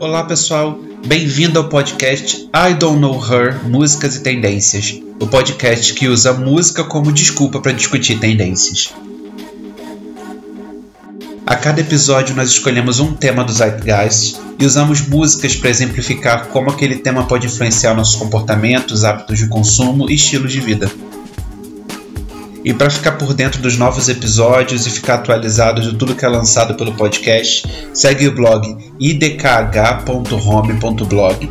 Olá 0.00 0.24
pessoal, 0.24 0.80
bem-vindo 1.06 1.60
ao 1.60 1.68
podcast 1.68 2.50
I 2.52 2.74
Don't 2.74 2.98
Know 2.98 3.22
Her 3.24 3.64
Músicas 3.68 4.16
e 4.16 4.20
Tendências, 4.20 5.00
o 5.20 5.28
podcast 5.28 5.94
que 5.94 6.08
usa 6.08 6.32
música 6.32 6.82
como 6.82 7.12
desculpa 7.12 7.60
para 7.60 7.70
discutir 7.70 8.18
tendências. 8.18 8.92
A 11.46 11.54
cada 11.54 11.82
episódio 11.82 12.34
nós 12.34 12.48
escolhemos 12.50 12.98
um 12.98 13.12
tema 13.12 13.44
do 13.44 13.52
Zeitgeist 13.52 14.40
e 14.58 14.66
usamos 14.66 15.06
músicas 15.06 15.54
para 15.54 15.70
exemplificar 15.70 16.48
como 16.48 16.68
aquele 16.68 16.96
tema 16.96 17.28
pode 17.28 17.46
influenciar 17.46 17.94
nossos 17.94 18.16
comportamentos, 18.16 19.04
hábitos 19.04 19.38
de 19.38 19.46
consumo 19.46 20.10
e 20.10 20.14
estilos 20.14 20.50
de 20.50 20.58
vida. 20.58 20.90
E 22.64 22.74
para 22.74 22.90
ficar 22.90 23.12
por 23.12 23.32
dentro 23.32 23.62
dos 23.62 23.78
novos 23.78 24.08
episódios 24.08 24.84
e 24.86 24.90
ficar 24.90 25.14
atualizado 25.14 25.80
de 25.80 25.94
tudo 25.94 26.14
que 26.14 26.24
é 26.24 26.28
lançado 26.28 26.74
pelo 26.74 26.92
podcast, 26.92 27.66
segue 27.94 28.26
o 28.28 28.32
blog 28.32 28.76
idkh.home.blog 28.98 31.48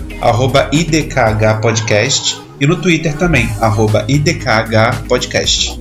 idkhpodcast 0.72 2.40
e 2.60 2.68
no 2.68 2.76
Twitter 2.76 3.16
também, 3.18 3.50
idkhpodcast. 4.08 5.80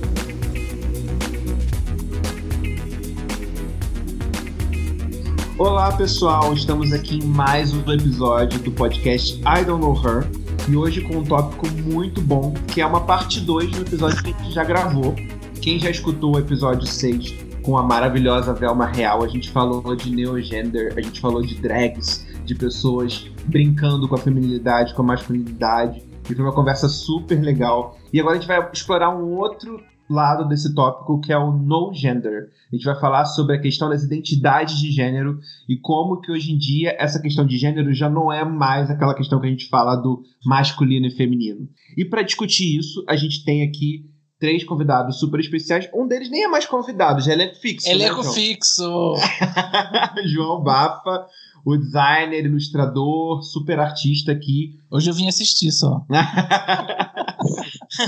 Olá 5.63 5.95
pessoal, 5.95 6.51
estamos 6.51 6.91
aqui 6.91 7.19
em 7.19 7.23
mais 7.23 7.73
um 7.73 7.89
episódio 7.89 8.59
do 8.59 8.69
podcast 8.69 9.39
I 9.39 9.63
Don't 9.63 9.79
Know 9.79 9.95
Her 9.95 10.29
e 10.67 10.75
hoje 10.75 10.99
com 10.99 11.19
um 11.19 11.23
tópico 11.23 11.65
muito 11.83 12.19
bom, 12.19 12.53
que 12.67 12.81
é 12.81 12.85
uma 12.85 12.99
parte 13.05 13.39
2 13.39 13.71
do 13.71 13.81
episódio 13.83 14.21
que 14.21 14.33
a 14.33 14.43
gente 14.43 14.53
já 14.53 14.65
gravou. 14.65 15.15
Quem 15.61 15.79
já 15.79 15.89
escutou 15.89 16.35
o 16.35 16.37
episódio 16.37 16.85
6 16.85 17.33
com 17.61 17.77
a 17.77 17.81
maravilhosa 17.81 18.53
Velma 18.53 18.87
Real, 18.87 19.23
a 19.23 19.27
gente 19.29 19.49
falou 19.51 19.95
de 19.95 20.13
neogender, 20.13 20.95
a 20.97 21.01
gente 21.01 21.21
falou 21.21 21.41
de 21.41 21.55
drags, 21.55 22.27
de 22.43 22.55
pessoas 22.55 23.31
brincando 23.45 24.05
com 24.09 24.15
a 24.15 24.17
feminilidade, 24.17 24.93
com 24.93 25.01
a 25.01 25.05
masculinidade. 25.05 26.03
E 26.29 26.35
foi 26.35 26.43
uma 26.43 26.53
conversa 26.53 26.89
super 26.89 27.41
legal. 27.41 27.97
E 28.11 28.19
agora 28.19 28.35
a 28.35 28.37
gente 28.37 28.49
vai 28.49 28.69
explorar 28.73 29.15
um 29.15 29.37
outro 29.37 29.81
lado 30.13 30.47
desse 30.47 30.73
tópico 30.73 31.19
que 31.19 31.33
é 31.33 31.37
o 31.37 31.51
no 31.51 31.93
gender. 31.93 32.49
A 32.71 32.75
gente 32.75 32.85
vai 32.85 32.99
falar 32.99 33.25
sobre 33.25 33.55
a 33.55 33.61
questão 33.61 33.89
das 33.89 34.03
identidades 34.03 34.79
de 34.79 34.91
gênero 34.91 35.39
e 35.67 35.77
como 35.77 36.21
que 36.21 36.31
hoje 36.31 36.51
em 36.51 36.57
dia 36.57 36.95
essa 36.97 37.21
questão 37.21 37.45
de 37.45 37.57
gênero 37.57 37.93
já 37.93 38.09
não 38.09 38.31
é 38.31 38.45
mais 38.45 38.89
aquela 38.89 39.13
questão 39.13 39.39
que 39.39 39.47
a 39.47 39.49
gente 39.49 39.67
fala 39.67 39.95
do 39.95 40.23
masculino 40.45 41.07
e 41.07 41.11
feminino. 41.11 41.67
E 41.97 42.05
para 42.05 42.21
discutir 42.21 42.77
isso, 42.77 43.03
a 43.07 43.15
gente 43.15 43.43
tem 43.43 43.63
aqui 43.63 44.05
três 44.43 44.63
convidados 44.65 45.19
super 45.19 45.39
especiais. 45.39 45.89
Um 45.93 46.05
deles 46.05 46.29
nem 46.29 46.43
é 46.43 46.47
mais 46.49 46.65
convidado, 46.65 47.21
já 47.21 47.31
é 47.31 47.35
elenco 47.35 47.55
fixo. 47.55 47.89
Elenco 47.89 48.23
né, 48.23 48.29
fixo! 48.33 49.15
João 50.27 50.61
Bafa, 50.61 51.25
o 51.65 51.77
designer, 51.77 52.45
ilustrador, 52.45 53.41
super 53.41 53.79
artista 53.79 54.31
aqui. 54.31 54.79
Hoje 54.91 55.09
eu 55.09 55.13
vim 55.13 55.27
assistir 55.27 55.71
só. 55.71 56.05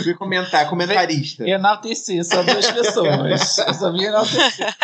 Vim 0.03 0.15
comentar, 0.15 0.67
comentarista. 0.69 1.47
Enaltecer, 1.47 2.23
só 2.25 2.41
duas 2.41 2.71
pessoas. 2.71 3.57
eu 3.59 3.73
só 3.73 3.91
vim 3.91 4.03
enaltecer. 4.03 4.75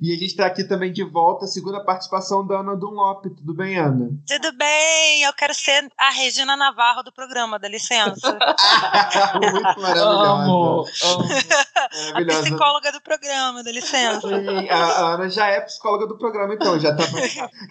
E 0.00 0.14
a 0.14 0.18
gente 0.18 0.36
tá 0.36 0.46
aqui 0.46 0.64
também 0.64 0.92
de 0.92 1.04
volta, 1.04 1.44
a 1.44 1.48
segunda 1.48 1.82
participação 1.84 2.46
da 2.46 2.60
Ana 2.60 2.76
Dunlop. 2.76 3.24
Tudo 3.24 3.54
bem, 3.54 3.78
Ana? 3.78 4.10
Tudo 4.26 4.56
bem, 4.56 5.22
eu 5.22 5.32
quero 5.32 5.54
ser 5.54 5.88
a 5.98 6.10
Regina 6.10 6.56
Navarro 6.56 7.02
do 7.02 7.12
programa, 7.12 7.58
dá 7.58 7.68
licença. 7.68 8.32
Muito 9.40 9.80
maravilhosa. 9.80 10.30
Amo, 10.32 10.84
amo. 11.04 11.24
a 11.24 12.12
Maravilhosa. 12.12 12.42
psicóloga 12.42 12.92
do 12.92 13.00
programa, 13.00 13.62
dá 13.62 13.72
licença. 13.72 14.20
Sim, 14.28 14.68
a, 14.68 14.76
a 14.76 15.14
Ana 15.14 15.28
já 15.28 15.46
é 15.46 15.60
psicóloga 15.60 16.06
do 16.06 16.18
programa, 16.18 16.54
então, 16.54 16.78
já 16.78 16.94
tá. 16.94 17.04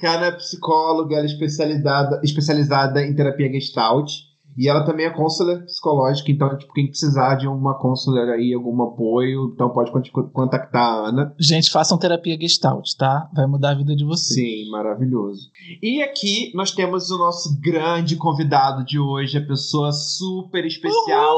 Que 0.02 0.08
a 0.08 0.16
Ana 0.16 0.26
é 0.26 0.32
psicóloga, 0.32 1.16
ela 1.16 1.26
é 1.26 1.28
especializada, 1.28 2.20
especializada 2.24 3.06
em 3.06 3.14
terapia 3.14 3.52
gestalt. 3.52 4.12
E 4.58 4.68
ela 4.70 4.84
também 4.86 5.06
é 5.06 5.10
counselor 5.10 5.64
psicológica, 5.66 6.32
então, 6.32 6.58
tipo, 6.58 6.74
quem 6.74 6.88
precisar 6.88 7.36
de 7.36 7.48
uma 7.48 7.78
counselor 7.80 8.30
aí, 8.30 8.54
algum 8.54 8.82
apoio, 8.84 9.52
então 9.54 9.70
pode 9.70 9.92
cont- 9.92 10.12
contactar 10.34 10.82
a 10.82 11.08
Ana. 11.10 11.34
Gente, 11.40 11.70
façam 11.72 11.98
terapia 11.98 12.38
gestalt, 12.40 12.94
tá? 12.98 13.30
Vai 13.34 13.46
mudar 13.48 13.72
a 13.72 13.76
vida 13.76 13.96
de 13.96 14.04
vocês. 14.06 14.36
Sim, 14.36 14.70
maravilhoso. 14.72 15.50
E 15.82 16.02
aqui 16.04 16.52
nós 16.54 16.72
temos 16.72 17.10
o 17.12 17.18
nosso 17.18 17.60
grande 17.62 18.16
convidado 18.16 18.84
de 18.86 19.00
hoje, 19.00 19.38
a 19.38 19.46
pessoa 19.46 19.92
super 19.92 20.66
especial, 20.66 21.38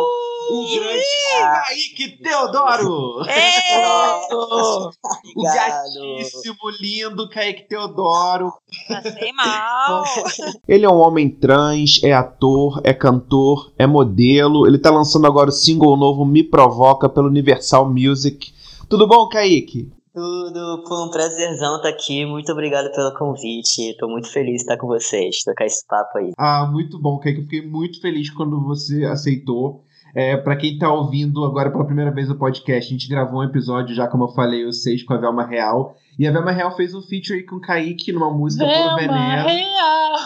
o 0.51 0.65
grande 0.75 1.03
Kaique 1.31 2.17
Teodoro! 2.21 3.21
Ei, 3.27 3.83
O 5.35 5.43
gatíssimo, 5.43 6.57
lindo 6.79 7.29
Kaique 7.29 7.67
Teodoro. 7.67 8.53
passei 8.87 9.31
mal. 9.33 10.03
Ele 10.67 10.85
é 10.85 10.89
um 10.89 10.97
homem 10.99 11.29
trans, 11.29 12.01
é 12.03 12.13
ator, 12.13 12.81
é 12.83 12.93
cantor, 13.03 13.73
é 13.77 13.85
modelo. 13.85 14.65
Ele 14.65 14.77
tá 14.77 14.89
lançando 14.89 15.27
agora 15.27 15.49
o 15.49 15.51
single 15.51 15.97
novo 15.97 16.23
Me 16.23 16.41
Provoca 16.41 17.09
pelo 17.09 17.27
Universal 17.27 17.91
Music. 17.91 18.53
Tudo 18.87 19.05
bom, 19.05 19.27
Kaique? 19.27 19.91
Tudo, 20.13 20.85
foi 20.87 21.05
um 21.05 21.09
prazerzão 21.09 21.75
estar 21.75 21.89
aqui. 21.89 22.25
Muito 22.25 22.49
obrigado 22.53 22.89
pelo 22.93 23.13
convite. 23.13 23.97
Tô 23.97 24.07
muito 24.07 24.31
feliz 24.31 24.55
de 24.55 24.61
estar 24.61 24.77
com 24.77 24.87
vocês, 24.87 25.43
trocar 25.43 25.65
esse 25.65 25.85
papo 25.85 26.17
aí. 26.17 26.31
Ah, 26.37 26.65
muito 26.71 26.97
bom, 26.97 27.19
Kaique. 27.19 27.39
Eu 27.39 27.43
fiquei 27.43 27.61
muito 27.61 27.99
feliz 27.99 28.29
quando 28.29 28.63
você 28.63 29.03
aceitou. 29.03 29.83
É, 30.15 30.37
para 30.37 30.55
quem 30.55 30.77
tá 30.77 30.93
ouvindo 30.93 31.43
agora 31.43 31.71
pela 31.71 31.85
primeira 31.85 32.11
vez 32.11 32.29
o 32.29 32.35
podcast, 32.35 32.87
a 32.87 32.91
gente 32.91 33.09
gravou 33.09 33.39
um 33.39 33.43
episódio 33.43 33.95
já, 33.95 34.07
como 34.07 34.25
eu 34.25 34.29
falei, 34.29 34.63
o 34.65 34.71
6 34.71 35.03
com 35.03 35.13
a 35.13 35.17
Velma 35.17 35.43
Real. 35.45 35.97
E 36.19 36.27
a 36.27 36.31
Velma 36.31 36.51
Real 36.51 36.75
fez 36.75 36.93
um 36.93 37.01
feature 37.01 37.41
com 37.43 37.55
o 37.55 37.61
Kaique 37.61 38.11
numa 38.11 38.31
música 38.31 38.63
Velma 38.63 38.95
Veneno. 38.95 39.47
real! 39.47 40.13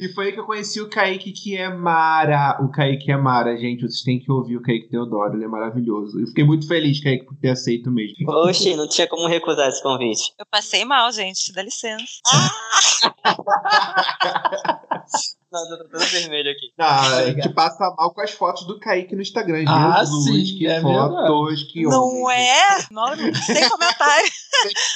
E 0.00 0.08
foi 0.14 0.26
aí 0.26 0.32
que 0.32 0.38
eu 0.38 0.46
conheci 0.46 0.80
o 0.80 0.88
Kaique, 0.88 1.32
que 1.32 1.56
é 1.56 1.68
Mara. 1.68 2.58
O 2.62 2.70
Kaique 2.70 3.10
é 3.10 3.16
Mara, 3.16 3.56
gente. 3.56 3.82
Vocês 3.82 4.02
têm 4.02 4.20
que 4.20 4.30
ouvir 4.30 4.56
o 4.56 4.62
Kaique 4.62 4.88
Teodoro, 4.88 5.34
ele 5.34 5.44
é 5.44 5.48
maravilhoso. 5.48 6.20
Eu 6.20 6.26
fiquei 6.28 6.44
muito 6.44 6.68
feliz, 6.68 7.02
Kaique, 7.02 7.26
por 7.26 7.34
ter 7.36 7.50
aceito 7.50 7.90
mesmo. 7.90 8.30
Oxi, 8.30 8.76
não 8.76 8.88
tinha 8.88 9.08
como 9.08 9.26
recusar 9.26 9.68
esse 9.68 9.82
convite. 9.82 10.32
Eu 10.38 10.46
passei 10.46 10.84
mal, 10.84 11.10
gente, 11.12 11.52
dá 11.52 11.62
licença. 11.62 12.04
Nossa, 15.52 15.74
eu 15.74 15.88
tô 15.90 15.98
vermelho 15.98 16.50
aqui. 16.50 16.72
Ah, 16.78 17.16
a 17.18 17.26
gente 17.26 17.50
passa 17.50 17.94
mal 17.96 18.14
com 18.14 18.22
as 18.22 18.30
fotos 18.30 18.66
do 18.66 18.80
Kaique 18.80 19.14
no 19.14 19.20
Instagram. 19.20 19.64
Ah, 19.68 19.98
Jesus, 19.98 20.48
sim, 20.48 20.58
que 20.58 20.66
é 20.66 20.80
fotos, 20.80 21.62
que 21.70 21.82
Não 21.82 22.22
homem. 22.22 22.38
é? 22.38 22.78
Não, 22.90 23.14
sem 23.34 23.68
comentário. 23.68 24.30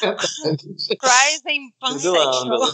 Cries 0.99 1.43
amo. 1.47 1.73
pansexual. 1.79 2.69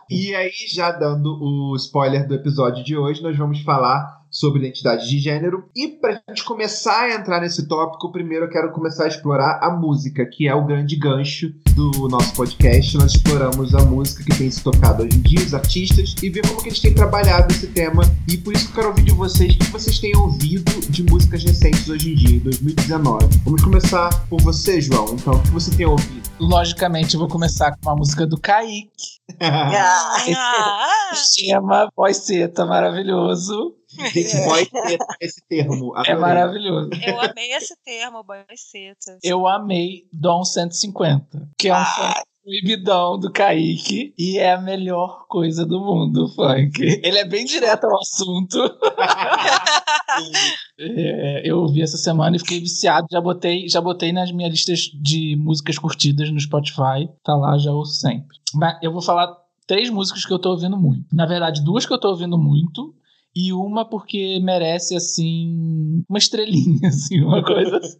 e 0.10 0.34
aí, 0.34 0.52
já 0.72 0.90
dando 0.92 1.38
o 1.40 1.76
spoiler 1.76 2.26
do 2.26 2.34
episódio 2.34 2.82
de 2.82 2.96
hoje, 2.96 3.22
nós 3.22 3.36
vamos 3.36 3.60
falar 3.62 4.19
sobre 4.30 4.60
identidade 4.60 5.08
de 5.08 5.18
gênero. 5.18 5.68
E 5.74 5.88
pra 5.88 6.20
gente 6.28 6.44
começar 6.44 7.02
a 7.04 7.14
entrar 7.14 7.40
nesse 7.40 7.66
tópico, 7.66 8.12
primeiro 8.12 8.44
eu 8.46 8.50
quero 8.50 8.72
começar 8.72 9.04
a 9.04 9.08
explorar 9.08 9.58
a 9.62 9.70
música, 9.70 10.24
que 10.24 10.46
é 10.46 10.54
o 10.54 10.64
grande 10.64 10.96
gancho 10.96 11.52
do 11.74 12.08
nosso 12.08 12.32
podcast. 12.34 12.96
Nós 12.96 13.12
exploramos 13.14 13.74
a 13.74 13.84
música 13.84 14.22
que 14.24 14.36
tem 14.36 14.50
se 14.50 14.62
tocado 14.62 15.02
hoje 15.02 15.16
em 15.16 15.20
dia, 15.20 15.40
os 15.44 15.54
artistas, 15.54 16.14
e 16.22 16.30
ver 16.30 16.46
como 16.46 16.62
que 16.62 16.68
eles 16.68 16.80
têm 16.80 16.94
trabalhado 16.94 17.52
esse 17.52 17.66
tema. 17.68 18.02
E 18.30 18.36
por 18.36 18.52
isso 18.54 18.66
que 18.66 18.70
eu 18.72 18.74
quero 18.76 18.88
ouvir 18.88 19.02
de 19.04 19.12
vocês 19.12 19.54
o 19.54 19.58
que 19.58 19.66
vocês 19.70 19.98
têm 19.98 20.16
ouvido 20.16 20.80
de 20.88 21.02
músicas 21.02 21.42
recentes 21.42 21.88
hoje 21.88 22.12
em 22.12 22.14
dia, 22.14 22.36
em 22.36 22.40
2019. 22.40 23.26
Vamos 23.44 23.62
começar 23.64 24.10
por 24.28 24.40
você, 24.42 24.80
João. 24.80 25.14
Então, 25.14 25.34
o 25.34 25.42
que 25.42 25.50
você 25.50 25.70
tem 25.76 25.86
ouvido? 25.86 26.30
Logicamente, 26.38 27.14
eu 27.14 27.20
vou 27.20 27.28
começar 27.28 27.72
com 27.72 27.88
uma 27.90 27.96
música 27.96 28.26
do 28.26 28.38
Kaique. 28.40 28.88
Ah, 29.42 30.16
Ah, 30.36 31.14
Chama 31.14 31.88
Boiceta, 31.96 32.66
maravilhoso. 32.66 33.79
Gente, 34.12 34.36
boy, 34.44 34.68
esse 35.20 35.42
termo. 35.48 35.92
É 36.06 36.14
maravilhoso. 36.14 36.90
eu 37.04 37.20
amei 37.20 37.52
esse 37.52 37.74
termo, 37.84 38.22
boiceta. 38.22 39.18
Eu 39.22 39.46
amei 39.46 40.04
Dom 40.12 40.44
150, 40.44 41.50
que 41.58 41.68
é 41.68 41.74
um 41.76 41.84
funk 41.84 42.22
proibidão 42.42 43.18
do 43.18 43.30
Kaique 43.30 44.12
e 44.18 44.38
é 44.38 44.52
a 44.52 44.60
melhor 44.60 45.26
coisa 45.28 45.64
do 45.64 45.78
mundo, 45.80 46.24
o 46.24 46.28
funk. 46.28 46.82
Ele 46.82 47.18
é 47.18 47.24
bem 47.24 47.44
direto 47.44 47.84
ao 47.84 47.98
assunto. 47.98 48.58
É, 50.82 51.48
eu 51.48 51.58
ouvi 51.58 51.82
essa 51.82 51.96
semana 51.96 52.34
e 52.34 52.38
fiquei 52.38 52.58
viciado. 52.58 53.06
Já 53.10 53.20
botei, 53.20 53.68
já 53.68 53.80
botei 53.80 54.12
nas 54.12 54.32
minhas 54.32 54.50
listas 54.50 54.80
de 55.00 55.36
músicas 55.36 55.78
curtidas 55.78 56.30
no 56.30 56.40
Spotify. 56.40 57.08
Tá 57.22 57.36
lá, 57.36 57.56
já 57.58 57.70
ouço 57.70 57.92
sempre. 57.92 58.36
Mas 58.54 58.76
eu 58.82 58.90
vou 58.90 59.02
falar 59.02 59.36
três 59.66 59.88
músicas 59.88 60.24
que 60.24 60.32
eu 60.32 60.38
tô 60.38 60.50
ouvindo 60.50 60.76
muito. 60.76 61.04
Na 61.12 61.26
verdade, 61.26 61.62
duas 61.62 61.86
que 61.86 61.92
eu 61.92 62.00
tô 62.00 62.08
ouvindo 62.08 62.36
muito 62.36 62.92
e 63.34 63.52
uma 63.52 63.88
porque 63.88 64.40
merece, 64.42 64.96
assim, 64.96 66.02
uma 66.08 66.18
estrelinha, 66.18 66.88
assim, 66.88 67.20
uma 67.22 67.44
coisa. 67.44 67.76
assim. 67.76 67.98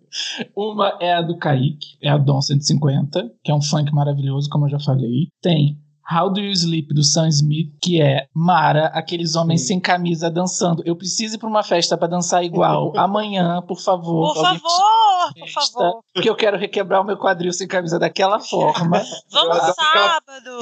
uma 0.56 0.98
é 1.00 1.14
a 1.14 1.22
do 1.22 1.38
Kaique, 1.38 1.96
é 2.02 2.08
a 2.08 2.18
Dom 2.18 2.40
150, 2.40 3.32
que 3.42 3.50
é 3.50 3.54
um 3.54 3.62
funk 3.62 3.92
maravilhoso, 3.92 4.48
como 4.50 4.66
eu 4.66 4.70
já 4.70 4.80
falei. 4.80 5.28
Tem 5.40 5.78
How 6.12 6.28
Do 6.30 6.40
You 6.40 6.52
Sleep, 6.52 6.92
do 6.94 7.04
Sam 7.04 7.28
Smith, 7.28 7.72
que 7.80 8.00
é 8.02 8.26
Mara, 8.34 8.86
aqueles 8.88 9.36
homens 9.36 9.60
Sim. 9.62 9.66
sem 9.68 9.80
camisa 9.80 10.30
dançando. 10.30 10.82
Eu 10.84 10.96
preciso 10.96 11.36
ir 11.36 11.38
pra 11.38 11.48
uma 11.48 11.62
festa 11.62 11.96
pra 11.96 12.08
dançar 12.08 12.42
igual. 12.44 12.92
Amanhã, 12.98 13.62
por 13.62 13.78
favor. 13.80 14.34
Por 14.34 14.42
favor, 14.42 15.32
por 15.38 15.48
favor. 15.48 16.04
Porque 16.12 16.28
eu 16.28 16.34
quero 16.34 16.58
requebrar 16.58 17.00
o 17.00 17.04
meu 17.04 17.16
quadril 17.16 17.52
sem 17.52 17.68
camisa 17.68 17.98
daquela 17.98 18.40
forma. 18.42 19.02
Vamos 19.30 19.56
sábado. 19.56 20.58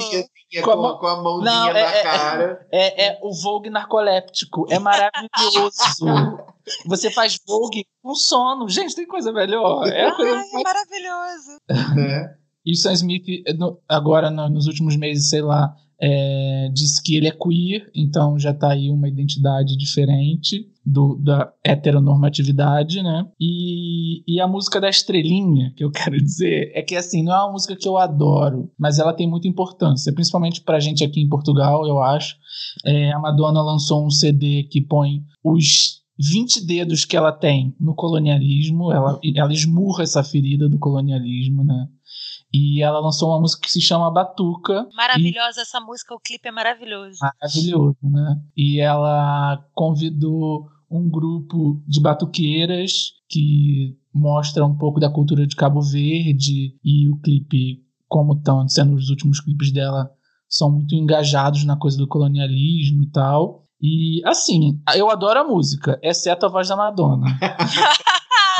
Com 0.63 0.71
a 0.71 0.75
mão- 0.75 0.97
com 0.97 1.07
a 1.07 1.21
mãozinha 1.21 1.51
Não, 1.51 1.73
na 1.73 1.79
é- 1.79 1.99
é- 1.99 2.03
cara. 2.03 2.67
É, 2.71 3.05
é 3.07 3.19
o 3.23 3.31
Vogue 3.33 3.69
narcoléptico. 3.69 4.65
É 4.69 4.77
maravilhoso. 4.79 5.77
Você 6.85 7.09
faz 7.09 7.39
Vogue 7.47 7.83
com 8.03 8.13
sono. 8.13 8.69
Gente, 8.69 8.95
tem 8.95 9.07
coisa 9.07 9.31
melhor. 9.31 9.87
É 9.87 10.07
a 10.07 10.15
coisa 10.15 10.35
Ai, 10.37 10.63
maravilhoso. 10.63 11.57
Né? 11.95 12.35
E 12.65 12.71
o 12.73 12.75
Sam 12.75 12.93
Smith, 12.93 13.25
agora 13.87 14.29
no- 14.29 14.49
nos 14.49 14.67
últimos 14.67 14.95
meses, 14.95 15.29
sei 15.29 15.41
lá, 15.41 15.73
é, 16.01 16.69
disse 16.73 17.01
que 17.03 17.15
ele 17.15 17.27
é 17.27 17.31
queer, 17.31 17.89
então 17.93 18.39
já 18.39 18.53
tá 18.53 18.71
aí 18.71 18.89
uma 18.89 19.07
identidade 19.09 19.75
diferente 19.77 20.65
do, 20.85 21.15
da 21.17 21.51
heteronormatividade, 21.63 23.03
né? 23.03 23.25
E, 23.39 24.23
e 24.27 24.39
a 24.39 24.47
música 24.47 24.79
da 24.79 24.89
estrelinha, 24.89 25.73
que 25.75 25.83
eu 25.83 25.91
quero 25.91 26.17
dizer, 26.17 26.71
é 26.73 26.81
que 26.81 26.95
assim, 26.95 27.21
não 27.23 27.33
é 27.33 27.43
uma 27.43 27.51
música 27.51 27.75
que 27.75 27.87
eu 27.87 27.97
adoro, 27.97 28.71
mas 28.77 28.97
ela 28.97 29.13
tem 29.13 29.29
muita 29.29 29.47
importância, 29.47 30.13
principalmente 30.13 30.61
pra 30.61 30.79
gente 30.79 31.03
aqui 31.03 31.21
em 31.21 31.29
Portugal, 31.29 31.85
eu 31.85 31.99
acho. 31.99 32.37
É, 32.85 33.11
a 33.11 33.19
Madonna 33.19 33.61
lançou 33.61 34.05
um 34.05 34.09
CD 34.09 34.63
que 34.63 34.81
põe 34.81 35.21
os 35.43 35.99
20 36.17 36.65
dedos 36.65 37.05
que 37.05 37.15
ela 37.15 37.31
tem 37.31 37.75
no 37.79 37.93
colonialismo, 37.93 38.91
ela, 38.91 39.19
ela 39.35 39.53
esmurra 39.53 40.03
essa 40.03 40.23
ferida 40.23 40.67
do 40.69 40.79
colonialismo, 40.79 41.63
né? 41.63 41.87
E 42.51 42.81
ela 42.81 42.99
lançou 42.99 43.29
uma 43.29 43.39
música 43.39 43.61
que 43.61 43.71
se 43.71 43.81
chama 43.81 44.11
Batuca. 44.11 44.87
Maravilhosa 44.93 45.61
essa 45.61 45.79
música, 45.79 46.15
o 46.15 46.19
clipe 46.19 46.47
é 46.47 46.51
maravilhoso. 46.51 47.19
Maravilhoso, 47.21 47.97
né? 48.03 48.41
E 48.57 48.79
ela 48.79 49.63
convidou 49.73 50.67
um 50.89 51.07
grupo 51.09 51.83
de 51.87 52.01
batuqueiras 52.01 53.11
que 53.29 53.95
mostra 54.13 54.65
um 54.65 54.75
pouco 54.75 54.99
da 54.99 55.11
cultura 55.11 55.45
de 55.45 55.55
Cabo 55.55 55.81
Verde 55.81 56.75
e 56.83 57.07
o 57.09 57.17
clipe, 57.21 57.83
como 58.07 58.33
estão 58.33 58.67
sendo 58.67 58.95
os 58.95 59.09
últimos 59.09 59.39
clipes 59.39 59.71
dela, 59.71 60.09
são 60.49 60.71
muito 60.71 60.95
engajados 60.95 61.63
na 61.63 61.77
coisa 61.77 61.97
do 61.97 62.07
colonialismo 62.07 63.03
e 63.03 63.11
tal. 63.11 63.65
E 63.79 64.21
assim, 64.25 64.81
eu 64.95 65.09
adoro 65.11 65.39
a 65.39 65.43
música, 65.43 65.99
exceto 66.01 66.47
a 66.47 66.49
voz 66.49 66.67
da 66.67 66.75
Madonna. 66.75 67.27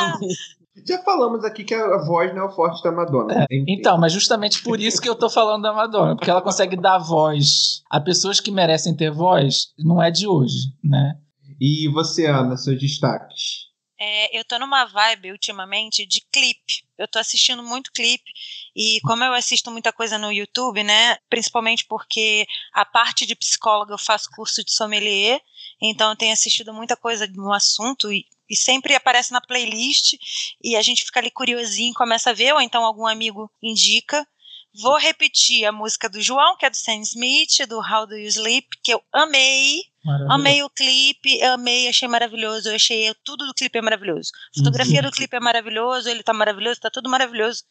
Já 0.86 1.02
falamos 1.02 1.44
aqui 1.44 1.64
que 1.64 1.74
a 1.74 1.98
voz 1.98 2.34
não 2.34 2.42
é 2.42 2.44
o 2.46 2.50
forte 2.50 2.82
da 2.82 2.92
Madonna. 2.92 3.46
Enfim. 3.50 3.64
Então, 3.68 3.98
mas 3.98 4.12
justamente 4.12 4.62
por 4.62 4.80
isso 4.80 5.00
que 5.00 5.08
eu 5.08 5.14
tô 5.14 5.28
falando 5.28 5.62
da 5.62 5.72
Madonna, 5.72 6.16
porque 6.16 6.30
ela 6.30 6.42
consegue 6.42 6.76
dar 6.76 6.98
voz 6.98 7.82
a 7.90 8.00
pessoas 8.00 8.40
que 8.40 8.50
merecem 8.50 8.96
ter 8.96 9.10
voz, 9.10 9.72
não 9.78 10.02
é 10.02 10.10
de 10.10 10.26
hoje, 10.26 10.72
né? 10.82 11.14
E 11.60 11.88
você, 11.92 12.26
Ana, 12.26 12.56
seus 12.56 12.80
destaques? 12.80 13.70
É, 14.02 14.38
eu 14.38 14.42
tô 14.46 14.58
numa 14.58 14.86
vibe 14.86 15.30
ultimamente 15.30 16.06
de 16.06 16.22
clipe. 16.32 16.88
Eu 16.96 17.06
tô 17.06 17.18
assistindo 17.18 17.62
muito 17.62 17.92
clipe 17.92 18.32
e 18.74 18.98
como 19.02 19.22
eu 19.22 19.34
assisto 19.34 19.70
muita 19.70 19.92
coisa 19.92 20.16
no 20.16 20.32
YouTube, 20.32 20.82
né, 20.82 21.16
principalmente 21.28 21.84
porque 21.86 22.46
a 22.72 22.84
parte 22.84 23.26
de 23.26 23.34
psicóloga 23.34 23.92
eu 23.92 23.98
faço 23.98 24.30
curso 24.34 24.64
de 24.64 24.72
sommelier, 24.72 25.40
então 25.82 26.10
eu 26.10 26.16
tenho 26.16 26.32
assistido 26.32 26.72
muita 26.72 26.96
coisa 26.96 27.26
no 27.26 27.52
assunto 27.52 28.10
e, 28.10 28.24
e 28.50 28.56
sempre 28.56 28.94
aparece 28.94 29.32
na 29.32 29.40
playlist 29.40 30.14
e 30.62 30.76
a 30.76 30.82
gente 30.82 31.04
fica 31.04 31.20
ali 31.20 31.30
curiosinho, 31.30 31.94
começa 31.94 32.30
a 32.30 32.34
ver 32.34 32.52
ou 32.52 32.60
então 32.60 32.84
algum 32.84 33.06
amigo 33.06 33.50
indica. 33.62 34.26
Vou 34.74 34.96
repetir 34.98 35.64
a 35.64 35.72
música 35.72 36.08
do 36.08 36.20
João, 36.22 36.56
que 36.56 36.64
é 36.64 36.70
do 36.70 36.76
Sam 36.76 37.00
Smith, 37.00 37.66
do 37.68 37.78
How 37.78 38.06
Do 38.06 38.16
You 38.16 38.28
Sleep, 38.28 38.68
que 38.84 38.92
eu 38.94 39.02
amei. 39.12 39.82
Maravilhoso. 40.04 40.32
Amei 40.32 40.62
o 40.62 40.70
clipe, 40.70 41.42
amei, 41.42 41.88
achei 41.88 42.06
maravilhoso. 42.06 42.68
Eu 42.68 42.76
achei 42.76 43.12
tudo 43.24 43.46
do 43.46 43.54
clipe 43.54 43.78
é 43.78 43.82
maravilhoso. 43.82 44.30
A 44.54 44.58
fotografia 44.58 45.02
do 45.02 45.10
clipe 45.10 45.36
é 45.36 45.40
maravilhoso, 45.40 46.08
ele 46.08 46.22
tá 46.22 46.32
maravilhoso, 46.32 46.80
tá 46.80 46.88
tudo 46.90 47.10
maravilhoso. 47.10 47.64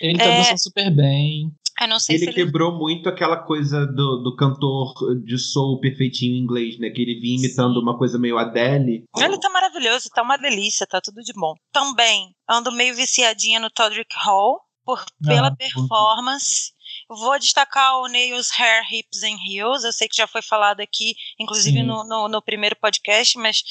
Ele 0.00 0.18
tá 0.18 0.24
É. 0.24 0.38
dançando 0.38 0.58
super 0.62 0.90
bem. 0.90 1.52
Eu 1.82 1.88
não 1.88 1.98
sei 1.98 2.16
Ele 2.16 2.24
se 2.24 2.30
ele. 2.30 2.44
quebrou 2.44 2.72
muito 2.78 3.08
aquela 3.08 3.36
coisa 3.36 3.86
do, 3.86 4.22
do 4.22 4.36
cantor 4.36 4.92
de 5.24 5.38
soul 5.38 5.80
perfeitinho 5.80 6.34
em 6.36 6.40
inglês, 6.40 6.78
né? 6.78 6.90
Que 6.90 7.02
ele 7.02 7.20
vinha 7.20 7.38
imitando 7.38 7.78
uma 7.78 7.96
coisa 7.98 8.18
meio 8.18 8.38
Adele. 8.38 9.04
Ele 9.16 9.38
tá 9.40 9.50
maravilhoso, 9.50 10.08
tá 10.14 10.22
uma 10.22 10.36
delícia, 10.36 10.86
tá 10.86 11.00
tudo 11.00 11.20
de 11.22 11.32
bom. 11.34 11.54
Também 11.72 12.34
ando 12.48 12.70
meio 12.72 12.94
viciadinha 12.94 13.58
no 13.60 13.70
Todrick 13.70 14.14
Hall 14.16 14.60
por, 14.84 15.04
pela 15.24 15.48
Ah, 15.48 15.56
performance. 15.56 16.72
Vou 17.16 17.38
destacar 17.38 17.98
o 17.98 18.08
Nails 18.08 18.50
Hair, 18.58 18.84
Hips 18.90 19.22
and 19.22 19.36
Heels. 19.46 19.84
Eu 19.84 19.92
sei 19.92 20.08
que 20.08 20.16
já 20.16 20.26
foi 20.26 20.42
falado 20.42 20.80
aqui, 20.80 21.14
inclusive 21.38 21.78
Sim. 21.78 21.84
no, 21.84 22.04
no, 22.04 22.28
no 22.28 22.42
primeiro 22.42 22.76
podcast, 22.76 23.38
mas 23.38 23.62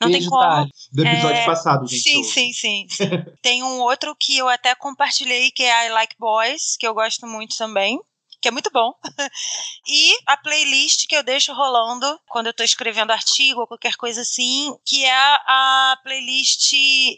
não 0.00 0.10
tem 0.10 0.24
como. 0.24 0.40
Thales. 0.40 0.88
Do 0.92 1.04
episódio 1.04 1.36
É, 1.36 1.46
passado, 1.46 1.86
gente. 1.86 2.02
Sim, 2.02 2.22
sim, 2.22 2.52
sim, 2.52 2.86
sim. 2.88 3.10
Tem 3.42 3.62
um 3.62 3.80
outro 3.80 4.14
que 4.18 4.36
eu 4.36 4.48
até 4.48 4.74
compartilhei, 4.74 5.50
que 5.50 5.62
é 5.62 5.86
I 5.86 5.90
Like 5.90 6.16
Boys, 6.18 6.76
que 6.78 6.86
eu 6.86 6.94
gosto 6.94 7.26
muito 7.26 7.56
também. 7.56 8.00
Que 8.40 8.48
é 8.48 8.50
muito 8.50 8.70
bom. 8.72 8.94
e 9.86 10.16
a 10.26 10.36
playlist 10.38 11.06
que 11.06 11.14
eu 11.14 11.22
deixo 11.22 11.52
rolando 11.52 12.18
quando 12.26 12.46
eu 12.46 12.54
tô 12.54 12.62
escrevendo 12.62 13.10
artigo 13.10 13.60
ou 13.60 13.66
qualquer 13.66 13.96
coisa 13.96 14.22
assim, 14.22 14.74
que 14.84 15.04
é 15.04 15.12
a, 15.12 15.92
a 15.92 15.96
playlist. 16.02 16.72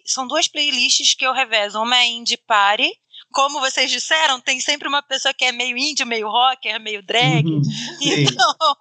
São 0.05 0.27
duas 0.27 0.49
playlists 0.49 1.15
que 1.15 1.25
eu 1.25 1.33
revezo. 1.33 1.81
Uma 1.81 1.97
é 1.97 2.09
Indie 2.09 2.37
Party. 2.37 2.93
Como 3.33 3.61
vocês 3.61 3.91
disseram, 3.91 4.41
tem 4.41 4.61
sempre 4.61 4.87
uma 4.89 5.03
pessoa 5.03 5.33
que 5.35 5.45
é 5.45 5.53
meio 5.53 5.77
indie, 5.77 6.05
meio 6.05 6.29
rocker, 6.29 6.81
meio 6.81 7.03
drag. 7.03 7.47
Uhum. 7.47 7.63
Então, 8.01 8.77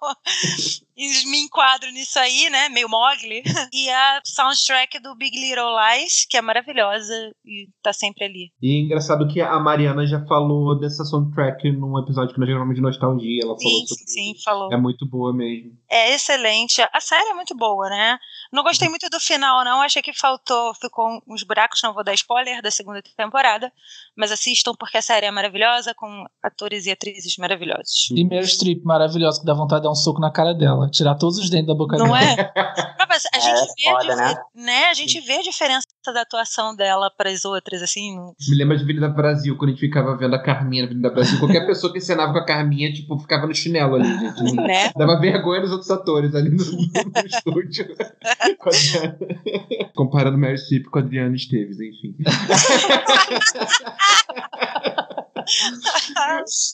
e 0.96 1.26
me 1.26 1.38
enquadro 1.40 1.90
nisso 1.90 2.18
aí, 2.18 2.48
né? 2.50 2.68
Meio 2.68 2.88
Mogli. 2.88 3.42
E 3.72 3.88
a 3.88 4.20
soundtrack 4.24 5.00
do 5.00 5.14
Big 5.14 5.38
Little 5.38 5.74
Lies, 5.74 6.26
que 6.28 6.36
é 6.36 6.42
maravilhosa 6.42 7.14
e 7.44 7.68
tá 7.82 7.92
sempre 7.92 8.24
ali. 8.24 8.52
E 8.60 8.76
é 8.76 8.80
engraçado 8.80 9.26
que 9.26 9.40
a 9.40 9.58
Mariana 9.58 10.06
já 10.06 10.24
falou 10.26 10.78
dessa 10.78 11.04
soundtrack 11.04 11.72
num 11.72 11.98
episódio 11.98 12.34
que 12.34 12.40
nós 12.40 12.48
gravamos 12.48 12.74
de 12.74 12.82
nostalgia. 12.82 13.40
Ela 13.42 13.56
falou 13.56 13.80
Sim, 13.80 13.86
sobre 13.86 14.04
sim, 14.04 14.34
sim, 14.34 14.42
falou. 14.44 14.72
É 14.72 14.76
muito 14.76 15.06
boa 15.06 15.32
mesmo. 15.32 15.72
É 15.90 16.14
excelente. 16.14 16.82
A 16.92 17.00
série 17.00 17.30
é 17.30 17.34
muito 17.34 17.56
boa, 17.56 17.88
né? 17.88 18.18
Não 18.52 18.62
gostei 18.62 18.88
muito 18.88 19.08
do 19.08 19.18
final, 19.18 19.64
não. 19.64 19.80
Achei 19.80 20.02
que 20.02 20.12
faltou, 20.12 20.74
ficou 20.74 21.22
uns 21.26 21.42
buracos, 21.42 21.80
não 21.82 21.94
vou 21.94 22.04
dar 22.04 22.14
spoiler 22.14 22.60
da 22.60 22.70
segunda 22.70 23.02
temporada. 23.16 23.72
Mas 24.16 24.30
assistam 24.30 24.72
porque 24.78 24.98
a 24.98 25.02
série 25.02 25.26
é 25.26 25.30
maravilhosa, 25.30 25.94
com 25.94 26.24
atores 26.42 26.86
e 26.86 26.90
atrizes 26.90 27.36
maravilhosos. 27.36 28.10
E 28.10 28.24
Meryl 28.24 28.46
Streep, 28.46 28.84
maravilhosa, 28.84 29.40
que 29.40 29.46
dá 29.46 29.54
vontade 29.54 29.80
de 29.80 29.84
dar 29.84 29.92
um 29.92 29.94
soco 29.94 30.20
na 30.20 30.30
cara 30.30 30.52
dela. 30.52 30.81
Tirar 30.90 31.14
todos 31.16 31.38
os 31.38 31.48
dentes 31.50 31.66
da 31.68 31.74
boca 31.74 31.96
Não 31.96 32.06
dela. 32.06 32.22
é? 32.22 32.36
Não, 32.98 33.06
mas 33.08 33.24
a 33.26 33.36
É, 33.36 33.40
gente 33.40 33.74
vê 33.76 33.88
a 33.88 33.92
foda, 33.92 34.16
né? 34.16 34.28
difer- 34.28 34.42
né? 34.54 34.84
A 34.86 34.94
gente 34.94 35.20
vê 35.20 35.34
a 35.34 35.42
diferença 35.42 35.86
da 36.06 36.22
atuação 36.22 36.74
dela 36.74 37.10
para 37.16 37.30
as 37.30 37.44
outras, 37.44 37.82
assim. 37.82 38.16
Me 38.48 38.56
lembra 38.56 38.76
de 38.76 38.82
Avenida 38.84 39.08
Brasil, 39.08 39.56
quando 39.56 39.70
a 39.70 39.72
gente 39.72 39.80
ficava 39.80 40.16
vendo 40.16 40.34
a 40.34 40.42
Carminha 40.42 40.82
na 40.82 40.86
Avenida 40.88 41.10
Brasil. 41.10 41.38
Qualquer 41.38 41.66
pessoa 41.66 41.92
que 41.92 41.98
encenava 41.98 42.32
com 42.32 42.38
a 42.38 42.44
Carminha, 42.46 42.92
tipo, 42.92 43.18
ficava 43.18 43.46
no 43.46 43.54
chinelo 43.54 43.94
ali, 43.96 44.08
gente. 44.18 44.52
Né? 44.62 44.90
Dava 44.96 45.18
vergonha 45.20 45.60
nos 45.62 45.72
outros 45.72 45.90
atores 45.90 46.34
ali 46.34 46.50
no, 46.50 46.64
no 46.64 47.26
estúdio. 47.26 47.94
Com 48.58 48.70
a 48.70 48.72
Adriana- 48.72 49.18
Comparando 49.94 50.38
Mary 50.38 50.58
Streep 50.58 50.84
com 50.86 50.98
a 50.98 51.02
Adriana 51.02 51.34
Esteves, 51.34 51.78
enfim. 51.80 52.14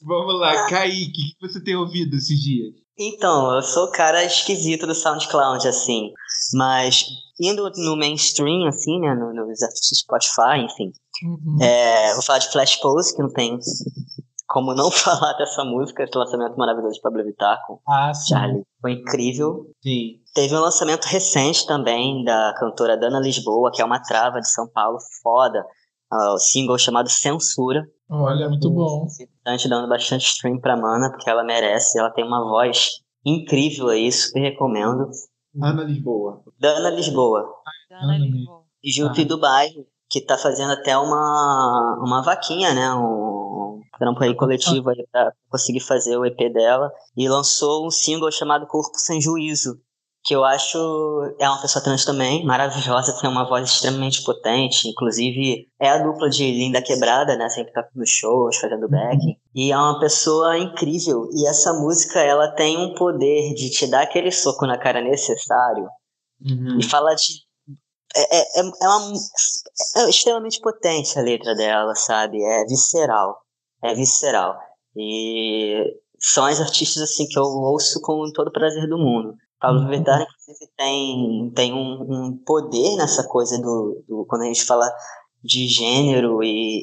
Vamos 0.04 0.40
lá, 0.40 0.68
Kaique, 0.68 1.08
o 1.08 1.12
que 1.38 1.48
você 1.52 1.62
tem 1.62 1.74
ouvido 1.76 2.16
esses 2.16 2.38
dias? 2.40 2.74
Então, 2.98 3.54
eu 3.54 3.62
sou 3.62 3.84
o 3.84 3.92
cara 3.92 4.24
esquisito 4.24 4.86
do 4.86 4.94
SoundCloud, 4.94 5.66
assim. 5.68 6.10
Mas 6.54 7.04
indo 7.40 7.70
no 7.76 7.96
mainstream, 7.96 8.66
assim, 8.66 8.98
né? 9.00 9.14
No, 9.14 9.32
nos 9.32 9.62
artistas 9.62 9.90
do 9.90 9.96
Spotify, 9.96 10.58
enfim. 10.64 10.92
Uhum. 11.24 11.58
É, 11.62 12.12
vou 12.14 12.22
falar 12.22 12.38
de 12.40 12.50
Flash 12.50 12.76
Pose, 12.76 13.14
que 13.14 13.22
não 13.22 13.30
tem 13.32 13.58
como 14.46 14.74
não 14.74 14.90
falar 14.90 15.34
dessa 15.34 15.64
música, 15.64 16.02
esse 16.02 16.16
lançamento 16.16 16.56
maravilhoso 16.56 16.94
de 16.94 17.00
Pablo 17.02 17.22
Vittar 17.22 17.60
com 17.66 17.78
Ah, 17.86 18.12
sim. 18.14 18.30
Charlie. 18.30 18.62
Foi 18.80 18.92
incrível. 18.92 19.66
Sim. 19.82 20.20
Teve 20.34 20.56
um 20.56 20.60
lançamento 20.60 21.04
recente 21.04 21.66
também 21.66 22.24
da 22.24 22.54
cantora 22.58 22.96
Dana 22.96 23.20
Lisboa, 23.20 23.70
que 23.72 23.82
é 23.82 23.84
uma 23.84 24.00
trava 24.02 24.40
de 24.40 24.50
São 24.50 24.66
Paulo 24.68 24.98
foda. 25.22 25.64
ah, 26.10 26.32
O 26.34 26.38
single 26.38 26.78
chamado 26.78 27.08
Censura. 27.10 27.84
Olha, 28.10 28.48
muito 28.48 28.70
bom. 28.70 29.06
Bastante 29.44 29.68
dando 29.68 29.88
bastante 29.88 30.22
stream 30.24 30.58
pra 30.60 30.76
Mana, 30.76 31.10
porque 31.10 31.28
ela 31.28 31.44
merece. 31.44 31.98
Ela 31.98 32.10
tem 32.10 32.24
uma 32.24 32.42
voz 32.42 32.88
incrível 33.24 33.88
aí, 33.88 34.10
super 34.10 34.40
recomendo. 34.40 35.10
Ana 35.60 35.82
Lisboa. 35.84 36.42
Dana 36.58 36.90
Lisboa. 36.90 37.44
Dana 37.90 38.14
Ana 38.14 38.18
Lisboa. 38.24 38.62
E 38.82 38.90
Junto 38.92 39.20
Ah. 39.20 39.24
do 39.24 39.38
bairro, 39.40 39.86
que 40.08 40.20
tá 40.20 40.38
fazendo 40.38 40.72
até 40.72 40.96
uma, 40.96 41.98
uma 42.02 42.22
vaquinha, 42.22 42.72
né? 42.72 42.92
Um 42.94 43.80
trampo 43.98 44.22
aí 44.22 44.34
coletivo 44.34 44.90
aí 44.90 45.04
pra 45.10 45.32
conseguir 45.50 45.80
fazer 45.80 46.16
o 46.16 46.24
EP 46.24 46.48
dela. 46.52 46.90
E 47.16 47.28
lançou 47.28 47.86
um 47.86 47.90
single 47.90 48.30
chamado 48.30 48.66
Corpo 48.66 48.96
Sem 48.96 49.20
Juízo, 49.20 49.78
que 50.28 50.35
eu 50.35 50.44
acho 50.44 50.76
é 51.40 51.49
uma 51.49 51.58
pessoa 51.62 51.82
trans 51.82 52.04
também, 52.04 52.44
maravilhosa, 52.44 53.18
tem 53.18 53.30
uma 53.30 53.49
voz 53.49 53.66
extremamente 53.66 54.23
potente, 54.23 54.87
inclusive 54.87 55.66
é 55.80 55.88
a 55.88 55.97
dupla 55.97 56.28
de 56.28 56.44
Linda 56.50 56.82
Quebrada, 56.82 57.35
né, 57.35 57.49
sempre 57.49 57.73
tá 57.73 57.82
nos 57.97 58.11
shows, 58.11 58.58
fazendo 58.58 58.82
Uhum. 58.82 58.90
back, 58.90 59.38
e 59.54 59.73
é 59.73 59.76
uma 59.78 59.99
pessoa 59.99 60.58
incrível, 60.58 61.30
e 61.32 61.47
essa 61.49 61.73
música, 61.73 62.20
ela 62.20 62.49
tem 62.49 62.76
um 62.76 62.94
poder 62.94 63.54
de 63.54 63.70
te 63.70 63.87
dar 63.87 64.02
aquele 64.02 64.30
soco 64.30 64.66
na 64.66 64.76
cara 64.76 65.00
necessário, 65.00 65.88
Uhum. 66.44 66.78
e 66.78 66.85
fala 66.85 67.14
de... 67.14 67.49
É, 68.14 68.38
é, 68.38 68.61
é, 68.61 68.70
é 68.82 68.88
uma, 68.88 69.12
é 69.97 70.11
extremamente 70.11 70.61
potente 70.61 71.18
a 71.18 71.23
letra 71.23 71.54
dela, 71.54 71.94
sabe, 71.94 72.37
é 72.44 72.66
visceral, 72.66 73.35
é 73.82 73.94
visceral, 73.94 74.58
e 74.94 75.85
são 76.20 76.44
as 76.44 76.61
artistas, 76.61 77.02
assim, 77.02 77.26
que 77.26 77.38
eu 77.38 77.44
ouço 77.44 77.99
com 78.02 78.30
todo 78.35 78.49
o 78.49 78.52
prazer 78.52 78.87
do 78.87 78.99
mundo. 78.99 79.35
Pablo 79.60 79.80
Uhum. 79.82 79.88
Vittar, 79.90 80.20
inclusive, 80.22 80.70
tem, 80.76 81.52
tem 81.54 81.74
um, 81.74 82.06
um 82.08 82.42
poder 82.44 82.96
nessa 82.96 83.26
coisa 83.26 83.60
do, 83.60 84.04
do. 84.08 84.26
Quando 84.28 84.42
a 84.42 84.46
gente 84.46 84.64
fala 84.64 84.88
de 85.42 85.66
gênero 85.68 86.42
e, 86.42 86.82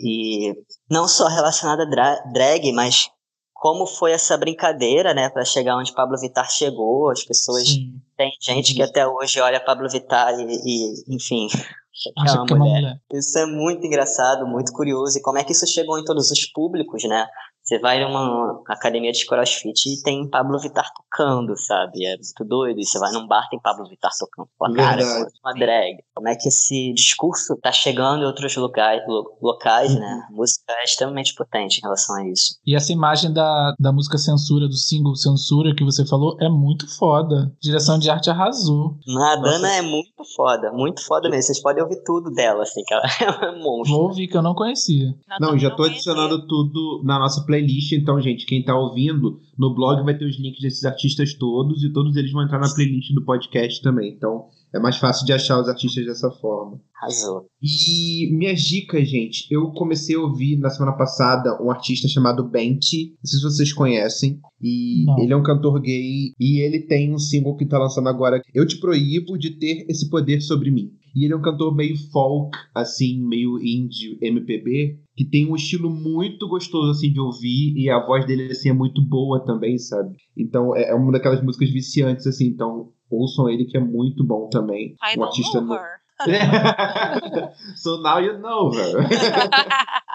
e 0.52 0.54
não 0.90 1.08
só 1.08 1.28
relacionado 1.28 1.82
a 1.82 1.86
dra- 1.86 2.24
drag, 2.34 2.72
mas 2.74 3.10
como 3.54 3.88
foi 3.88 4.12
essa 4.12 4.38
brincadeira, 4.38 5.14
né, 5.14 5.30
para 5.30 5.44
chegar 5.46 5.78
onde 5.78 5.94
Pablo 5.94 6.20
Vittar 6.20 6.50
chegou. 6.52 7.10
As 7.10 7.24
pessoas. 7.24 7.68
Sim. 7.68 7.94
Tem 8.18 8.32
gente 8.42 8.74
que 8.74 8.82
até 8.82 9.08
hoje 9.08 9.40
olha 9.42 9.64
Pablo 9.64 9.90
Vittar 9.90 10.34
e, 10.40 10.44
e, 10.44 11.16
enfim, 11.16 11.48
é 12.18 12.22
uma 12.22 12.30
é 12.30 12.54
uma 12.54 12.58
mulher. 12.58 12.98
Isso 13.12 13.38
é 13.40 13.46
muito 13.46 13.86
engraçado, 13.86 14.46
muito 14.46 14.72
curioso. 14.72 15.18
E 15.18 15.22
como 15.22 15.38
é 15.38 15.44
que 15.44 15.52
isso 15.52 15.66
chegou 15.68 15.98
em 15.98 16.04
todos 16.04 16.30
os 16.32 16.52
públicos, 16.52 17.04
né? 17.06 17.26
Você 17.66 17.80
vai 17.80 18.00
numa 18.04 18.62
academia 18.68 19.12
de 19.12 19.26
crossfit 19.26 19.90
e 19.90 20.02
tem 20.04 20.30
Pablo 20.30 20.60
Vittar 20.60 20.86
tocando, 20.96 21.58
sabe? 21.58 22.06
É 22.06 22.16
muito 22.16 22.46
doido. 22.48 22.80
E 22.80 22.86
você 22.86 23.00
vai 23.00 23.12
num 23.12 23.28
bar 23.28 23.48
tem 23.50 23.60
Pablo 23.60 23.90
Vittar 23.90 24.12
tocando 24.20 24.48
com 24.56 24.66
a 24.68 24.74
cara, 24.74 25.02
com 25.04 25.30
uma 25.50 25.54
drag. 25.54 25.98
Como 26.14 26.28
é 26.30 26.36
que 26.36 26.48
esse 26.48 26.94
discurso 26.94 27.58
tá 27.62 27.72
chegando 27.72 28.22
em 28.22 28.26
outros 28.26 28.56
locais, 28.56 29.02
lo- 29.08 29.36
locais 29.42 29.96
né? 29.96 30.26
A 30.30 30.32
música 30.32 30.64
é 30.70 30.84
extremamente 30.84 31.34
potente 31.34 31.80
em 31.80 31.82
relação 31.82 32.16
a 32.18 32.28
isso. 32.30 32.56
E 32.66 32.76
essa 32.76 32.92
imagem 32.94 33.34
da, 33.34 33.74
da 33.80 33.92
música 33.92 34.18
Censura, 34.20 34.68
do 34.68 34.76
single 34.76 35.16
Censura 35.16 35.74
que 35.76 35.84
você 35.84 36.06
falou, 36.06 36.38
é 36.40 36.48
muito 36.50 36.88
foda. 36.98 37.52
Direção 37.60 37.98
de 37.98 38.10
arte 38.12 38.30
arrasou. 38.30 38.96
A 39.08 39.36
Dana 39.38 39.74
é 39.74 39.82
muito 39.82 40.12
foda, 40.36 40.72
muito 40.72 41.04
foda 41.04 41.30
mesmo. 41.30 41.42
Vocês 41.44 41.62
podem 41.62 41.82
ouvir 41.82 42.04
tudo 42.04 42.30
dela, 42.32 42.62
assim, 42.62 42.84
que 42.86 42.94
ela 42.94 43.04
é 43.44 43.50
um 43.52 43.64
monstro. 43.64 43.96
Vou 43.98 44.04
ouvir 44.10 44.28
que 44.28 44.38
eu 44.38 44.44
não 44.44 44.54
conhecia. 44.54 45.16
Não, 45.40 45.58
já 45.58 45.72
tô 45.72 45.84
adicionando 45.84 46.46
tudo 46.48 47.02
na 47.04 47.18
nossa 47.18 47.44
playlist, 47.46 47.55
então, 47.94 48.20
gente, 48.22 48.46
quem 48.46 48.64
tá 48.64 48.78
ouvindo, 48.78 49.40
no 49.58 49.74
blog 49.74 50.04
vai 50.04 50.18
ter 50.18 50.26
os 50.26 50.40
links 50.40 50.62
desses 50.62 50.86
artistas 50.86 51.34
todos 51.34 51.84
e 51.84 51.92
todos 51.92 52.16
eles 52.16 52.32
vão 52.32 52.44
entrar 52.44 52.60
na 52.60 52.74
playlist 52.74 53.14
do 53.14 53.24
podcast 53.24 53.82
também. 53.82 54.14
Então, 54.14 54.46
é 54.74 54.80
mais 54.80 54.98
fácil 54.98 55.26
de 55.26 55.32
achar 55.32 55.60
os 55.60 55.70
artistas 55.70 56.06
dessa 56.06 56.30
forma. 56.32 56.80
Arrasou. 57.02 57.46
E 57.62 58.30
minhas 58.36 58.62
dicas, 58.62 59.08
gente, 59.08 59.48
eu 59.50 59.72
comecei 59.72 60.16
a 60.16 60.20
ouvir 60.20 60.58
na 60.58 60.70
semana 60.70 60.98
passada 60.98 61.62
um 61.64 61.72
artista 61.72 62.08
chamado 62.08 62.44
Benty, 62.50 63.12
não 63.12 63.26
sei 63.26 63.40
se 63.40 63.44
vocês 63.44 63.74
conhecem, 63.74 64.40
e 64.62 65.06
Não. 65.06 65.20
ele 65.20 65.32
é 65.32 65.36
um 65.36 65.44
cantor 65.44 65.80
gay 65.80 66.34
e 66.40 66.62
ele 66.62 66.82
tem 66.82 67.14
um 67.14 67.20
single 67.20 67.56
que 67.56 67.66
tá 67.66 67.78
lançando 67.78 68.10
agora, 68.10 68.42
Eu 68.54 68.68
Te 68.68 68.78
Proíbo 68.78 69.38
de 69.38 69.52
Ter 69.52 69.86
Esse 69.90 70.10
Poder 70.10 70.42
Sobre 70.42 70.72
Mim. 70.72 70.92
E 71.16 71.24
ele 71.24 71.34
é 71.34 71.38
um 71.38 71.42
cantor 71.42 71.74
meio 71.74 71.96
folk, 72.12 72.58
assim, 72.74 73.26
meio 73.26 73.58
indie, 73.60 74.18
MPB, 74.22 75.00
que 75.16 75.24
tem 75.24 75.50
um 75.50 75.56
estilo 75.56 75.90
muito 75.90 76.48
gostoso, 76.48 76.92
assim, 76.92 77.12
de 77.12 77.20
ouvir, 77.20 77.74
e 77.78 77.90
a 77.90 78.06
voz 78.06 78.26
dele, 78.26 78.52
assim, 78.52 78.70
é 78.70 78.74
muito 78.74 79.02
boa 79.02 79.44
também, 79.46 79.78
sabe? 79.78 80.16
Então, 80.38 80.76
é 80.76 80.90
é 80.90 80.94
uma 80.94 81.12
daquelas 81.12 81.42
músicas 81.42 81.70
viciantes, 81.72 82.28
assim, 82.28 82.48
então 82.48 82.90
ouçam 83.10 83.50
ele 83.50 83.66
que 83.66 83.78
é 83.78 83.80
muito 83.80 84.24
bom 84.26 84.50
também. 84.50 84.96
I 85.02 85.18
um 85.18 85.24
artista. 85.24 85.62
so 87.76 88.02
now 88.02 88.20
you 88.20 88.38
know 88.40 88.72
her. 88.72 89.06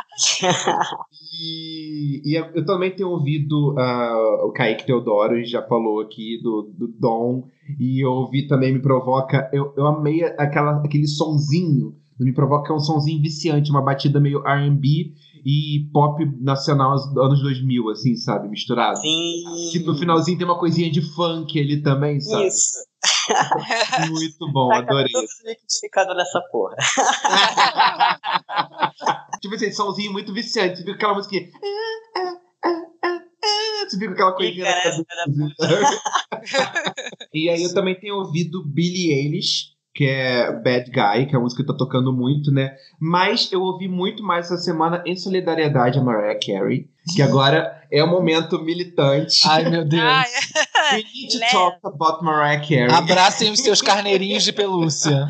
E, 1.32 2.20
e 2.24 2.34
eu 2.34 2.64
também 2.66 2.94
tenho 2.94 3.08
ouvido 3.08 3.74
ah, 3.78 4.44
o 4.44 4.52
Kaique 4.52 4.84
Teodoro, 4.84 5.42
já 5.44 5.62
falou 5.62 6.00
aqui 6.00 6.38
do, 6.42 6.70
do 6.76 6.88
Dom, 6.88 7.44
e 7.78 8.04
eu 8.04 8.10
ouvi 8.10 8.46
também 8.46 8.72
Me 8.72 8.82
Provoca. 8.82 9.48
Eu, 9.52 9.72
eu 9.76 9.86
amei 9.86 10.22
aquela, 10.22 10.82
aquele 10.84 11.06
sonzinho 11.06 11.94
Me 12.18 12.34
Provoca, 12.34 12.66
que 12.66 12.72
é 12.72 12.74
um 12.74 12.80
sonzinho 12.80 13.22
viciante, 13.22 13.70
uma 13.70 13.82
batida 13.82 14.20
meio 14.20 14.40
RB 14.40 15.14
e 15.44 15.88
pop 15.92 16.22
nacional 16.40 16.96
dos 16.96 17.16
anos 17.16 17.40
2000, 17.40 17.88
assim, 17.88 18.16
sabe? 18.16 18.48
Misturado. 18.48 18.98
Sim. 18.98 19.44
Que 19.72 19.78
no 19.80 19.94
finalzinho 19.94 20.36
tem 20.36 20.46
uma 20.46 20.58
coisinha 20.58 20.90
de 20.90 21.00
funk 21.00 21.58
ali 21.58 21.82
também, 21.82 22.20
sabe? 22.20 22.48
Isso. 22.48 22.89
Muito 24.08 24.52
bom, 24.52 24.68
Taca 24.68 24.82
adorei. 24.82 25.12
todos 25.12 25.30
os 25.30 25.44
liquidificados 25.44 26.16
nessa 26.16 26.40
porra. 26.50 26.76
Tipo 29.40 29.54
assim, 29.54 29.72
somzinho 29.72 30.12
muito 30.12 30.32
viciante. 30.34 30.76
Você 30.76 30.82
fica 30.82 30.92
aquela 30.94 31.14
musiquinha. 31.14 31.48
Você 33.88 33.96
fica 33.98 34.06
com 34.08 34.12
aquela 34.12 34.32
coisinha 34.32 34.64
Parece, 34.66 35.04
cabeça. 35.04 36.00
E 37.32 37.48
aí 37.48 37.62
eu 37.62 37.72
também 37.72 37.94
tenho 37.98 38.16
ouvido 38.16 38.62
Billie 38.66 39.12
Eilish, 39.12 39.69
que 39.92 40.04
é 40.04 40.52
Bad 40.52 40.90
Guy, 40.90 41.26
que 41.26 41.34
é 41.34 41.38
uma 41.38 41.44
música 41.44 41.62
que 41.62 41.68
tá 41.68 41.76
tocando 41.76 42.12
muito, 42.12 42.52
né? 42.52 42.74
Mas 43.00 43.50
eu 43.52 43.60
ouvi 43.60 43.88
muito 43.88 44.22
mais 44.22 44.46
essa 44.46 44.58
semana 44.58 45.02
em 45.04 45.16
solidariedade 45.16 45.98
a 45.98 46.02
Mariah 46.02 46.38
Carey, 46.38 46.88
que 47.14 47.20
agora 47.20 47.82
é 47.90 48.02
o 48.02 48.06
momento 48.06 48.62
militante. 48.62 49.40
Ai, 49.48 49.68
meu 49.68 49.84
Deus. 49.84 50.02
We 50.92 51.04
need 51.14 51.32
to 51.32 51.38
Leve. 51.38 51.52
talk 51.52 51.78
about 51.84 52.24
Mariah 52.24 52.60
Carey. 52.60 52.92
Abracem 52.92 53.50
os 53.50 53.60
seus 53.60 53.82
carneirinhos 53.82 54.44
de 54.44 54.52
pelúcia. 54.52 55.26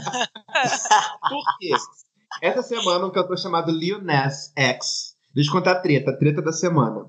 Por 1.29 1.43
quê? 1.59 1.71
Essa 2.43 2.63
semana 2.63 3.07
um 3.07 3.11
cantor 3.11 3.39
chamado 3.39 3.71
Lil 3.71 4.03
Nas 4.03 4.53
X. 4.57 5.15
Deixa 5.35 5.51
eu 5.51 5.55
contar 5.55 5.73
a 5.73 5.81
treta, 5.81 6.11
a 6.11 6.17
treta 6.17 6.43
da 6.43 6.53
semana. 6.53 7.07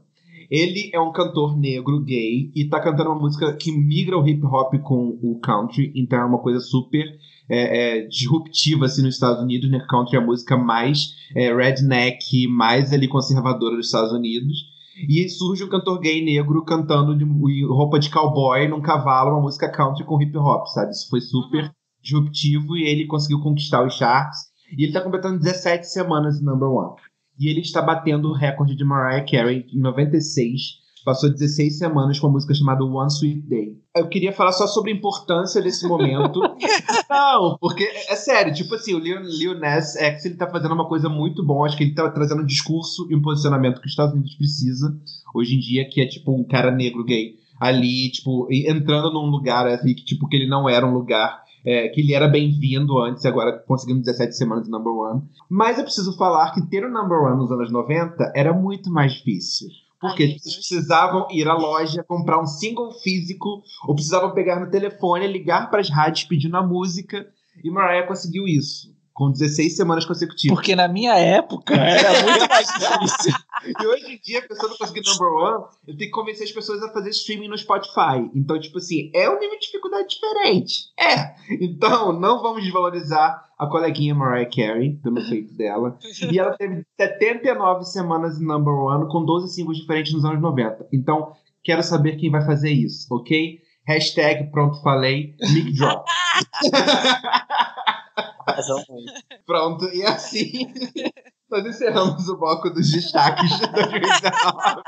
Ele 0.50 0.92
é 0.94 1.00
um 1.00 1.14
cantor 1.14 1.58
negro, 1.58 2.04
gay, 2.04 2.52
e 2.54 2.68
tá 2.68 2.80
cantando 2.82 3.10
uma 3.10 3.20
música 3.20 3.54
que 3.54 3.72
migra 3.72 4.18
o 4.18 4.28
hip 4.28 4.46
hop 4.46 4.74
com 4.84 5.18
o 5.24 5.40
country, 5.40 5.94
então 5.96 6.20
é 6.20 6.26
uma 6.26 6.40
coisa 6.40 6.60
super 6.60 7.06
é, 7.52 8.00
é, 8.00 8.08
disruptiva 8.08 8.86
assim, 8.86 9.02
nos 9.04 9.16
Estados 9.16 9.42
Unidos, 9.44 9.70
né? 9.70 9.86
Country 9.90 10.16
é 10.16 10.20
a 10.20 10.26
música 10.26 10.58
mais 10.58 11.16
é, 11.36 11.54
redneck, 11.54 12.48
mais 12.48 12.94
ali 12.94 13.08
conservadora 13.08 13.76
dos 13.76 13.88
Estados 13.88 14.14
Unidos. 14.14 14.72
E 15.10 15.28
surge 15.30 15.64
um 15.64 15.70
cantor 15.70 16.00
gay 16.00 16.24
negro 16.24 16.64
cantando 16.64 17.18
de 17.18 17.26
roupa 17.66 17.98
de 18.00 18.10
cowboy 18.10 18.68
num 18.68 18.82
cavalo, 18.82 19.32
uma 19.32 19.42
música 19.42 19.70
country 19.70 20.06
com 20.06 20.22
hip 20.22 20.38
hop, 20.38 20.68
sabe? 20.68 20.92
Isso 20.92 21.10
foi 21.10 21.20
super 21.22 21.64
Uhum. 21.64 21.70
disruptivo 22.02 22.78
e 22.78 22.84
ele 22.84 23.06
conseguiu 23.06 23.42
conquistar 23.42 23.86
os 23.86 23.96
charts. 23.96 24.40
E 24.78 24.84
ele 24.84 24.94
tá 24.94 25.02
completando 25.02 25.40
17 25.40 25.86
semanas 25.88 26.40
em 26.40 26.46
number 26.46 26.70
one. 26.70 26.96
E 27.40 27.50
ele 27.50 27.62
está 27.62 27.82
batendo 27.82 28.30
o 28.30 28.34
recorde 28.34 28.76
de 28.76 28.84
Mariah 28.84 29.26
Carey 29.26 29.66
em 29.74 29.80
96. 29.80 30.81
Passou 31.04 31.32
16 31.32 31.78
semanas 31.78 32.20
com 32.20 32.28
a 32.28 32.32
música 32.32 32.54
chamada 32.54 32.84
One 32.84 33.10
Sweet 33.10 33.42
Day. 33.48 33.78
Eu 33.96 34.08
queria 34.08 34.32
falar 34.32 34.52
só 34.52 34.68
sobre 34.68 34.92
a 34.92 34.96
importância 34.96 35.62
desse 35.62 35.88
momento. 35.88 36.40
Não, 37.10 37.58
porque 37.60 37.84
é 37.84 38.14
é 38.14 38.16
sério, 38.16 38.54
tipo 38.54 38.76
assim, 38.76 38.94
o 38.94 39.00
Lil, 39.00 39.22
Lil 39.22 39.60
Nas 39.60 39.96
X 39.96 40.26
ele 40.26 40.36
tá 40.36 40.48
fazendo 40.48 40.74
uma 40.74 40.88
coisa 40.88 41.10
muito 41.10 41.44
boa. 41.44 41.66
Acho 41.66 41.78
que 41.78 41.84
ele 41.84 41.96
tá 41.96 42.10
trazendo 42.12 42.42
um 42.42 42.46
discurso 42.46 43.08
e 43.10 43.16
um 43.16 43.22
posicionamento 43.22 43.80
que 43.80 43.88
os 43.88 43.94
Estados 43.94 44.14
Unidos 44.14 44.36
precisa 44.36 44.96
hoje 45.34 45.56
em 45.56 45.60
dia, 45.60 45.90
que 45.90 46.02
é 46.02 46.06
tipo 46.06 46.32
um 46.32 46.44
cara 46.44 46.72
negro 46.72 47.04
gay 47.04 47.36
ali, 47.60 48.12
tipo, 48.12 48.48
entrando 48.52 49.14
num 49.14 49.30
lugar 49.30 49.68
ali 49.68 49.94
que, 49.94 50.04
tipo, 50.04 50.28
que 50.28 50.36
ele 50.36 50.50
não 50.50 50.68
era 50.68 50.86
um 50.86 50.94
lugar 50.94 51.44
é, 51.64 51.90
que 51.90 52.02
ele 52.02 52.14
era 52.14 52.28
bem-vindo 52.28 52.98
antes, 52.98 53.24
e 53.24 53.28
agora 53.28 53.64
conseguindo 53.68 54.00
17 54.00 54.36
semanas 54.36 54.66
de 54.66 54.72
number 54.72 54.92
one. 54.92 55.22
Mas 55.48 55.78
eu 55.78 55.84
preciso 55.84 56.18
falar 56.18 56.52
que 56.54 56.68
ter 56.70 56.84
o 56.84 56.92
number 56.92 57.20
one 57.20 57.38
nos 57.38 57.52
anos 57.52 57.72
90 57.72 58.34
era 58.36 58.52
muito 58.52 58.92
mais 58.92 59.14
difícil. 59.14 59.68
Porque 60.02 60.24
Ai, 60.24 60.30
eles 60.32 60.56
precisavam 60.56 61.28
ir 61.30 61.48
à 61.48 61.54
loja, 61.54 62.04
comprar 62.04 62.42
um 62.42 62.48
single 62.48 62.92
físico, 62.92 63.62
ou 63.88 63.94
precisavam 63.94 64.34
pegar 64.34 64.60
no 64.60 64.72
telefone, 64.72 65.28
ligar 65.28 65.70
para 65.70 65.80
as 65.80 65.90
rádios 65.90 66.26
pedindo 66.26 66.58
a 66.58 66.66
música, 66.66 67.32
e 67.64 67.70
Mariah 67.70 68.08
conseguiu 68.08 68.48
isso, 68.48 68.92
com 69.22 69.30
16 69.30 69.76
semanas 69.76 70.04
consecutivas. 70.04 70.58
Porque 70.58 70.76
na 70.76 70.88
minha 70.88 71.16
época 71.16 71.76
era 71.76 72.24
muito 72.24 72.50
mais 72.50 72.66
difícil. 72.66 73.34
E 73.80 73.86
hoje 73.86 74.14
em 74.16 74.20
dia, 74.20 74.40
a 74.40 74.48
pessoa 74.48 74.72
não 74.72 74.78
conseguir 74.80 75.04
number 75.06 75.28
one, 75.28 75.66
eu 75.88 75.96
tenho 75.96 76.10
que 76.10 76.10
convencer 76.10 76.46
as 76.46 76.52
pessoas 76.52 76.82
a 76.82 76.92
fazer 76.92 77.12
streaming 77.12 77.48
no 77.48 77.56
Spotify. 77.56 78.28
Então, 78.34 78.60
tipo 78.60 78.80
assim, 78.80 79.12
é 79.14 79.30
um 79.30 79.38
nível 79.40 79.60
de 79.60 79.66
dificuldade 79.68 80.08
diferente. 80.10 80.86
É. 81.00 81.36
Então, 81.64 82.20
não 82.20 82.42
vamos 82.42 82.64
desvalorizar 82.64 83.46
a 83.60 83.68
coleguinha 83.68 84.16
Mariah 84.16 84.50
Carey, 84.50 84.96
pelo 85.04 85.22
feito 85.22 85.54
dela. 85.56 85.96
E 86.32 86.40
ela 86.40 86.58
teve 86.58 86.84
79 87.00 87.86
semanas 87.86 88.42
em 88.42 88.44
number 88.44 88.74
one, 88.74 89.08
com 89.08 89.24
12 89.24 89.54
singles 89.54 89.78
diferentes 89.78 90.14
nos 90.14 90.26
anos 90.26 90.42
90. 90.42 90.88
Então, 90.92 91.32
quero 91.64 91.84
saber 91.84 92.16
quem 92.16 92.32
vai 92.32 92.44
fazer 92.44 92.72
isso, 92.72 93.06
ok? 93.14 93.60
Hashtag 93.86 94.50
pronto 94.50 94.82
falei, 94.82 95.36
mic 95.54 95.74
drop. 95.74 96.10
Muito. 98.90 99.14
Pronto, 99.46 99.86
e 99.94 100.04
assim 100.04 100.68
nós 101.50 101.66
encerramos 101.66 102.28
o 102.30 102.38
bloco 102.38 102.70
dos 102.70 102.90
destaques 102.92 103.50
de 103.60 103.68
2019. 103.72 104.82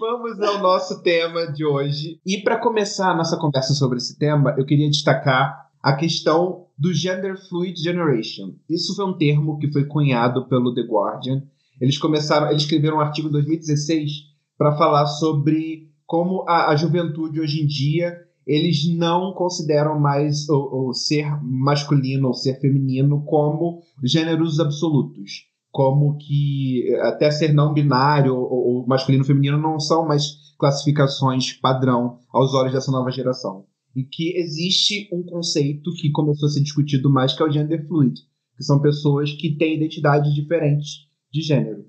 Vamos 0.00 0.24
vamos 0.34 0.40
ao 0.40 0.58
nosso 0.58 1.02
tema 1.02 1.50
de 1.52 1.64
hoje. 1.64 2.20
E 2.26 2.38
para 2.42 2.58
começar 2.58 3.10
a 3.10 3.16
nossa 3.16 3.36
conversa 3.36 3.74
sobre 3.74 3.98
esse 3.98 4.18
tema, 4.18 4.54
eu 4.58 4.64
queria 4.64 4.88
destacar 4.90 5.70
a 5.82 5.94
questão 5.94 6.66
do 6.78 6.92
Gender 6.92 7.36
Fluid 7.48 7.80
Generation. 7.80 8.54
Isso 8.68 8.94
foi 8.96 9.04
um 9.04 9.16
termo 9.16 9.58
que 9.58 9.70
foi 9.70 9.84
cunhado 9.84 10.48
pelo 10.48 10.74
The 10.74 10.82
Guardian. 10.82 11.42
Eles 11.80 11.98
começaram, 11.98 12.48
eles 12.48 12.62
escreveram 12.62 12.96
um 12.96 13.00
artigo 13.00 13.28
em 13.28 13.32
2016 13.32 14.10
para 14.56 14.76
falar 14.76 15.06
sobre 15.06 15.90
como 16.06 16.44
a, 16.48 16.70
a, 16.70 16.76
juventude 16.76 17.40
hoje 17.40 17.62
em 17.62 17.66
dia 17.66 18.16
eles 18.46 18.88
não 18.96 19.32
consideram 19.32 19.98
mais 19.98 20.48
o, 20.48 20.88
o 20.88 20.94
ser 20.94 21.26
masculino 21.42 22.28
ou 22.28 22.34
ser 22.34 22.60
feminino 22.60 23.22
como 23.24 23.82
gêneros 24.02 24.60
absolutos 24.60 25.52
como 25.74 26.16
que 26.18 26.94
até 27.02 27.32
ser 27.32 27.52
não 27.52 27.74
binário 27.74 28.32
ou, 28.32 28.76
ou 28.76 28.86
masculino 28.86 29.24
feminino 29.24 29.58
não 29.58 29.80
são 29.80 30.06
mais 30.06 30.54
classificações 30.56 31.52
padrão 31.52 32.20
aos 32.32 32.54
olhos 32.54 32.72
dessa 32.72 32.92
nova 32.92 33.10
geração. 33.10 33.66
E 33.94 34.04
que 34.04 34.36
existe 34.36 35.08
um 35.12 35.24
conceito 35.24 35.92
que 35.94 36.12
começou 36.12 36.46
a 36.46 36.52
ser 36.52 36.62
discutido 36.62 37.10
mais, 37.10 37.32
que 37.32 37.42
é 37.42 37.46
o 37.46 37.50
gender 37.50 37.86
fluid, 37.88 38.20
que 38.56 38.62
são 38.62 38.80
pessoas 38.80 39.32
que 39.32 39.56
têm 39.56 39.74
identidades 39.74 40.32
diferentes 40.32 41.08
de 41.32 41.42
gênero. 41.42 41.84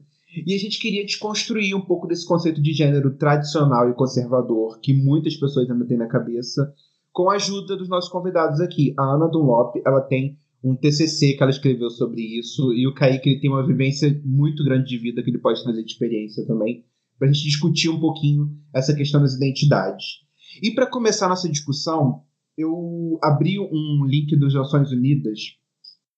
E 0.45 0.53
a 0.53 0.57
gente 0.57 0.79
queria 0.79 1.05
desconstruir 1.05 1.75
um 1.75 1.81
pouco 1.81 2.07
desse 2.07 2.25
conceito 2.25 2.61
de 2.61 2.73
gênero 2.73 3.15
tradicional 3.17 3.89
e 3.89 3.93
conservador 3.93 4.79
que 4.79 4.93
muitas 4.93 5.35
pessoas 5.35 5.69
ainda 5.69 5.85
têm 5.85 5.97
na 5.97 6.07
cabeça, 6.07 6.73
com 7.11 7.29
a 7.29 7.35
ajuda 7.35 7.77
dos 7.77 7.87
nossos 7.87 8.09
convidados 8.09 8.59
aqui. 8.59 8.93
A 8.97 9.03
Ana 9.03 9.27
Dunlop, 9.27 9.75
ela 9.85 10.01
tem 10.01 10.37
um 10.63 10.75
TCC 10.75 11.33
que 11.33 11.43
ela 11.43 11.51
escreveu 11.51 11.89
sobre 11.89 12.21
isso, 12.21 12.73
e 12.73 12.87
o 12.87 12.93
Kaique 12.93 13.29
ele 13.29 13.39
tem 13.39 13.51
uma 13.51 13.65
vivência 13.65 14.19
muito 14.25 14.63
grande 14.63 14.89
de 14.89 14.97
vida 14.97 15.21
que 15.21 15.29
ele 15.29 15.37
pode 15.37 15.63
trazer 15.63 15.83
de 15.83 15.91
experiência 15.91 16.45
também, 16.45 16.83
para 17.19 17.29
a 17.29 17.31
gente 17.31 17.45
discutir 17.45 17.89
um 17.89 17.99
pouquinho 17.99 18.49
essa 18.73 18.93
questão 18.95 19.21
das 19.21 19.35
identidades. 19.35 20.25
E 20.61 20.71
para 20.71 20.87
começar 20.87 21.29
nossa 21.29 21.47
discussão, 21.47 22.23
eu 22.57 23.19
abri 23.21 23.59
um 23.59 24.05
link 24.05 24.35
das 24.39 24.53
Nações 24.53 24.91
Unidas 24.91 25.39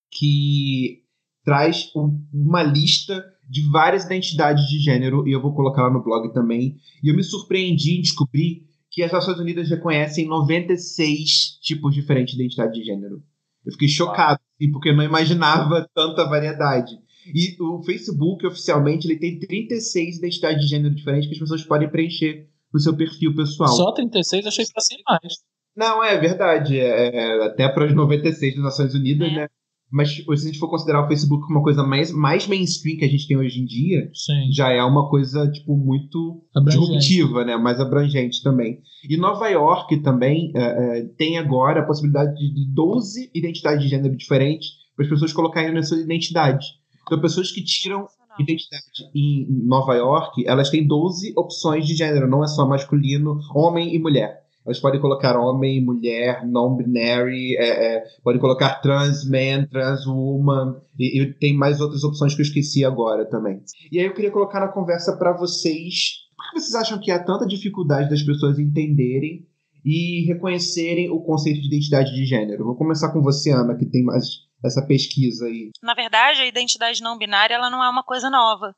que 0.10 1.04
traz 1.44 1.92
um, 1.96 2.22
uma 2.34 2.64
lista 2.64 3.24
de 3.50 3.70
várias 3.70 4.06
identidades 4.06 4.68
de 4.68 4.80
gênero, 4.80 5.28
e 5.28 5.32
eu 5.32 5.42
vou 5.42 5.54
colocar 5.54 5.84
lá 5.84 5.92
no 5.92 6.04
blog 6.04 6.34
também. 6.34 6.78
E 7.04 7.10
eu 7.10 7.16
me 7.16 7.24
surpreendi 7.24 7.98
em 7.98 8.02
descobrir 8.02 8.66
que 8.92 9.04
as 9.04 9.12
Nações 9.12 9.40
Unidas 9.40 9.70
reconhecem 9.70 10.28
96 10.28 11.60
tipos 11.62 11.94
diferentes 11.94 12.36
de 12.36 12.42
identidade 12.42 12.74
de 12.74 12.84
gênero. 12.84 13.22
Eu 13.66 13.72
fiquei 13.74 13.88
chocado, 13.88 14.40
assim, 14.56 14.72
porque 14.72 14.90
eu 14.90 14.96
não 14.96 15.04
imaginava 15.04 15.88
tanta 15.94 16.28
variedade. 16.28 16.94
E 17.34 17.62
o 17.62 17.84
Facebook, 17.84 18.46
oficialmente, 18.48 19.06
ele 19.06 19.20
tem 19.20 19.38
36 19.38 20.18
identidades 20.18 20.62
de 20.62 20.70
gênero 20.70 20.96
diferentes 20.96 21.28
que 21.28 21.34
as 21.34 21.40
pessoas 21.40 21.64
podem 21.64 21.90
preencher 21.90 22.48
no 22.74 22.80
seu 22.80 22.96
perfil 22.96 23.36
pessoal. 23.36 23.70
Só 23.70 23.92
36? 23.92 24.46
Achei 24.46 24.66
que 24.66 24.72
fosse 24.72 24.96
mais. 25.08 25.34
Não, 25.76 26.04
é 26.04 26.18
verdade. 26.18 26.80
É, 26.80 27.16
é 27.16 27.46
até 27.46 27.68
para 27.68 27.86
as 27.86 27.94
96 27.94 28.56
das 28.56 28.64
Nações 28.64 28.96
Unidas, 28.96 29.30
é. 29.30 29.36
né? 29.36 29.48
Mas 29.90 30.16
se 30.16 30.26
a 30.30 30.36
gente 30.36 30.60
for 30.60 30.70
considerar 30.70 31.06
o 31.06 31.08
Facebook 31.08 31.44
como 31.46 31.60
uma 31.60 31.64
coisa 31.64 31.82
mais, 31.82 32.12
mais 32.12 32.46
mainstream 32.46 32.98
que 32.98 33.06
a 33.06 33.10
gente 33.10 33.28
tem 33.28 33.38
hoje 33.38 33.62
em 33.62 33.66
dia, 33.66 34.10
Sim. 34.14 34.52
já 34.52 34.70
é 34.70 34.84
uma 34.84 35.10
coisa, 35.10 35.50
tipo, 35.50 35.78
muito 35.78 36.44
abrangente. 36.54 36.98
disruptiva, 36.98 37.46
né? 37.46 37.56
Mais 37.56 37.80
abrangente 37.80 38.44
também. 38.44 38.82
E 39.10 39.16
Nova 39.16 39.48
York 39.48 39.98
também 40.02 40.52
é, 40.56 40.62
é, 41.00 41.04
tem 41.18 41.38
agora 41.38 41.82
a 41.82 41.86
possibilidade 41.86 42.36
de 42.36 42.66
12 42.74 43.32
identidades 43.34 43.82
de 43.82 43.90
gênero 43.90 44.16
diferentes 44.16 44.72
para 44.96 45.06
as 45.06 45.10
pessoas 45.10 45.32
colocarem 45.32 45.74
na 45.74 45.84
sua 45.84 46.00
identidade. 46.00 46.66
Então, 47.06 47.22
pessoas 47.22 47.52
que 47.52 47.64
tiram 47.64 48.08
identidade 48.40 48.84
em 49.16 49.48
Nova 49.66 49.96
York, 49.96 50.46
elas 50.46 50.70
têm 50.70 50.86
12 50.86 51.34
opções 51.36 51.86
de 51.88 51.96
gênero, 51.96 52.30
não 52.30 52.44
é 52.44 52.48
só 52.48 52.68
masculino, 52.68 53.40
homem 53.56 53.96
e 53.96 54.00
mulher. 54.00 54.47
Elas 54.68 54.82
podem 54.82 55.00
colocar 55.00 55.40
homem, 55.40 55.82
mulher, 55.82 56.46
non-binary, 56.46 57.56
é, 57.56 57.96
é, 57.96 58.04
podem 58.22 58.42
colocar 58.42 58.82
trans 58.82 59.24
man, 59.24 59.66
trans 59.72 60.06
woman, 60.06 60.76
e, 61.00 61.22
e, 61.22 61.34
tem 61.36 61.56
mais 61.56 61.80
outras 61.80 62.04
opções 62.04 62.36
que 62.36 62.42
eu 62.42 62.46
esqueci 62.46 62.84
agora 62.84 63.26
também. 63.26 63.62
E 63.90 63.98
aí 63.98 64.06
eu 64.06 64.14
queria 64.14 64.30
colocar 64.30 64.60
na 64.60 64.68
conversa 64.68 65.16
para 65.16 65.32
vocês, 65.32 66.28
por 66.36 66.50
que 66.50 66.60
vocês 66.60 66.76
acham 66.76 67.00
que 67.00 67.10
há 67.10 67.24
tanta 67.24 67.48
dificuldade 67.48 68.10
das 68.10 68.22
pessoas 68.22 68.60
entenderem 68.60 69.48
e 69.86 70.26
reconhecerem 70.28 71.10
o 71.10 71.22
conceito 71.22 71.62
de 71.62 71.68
identidade 71.68 72.14
de 72.14 72.26
gênero? 72.26 72.66
Vou 72.66 72.76
começar 72.76 73.14
com 73.14 73.22
você, 73.22 73.52
Ana, 73.52 73.74
que 73.74 73.86
tem 73.86 74.04
mais 74.04 74.26
essa 74.66 74.86
pesquisa 74.86 75.46
aí. 75.46 75.70
Na 75.82 75.94
verdade, 75.94 76.42
a 76.42 76.46
identidade 76.46 77.02
não 77.02 77.18
binária 77.18 77.56
ela 77.56 77.70
não 77.70 77.82
é 77.82 77.90
uma 77.90 78.04
coisa 78.04 78.30
nova. 78.30 78.76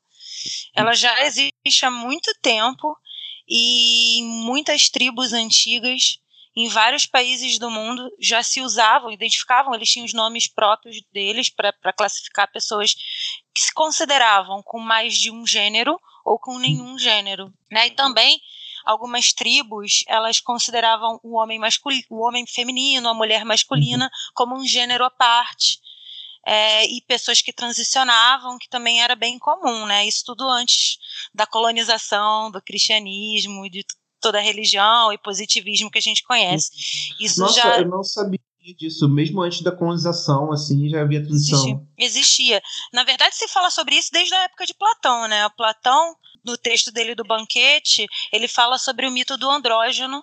Ela 0.76 0.92
já 0.92 1.26
existe 1.26 1.84
há 1.84 1.90
muito 1.90 2.30
tempo 2.40 2.96
e 3.50 4.20
em 4.20 4.24
muitas 4.44 4.88
tribos 4.88 5.32
antigas, 5.32 6.20
em 6.56 6.68
vários 6.68 7.04
países 7.04 7.58
do 7.58 7.68
mundo, 7.68 8.08
já 8.20 8.42
se 8.42 8.60
usavam, 8.60 9.10
identificavam, 9.10 9.74
eles 9.74 9.90
tinham 9.90 10.06
os 10.06 10.14
nomes 10.14 10.46
próprios 10.46 11.00
deles 11.12 11.50
para 11.50 11.92
classificar 11.92 12.50
pessoas 12.52 12.94
que 13.52 13.60
se 13.60 13.74
consideravam 13.74 14.62
com 14.62 14.78
mais 14.78 15.18
de 15.18 15.32
um 15.32 15.44
gênero 15.44 15.98
ou 16.24 16.38
com 16.38 16.58
nenhum 16.58 16.96
gênero. 16.96 17.52
Né? 17.70 17.88
E 17.88 17.90
também 17.90 18.40
algumas 18.84 19.32
tribos 19.32 20.04
elas 20.06 20.40
consideravam 20.40 21.18
o 21.22 21.36
homem 21.36 21.58
masculino, 21.58 22.04
o 22.08 22.24
homem 22.24 22.46
feminino, 22.46 23.08
a 23.08 23.14
mulher 23.14 23.44
masculina 23.44 24.08
como 24.34 24.56
um 24.56 24.66
gênero 24.66 25.04
à 25.04 25.10
parte 25.10 25.78
é, 26.46 26.86
e 26.86 27.02
pessoas 27.02 27.42
que 27.42 27.52
transicionavam, 27.52 28.58
que 28.58 28.68
também 28.68 29.02
era 29.02 29.14
bem 29.14 29.38
comum, 29.38 29.86
né? 29.86 30.06
Isso 30.06 30.24
tudo 30.24 30.48
antes 30.48 30.98
da 31.34 31.46
colonização, 31.46 32.50
do 32.50 32.62
cristianismo 32.62 33.66
e 33.66 33.70
de 33.70 33.84
toda 34.20 34.38
a 34.38 34.42
religião 34.42 35.12
e 35.12 35.18
positivismo 35.18 35.90
que 35.90 35.98
a 35.98 36.02
gente 36.02 36.22
conhece. 36.22 36.70
Isso 37.20 37.40
Nossa, 37.40 37.54
já... 37.54 37.78
eu 37.78 37.88
não 37.88 38.04
sabia 38.04 38.38
disso, 38.78 39.08
mesmo 39.08 39.40
antes 39.40 39.62
da 39.62 39.72
colonização, 39.72 40.52
assim, 40.52 40.88
já 40.88 41.00
havia 41.00 41.22
transição. 41.22 41.58
Existia. 41.58 41.80
Existia. 41.98 42.62
Na 42.92 43.02
verdade, 43.04 43.34
se 43.34 43.48
fala 43.48 43.70
sobre 43.70 43.96
isso 43.96 44.10
desde 44.12 44.34
a 44.34 44.44
época 44.44 44.66
de 44.66 44.74
Platão, 44.74 45.26
né? 45.26 45.48
Platão, 45.56 46.14
no 46.44 46.56
texto 46.56 46.92
dele 46.92 47.14
do 47.14 47.24
Banquete, 47.24 48.06
ele 48.32 48.46
fala 48.46 48.78
sobre 48.78 49.06
o 49.06 49.10
mito 49.10 49.36
do 49.36 49.50
andrógeno, 49.50 50.22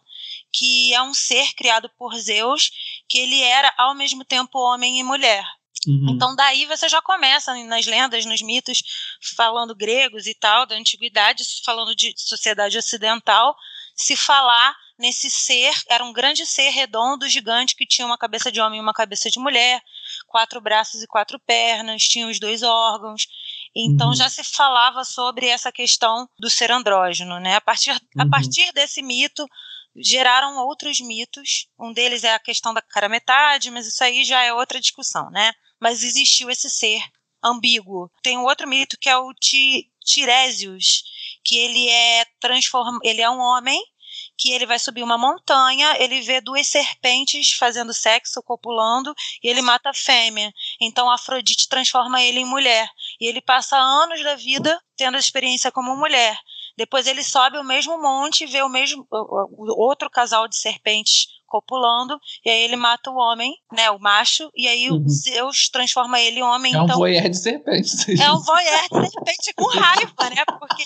que 0.51 0.93
é 0.93 1.01
um 1.01 1.13
ser 1.13 1.53
criado 1.55 1.89
por 1.97 2.15
Zeus, 2.15 2.71
que 3.09 3.17
ele 3.17 3.41
era 3.41 3.73
ao 3.77 3.95
mesmo 3.95 4.23
tempo 4.23 4.59
homem 4.59 4.99
e 4.99 5.03
mulher. 5.03 5.43
Uhum. 5.85 6.11
Então, 6.11 6.35
daí 6.35 6.65
você 6.65 6.87
já 6.87 7.01
começa 7.01 7.53
nas 7.65 7.85
lendas, 7.85 8.25
nos 8.25 8.41
mitos, 8.41 8.81
falando 9.35 9.75
gregos 9.75 10.25
e 10.25 10.33
tal, 10.33 10.65
da 10.65 10.75
antiguidade, 10.75 11.43
falando 11.63 11.95
de 11.95 12.13
sociedade 12.17 12.77
ocidental, 12.77 13.55
se 13.95 14.15
falar 14.15 14.75
nesse 14.97 15.29
ser, 15.29 15.73
era 15.87 16.03
um 16.03 16.11
grande 16.11 16.45
ser 16.45 16.69
redondo, 16.69 17.29
gigante, 17.29 17.75
que 17.75 17.85
tinha 17.85 18.05
uma 18.05 18.17
cabeça 18.17 18.51
de 18.51 18.59
homem 18.59 18.79
e 18.79 18.81
uma 18.81 18.93
cabeça 18.93 19.29
de 19.29 19.39
mulher, 19.39 19.81
quatro 20.25 20.59
braços 20.59 21.03
e 21.03 21.07
quatro 21.07 21.39
pernas, 21.39 22.03
tinha 22.03 22.27
os 22.27 22.39
dois 22.39 22.63
órgãos. 22.63 23.27
Então 23.75 24.07
uhum. 24.07 24.15
já 24.15 24.29
se 24.29 24.43
falava 24.43 25.03
sobre 25.03 25.47
essa 25.47 25.71
questão 25.71 26.27
do 26.39 26.49
ser 26.49 26.71
andrógeno, 26.71 27.39
né? 27.39 27.55
A 27.55 27.61
partir, 27.61 27.91
uhum. 27.91 28.23
a 28.23 28.29
partir 28.29 28.71
desse 28.73 29.03
mito, 29.03 29.45
geraram 29.95 30.57
outros 30.65 30.99
mitos. 30.99 31.67
Um 31.79 31.93
deles 31.93 32.23
é 32.23 32.33
a 32.33 32.39
questão 32.39 32.73
da 32.73 32.81
cara 32.81 33.07
metade, 33.07 33.69
mas 33.69 33.87
isso 33.87 34.03
aí 34.03 34.23
já 34.23 34.43
é 34.43 34.53
outra 34.53 34.79
discussão, 34.79 35.29
né? 35.29 35.53
Mas 35.79 36.03
existiu 36.03 36.49
esse 36.49 36.69
ser 36.69 37.01
ambíguo. 37.43 38.11
Tem 38.21 38.37
um 38.37 38.43
outro 38.43 38.67
mito 38.67 38.97
que 38.99 39.09
é 39.09 39.17
o 39.17 39.33
Tiresias, 40.03 41.03
que 41.43 41.57
ele 41.57 41.87
é 41.89 42.25
transform... 42.39 42.99
ele 43.03 43.21
é 43.21 43.29
um 43.29 43.39
homem 43.39 43.81
que 44.37 44.51
ele 44.51 44.65
vai 44.65 44.77
subir 44.77 45.03
uma 45.03 45.17
montanha, 45.17 45.95
ele 45.99 46.21
vê 46.21 46.39
duas 46.39 46.67
serpentes 46.67 47.53
fazendo 47.53 47.93
sexo, 47.93 48.41
copulando, 48.43 49.13
e 49.43 49.47
ele 49.47 49.61
mata 49.61 49.89
a 49.89 49.93
fêmea. 49.93 50.53
Então 50.79 51.09
Afrodite 51.09 51.67
transforma 51.67 52.21
ele 52.21 52.39
em 52.39 52.45
mulher. 52.45 52.89
E 53.19 53.27
ele 53.27 53.41
passa 53.41 53.77
anos 53.77 54.23
da 54.23 54.35
vida 54.35 54.79
tendo 54.95 55.15
a 55.15 55.19
experiência 55.19 55.71
como 55.71 55.95
mulher. 55.95 56.39
Depois 56.77 57.07
ele 57.07 57.23
sobe 57.23 57.57
o 57.57 57.63
mesmo 57.63 57.99
monte 57.99 58.43
e 58.43 58.47
vê 58.47 58.61
o 58.61 58.69
mesmo 58.69 59.07
outro 59.09 60.09
casal 60.09 60.47
de 60.47 60.55
serpentes 60.55 61.27
copulando, 61.47 62.19
e 62.45 62.49
aí 62.49 62.61
ele 62.63 62.75
mata 62.75 63.09
o 63.09 63.15
homem, 63.15 63.55
né, 63.71 63.89
o 63.89 63.99
macho, 63.99 64.51
e 64.55 64.67
aí 64.67 64.91
uhum. 64.91 65.07
Zeus 65.07 65.69
transforma 65.69 66.19
ele 66.19 66.39
em 66.39 66.43
homem. 66.43 66.75
É 66.75 66.77
então, 66.77 66.95
um 66.95 66.99
voyeur 66.99 67.29
de 67.29 67.37
serpente. 67.37 68.21
É 68.21 68.31
um 68.31 68.39
voyeur 68.39 68.81
de 68.91 69.09
serpente 69.09 69.53
com 69.55 69.65
raiva, 69.67 70.29
né, 70.29 70.43
porque 70.59 70.83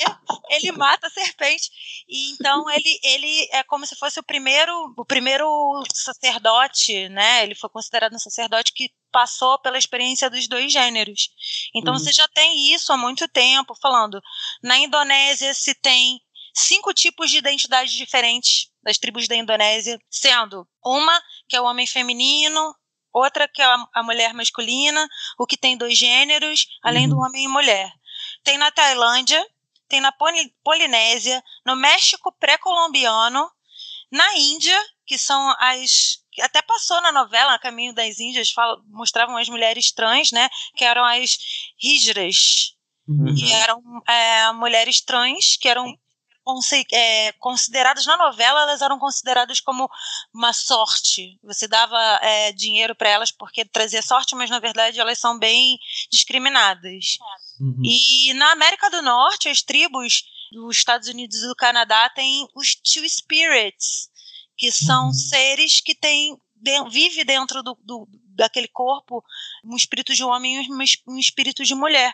ele 0.50 0.72
mata 0.72 1.08
a 1.08 1.10
serpente. 1.10 1.70
E 2.08 2.32
então 2.32 2.70
ele, 2.70 3.00
ele 3.04 3.50
é 3.52 3.64
como 3.64 3.86
se 3.86 3.96
fosse 3.96 4.20
o 4.20 4.24
primeiro, 4.24 4.94
o 4.98 5.06
primeiro 5.06 5.48
sacerdote, 5.94 7.10
né, 7.10 7.44
ele 7.44 7.56
foi 7.56 7.70
considerado 7.70 8.14
um 8.14 8.20
sacerdote 8.20 8.74
que 8.74 8.90
passou 9.12 9.60
pela 9.60 9.78
experiência 9.78 10.30
dos 10.30 10.48
dois 10.48 10.72
gêneros. 10.72 11.30
Então 11.76 11.94
uhum. 11.94 12.00
você 12.00 12.14
já 12.14 12.28
tem 12.30 12.74
isso 12.74 12.94
há 12.94 12.98
muito 12.98 13.28
tempo, 13.28 13.74
falando, 13.82 14.22
na 14.64 14.78
Indonésia 14.78 15.54
se 15.54 15.76
tem 15.76 16.20
cinco 16.54 16.94
tipos 16.94 17.30
de 17.30 17.38
identidades 17.38 17.94
diferentes 17.94 18.71
das 18.84 18.98
tribos 18.98 19.28
da 19.28 19.36
Indonésia, 19.36 20.00
sendo 20.10 20.68
uma 20.84 21.22
que 21.48 21.56
é 21.56 21.62
o 21.62 21.66
homem 21.66 21.86
feminino, 21.86 22.76
outra 23.14 23.48
que 23.48 23.62
é 23.62 23.66
a 23.94 24.04
mulher 24.04 24.34
masculina, 24.34 25.08
o 25.38 25.46
que 25.46 25.58
tem 25.58 25.78
dois 25.78 25.98
gêneros, 25.98 26.66
além 26.84 27.04
uhum. 27.04 27.10
do 27.10 27.20
homem 27.20 27.46
e 27.46 27.48
mulher. 27.48 27.92
Tem 28.44 28.58
na 28.58 28.72
Tailândia 28.72 29.46
tem 29.92 30.00
na 30.00 30.14
Polinésia, 30.64 31.44
no 31.66 31.76
México 31.76 32.32
pré-colombiano, 32.40 33.52
na 34.10 34.38
Índia, 34.38 34.80
que 35.06 35.18
são 35.18 35.54
as 35.60 36.22
até 36.40 36.62
passou 36.62 37.02
na 37.02 37.12
novela 37.12 37.60
Caminho 37.60 37.94
das 37.94 38.18
Índias, 38.18 38.52
fala, 38.52 38.82
mostravam 38.88 39.36
as 39.36 39.50
mulheres 39.50 39.92
trans, 39.92 40.32
né, 40.32 40.50
que 40.78 40.86
eram 40.86 41.04
as 41.04 41.38
hijras, 41.84 42.74
uhum. 43.06 43.36
que 43.36 43.52
eram 43.52 43.84
é, 44.08 44.52
mulheres 44.54 45.02
trans 45.02 45.58
que 45.58 45.68
eram 45.68 45.94
é, 46.92 47.32
consideradas 47.34 48.06
na 48.06 48.18
novela, 48.18 48.62
elas 48.62 48.82
eram 48.82 49.00
consideradas 49.00 49.60
como 49.60 49.90
uma 50.34 50.54
sorte. 50.54 51.40
Você 51.44 51.68
dava 51.68 51.98
é, 52.22 52.52
dinheiro 52.52 52.96
para 52.96 53.10
elas 53.10 53.32
porque 53.32 53.66
trazia 53.66 54.02
sorte, 54.02 54.36
mas 54.36 54.50
na 54.50 54.60
verdade 54.60 55.00
elas 55.00 55.20
são 55.20 55.38
bem 55.38 55.78
discriminadas. 56.12 57.18
Uhum. 57.60 57.82
E 57.84 58.34
na 58.34 58.52
América 58.52 58.90
do 58.90 59.02
Norte, 59.02 59.50
as 59.50 59.62
tribos 59.62 60.24
dos 60.52 60.78
Estados 60.78 61.08
Unidos 61.08 61.38
e 61.38 61.48
do 61.48 61.56
Canadá 61.56 62.10
têm 62.10 62.48
os 62.56 62.76
Two 62.76 63.08
Spirits, 63.08 64.10
que 64.58 64.72
são 64.72 65.08
uhum. 65.08 65.14
seres 65.14 65.82
que 65.82 65.96
têm 65.96 66.38
de, 66.56 66.90
vive 66.90 67.24
dentro 67.24 67.64
do, 67.64 67.78
do, 67.84 68.08
daquele 68.42 68.68
corpo 68.68 69.24
um 69.64 69.76
espírito 69.76 70.14
de 70.14 70.24
homem 70.24 70.64
e 70.64 70.68
um 71.08 71.18
espírito 71.18 71.64
de 71.64 71.76
mulher. 71.76 72.14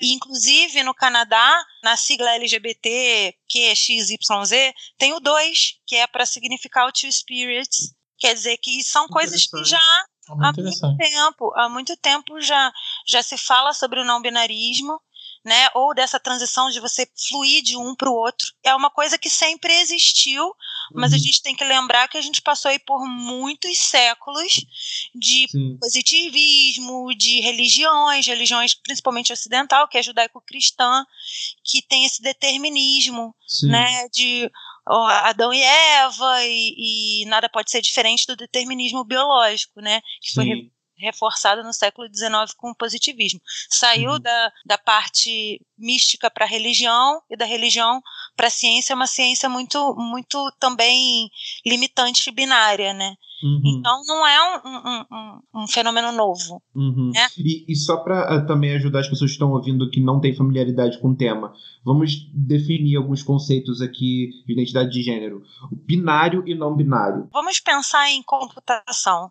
E, 0.00 0.12
inclusive, 0.12 0.82
no 0.82 0.94
Canadá, 0.94 1.64
na 1.82 1.96
sigla 1.96 2.30
LGBT, 2.36 3.34
que 3.48 3.64
é 3.64 3.74
XYZ, 3.74 4.72
tem 4.96 5.12
o 5.12 5.20
2, 5.20 5.80
que 5.86 5.96
é 5.96 6.06
para 6.06 6.24
significar 6.24 6.88
o 6.88 6.92
Two 6.92 7.10
Spirits. 7.10 7.94
Quer 8.18 8.34
dizer 8.34 8.56
que 8.58 8.82
são 8.82 9.08
coisas 9.08 9.46
que 9.46 9.64
já 9.64 9.80
há 10.28 10.52
muito 10.52 10.96
tempo, 10.96 11.52
há 11.56 11.68
muito 11.68 11.96
tempo 11.96 12.40
já, 12.40 12.72
já 13.06 13.22
se 13.22 13.36
fala 13.36 13.74
sobre 13.74 14.00
o 14.00 14.04
não 14.04 14.22
binarismo 14.22 14.98
né? 15.44 15.68
Ou 15.74 15.94
dessa 15.94 16.18
transição 16.18 16.70
de 16.70 16.80
você 16.80 17.06
fluir 17.28 17.62
de 17.62 17.76
um 17.76 17.94
para 17.94 18.08
o 18.08 18.14
outro. 18.14 18.46
É 18.62 18.74
uma 18.74 18.90
coisa 18.90 19.18
que 19.18 19.28
sempre 19.28 19.72
existiu, 19.80 20.54
mas 20.92 21.12
uhum. 21.12 21.16
a 21.16 21.20
gente 21.20 21.42
tem 21.42 21.54
que 21.54 21.64
lembrar 21.64 22.08
que 22.08 22.18
a 22.18 22.22
gente 22.22 22.42
passou 22.42 22.70
aí 22.70 22.78
por 22.78 23.06
muitos 23.06 23.78
séculos 23.78 24.64
de 25.14 25.48
Sim. 25.48 25.78
positivismo, 25.80 27.14
de 27.16 27.40
religiões, 27.40 28.26
religiões 28.26 28.74
principalmente 28.74 29.32
ocidental, 29.32 29.88
que 29.88 29.98
é 29.98 30.02
judaico-cristã, 30.02 31.04
que 31.64 31.82
tem 31.82 32.04
esse 32.04 32.22
determinismo, 32.22 33.34
Sim. 33.46 33.68
né? 33.68 34.08
De 34.12 34.50
Adão 34.86 35.52
e 35.52 35.62
Eva 35.62 36.44
e, 36.44 37.22
e, 37.22 37.26
nada 37.26 37.48
pode 37.48 37.70
ser 37.70 37.80
diferente 37.80 38.26
do 38.26 38.36
determinismo 38.36 39.02
biológico, 39.04 39.80
né? 39.80 40.00
Que 40.20 40.28
Sim. 40.28 40.34
foi 40.34 40.73
reforçada 40.96 41.62
no 41.62 41.72
século 41.72 42.08
XIX 42.08 42.54
com 42.56 42.70
o 42.70 42.74
positivismo. 42.74 43.40
Saiu 43.68 44.12
uhum. 44.12 44.20
da, 44.20 44.52
da 44.64 44.78
parte 44.78 45.60
mística 45.76 46.30
para 46.30 46.44
a 46.44 46.48
religião 46.48 47.20
e 47.30 47.36
da 47.36 47.44
religião 47.44 48.00
para 48.36 48.46
a 48.46 48.50
ciência, 48.50 48.94
uma 48.94 49.06
ciência 49.06 49.48
muito, 49.48 49.94
muito 49.96 50.52
também 50.58 51.30
limitante 51.64 52.28
e 52.28 52.32
binária, 52.32 52.92
né? 52.92 53.16
Uhum. 53.44 53.60
Então 53.64 54.00
não 54.06 54.26
é 54.26 54.40
um, 54.40 54.68
um, 54.68 55.04
um, 55.12 55.62
um 55.62 55.66
fenômeno 55.66 56.12
novo. 56.12 56.62
Uhum. 56.74 57.10
Né? 57.14 57.26
E, 57.36 57.70
e, 57.70 57.76
só 57.76 57.98
para 57.98 58.32
uh, 58.32 58.38
eh, 58.38 58.46
também 58.46 58.74
ajudar 58.74 59.00
as 59.00 59.08
pessoas 59.08 59.30
que 59.30 59.34
estão 59.34 59.52
ouvindo 59.52 59.90
que 59.90 60.00
não 60.00 60.18
têm 60.18 60.34
familiaridade 60.34 60.98
com 60.98 61.10
o 61.10 61.16
tema, 61.16 61.52
vamos 61.84 62.26
definir 62.32 62.96
alguns 62.96 63.22
conceitos 63.22 63.82
aqui 63.82 64.30
de 64.46 64.52
identidade 64.54 64.90
de 64.90 65.02
gênero: 65.02 65.42
o 65.70 65.76
binário 65.76 66.42
e 66.46 66.54
não 66.54 66.74
binário. 66.74 67.28
Vamos 67.32 67.60
pensar 67.60 68.08
em 68.10 68.22
computação 68.22 69.30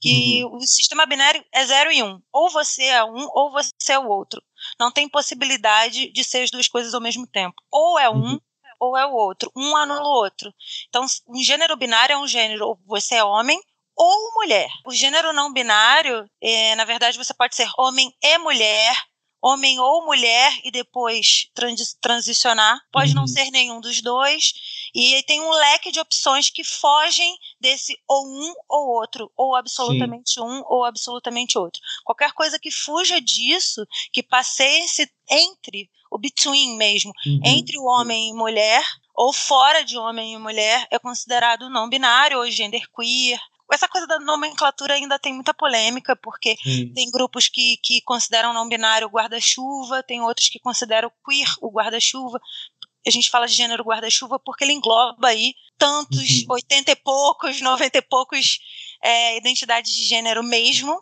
que 0.00 0.44
uhum. 0.44 0.56
o 0.56 0.60
sistema 0.60 1.06
binário 1.06 1.44
é 1.52 1.64
0 1.64 1.92
e 1.92 2.02
1. 2.02 2.06
Um. 2.06 2.22
Ou 2.32 2.50
você 2.50 2.84
é 2.84 3.04
um, 3.04 3.28
ou 3.32 3.50
você 3.50 3.92
é 3.92 3.98
o 3.98 4.08
outro. 4.08 4.42
Não 4.78 4.90
tem 4.90 5.08
possibilidade 5.08 6.12
de 6.12 6.24
ser 6.24 6.42
as 6.42 6.50
duas 6.50 6.68
coisas 6.68 6.94
ao 6.94 7.00
mesmo 7.00 7.26
tempo. 7.26 7.62
Ou 7.70 7.98
é 7.98 8.08
um, 8.08 8.14
uhum. 8.14 8.40
ou 8.78 8.96
é 8.96 9.06
o 9.06 9.12
outro. 9.12 9.50
Um 9.56 9.76
anula 9.76 10.02
o 10.02 10.22
outro. 10.22 10.52
Então, 10.88 11.04
um 11.28 11.42
gênero 11.42 11.76
binário 11.76 12.14
é 12.14 12.18
um 12.18 12.26
gênero, 12.26 12.66
ou 12.66 12.78
você 12.86 13.16
é 13.16 13.24
homem 13.24 13.60
ou 13.96 14.32
mulher. 14.34 14.70
O 14.86 14.92
gênero 14.92 15.32
não 15.32 15.52
binário, 15.52 16.28
é, 16.40 16.74
na 16.74 16.84
verdade, 16.84 17.18
você 17.18 17.34
pode 17.34 17.54
ser 17.54 17.68
homem 17.76 18.10
e 18.22 18.38
mulher, 18.38 18.96
homem 19.42 19.78
ou 19.78 20.04
mulher 20.04 20.52
e 20.64 20.70
depois 20.70 21.50
trans 21.54 21.96
transicionar. 22.00 22.78
Pode 22.92 23.10
uhum. 23.10 23.16
não 23.16 23.26
ser 23.26 23.50
nenhum 23.50 23.80
dos 23.80 24.00
dois. 24.00 24.52
E 24.94 25.22
tem 25.24 25.40
um 25.40 25.50
leque 25.50 25.90
de 25.90 26.00
opções 26.00 26.50
que 26.50 26.64
fogem 26.64 27.36
desse 27.60 27.96
ou 28.08 28.26
um 28.26 28.54
ou 28.68 28.88
outro, 28.96 29.30
ou 29.36 29.54
absolutamente 29.54 30.34
Sim. 30.34 30.40
um 30.40 30.62
ou 30.66 30.84
absolutamente 30.84 31.58
outro. 31.58 31.80
Qualquer 32.04 32.32
coisa 32.32 32.58
que 32.58 32.70
fuja 32.70 33.20
disso, 33.20 33.86
que 34.12 34.22
passeie 34.22 34.86
entre 35.30 35.90
o 36.10 36.18
between 36.18 36.76
mesmo, 36.76 37.12
uhum. 37.24 37.40
entre 37.44 37.78
o 37.78 37.84
homem 37.84 38.30
e 38.30 38.34
mulher, 38.34 38.82
ou 39.14 39.32
fora 39.32 39.84
de 39.84 39.96
homem 39.96 40.34
e 40.34 40.38
mulher, 40.38 40.86
é 40.90 40.98
considerado 40.98 41.70
não 41.70 41.88
binário 41.88 42.38
ou 42.38 42.50
genderqueer 42.50 43.38
essa 43.72 43.88
coisa 43.88 44.06
da 44.06 44.18
nomenclatura 44.18 44.94
ainda 44.94 45.18
tem 45.18 45.32
muita 45.32 45.54
polêmica, 45.54 46.16
porque 46.16 46.56
Sim. 46.62 46.92
tem 46.92 47.10
grupos 47.10 47.48
que, 47.48 47.76
que 47.82 48.00
consideram 48.02 48.52
não 48.52 48.68
binário 48.68 49.06
o 49.06 49.10
guarda-chuva, 49.10 50.02
tem 50.02 50.20
outros 50.20 50.48
que 50.48 50.58
consideram 50.58 51.10
queer 51.24 51.48
o 51.60 51.70
guarda-chuva. 51.70 52.40
A 53.06 53.10
gente 53.10 53.30
fala 53.30 53.46
de 53.46 53.54
gênero 53.54 53.84
guarda-chuva 53.84 54.38
porque 54.38 54.64
ele 54.64 54.72
engloba 54.72 55.28
aí 55.28 55.54
tantos, 55.78 56.42
uhum. 56.42 56.54
80 56.54 56.90
e 56.92 56.96
poucos, 56.96 57.60
90 57.60 57.98
e 57.98 58.02
poucos 58.02 58.58
é, 59.02 59.36
identidades 59.38 59.92
de 59.92 60.04
gênero 60.04 60.42
mesmo. 60.42 61.00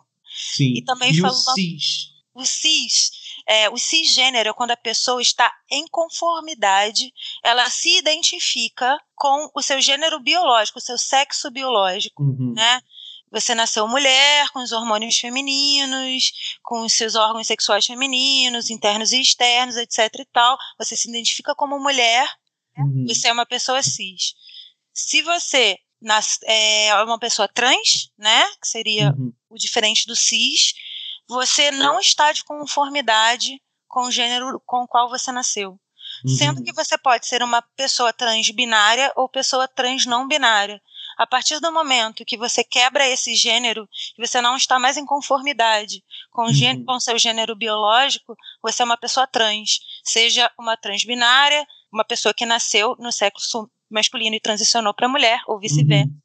Sim. 0.55 0.73
E 0.77 0.83
também 0.83 1.11
e 1.11 1.19
falando. 1.19 1.35
O 1.35 1.53
cis. 1.53 2.09
O 2.33 2.45
cis 2.45 3.11
é, 3.49 3.67
o 3.67 3.77
cisgênero, 3.77 4.53
quando 4.53 4.71
a 4.71 4.77
pessoa 4.77 5.19
está 5.19 5.51
em 5.71 5.87
conformidade, 5.87 7.11
ela 7.43 7.67
se 7.67 7.97
identifica 7.97 8.95
com 9.15 9.49
o 9.55 9.61
seu 9.63 9.81
gênero 9.81 10.19
biológico, 10.19 10.77
o 10.77 10.81
seu 10.81 10.99
sexo 10.99 11.49
biológico, 11.49 12.21
uhum. 12.21 12.53
né? 12.53 12.79
Você 13.31 13.53
nasceu 13.53 13.87
mulher, 13.87 14.49
com 14.49 14.59
os 14.59 14.71
hormônios 14.71 15.17
femininos, 15.19 16.31
com 16.63 16.81
os 16.81 16.93
seus 16.93 17.15
órgãos 17.15 17.47
sexuais 17.47 17.85
femininos, 17.85 18.69
internos 18.69 19.11
e 19.11 19.21
externos, 19.21 19.77
etc 19.77 20.09
e 20.19 20.25
tal. 20.25 20.57
Você 20.77 20.95
se 20.95 21.09
identifica 21.09 21.53
como 21.53 21.79
mulher, 21.79 22.27
uhum. 22.77 23.05
você 23.07 23.27
é 23.27 23.33
uma 23.33 23.45
pessoa 23.45 23.83
cis. 23.83 24.33
Se 24.93 25.21
você 25.21 25.77
é 26.45 27.03
uma 27.03 27.19
pessoa 27.19 27.47
trans, 27.47 28.11
né, 28.17 28.45
que 28.61 28.67
seria 28.67 29.09
uhum. 29.11 29.33
o 29.49 29.55
diferente 29.55 30.07
do 30.07 30.15
cis, 30.15 30.73
você 31.27 31.71
não 31.71 31.99
está 31.99 32.31
de 32.31 32.43
conformidade 32.43 33.61
com 33.87 34.05
o 34.05 34.11
gênero 34.11 34.61
com 34.65 34.83
o 34.83 34.87
qual 34.87 35.09
você 35.09 35.31
nasceu. 35.31 35.79
Uhum. 36.25 36.35
Sendo 36.35 36.63
que 36.63 36.73
você 36.73 36.97
pode 36.97 37.27
ser 37.27 37.43
uma 37.43 37.61
pessoa 37.61 38.11
trans 38.11 38.49
binária 38.49 39.11
ou 39.15 39.29
pessoa 39.29 39.67
trans 39.67 40.05
não 40.05 40.27
binária. 40.27 40.81
A 41.19 41.27
partir 41.27 41.59
do 41.59 41.69
momento 41.69 42.23
que 42.23 42.37
você 42.37 42.63
quebra 42.63 43.05
esse 43.05 43.35
gênero, 43.35 43.85
que 44.15 44.25
você 44.25 44.39
não 44.39 44.55
está 44.55 44.79
mais 44.79 44.95
em 44.95 45.05
conformidade 45.05 46.01
com 46.31 46.43
o 46.43 46.45
uhum. 46.45 46.85
com 46.85 46.97
seu 46.97 47.19
gênero 47.19 47.57
biológico, 47.57 48.37
você 48.63 48.83
é 48.83 48.85
uma 48.85 48.95
pessoa 48.95 49.27
trans. 49.27 49.81
Seja 50.01 50.49
uma 50.57 50.77
trans 50.77 51.03
binária, 51.03 51.67
uma 51.91 52.05
pessoa 52.05 52.33
que 52.33 52.45
nasceu 52.45 52.95
no 52.97 53.11
sexo 53.11 53.69
masculino 53.91 54.37
e 54.37 54.39
transicionou 54.39 54.93
para 54.93 55.09
mulher, 55.09 55.41
ou 55.45 55.59
vice-versa. 55.59 56.07
Uhum. 56.07 56.19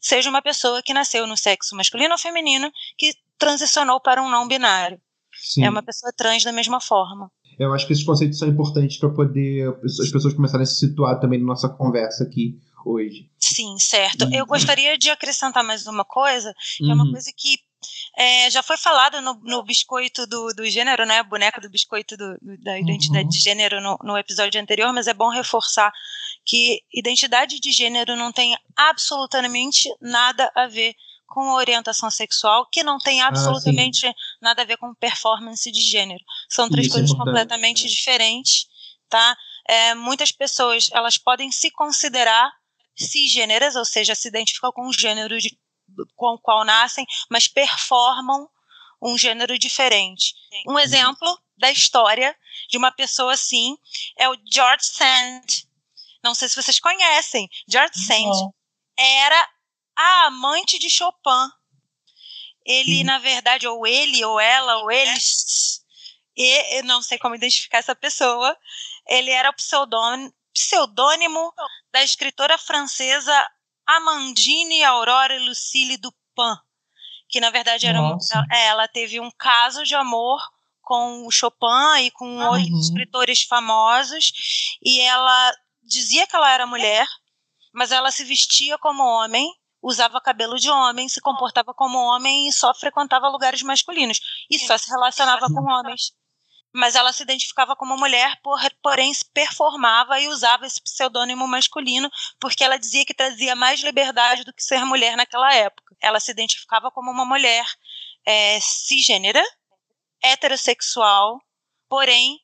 Seja 0.00 0.30
uma 0.30 0.42
pessoa 0.42 0.82
que 0.82 0.92
nasceu 0.92 1.28
no 1.28 1.36
sexo 1.36 1.76
masculino 1.76 2.10
ou 2.10 2.18
feminino, 2.18 2.72
que 2.98 3.12
transicionou 3.38 4.00
para 4.00 4.20
um 4.20 4.28
não 4.28 4.48
binário. 4.48 5.00
Sim. 5.32 5.64
É 5.64 5.70
uma 5.70 5.82
pessoa 5.82 6.12
trans 6.12 6.42
da 6.42 6.50
mesma 6.50 6.80
forma. 6.80 7.30
Eu 7.56 7.72
acho 7.72 7.86
que 7.86 7.92
esses 7.92 8.04
conceitos 8.04 8.40
são 8.40 8.48
importantes 8.48 8.98
para 8.98 9.10
poder 9.10 9.68
as 9.84 10.10
pessoas 10.10 10.34
começarem 10.34 10.64
a 10.64 10.66
se 10.66 10.74
situar 10.74 11.20
também 11.20 11.38
na 11.38 11.46
nossa 11.46 11.68
conversa 11.68 12.24
aqui 12.24 12.58
hoje. 12.84 13.28
Sim, 13.38 13.78
certo. 13.78 14.24
Uhum. 14.24 14.34
Eu 14.34 14.46
gostaria 14.46 14.96
de 14.98 15.10
acrescentar 15.10 15.62
mais 15.62 15.86
uma 15.86 16.04
coisa, 16.04 16.54
que 16.76 16.84
uhum. 16.84 16.90
é 16.90 16.94
uma 16.94 17.04
uhum. 17.04 17.12
coisa 17.12 17.30
que 17.36 17.58
é, 18.16 18.50
já 18.50 18.62
foi 18.62 18.76
falado 18.76 19.20
no, 19.20 19.34
no 19.42 19.62
biscoito 19.62 20.26
do, 20.26 20.54
do, 20.54 20.64
gênero, 20.66 21.04
né? 21.04 21.22
Boneco 21.22 21.60
do 21.60 21.68
biscoito 21.68 22.16
do, 22.16 22.38
do, 22.40 22.56
da 22.62 22.78
identidade 22.78 23.24
uhum. 23.24 23.30
de 23.30 23.38
gênero 23.38 23.80
no, 23.80 23.98
no 24.02 24.16
episódio 24.16 24.60
anterior, 24.60 24.92
mas 24.92 25.06
é 25.06 25.14
bom 25.14 25.28
reforçar 25.28 25.92
que 26.44 26.80
identidade 26.92 27.60
de 27.60 27.72
gênero 27.72 28.16
não 28.16 28.32
tem 28.32 28.56
absolutamente 28.76 29.88
nada 30.00 30.50
a 30.54 30.66
ver 30.66 30.94
com 31.26 31.52
orientação 31.54 32.10
sexual, 32.10 32.68
que 32.70 32.82
não 32.82 32.98
tem 32.98 33.20
ah, 33.20 33.28
absolutamente 33.28 34.06
ah, 34.06 34.14
nada 34.40 34.62
a 34.62 34.64
ver 34.64 34.76
com 34.76 34.94
performance 34.94 35.70
de 35.70 35.80
gênero. 35.80 36.22
São 36.48 36.68
três 36.68 36.86
Isso 36.86 36.96
é 36.96 37.00
coisas 37.00 37.14
é 37.14 37.18
completamente 37.18 37.88
diferentes, 37.88 38.66
tá? 39.08 39.36
É, 39.66 39.94
muitas 39.94 40.30
pessoas, 40.30 40.90
elas 40.92 41.18
podem 41.18 41.50
se 41.50 41.70
considerar 41.70 42.52
cisgêneras, 42.96 43.76
ou 43.76 43.84
seja, 43.84 44.14
se 44.14 44.28
identificam 44.28 44.72
com 44.72 44.86
o 44.86 44.92
gênero 44.92 45.38
de, 45.38 45.58
com 46.14 46.34
o 46.34 46.38
qual 46.38 46.64
nascem, 46.64 47.06
mas 47.30 47.48
performam 47.48 48.48
um 49.02 49.18
gênero 49.18 49.58
diferente. 49.58 50.34
Um 50.66 50.78
exemplo 50.78 51.38
da 51.56 51.70
história 51.70 52.36
de 52.68 52.78
uma 52.78 52.90
pessoa 52.90 53.34
assim 53.34 53.76
é 54.18 54.28
o 54.28 54.36
George 54.52 54.86
Sand. 54.86 55.66
Não 56.22 56.34
sei 56.34 56.48
se 56.48 56.56
vocês 56.56 56.80
conhecem. 56.80 57.48
George 57.68 57.98
Sand 57.98 58.50
era 58.96 59.48
a 59.96 60.26
amante 60.26 60.78
de 60.78 60.88
Chopin. 60.88 61.50
Ele, 62.64 62.98
Sim. 62.98 63.04
na 63.04 63.18
verdade, 63.18 63.68
ou 63.68 63.86
ele, 63.86 64.24
ou 64.24 64.40
ela, 64.40 64.78
ou 64.78 64.90
eles, 64.90 65.84
e 66.36 66.78
eu 66.78 66.84
não 66.84 67.02
sei 67.02 67.18
como 67.18 67.34
identificar 67.34 67.78
essa 67.78 67.94
pessoa, 67.94 68.56
ele 69.06 69.30
era 69.30 69.50
o 69.50 69.54
pseudônimo, 69.54 70.34
pseudônimo 70.52 71.52
da 71.94 72.02
escritora 72.02 72.58
francesa 72.58 73.32
Amandine 73.86 74.82
Aurore 74.82 75.38
Lucille 75.38 75.96
Dupin, 75.96 76.56
que 77.28 77.38
na 77.38 77.50
verdade 77.50 77.86
era 77.86 78.02
um, 78.02 78.18
é, 78.50 78.66
ela 78.66 78.88
teve 78.88 79.20
um 79.20 79.30
caso 79.30 79.84
de 79.84 79.94
amor 79.94 80.42
com 80.82 81.24
o 81.24 81.30
Chopin 81.30 82.00
e 82.02 82.10
com 82.10 82.26
uhum. 82.26 82.48
outros 82.48 82.88
escritores 82.88 83.44
famosos 83.44 84.32
e 84.84 85.00
ela 85.02 85.54
dizia 85.84 86.26
que 86.26 86.34
ela 86.34 86.50
era 86.50 86.66
mulher, 86.66 87.06
mas 87.72 87.92
ela 87.92 88.10
se 88.10 88.24
vestia 88.24 88.76
como 88.78 89.00
homem, 89.00 89.48
usava 89.80 90.20
cabelo 90.20 90.56
de 90.56 90.68
homem, 90.68 91.08
se 91.08 91.20
comportava 91.20 91.72
como 91.72 91.96
homem 91.96 92.48
e 92.48 92.52
só 92.52 92.74
frequentava 92.74 93.28
lugares 93.28 93.62
masculinos. 93.62 94.18
E 94.50 94.58
só 94.58 94.76
se 94.76 94.90
relacionava 94.90 95.46
com 95.46 95.62
homens 95.62 96.12
mas 96.74 96.96
ela 96.96 97.12
se 97.12 97.22
identificava 97.22 97.76
como 97.76 97.96
mulher, 97.96 98.36
por, 98.42 98.58
porém 98.82 99.12
performava 99.32 100.18
e 100.18 100.26
usava 100.26 100.66
esse 100.66 100.82
pseudônimo 100.82 101.46
masculino, 101.46 102.10
porque 102.40 102.64
ela 102.64 102.76
dizia 102.76 103.04
que 103.04 103.14
trazia 103.14 103.54
mais 103.54 103.80
liberdade 103.80 104.42
do 104.42 104.52
que 104.52 104.62
ser 104.62 104.84
mulher 104.84 105.16
naquela 105.16 105.54
época. 105.54 105.94
Ela 106.02 106.18
se 106.18 106.32
identificava 106.32 106.90
como 106.90 107.12
uma 107.12 107.24
mulher 107.24 107.64
é, 108.26 108.58
cisgênera, 108.60 109.40
heterossexual, 110.20 111.40
porém 111.88 112.40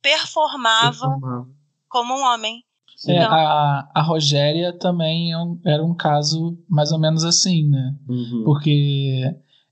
performava, 0.00 1.10
performava. 1.10 1.48
como 1.86 2.14
um 2.14 2.22
homem. 2.24 2.64
É, 3.06 3.12
então, 3.12 3.30
a, 3.30 3.90
a 3.94 4.00
Rogéria 4.00 4.72
também 4.78 5.32
é 5.32 5.38
um, 5.38 5.60
era 5.66 5.84
um 5.84 5.94
caso 5.94 6.58
mais 6.66 6.92
ou 6.92 6.98
menos 6.98 7.24
assim, 7.24 7.68
né? 7.68 7.94
Uhum. 8.08 8.42
Porque 8.42 9.22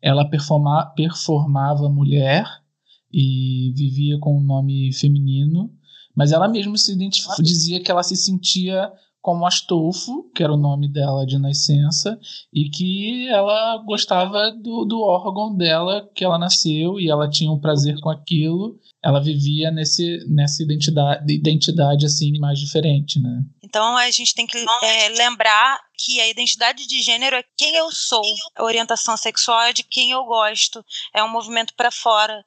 ela 0.03 0.29
performa, 0.29 0.93
performava 0.95 1.89
mulher 1.89 2.45
e 3.15 3.73
vivia 3.77 4.19
com 4.19 4.37
um 4.37 4.43
nome 4.43 4.93
feminino, 4.93 5.71
mas 6.17 6.33
ela 6.33 6.49
mesma 6.49 6.77
se 6.77 6.97
dizia 7.41 7.81
que 7.81 7.91
ela 7.91 8.03
se 8.03 8.17
sentia 8.17 8.91
como 9.23 9.47
Astolfo, 9.47 10.31
que 10.35 10.43
era 10.43 10.53
o 10.53 10.57
nome 10.57 10.87
dela 10.87 11.25
de 11.25 11.39
nascença, 11.39 12.19
e 12.53 12.69
que 12.69 13.27
ela 13.29 13.83
gostava 13.87 14.51
do, 14.51 14.85
do 14.85 15.01
órgão 15.01 15.57
dela 15.57 16.07
que 16.15 16.23
ela 16.23 16.39
nasceu 16.39 17.01
e 17.01 17.09
ela 17.09 17.31
tinha 17.31 17.51
um 17.51 17.59
prazer 17.59 17.99
com 18.01 18.11
aquilo. 18.11 18.79
Ela 19.03 19.23
vivia 19.23 19.71
nesse, 19.71 20.19
nessa 20.29 20.63
identidade, 20.63 21.33
identidade 21.33 22.05
assim 22.05 22.39
mais 22.39 22.59
diferente, 22.59 23.19
né? 23.19 23.43
Então 23.63 23.97
a 23.97 24.11
gente 24.11 24.35
tem 24.35 24.47
que 24.47 24.59
é, 24.59 25.09
lembrar 25.09 25.81
que 25.97 26.21
a 26.21 26.29
identidade 26.29 26.87
de 26.87 27.01
gênero 27.01 27.37
é 27.37 27.45
quem 27.57 27.77
eu 27.77 27.91
sou, 27.91 28.23
a 28.55 28.63
orientação 28.63 29.17
sexual 29.17 29.63
é 29.63 29.73
de 29.73 29.85
quem 29.85 30.11
eu 30.11 30.23
gosto, 30.25 30.85
é 31.15 31.25
um 31.25 31.31
movimento 31.31 31.73
para 31.75 31.91
fora 31.91 32.45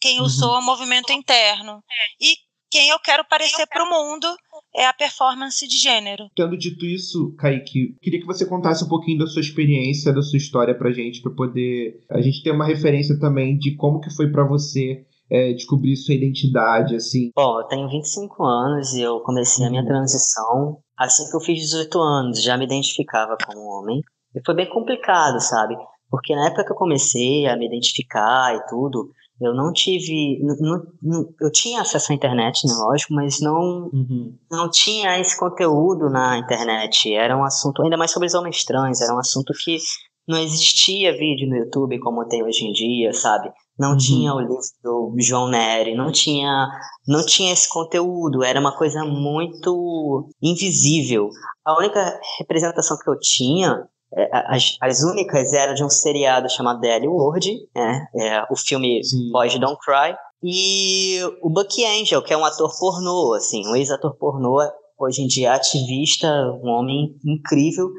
quem 0.00 0.18
eu 0.18 0.24
uhum. 0.24 0.28
sou 0.28 0.54
é 0.54 0.58
o 0.58 0.64
movimento 0.64 1.12
interno. 1.12 1.82
E 2.20 2.34
quem 2.70 2.90
eu 2.90 2.98
quero 2.98 3.24
parecer 3.28 3.66
para 3.66 3.84
o 3.84 3.90
mundo 3.90 4.26
é 4.74 4.86
a 4.86 4.92
performance 4.92 5.66
de 5.66 5.78
gênero. 5.78 6.28
Tendo 6.36 6.56
dito 6.56 6.84
isso, 6.84 7.34
Kaique, 7.38 7.96
queria 8.02 8.20
que 8.20 8.26
você 8.26 8.46
contasse 8.46 8.84
um 8.84 8.88
pouquinho 8.88 9.18
da 9.18 9.26
sua 9.26 9.40
experiência, 9.40 10.12
da 10.12 10.22
sua 10.22 10.36
história 10.36 10.76
pra 10.76 10.92
gente, 10.92 11.22
para 11.22 11.32
poder 11.32 12.04
a 12.10 12.20
gente 12.20 12.42
ter 12.42 12.50
uma 12.50 12.66
referência 12.66 13.18
também 13.18 13.56
de 13.56 13.74
como 13.76 14.00
que 14.00 14.14
foi 14.14 14.30
para 14.30 14.46
você 14.46 15.06
é, 15.30 15.52
descobrir 15.52 15.96
sua 15.96 16.14
identidade, 16.14 16.94
assim. 16.94 17.30
Bom, 17.34 17.60
eu 17.60 17.66
tenho 17.66 17.88
25 17.88 18.44
anos 18.44 18.92
e 18.92 19.00
eu 19.00 19.20
comecei 19.20 19.64
a 19.64 19.70
minha 19.70 19.82
uhum. 19.82 19.88
transição 19.88 20.82
assim 20.98 21.30
que 21.30 21.36
eu 21.36 21.40
fiz 21.40 21.60
18 21.60 21.98
anos, 22.00 22.42
já 22.42 22.58
me 22.58 22.64
identificava 22.64 23.36
como 23.46 23.60
homem. 23.60 24.02
E 24.34 24.40
foi 24.44 24.54
bem 24.54 24.68
complicado, 24.68 25.40
sabe? 25.40 25.76
Porque 26.10 26.34
na 26.34 26.46
época 26.46 26.64
que 26.64 26.72
eu 26.72 26.76
comecei 26.76 27.46
a 27.46 27.56
me 27.56 27.66
identificar 27.66 28.54
e 28.54 28.66
tudo, 28.66 29.10
eu 29.40 29.54
não 29.54 29.72
tive. 29.72 30.40
Não, 30.42 30.82
não, 31.02 31.34
eu 31.40 31.50
tinha 31.50 31.80
acesso 31.80 32.12
à 32.12 32.14
internet, 32.14 32.66
né, 32.66 32.74
lógico, 32.74 33.14
mas 33.14 33.40
não, 33.40 33.90
uhum. 33.92 34.36
não 34.50 34.70
tinha 34.70 35.18
esse 35.20 35.38
conteúdo 35.38 36.10
na 36.10 36.38
internet. 36.38 37.12
Era 37.12 37.36
um 37.36 37.44
assunto, 37.44 37.82
ainda 37.82 37.96
mais 37.96 38.10
sobre 38.10 38.26
os 38.26 38.34
homens 38.34 38.64
trans, 38.64 39.00
era 39.00 39.14
um 39.14 39.18
assunto 39.18 39.52
que 39.64 39.78
não 40.26 40.38
existia 40.38 41.16
vídeo 41.16 41.48
no 41.48 41.56
YouTube 41.56 41.98
como 42.00 42.26
tem 42.26 42.44
hoje 42.44 42.66
em 42.66 42.72
dia, 42.72 43.12
sabe? 43.12 43.50
Não 43.78 43.92
uhum. 43.92 43.96
tinha 43.96 44.34
o 44.34 44.40
livro 44.40 44.58
do 44.82 45.14
João 45.18 45.48
Nery, 45.48 45.94
não 45.94 46.10
tinha, 46.10 46.68
não 47.06 47.24
tinha 47.24 47.52
esse 47.52 47.68
conteúdo, 47.68 48.42
era 48.42 48.58
uma 48.58 48.76
coisa 48.76 49.04
muito 49.04 50.28
invisível. 50.42 51.30
A 51.64 51.78
única 51.78 52.18
representação 52.38 52.98
que 52.98 53.08
eu 53.08 53.18
tinha 53.20 53.86
as, 54.32 54.76
as 54.80 55.02
únicas 55.02 55.52
eram 55.52 55.74
de 55.74 55.84
um 55.84 55.90
seriado 55.90 56.50
chamado 56.50 56.80
The 56.80 57.06
Word, 57.06 57.68
né? 57.74 58.06
é, 58.16 58.42
o 58.50 58.56
filme 58.56 59.02
Sim. 59.04 59.30
Boys 59.30 59.58
Don't 59.58 59.78
Cry, 59.84 60.16
e 60.42 61.18
o 61.42 61.50
Bucky 61.50 61.84
Angel, 61.84 62.22
que 62.22 62.32
é 62.32 62.36
um 62.36 62.44
ator 62.44 62.70
pornô, 62.78 63.34
assim, 63.34 63.66
um 63.66 63.74
ex-ator 63.74 64.14
pornô, 64.16 64.58
hoje 64.98 65.22
em 65.22 65.26
dia 65.26 65.52
ativista, 65.52 66.28
um 66.62 66.68
homem 66.68 67.16
incrível. 67.24 67.90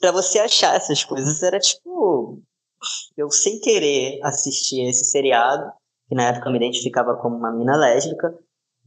Para 0.00 0.12
você 0.12 0.38
achar 0.38 0.74
essas 0.74 1.04
coisas 1.04 1.42
era 1.42 1.58
tipo. 1.58 2.42
Eu 3.16 3.30
sem 3.30 3.58
querer 3.60 4.20
assistir 4.22 4.82
esse 4.82 5.04
seriado, 5.06 5.64
que 6.08 6.14
na 6.14 6.24
época 6.24 6.48
eu 6.48 6.52
me 6.52 6.58
identificava 6.58 7.16
como 7.16 7.36
uma 7.36 7.50
mina 7.50 7.76
lésbica, 7.76 8.36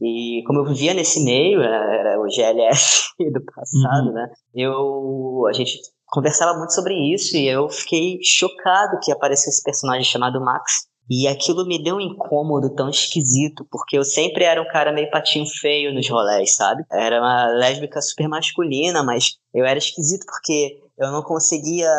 e 0.00 0.42
como 0.46 0.60
eu 0.60 0.64
vivia 0.64 0.94
nesse 0.94 1.22
meio, 1.24 1.60
era 1.60 2.20
o 2.20 2.26
GLS 2.28 3.08
do 3.32 3.44
passado, 3.44 4.08
uhum. 4.08 4.12
né? 4.12 4.30
Eu, 4.54 5.46
a 5.48 5.52
gente 5.52 5.78
conversava 6.06 6.56
muito 6.56 6.72
sobre 6.72 6.94
isso 7.12 7.36
e 7.36 7.48
eu 7.48 7.68
fiquei 7.68 8.18
chocado 8.22 8.98
que 9.02 9.12
apareceu 9.12 9.50
esse 9.50 9.62
personagem 9.62 10.04
chamado 10.04 10.40
Max. 10.40 10.86
E 11.10 11.26
aquilo 11.26 11.66
me 11.66 11.82
deu 11.82 11.96
um 11.96 12.00
incômodo 12.00 12.74
tão 12.74 12.90
esquisito, 12.90 13.66
porque 13.70 13.96
eu 13.96 14.04
sempre 14.04 14.44
era 14.44 14.60
um 14.60 14.68
cara 14.68 14.92
meio 14.92 15.10
patinho 15.10 15.46
feio 15.46 15.92
nos 15.94 16.08
rolés, 16.08 16.54
sabe? 16.54 16.84
Era 16.92 17.20
uma 17.20 17.46
lésbica 17.58 18.00
super 18.02 18.28
masculina, 18.28 19.02
mas 19.02 19.36
eu 19.54 19.64
era 19.64 19.78
esquisito 19.78 20.26
porque 20.26 20.78
eu 20.98 21.12
não 21.12 21.22
conseguia 21.22 21.90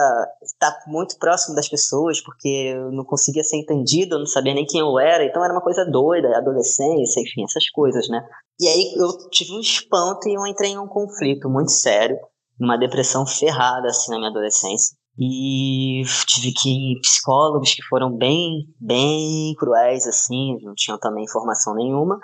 estar 0.43 0.77
muito 0.85 1.17
próximo 1.17 1.55
das 1.55 1.69
pessoas, 1.69 2.21
porque 2.21 2.73
eu 2.75 2.91
não 2.91 3.05
conseguia 3.05 3.43
ser 3.43 3.57
entendido, 3.57 4.15
eu 4.15 4.19
não 4.19 4.25
sabia 4.25 4.53
nem 4.53 4.65
quem 4.65 4.81
eu 4.81 4.99
era, 4.99 5.23
então 5.23 5.43
era 5.43 5.53
uma 5.53 5.61
coisa 5.61 5.85
doida, 5.85 6.37
adolescência, 6.37 7.21
enfim, 7.21 7.45
essas 7.45 7.69
coisas, 7.69 8.09
né? 8.09 8.21
E 8.59 8.67
aí 8.67 8.93
eu 8.97 9.29
tive 9.29 9.53
um 9.53 9.59
espanto 9.61 10.27
e 10.27 10.33
eu 10.33 10.45
entrei 10.45 10.71
em 10.71 10.77
um 10.77 10.87
conflito 10.87 11.49
muito 11.49 11.71
sério 11.71 12.19
numa 12.59 12.77
depressão 12.77 13.25
ferrada 13.25 13.87
assim 13.87 14.11
na 14.11 14.17
minha 14.17 14.29
adolescência. 14.29 14.98
E 15.21 16.01
tive 16.25 16.53
que 16.53 16.69
ir 16.69 17.01
psicólogos 17.01 17.73
que 17.73 17.83
foram 17.83 18.09
bem, 18.15 18.65
bem 18.79 19.53
cruéis 19.55 20.07
assim, 20.07 20.57
não 20.61 20.73
tinham 20.73 20.97
também 20.97 21.27
formação 21.27 21.75
nenhuma. 21.75 22.17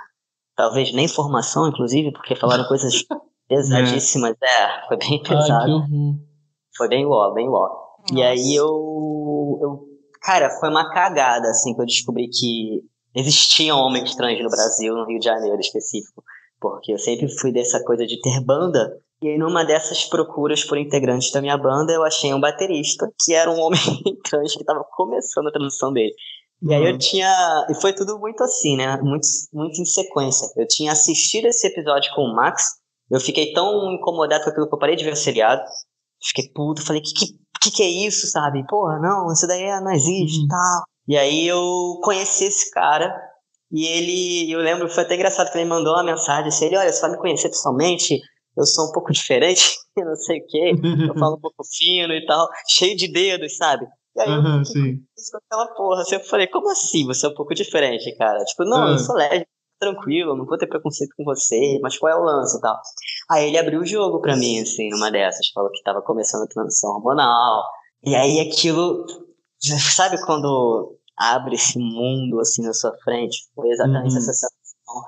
Talvez 0.56 0.94
nem 0.94 1.06
formação, 1.06 1.68
inclusive, 1.68 2.14
porque 2.14 2.38
falaram 2.38 2.64
coisas 2.70 3.04
pesadíssimas. 3.50 4.36
É, 4.42 4.88
foi 4.88 4.98
bem 4.98 5.22
pesado. 5.22 5.80
Ai, 5.80 5.90
foi 6.78 6.88
bem 6.88 7.06
uó, 7.06 7.34
bem 7.34 7.50
uó. 7.50 7.70
E 8.14 8.24
aí 8.24 8.56
eu, 8.56 9.60
eu. 9.62 9.88
Cara, 10.22 10.50
foi 10.52 10.70
uma 10.70 10.90
cagada, 10.90 11.50
assim, 11.50 11.76
que 11.76 11.82
eu 11.82 11.86
descobri 11.86 12.30
que 12.30 12.82
existiam 13.14 13.78
homens 13.78 14.16
trans 14.16 14.42
no 14.42 14.50
Brasil, 14.50 14.96
no 14.96 15.06
Rio 15.06 15.20
de 15.20 15.26
Janeiro 15.26 15.60
específico. 15.60 16.24
Porque 16.62 16.94
eu 16.94 16.98
sempre 16.98 17.28
fui 17.28 17.52
dessa 17.52 17.84
coisa 17.84 18.06
de 18.06 18.22
ter 18.22 18.40
banda 18.40 18.90
e 19.22 19.30
aí, 19.30 19.38
numa 19.38 19.64
dessas 19.64 20.06
procuras 20.06 20.64
por 20.64 20.78
integrantes 20.78 21.32
da 21.32 21.42
minha 21.42 21.58
banda, 21.58 21.94
eu 21.94 22.04
achei 22.04 22.34
um 22.34 22.40
baterista, 22.40 23.10
que 23.24 23.34
era 23.34 23.50
um 23.50 23.60
homem 23.60 23.80
trans 24.30 24.54
que 24.54 24.62
estava 24.62 24.84
começando 24.96 25.48
a 25.48 25.52
transição 25.52 25.92
dele. 25.94 26.14
E 26.62 26.74
aí 26.74 26.84
eu 26.84 26.92
uhum. 26.92 26.98
tinha. 26.98 27.66
E 27.70 27.76
foi 27.76 27.94
tudo 27.94 28.20
muito 28.20 28.44
assim, 28.44 28.76
né? 28.76 28.98
Muito, 29.02 29.28
muito 29.54 29.82
em 29.82 29.86
sequência. 29.86 30.48
Eu 30.58 30.68
tinha 30.68 30.92
assistido 30.92 31.46
esse 31.46 31.68
episódio 31.68 32.12
com 32.16 32.22
o 32.22 32.36
Max, 32.36 32.64
eu 33.12 33.20
fiquei 33.20 33.54
tão 33.54 33.92
incomodado 33.94 34.44
com 34.44 34.50
aquilo 34.50 34.68
que 34.68 34.76
eu 34.76 34.80
parei 34.80 34.96
de 34.96 35.04
ver 35.04 35.14
o 35.14 35.18
seriado. 35.18 35.62
Fiquei 36.24 36.52
puto, 36.54 36.84
falei, 36.84 37.02
que, 37.02 37.14
que, 37.14 37.34
que, 37.62 37.72
que 37.72 37.84
é 37.84 37.88
isso, 37.88 38.28
sabe? 38.28 38.66
Porra, 38.68 39.00
não, 39.00 39.32
isso 39.32 39.48
daí 39.48 39.64
não 39.82 39.92
existe 39.92 40.40
e 40.40 40.42
uhum. 40.42 40.48
tal. 40.48 40.84
E 41.08 41.18
aí 41.18 41.48
eu 41.48 42.00
conheci 42.04 42.46
esse 42.46 42.72
cara, 42.72 43.16
e 43.72 43.86
ele, 43.86 44.52
eu 44.52 44.60
lembro, 44.60 44.90
foi 44.90 45.04
até 45.04 45.16
engraçado 45.16 45.52
que 45.52 45.58
ele 45.58 45.70
mandou 45.70 45.94
uma 45.94 46.04
mensagem 46.04 46.48
assim, 46.48 46.66
ele, 46.66 46.78
olha, 46.78 46.92
você 46.92 47.02
vai 47.02 47.12
me 47.12 47.18
conhecer 47.18 47.50
pessoalmente, 47.50 48.20
eu 48.58 48.66
sou 48.66 48.90
um 48.90 48.92
pouco 48.92 49.12
diferente, 49.12 49.78
não 49.98 50.16
sei 50.16 50.40
o 50.40 50.48
quê, 50.48 50.72
eu 51.08 51.16
falo 51.20 51.36
um 51.36 51.42
pouco 51.42 51.64
fino 51.64 52.14
e 52.14 52.26
tal, 52.26 52.48
cheio 52.70 52.96
de 52.96 53.12
dedos, 53.12 53.58
sabe? 53.58 53.86
E 54.16 54.22
aí 54.22 54.30
uhum, 54.30 54.60
eu 54.60 54.66
fiquei 54.66 54.94
com 55.32 55.38
aquela 55.46 55.76
porra, 55.76 56.02
assim, 56.02 56.16
eu 56.16 56.24
falei, 56.24 56.48
como 56.48 56.72
assim 56.72 57.06
você 57.06 57.26
é 57.26 57.30
um 57.30 57.34
pouco 57.34 57.54
diferente, 57.54 58.16
cara? 58.18 58.40
Tipo, 58.46 58.64
não, 58.64 58.86
uhum. 58.86 58.92
eu 58.94 59.00
sou 59.00 59.16
lésbico, 59.16 59.52
tranquilo, 59.78 60.38
não 60.38 60.46
vou 60.46 60.58
ter 60.58 60.68
preconceito 60.68 61.14
com 61.18 61.26
você, 61.26 61.80
mas 61.82 61.98
qual 61.98 62.12
é 62.12 62.16
o 62.16 62.24
lance 62.24 62.58
e 62.58 62.62
tal? 62.62 62.80
Aí 63.30 63.48
ele 63.48 63.58
abriu 63.58 63.82
o 63.82 63.86
jogo 63.86 64.22
pra 64.22 64.38
mim, 64.38 64.62
assim, 64.62 64.90
numa 64.90 65.12
dessas, 65.12 65.50
falou 65.50 65.70
que 65.70 65.84
tava 65.84 66.02
começando 66.02 66.44
a 66.44 66.48
transição 66.48 66.92
hormonal, 66.92 67.64
e 68.06 68.16
aí 68.16 68.40
aquilo, 68.40 69.06
sabe 69.60 70.24
quando 70.26 70.98
abre 71.18 71.56
esse 71.56 71.80
mundo, 71.80 72.40
assim, 72.40 72.62
na 72.64 72.74
sua 72.74 72.96
frente? 73.04 73.50
Foi 73.54 73.70
exatamente 73.70 74.12
uhum. 74.12 74.18
essa 74.18 74.34
sensação. 74.34 75.04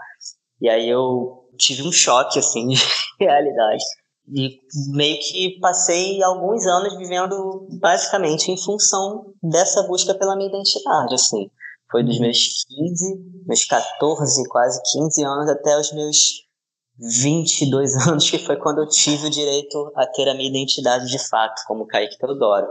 E 0.62 0.70
aí 0.70 0.90
eu 0.90 1.50
tive 1.58 1.84
um 1.84 1.92
choque, 1.92 2.40
assim, 2.40 2.68
de 2.68 2.76
realidade. 3.20 3.84
E 4.30 4.60
meio 4.92 5.18
que 5.20 5.58
passei 5.60 6.22
alguns 6.22 6.66
anos 6.66 6.98
vivendo 6.98 7.68
basicamente 7.80 8.52
em 8.52 8.58
função 8.58 9.34
dessa 9.42 9.84
busca 9.84 10.14
pela 10.14 10.36
minha 10.36 10.50
identidade, 10.50 11.16
assim. 11.16 11.50
Foi 11.90 12.04
dos 12.04 12.20
meus 12.20 12.66
15, 12.68 13.46
meus 13.46 13.64
14, 13.64 14.50
quase 14.50 14.82
15 14.92 15.24
anos 15.24 15.50
até 15.50 15.80
os 15.80 15.94
meus 15.94 16.48
22 17.00 17.96
anos, 18.08 18.30
que 18.30 18.40
foi 18.40 18.58
quando 18.58 18.80
eu 18.80 18.88
tive 18.90 19.28
o 19.28 19.30
direito 19.30 19.92
a 19.96 20.06
ter 20.08 20.28
a 20.28 20.34
minha 20.34 20.50
identidade 20.50 21.08
de 21.08 21.20
fato, 21.30 21.62
como 21.66 21.88
Kaique 21.88 22.18
Teodoro. 22.18 22.68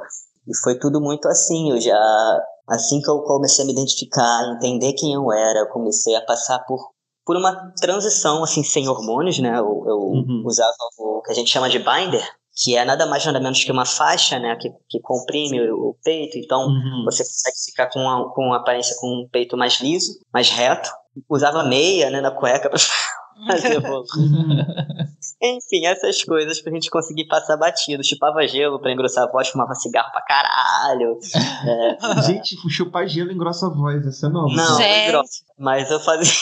E 0.47 0.57
foi 0.59 0.79
tudo 0.79 1.01
muito 1.01 1.27
assim, 1.27 1.71
eu 1.71 1.81
já, 1.81 2.45
assim 2.69 3.01
que 3.01 3.11
eu 3.11 3.23
comecei 3.23 3.65
a 3.65 3.67
me 3.67 3.73
identificar, 3.73 4.55
entender 4.55 4.93
quem 4.93 5.15
eu 5.15 5.33
era, 5.33 5.61
eu 5.61 5.69
comecei 5.69 6.15
a 6.15 6.25
passar 6.25 6.61
por, 6.61 6.79
por 7.27 7.37
uma 7.37 7.73
transição, 7.81 8.45
assim, 8.45 8.63
sem 8.63 8.89
hormônios, 8.89 9.41
né, 9.41 9.51
eu, 9.59 9.85
eu 9.87 9.99
uhum. 9.99 10.45
usava 10.47 10.73
o 10.99 11.21
que 11.23 11.33
a 11.33 11.35
gente 11.35 11.51
chama 11.51 11.69
de 11.69 11.81
binder, 11.81 12.25
que 12.55 12.77
é 12.77 12.85
nada 12.85 13.05
mais 13.05 13.27
nada 13.27 13.41
menos 13.41 13.65
que 13.65 13.73
uma 13.73 13.85
faixa, 13.85 14.39
né, 14.39 14.57
que, 14.57 14.71
que 14.89 15.01
comprime 15.01 15.61
o, 15.69 15.89
o 15.89 15.97
peito, 16.05 16.39
então 16.39 16.69
uhum. 16.69 17.03
você 17.05 17.25
consegue 17.25 17.57
ficar 17.67 17.91
com 17.91 17.99
uma, 17.99 18.33
com 18.33 18.43
uma 18.43 18.59
aparência 18.59 18.97
com 19.01 19.09
um 19.09 19.29
peito 19.29 19.57
mais 19.57 19.81
liso, 19.81 20.21
mais 20.33 20.49
reto. 20.49 20.89
Usava 21.29 21.65
meia, 21.65 22.11
né, 22.11 22.21
na 22.21 22.31
cueca 22.31 22.71
pra 22.71 22.79
fazer 23.49 23.83
Enfim, 25.43 25.85
essas 25.85 26.25
coisas 26.25 26.61
pra 26.63 26.73
gente 26.73 26.89
conseguir 26.89 27.27
passar 27.27 27.57
batido. 27.57 28.03
Chupava 28.03 28.47
gelo 28.47 28.81
pra 28.81 28.91
engrossar 28.91 29.25
a 29.25 29.31
voz, 29.31 29.49
fumava 29.49 29.75
cigarro 29.75 30.11
pra 30.13 30.23
caralho. 30.23 31.19
É. 31.67 32.23
Gente, 32.23 32.57
chupar 32.71 33.09
gelo 33.09 33.33
engrossa 33.33 33.67
a 33.67 33.71
voz, 33.71 34.07
essa 34.07 34.27
é 34.27 34.29
nova. 34.29 34.55
Não, 34.55 34.79
não 34.79 34.83
engrossa. 34.83 35.45
Mas 35.59 35.91
eu 35.91 35.99
fazia. 35.99 36.33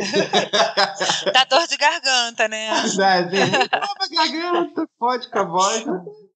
Dá 1.32 1.44
dor 1.44 1.66
de 1.66 1.76
garganta, 1.76 2.48
né? 2.48 2.68
Dá, 2.96 3.22
dá 3.22 4.08
garganta, 4.10 4.88
pode 4.98 5.30
com 5.30 5.38
a 5.38 5.44
voz. 5.44 5.84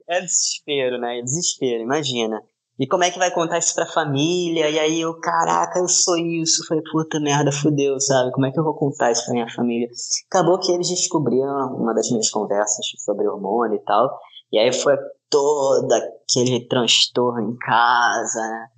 É 0.09 0.21
desespero, 0.21 0.99
né? 0.99 1.19
É 1.19 1.23
desespero, 1.23 1.83
imagina. 1.83 2.41
E 2.79 2.87
como 2.87 3.03
é 3.03 3.11
que 3.11 3.19
vai 3.19 3.33
contar 3.33 3.59
isso 3.59 3.75
pra 3.75 3.87
família? 3.87 4.71
E 4.71 4.79
aí 4.79 5.01
eu, 5.01 5.19
caraca, 5.19 5.81
eu 5.81 5.89
sou 5.89 6.17
isso. 6.17 6.65
Falei, 6.67 6.83
puta 6.93 7.19
merda, 7.19 7.51
fudeu, 7.51 8.01
sabe? 8.01 8.31
Como 8.31 8.47
é 8.47 8.53
que 8.53 8.59
eu 8.59 8.65
vou 8.65 8.75
contar 8.75 9.11
isso 9.11 9.25
pra 9.25 9.35
minha 9.35 9.51
família? 9.51 9.89
Acabou 10.31 10.61
que 10.61 10.71
eles 10.71 10.89
descobriram 10.89 11.75
uma 11.75 11.93
das 11.93 12.09
minhas 12.09 12.31
conversas 12.31 12.87
sobre 13.05 13.27
hormônio 13.27 13.77
e 13.77 13.85
tal. 13.85 14.17
E 14.53 14.59
aí 14.59 14.73
foi 14.73 14.97
todo 15.29 15.93
aquele 15.93 16.67
transtorno 16.69 17.51
em 17.51 17.57
casa, 17.57 18.41
né? 18.41 18.69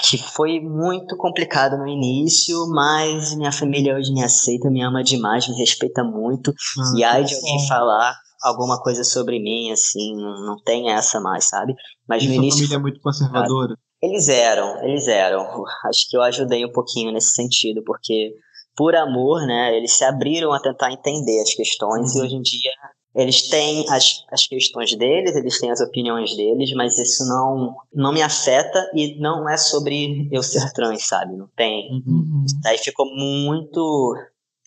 Que 0.00 0.16
foi 0.16 0.60
muito 0.60 1.16
complicado 1.16 1.76
no 1.76 1.86
início, 1.86 2.56
mas 2.68 3.34
minha 3.34 3.50
família 3.50 3.96
hoje 3.96 4.12
me 4.12 4.22
aceita, 4.22 4.70
me 4.70 4.82
ama 4.82 5.02
demais, 5.02 5.48
me 5.48 5.56
respeita 5.56 6.04
muito. 6.04 6.52
Ah, 6.78 6.92
e 6.96 7.04
aí 7.04 7.24
de 7.24 7.34
alguém 7.34 7.66
falar 7.66 8.14
alguma 8.42 8.80
coisa 8.80 9.02
sobre 9.02 9.40
mim, 9.40 9.72
assim, 9.72 10.14
não, 10.14 10.46
não 10.46 10.56
tem 10.62 10.90
essa 10.90 11.20
mais, 11.20 11.48
sabe? 11.48 11.74
Mas 12.08 12.22
e 12.22 12.28
no 12.28 12.34
início. 12.34 12.60
família 12.60 12.76
é 12.76 12.78
muito 12.80 13.00
conservadora? 13.00 13.74
Eles 14.00 14.28
eram, 14.28 14.84
eles 14.84 15.08
eram. 15.08 15.42
Acho 15.86 16.08
que 16.08 16.16
eu 16.16 16.22
ajudei 16.22 16.64
um 16.64 16.72
pouquinho 16.72 17.12
nesse 17.12 17.30
sentido, 17.30 17.82
porque 17.84 18.32
por 18.76 18.94
amor, 18.94 19.44
né, 19.44 19.76
eles 19.76 19.92
se 19.92 20.04
abriram 20.04 20.52
a 20.52 20.60
tentar 20.60 20.92
entender 20.92 21.42
as 21.42 21.52
questões 21.52 22.14
uhum. 22.14 22.20
e 22.20 22.24
hoje 22.24 22.36
em 22.36 22.42
dia 22.42 22.70
eles 23.18 23.48
têm 23.48 23.84
as, 23.90 24.24
as 24.30 24.46
questões 24.46 24.96
deles, 24.96 25.34
eles 25.34 25.58
têm 25.58 25.72
as 25.72 25.80
opiniões 25.80 26.36
deles, 26.36 26.72
mas 26.72 26.96
isso 26.98 27.26
não, 27.26 27.74
não 27.92 28.12
me 28.12 28.22
afeta 28.22 28.88
e 28.94 29.20
não 29.20 29.48
é 29.48 29.56
sobre 29.56 30.28
eu 30.30 30.40
ser 30.40 30.72
trans, 30.72 31.04
sabe? 31.04 31.36
Não 31.36 31.48
tem. 31.56 31.90
Uhum. 32.06 32.46
Aí 32.64 32.78
ficou 32.78 33.06
muito. 33.06 34.14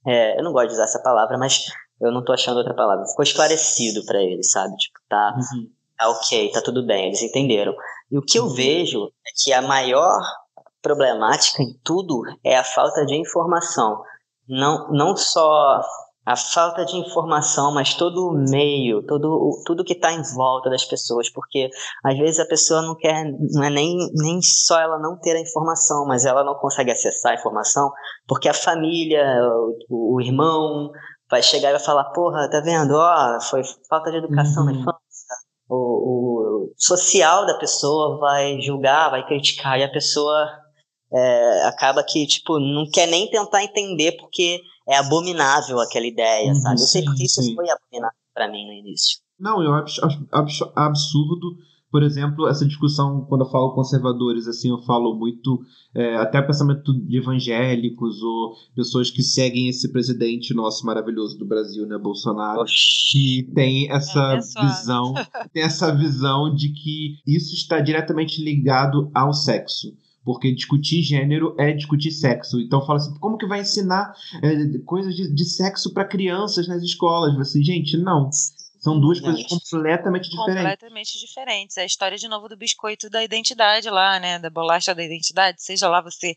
É, 0.05 0.37
eu 0.37 0.43
não 0.43 0.51
gosto 0.51 0.67
de 0.67 0.73
usar 0.73 0.83
essa 0.83 1.01
palavra, 1.01 1.37
mas 1.37 1.63
eu 2.01 2.11
não 2.11 2.25
tô 2.25 2.33
achando 2.33 2.57
outra 2.57 2.73
palavra. 2.73 3.05
Ficou 3.05 3.23
esclarecido 3.23 4.05
para 4.05 4.21
eles, 4.21 4.51
sabe? 4.51 4.75
Tipo, 4.75 4.99
tá, 5.07 5.33
uhum. 5.37 5.69
tá 5.97 6.09
ok, 6.09 6.51
tá 6.51 6.61
tudo 6.61 6.85
bem, 6.85 7.07
eles 7.07 7.21
entenderam. 7.21 7.73
E 8.11 8.17
o 8.17 8.21
que 8.21 8.37
eu 8.37 8.47
uhum. 8.47 8.53
vejo 8.53 9.05
é 9.25 9.31
que 9.33 9.53
a 9.53 9.61
maior 9.61 10.19
problemática 10.81 11.63
em 11.63 11.73
tudo 11.85 12.23
é 12.43 12.57
a 12.57 12.65
falta 12.65 13.05
de 13.05 13.15
informação. 13.15 14.03
Não, 14.45 14.91
não 14.91 15.15
só 15.15 15.81
a 16.25 16.35
falta 16.35 16.85
de 16.85 16.97
informação, 16.97 17.73
mas 17.73 17.95
todo 17.95 18.27
o 18.27 18.33
meio, 18.49 19.03
todo, 19.07 19.61
tudo 19.65 19.83
que 19.83 19.93
está 19.93 20.11
em 20.11 20.21
volta 20.35 20.69
das 20.69 20.85
pessoas, 20.85 21.29
porque 21.29 21.69
às 22.05 22.17
vezes 22.17 22.39
a 22.39 22.45
pessoa 22.45 22.81
não 22.83 22.95
quer, 22.95 23.25
não 23.51 23.63
é 23.63 23.69
nem, 23.69 23.97
nem 24.13 24.39
só 24.41 24.79
ela 24.79 24.99
não 24.99 25.17
ter 25.19 25.35
a 25.35 25.41
informação, 25.41 26.05
mas 26.05 26.23
ela 26.23 26.43
não 26.43 26.55
consegue 26.55 26.91
acessar 26.91 27.31
a 27.31 27.35
informação, 27.35 27.91
porque 28.27 28.47
a 28.47 28.53
família, 28.53 29.25
o, 29.89 30.15
o 30.15 30.21
irmão, 30.21 30.91
vai 31.29 31.41
chegar 31.41 31.69
e 31.69 31.73
vai 31.73 31.81
falar, 31.81 32.11
porra, 32.11 32.49
tá 32.49 32.59
vendo? 32.59 32.93
Ó, 32.93 33.41
foi 33.41 33.61
falta 33.89 34.11
de 34.11 34.17
educação 34.17 34.63
uhum. 34.63 34.73
na 34.73 34.79
infância. 34.79 35.01
O, 35.67 35.75
o, 35.75 36.73
social 36.77 37.45
da 37.47 37.57
pessoa 37.57 38.19
vai 38.19 38.59
julgar, 38.61 39.09
vai 39.09 39.25
criticar, 39.25 39.79
e 39.79 39.83
a 39.83 39.91
pessoa 39.91 40.47
é, 41.11 41.67
acaba 41.67 42.03
que, 42.03 42.27
tipo, 42.27 42.59
não 42.59 42.83
quer 42.91 43.07
nem 43.07 43.29
tentar 43.29 43.63
entender 43.63 44.11
porque 44.17 44.59
é 44.91 44.97
abominável 44.97 45.79
aquela 45.79 46.05
ideia, 46.05 46.49
uhum, 46.49 46.55
sabe? 46.55 46.81
Eu 46.81 46.85
sei 46.85 47.03
porque 47.03 47.23
isso 47.23 47.41
foi 47.55 47.69
abominável 47.69 48.17
para 48.33 48.51
mim 48.51 48.65
no 48.65 48.73
início. 48.73 49.19
Não, 49.39 49.63
eu 49.63 49.73
acho, 49.73 50.01
acho 50.31 50.71
absurdo. 50.75 51.55
Por 51.89 52.03
exemplo, 52.03 52.47
essa 52.47 52.65
discussão, 52.65 53.25
quando 53.27 53.43
eu 53.43 53.49
falo 53.49 53.75
conservadores, 53.75 54.47
assim, 54.47 54.69
eu 54.69 54.81
falo 54.83 55.13
muito 55.13 55.59
é, 55.93 56.15
até 56.15 56.39
o 56.39 56.47
pensamento 56.47 56.93
de 56.93 57.17
evangélicos 57.17 58.21
ou 58.21 58.53
pessoas 58.73 59.11
que 59.11 59.21
seguem 59.21 59.67
esse 59.67 59.91
presidente 59.91 60.53
nosso 60.53 60.85
maravilhoso 60.85 61.37
do 61.37 61.45
Brasil, 61.45 61.85
né, 61.85 61.97
Bolsonaro, 61.97 62.63
que 63.11 63.49
tem 63.53 63.91
essa 63.91 64.35
é 64.35 64.37
visão, 64.37 65.13
tem 65.51 65.63
essa 65.63 65.93
visão 65.93 66.53
de 66.55 66.69
que 66.69 67.17
isso 67.27 67.53
está 67.53 67.81
diretamente 67.81 68.41
ligado 68.41 69.11
ao 69.13 69.33
sexo 69.33 69.93
porque 70.23 70.53
discutir 70.53 71.01
gênero 71.01 71.55
é 71.57 71.71
discutir 71.71 72.11
sexo. 72.11 72.59
Então 72.59 72.85
fala 72.85 72.99
assim, 72.99 73.13
como 73.19 73.37
que 73.37 73.47
vai 73.47 73.61
ensinar 73.61 74.13
é, 74.41 74.77
coisas 74.85 75.15
de, 75.15 75.33
de 75.33 75.45
sexo 75.45 75.93
para 75.93 76.05
crianças 76.05 76.67
nas 76.67 76.83
escolas? 76.83 77.35
Você, 77.35 77.61
gente, 77.63 77.97
não. 77.97 78.29
São 78.81 78.99
duas 78.99 79.19
coisas 79.19 79.43
completamente 79.43 80.29
diferentes. 80.29 80.63
Completamente 80.63 81.19
diferentes. 81.19 81.77
É 81.77 81.83
a 81.83 81.85
história 81.85 82.17
de 82.17 82.27
novo 82.27 82.49
do 82.49 82.57
biscoito 82.57 83.11
da 83.11 83.23
identidade 83.23 83.87
lá, 83.89 84.19
né? 84.19 84.39
Da 84.39 84.49
bolacha 84.49 84.95
da 84.95 85.03
identidade, 85.03 85.61
seja 85.61 85.87
lá 85.87 86.01
você. 86.01 86.35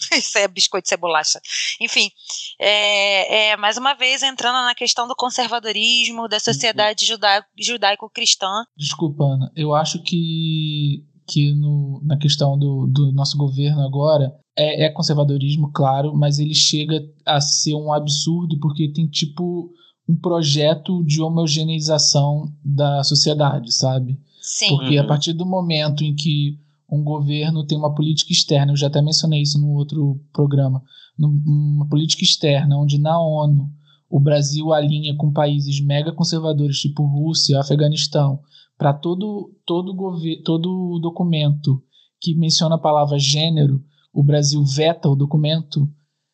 Isso 0.14 0.38
é 0.38 0.48
biscoito, 0.48 0.86
isso 0.86 0.94
é 0.94 0.96
bolacha. 0.96 1.40
Enfim, 1.78 2.10
é, 2.58 3.50
é, 3.50 3.56
mais 3.56 3.76
uma 3.76 3.92
vez 3.92 4.22
entrando 4.22 4.64
na 4.64 4.74
questão 4.74 5.06
do 5.06 5.14
conservadorismo, 5.14 6.26
da 6.26 6.40
sociedade 6.40 7.12
uhum. 7.12 7.18
judaico-cristã. 7.58 8.64
Desculpa, 8.74 9.24
Ana, 9.24 9.52
eu 9.54 9.74
acho 9.74 10.02
que, 10.02 11.04
que 11.30 11.54
no, 11.54 12.02
na 12.04 12.18
questão 12.18 12.58
do, 12.58 12.88
do 12.88 13.12
nosso 13.12 13.36
governo 13.36 13.82
agora, 13.82 14.32
é, 14.58 14.86
é, 14.86 14.90
conservadorismo, 14.90 15.70
claro, 15.72 16.12
mas 16.14 16.38
ele 16.38 16.54
chega 16.54 17.00
a 17.24 17.40
ser 17.40 17.74
um 17.74 17.92
absurdo 17.92 18.58
porque 18.60 18.92
tem 18.92 19.06
tipo 19.06 19.70
um 20.08 20.16
projeto 20.16 21.04
de 21.04 21.22
homogeneização 21.22 22.52
da 22.64 23.04
sociedade, 23.04 23.72
sabe? 23.72 24.18
Sim. 24.40 24.70
Porque 24.70 24.98
uhum. 24.98 25.04
a 25.04 25.06
partir 25.06 25.32
do 25.32 25.46
momento 25.46 26.02
em 26.02 26.14
que 26.16 26.58
um 26.90 27.04
governo 27.04 27.64
tem 27.64 27.78
uma 27.78 27.94
política 27.94 28.32
externa, 28.32 28.72
eu 28.72 28.76
já 28.76 28.88
até 28.88 29.00
mencionei 29.00 29.42
isso 29.42 29.60
no 29.60 29.68
outro 29.68 30.20
programa, 30.32 30.82
uma 31.16 31.88
política 31.88 32.24
externa 32.24 32.76
onde 32.76 32.98
na 32.98 33.20
ONU 33.20 33.70
o 34.08 34.18
Brasil 34.18 34.72
alinha 34.72 35.14
com 35.16 35.32
países 35.32 35.80
mega 35.80 36.12
conservadores 36.12 36.80
tipo 36.80 37.06
Rússia, 37.06 37.60
Afeganistão, 37.60 38.40
para 38.80 38.94
todo 38.94 39.54
todo 39.66 39.94
todo 40.42 40.98
documento 40.98 41.82
que 42.18 42.34
menciona 42.34 42.76
a 42.76 42.80
palavra 42.80 43.18
gênero, 43.18 43.84
o 44.10 44.22
Brasil 44.22 44.64
veta 44.64 45.06
o 45.08 45.14
documento 45.14 45.86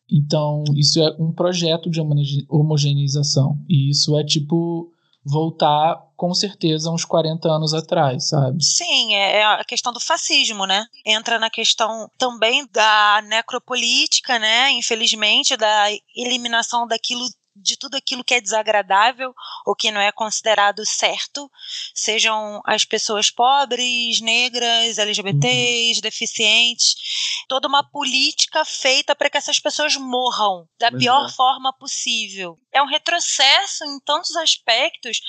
então, 0.09 0.63
isso 0.75 1.01
é 1.01 1.15
um 1.19 1.33
projeto 1.33 1.89
de 1.89 1.99
homogeneização. 2.49 3.57
E 3.67 3.89
isso 3.89 4.17
é 4.17 4.23
tipo 4.23 4.91
voltar 5.23 6.01
com 6.15 6.33
certeza 6.33 6.89
uns 6.89 7.03
40 7.03 7.49
anos 7.49 7.73
atrás, 7.73 8.29
sabe? 8.29 8.63
Sim, 8.63 9.13
é, 9.13 9.39
é 9.39 9.45
a 9.45 9.63
questão 9.65 9.91
do 9.91 9.99
fascismo, 9.99 10.65
né? 10.65 10.85
Entra 11.05 11.37
na 11.37 11.49
questão 11.49 12.09
também 12.17 12.65
da 12.71 13.21
necropolítica, 13.27 14.39
né? 14.39 14.71
Infelizmente, 14.71 15.57
da 15.57 15.87
eliminação 16.15 16.87
daquilo 16.87 17.27
de 17.61 17.77
tudo 17.77 17.95
aquilo 17.95 18.23
que 18.23 18.33
é 18.33 18.41
desagradável 18.41 19.33
ou 19.65 19.75
que 19.75 19.91
não 19.91 20.01
é 20.01 20.11
considerado 20.11 20.85
certo, 20.85 21.49
sejam 21.93 22.61
as 22.65 22.85
pessoas 22.85 23.29
pobres, 23.29 24.21
negras, 24.21 24.97
LGBTs, 24.97 25.97
uhum. 25.97 26.01
deficientes, 26.01 26.95
toda 27.47 27.67
uma 27.67 27.83
política 27.83 28.63
feita 28.65 29.15
para 29.15 29.29
que 29.29 29.37
essas 29.37 29.59
pessoas 29.59 29.95
morram 29.95 30.67
da 30.79 30.91
pior 30.91 31.27
é. 31.27 31.31
forma 31.31 31.73
possível. 31.73 32.57
É 32.77 32.81
um 32.81 32.85
retrocesso 32.85 33.83
em 33.85 33.99
tantos 34.01 34.35
aspectos. 34.35 35.19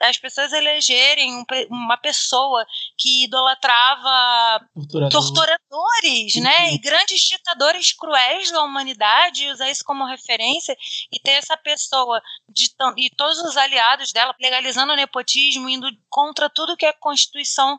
As 0.00 0.16
pessoas 0.16 0.52
elegerem 0.52 1.44
uma 1.68 1.96
pessoa 1.96 2.64
que 2.96 3.24
idolatrava 3.24 4.64
Torturador. 4.74 5.10
torturadores, 5.10 6.36
né? 6.36 6.72
E 6.72 6.78
grandes 6.78 7.20
ditadores 7.22 7.92
cruéis 7.92 8.52
da 8.52 8.62
humanidade, 8.62 9.50
usar 9.50 9.68
isso 9.70 9.84
como 9.84 10.06
referência 10.06 10.76
e 11.12 11.18
ter 11.18 11.32
essa 11.32 11.56
pessoa 11.56 12.22
de, 12.48 12.70
e 12.96 13.10
todos 13.10 13.38
os 13.40 13.56
aliados 13.56 14.12
dela 14.12 14.34
legalizando 14.40 14.92
o 14.92 14.96
nepotismo, 14.96 15.68
indo 15.68 15.88
contra 16.08 16.48
tudo 16.48 16.76
que 16.76 16.86
a 16.86 16.92
Constituição 16.92 17.78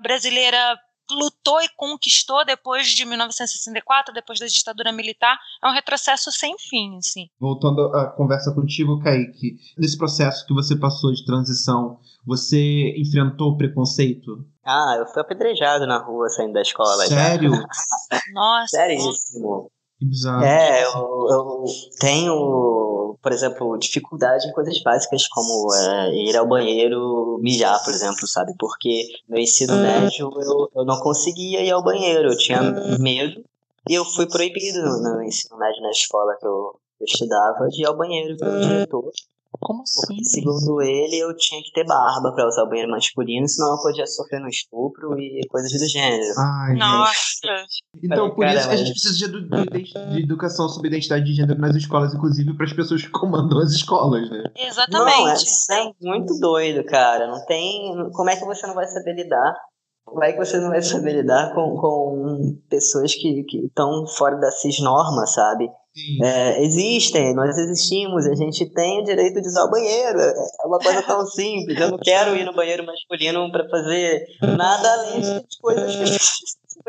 brasileira 0.00 0.78
lutou 1.10 1.60
e 1.62 1.68
conquistou 1.76 2.44
depois 2.44 2.88
de 2.88 3.04
1964, 3.04 4.12
depois 4.12 4.38
da 4.38 4.46
ditadura 4.46 4.92
militar, 4.92 5.38
é 5.62 5.68
um 5.68 5.72
retrocesso 5.72 6.30
sem 6.32 6.56
fim, 6.58 6.96
assim. 6.98 7.28
Voltando 7.38 7.94
à 7.94 8.06
conversa 8.06 8.54
contigo, 8.54 9.00
Kaique, 9.00 9.56
nesse 9.76 9.96
processo 9.96 10.46
que 10.46 10.54
você 10.54 10.78
passou 10.78 11.12
de 11.12 11.24
transição, 11.24 11.98
você 12.26 12.94
enfrentou 12.98 13.56
preconceito? 13.56 14.44
Ah, 14.64 14.96
eu 14.98 15.06
fui 15.06 15.22
apedrejado 15.22 15.86
na 15.86 15.98
rua 15.98 16.28
saindo 16.28 16.52
da 16.52 16.62
escola. 16.62 17.06
Sério? 17.06 17.52
Nossa. 18.34 18.76
Seríssimo. 18.76 19.70
Que 19.98 20.06
bizarro. 20.06 20.44
É, 20.44 20.84
eu, 20.84 21.26
eu 21.30 21.64
tenho, 21.98 23.16
por 23.20 23.32
exemplo, 23.32 23.78
dificuldade 23.78 24.46
em 24.46 24.52
coisas 24.52 24.80
básicas 24.82 25.26
como 25.28 25.74
é, 25.74 26.14
ir 26.14 26.36
ao 26.36 26.46
banheiro 26.46 27.38
mijar, 27.42 27.82
por 27.84 27.92
exemplo, 27.92 28.26
sabe? 28.26 28.54
Porque 28.58 29.08
no 29.28 29.38
ensino 29.38 29.74
médio 29.76 30.30
eu, 30.40 30.70
eu 30.74 30.84
não 30.84 31.00
conseguia 31.00 31.62
ir 31.62 31.70
ao 31.72 31.82
banheiro, 31.82 32.30
eu 32.30 32.38
tinha 32.38 32.60
medo 32.98 33.44
e 33.88 33.94
eu 33.94 34.04
fui 34.04 34.26
proibido 34.26 34.82
no, 34.82 35.16
no 35.16 35.22
ensino 35.22 35.58
médio 35.58 35.82
na 35.82 35.90
escola 35.90 36.36
que 36.38 36.46
eu, 36.46 36.78
eu 37.00 37.04
estudava 37.04 37.66
de 37.68 37.82
ir 37.82 37.86
ao 37.86 37.96
banheiro 37.96 38.36
pelo 38.36 38.60
diretor. 38.60 39.10
Como 39.60 39.82
assim? 39.82 40.06
Porque, 40.16 40.24
segundo 40.24 40.82
ele, 40.82 41.16
eu 41.18 41.34
tinha 41.36 41.60
que 41.62 41.72
ter 41.72 41.84
barba 41.84 42.32
pra 42.34 42.46
usar 42.46 42.62
o 42.64 42.68
banheiro 42.68 42.90
masculino, 42.90 43.48
senão 43.48 43.72
eu 43.76 43.82
podia 43.82 44.06
sofrer 44.06 44.40
no 44.40 44.48
estupro 44.48 45.18
e 45.18 45.40
coisas 45.48 45.72
do 45.72 45.88
gênero. 45.88 46.34
Ai, 46.38 46.68
gente. 46.72 46.78
Nossa. 46.78 47.66
Então, 48.02 48.34
por 48.34 48.46
isso 48.46 48.68
que 48.68 48.74
a 48.74 48.76
gente 48.76 48.90
precisa 48.90 49.16
de, 49.16 49.24
edu- 49.24 49.48
de 49.70 50.14
de 50.16 50.22
educação 50.22 50.68
sobre 50.68 50.88
identidade 50.88 51.24
de 51.24 51.34
gênero 51.34 51.58
nas 51.60 51.74
escolas, 51.74 52.14
inclusive 52.14 52.54
para 52.54 52.66
as 52.66 52.72
pessoas 52.72 53.02
que 53.02 53.10
comandam 53.10 53.58
as 53.60 53.70
escolas, 53.72 54.28
né? 54.30 54.44
Exatamente. 54.56 55.16
Não, 55.18 55.28
é, 55.28 55.34
isso 55.34 55.72
é 55.72 55.92
muito 56.02 56.38
doido, 56.38 56.84
cara. 56.84 57.26
Não 57.26 57.44
tem. 57.46 58.10
Como 58.12 58.30
é 58.30 58.36
que 58.36 58.44
você 58.44 58.66
não 58.66 58.74
vai 58.74 58.86
saber 58.86 59.14
lidar? 59.14 59.54
Como 60.04 60.24
é 60.24 60.32
que 60.32 60.38
você 60.38 60.58
não 60.58 60.68
vai 60.70 60.80
saber 60.82 61.12
lidar 61.20 61.54
com, 61.54 61.76
com 61.76 62.58
pessoas 62.70 63.14
que 63.14 63.44
estão 63.66 64.06
fora 64.06 64.36
da 64.36 64.50
cisnorma, 64.50 65.26
sabe? 65.26 65.68
É, 66.22 66.62
existem, 66.62 67.34
nós 67.34 67.56
existimos, 67.56 68.26
a 68.26 68.34
gente 68.34 68.66
tem 68.72 69.00
o 69.00 69.04
direito 69.04 69.40
de 69.40 69.48
usar 69.48 69.64
o 69.64 69.70
banheiro. 69.70 70.20
É 70.20 70.66
uma 70.66 70.78
coisa 70.78 71.02
tão 71.02 71.26
simples. 71.26 71.78
Eu 71.78 71.90
não 71.90 71.98
quero 71.98 72.36
ir 72.36 72.44
no 72.44 72.54
banheiro 72.54 72.84
masculino 72.84 73.50
pra 73.50 73.68
fazer 73.68 74.24
nada 74.40 74.92
além 74.92 75.20
de 75.20 75.58
coisas 75.60 75.96
que 75.96 76.04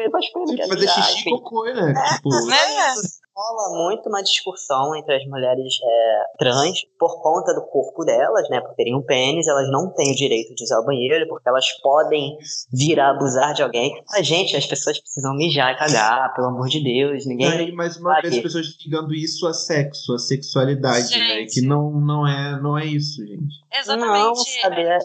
o 0.08 0.12
banheiro 0.12 0.12
masculino 0.12 0.56
quer 0.56 0.68
fazer 0.68 0.88
xixi 0.88 1.30
e 1.30 1.32
cocô, 1.32 1.64
né? 1.66 1.94
Tipo, 2.16 2.30
Né? 2.48 2.94
rola 3.40 3.86
muito 3.86 4.10
uma 4.10 4.22
discussão 4.22 4.94
entre 4.96 5.16
as 5.16 5.26
mulheres 5.26 5.80
é, 5.82 6.24
trans 6.38 6.80
por 7.00 7.22
conta 7.22 7.54
do 7.54 7.62
corpo 7.68 8.04
delas, 8.04 8.50
né? 8.50 8.60
Por 8.60 8.76
terem 8.76 8.96
um 8.96 9.02
pênis, 9.02 9.48
elas 9.48 9.72
não 9.72 9.94
têm 9.94 10.12
o 10.12 10.16
direito 10.16 10.54
de 10.54 10.64
usar 10.64 10.80
o 10.80 10.86
banheiro, 10.86 11.26
porque 11.30 11.48
elas 11.48 11.66
podem 11.82 12.38
vir 12.74 13.00
a 13.00 13.12
abusar 13.12 13.54
de 13.54 13.64
alguém. 13.64 13.94
A 14.14 14.22
gente, 14.22 14.56
as 14.58 14.66
pessoas 14.66 15.00
precisam 15.00 15.34
mijar 15.36 15.74
e 15.74 15.78
cagar, 15.78 16.34
pelo 16.34 16.48
amor 16.48 16.68
de 16.68 16.84
Deus. 16.84 17.26
Ninguém. 17.26 17.48
aí, 17.48 17.72
mais 17.72 17.96
uma 17.98 18.20
vez, 18.22 18.36
as 18.36 18.42
pessoas 18.42 18.66
ligando 18.86 19.14
isso 19.14 19.48
a 19.48 19.54
sexo, 19.54 20.14
a 20.14 20.20
sexualidade, 20.20 21.18
né? 21.18 21.28
Gente. 21.40 21.54
Que 21.54 21.62
não, 21.62 21.92
não, 21.92 22.28
é, 22.28 22.62
não 22.62 22.78
é 22.78 22.86
isso, 22.86 23.26
gente. 23.26 23.56
Não, 23.72 23.80
Exatamente. 23.80 24.62
sabe? 24.62 24.82
É, 24.82 24.98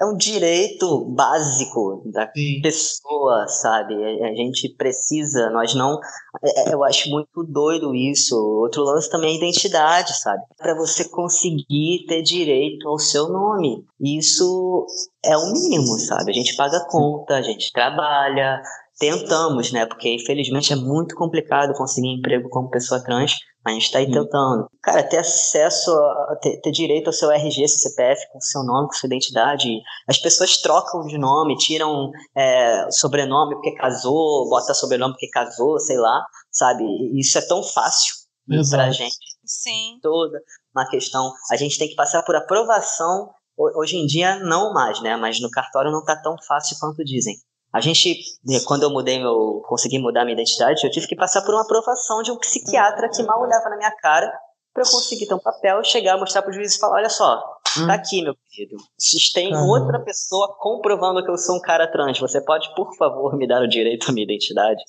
é 0.00 0.04
um 0.04 0.16
direito 0.16 1.04
básico 1.06 2.02
da 2.06 2.30
Sim. 2.34 2.60
pessoa, 2.62 3.46
sabe? 3.48 3.94
A 3.94 4.34
gente 4.34 4.68
precisa, 4.76 5.50
nós 5.50 5.74
não. 5.74 5.98
é- 6.42 6.70
é- 6.70 6.74
Eu 6.74 6.84
acho 6.84 7.08
muito 7.08 7.42
doido 7.44 7.94
isso. 7.94 8.36
Outro 8.36 8.82
lance 8.84 9.08
também 9.10 9.30
é 9.30 9.32
a 9.34 9.36
identidade, 9.36 10.18
sabe? 10.20 10.42
Para 10.58 10.74
você 10.76 11.08
conseguir 11.08 12.04
ter 12.06 12.22
direito 12.22 12.88
ao 12.88 12.98
seu 12.98 13.28
nome. 13.28 13.84
Isso 14.00 14.86
é 15.24 15.36
o 15.36 15.50
mínimo, 15.52 15.98
sabe? 15.98 16.30
A 16.30 16.34
gente 16.34 16.54
paga 16.56 16.84
conta, 16.90 17.34
a 17.36 17.42
gente 17.42 17.72
trabalha, 17.72 18.60
tentamos, 18.98 19.72
né? 19.72 19.86
Porque 19.86 20.08
infelizmente 20.14 20.72
é 20.72 20.76
muito 20.76 21.14
complicado 21.14 21.72
conseguir 21.74 22.08
emprego 22.08 22.48
como 22.48 22.70
pessoa 22.70 23.02
trans. 23.02 23.36
A 23.66 23.70
gente 23.72 23.90
tá 23.90 23.98
aí 23.98 24.06
Sim. 24.06 24.12
tentando. 24.12 24.68
Cara, 24.80 25.02
ter 25.02 25.18
acesso, 25.18 25.90
a, 25.92 26.36
ter, 26.40 26.60
ter 26.60 26.70
direito 26.70 27.08
ao 27.08 27.12
seu 27.12 27.30
RG, 27.32 27.66
seu 27.66 27.90
CPF, 27.90 28.20
com 28.32 28.40
seu 28.40 28.62
nome, 28.62 28.86
com 28.86 28.92
sua 28.94 29.08
identidade. 29.08 29.68
As 30.08 30.18
pessoas 30.18 30.56
trocam 30.58 31.00
de 31.06 31.18
nome, 31.18 31.56
tiram 31.56 32.10
é, 32.36 32.86
sobrenome 32.92 33.54
porque 33.56 33.74
casou, 33.74 34.48
bota 34.48 34.72
sobrenome 34.72 35.14
porque 35.14 35.28
casou, 35.30 35.80
sei 35.80 35.96
lá, 35.98 36.24
sabe? 36.52 36.84
Isso 37.18 37.36
é 37.38 37.40
tão 37.42 37.60
fácil 37.62 38.14
pra 38.46 38.56
Exato. 38.56 38.92
gente 38.92 39.16
Sim. 39.44 39.98
toda 40.00 40.38
uma 40.74 40.88
questão. 40.88 41.32
A 41.50 41.56
gente 41.56 41.76
tem 41.76 41.88
que 41.88 41.96
passar 41.96 42.22
por 42.22 42.36
aprovação. 42.36 43.30
Ho- 43.58 43.80
Hoje 43.80 43.96
em 43.96 44.06
dia, 44.06 44.38
não 44.38 44.72
mais, 44.72 45.02
né? 45.02 45.16
Mas 45.16 45.40
no 45.40 45.50
cartório 45.50 45.90
não 45.90 46.04
tá 46.04 46.14
tão 46.22 46.36
fácil 46.46 46.76
quanto 46.78 47.02
dizem. 47.02 47.34
A 47.76 47.80
gente, 47.80 48.10
eh, 48.50 48.60
quando 48.66 48.84
eu 48.84 48.90
mudei 48.90 49.18
meu, 49.18 49.62
consegui 49.68 49.98
mudar 49.98 50.24
minha 50.24 50.32
identidade, 50.34 50.82
eu 50.84 50.90
tive 50.90 51.06
que 51.06 51.14
passar 51.14 51.42
por 51.42 51.54
uma 51.54 51.62
aprovação 51.62 52.22
de 52.22 52.30
um 52.30 52.38
psiquiatra 52.38 53.08
que 53.10 53.22
mal 53.22 53.40
olhava 53.42 53.68
na 53.68 53.76
minha 53.76 53.90
cara 53.96 54.32
para 54.72 54.82
eu 54.82 54.90
conseguir 54.90 55.26
ter 55.26 55.34
um 55.34 55.38
papel, 55.38 55.82
chegar, 55.84 56.18
mostrar 56.18 56.40
pro 56.42 56.52
juiz 56.52 56.74
e 56.74 56.78
falar, 56.78 56.96
olha 56.96 57.08
só, 57.10 57.42
Hum. 57.78 57.86
tá 57.86 57.94
aqui, 57.94 58.22
meu 58.22 58.34
querido. 58.50 58.76
Se 58.98 59.32
tem 59.34 59.50
Caramba. 59.50 59.68
outra 59.68 60.00
pessoa 60.00 60.56
comprovando 60.58 61.22
que 61.22 61.30
eu 61.30 61.36
sou 61.36 61.56
um 61.56 61.60
cara 61.60 61.86
trans, 61.90 62.18
você 62.18 62.40
pode, 62.42 62.74
por 62.74 62.94
favor, 62.96 63.36
me 63.36 63.46
dar 63.46 63.62
o 63.62 63.68
direito 63.68 64.08
à 64.10 64.12
minha 64.12 64.24
identidade? 64.24 64.82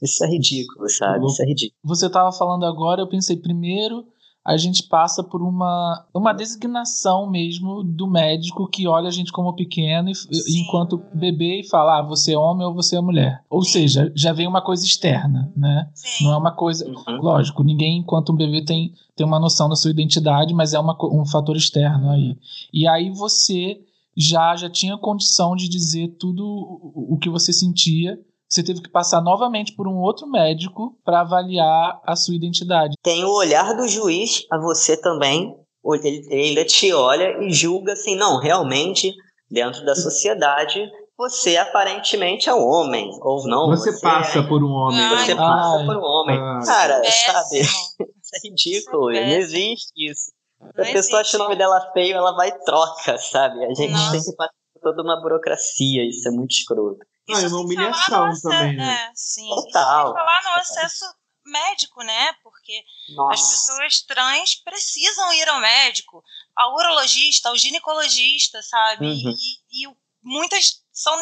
Isso 0.00 0.22
é 0.24 0.28
ridículo, 0.28 0.88
sabe? 0.88 1.26
Isso 1.26 1.42
é 1.42 1.46
ridículo. 1.46 1.80
Você 1.84 2.06
estava 2.06 2.30
falando 2.30 2.64
agora, 2.64 3.00
eu 3.00 3.08
pensei, 3.08 3.36
primeiro 3.36 4.04
a 4.48 4.56
gente 4.56 4.82
passa 4.84 5.22
por 5.22 5.42
uma, 5.42 6.06
uma 6.14 6.32
designação 6.32 7.28
mesmo 7.28 7.84
do 7.84 8.06
médico 8.06 8.66
que 8.66 8.88
olha 8.88 9.08
a 9.08 9.10
gente 9.10 9.30
como 9.30 9.52
pequeno 9.52 10.08
e, 10.08 10.14
enquanto 10.58 11.02
bebê 11.12 11.60
e 11.60 11.68
fala, 11.68 11.98
ah, 11.98 12.02
você 12.02 12.32
é 12.32 12.38
homem 12.38 12.66
ou 12.66 12.72
você 12.72 12.96
é 12.96 13.00
mulher. 13.02 13.44
Ou 13.50 13.62
Sim. 13.62 13.72
seja, 13.72 14.10
já 14.16 14.32
vem 14.32 14.48
uma 14.48 14.62
coisa 14.62 14.86
externa, 14.86 15.52
né? 15.54 15.90
Sim. 15.92 16.24
Não 16.24 16.32
é 16.32 16.36
uma 16.38 16.50
coisa. 16.50 16.88
Uhum. 16.88 17.20
Lógico, 17.20 17.62
ninguém, 17.62 17.98
enquanto 17.98 18.32
um 18.32 18.36
bebê, 18.36 18.64
tem, 18.64 18.94
tem 19.14 19.26
uma 19.26 19.38
noção 19.38 19.68
da 19.68 19.76
sua 19.76 19.90
identidade, 19.90 20.54
mas 20.54 20.72
é 20.72 20.80
uma, 20.80 20.96
um 21.12 21.26
fator 21.26 21.54
externo 21.54 22.08
aí. 22.08 22.34
E 22.72 22.88
aí 22.88 23.10
você 23.10 23.78
já, 24.16 24.56
já 24.56 24.70
tinha 24.70 24.96
condição 24.96 25.54
de 25.54 25.68
dizer 25.68 26.16
tudo 26.18 26.42
o 26.42 27.18
que 27.20 27.28
você 27.28 27.52
sentia. 27.52 28.18
Você 28.48 28.62
teve 28.62 28.80
que 28.80 28.90
passar 28.90 29.20
novamente 29.20 29.74
por 29.76 29.86
um 29.86 29.96
outro 29.98 30.26
médico 30.26 30.96
para 31.04 31.20
avaliar 31.20 32.00
a 32.06 32.16
sua 32.16 32.34
identidade. 32.34 32.94
tem 33.02 33.24
o 33.24 33.30
olhar 33.32 33.76
do 33.76 33.86
juiz 33.86 34.44
a 34.50 34.58
você 34.58 34.96
também. 34.96 35.54
Ele, 35.84 36.26
ele 36.30 36.48
ainda 36.50 36.64
te 36.64 36.92
olha 36.92 37.42
e 37.44 37.52
julga 37.52 37.92
assim, 37.92 38.16
não, 38.16 38.38
realmente, 38.38 39.14
dentro 39.50 39.84
da 39.84 39.94
sociedade, 39.94 40.80
você 41.16 41.56
aparentemente 41.56 42.48
é 42.48 42.54
um 42.54 42.66
homem, 42.66 43.10
ou 43.22 43.46
não. 43.46 43.68
Você 43.70 43.98
passa 44.00 44.42
por 44.42 44.62
um 44.62 44.70
homem. 44.70 44.98
Ai, 45.00 45.24
Você 45.26 45.34
passa 45.34 45.78
Ai. 45.78 45.86
por 45.86 45.96
um 45.96 46.04
homem. 46.04 46.38
Ai. 46.38 46.64
Cara, 46.64 47.02
sabe? 47.04 47.58
Péssimo. 47.58 48.08
Isso 48.22 48.34
é 48.34 48.48
ridículo, 48.48 49.10
Isso 49.10 49.20
é 49.20 49.24
não 49.24 49.28
péssimo. 49.36 49.58
existe 49.58 49.92
isso. 49.96 50.32
Se 50.74 50.80
a 50.80 50.92
pessoa 50.92 51.20
acha 51.22 51.36
o 51.36 51.40
nome 51.40 51.56
dela 51.56 51.80
feio, 51.92 52.16
ela 52.16 52.32
vai 52.34 52.48
e 52.48 52.64
troca, 52.64 53.16
sabe? 53.18 53.64
A 53.64 53.68
gente 53.74 53.90
Nossa. 53.92 54.12
tem 54.12 54.20
que 54.22 54.36
passar 54.36 54.52
por 54.74 54.80
toda 54.82 55.02
uma 55.02 55.20
burocracia, 55.22 56.06
isso 56.06 56.28
é 56.28 56.30
muito 56.32 56.50
escroto. 56.50 56.98
Ah, 57.34 57.40
é 57.42 57.46
uma 57.48 57.60
humilhação 57.60 58.32
também, 58.40 58.76
né? 58.76 59.08
É, 59.10 59.12
sim. 59.14 59.46
Isso 59.46 59.64
Total. 59.66 60.06
Sem 60.06 60.14
falar 60.14 60.42
no 60.44 60.50
acesso 60.60 61.04
médico, 61.44 62.02
né? 62.02 62.32
Porque 62.42 62.84
as 63.08 63.14
Nossa. 63.16 63.50
pessoas 63.50 64.00
trans 64.02 64.54
precisam 64.56 65.32
ir 65.32 65.48
ao 65.48 65.60
médico, 65.60 66.22
ao 66.56 66.74
urologista, 66.74 67.48
ao 67.48 67.56
ginecologista, 67.56 68.62
sabe? 68.62 69.06
Uhum. 69.06 69.34
E, 69.70 69.84
e 69.86 69.96
muitas 70.22 70.82
são 70.92 71.16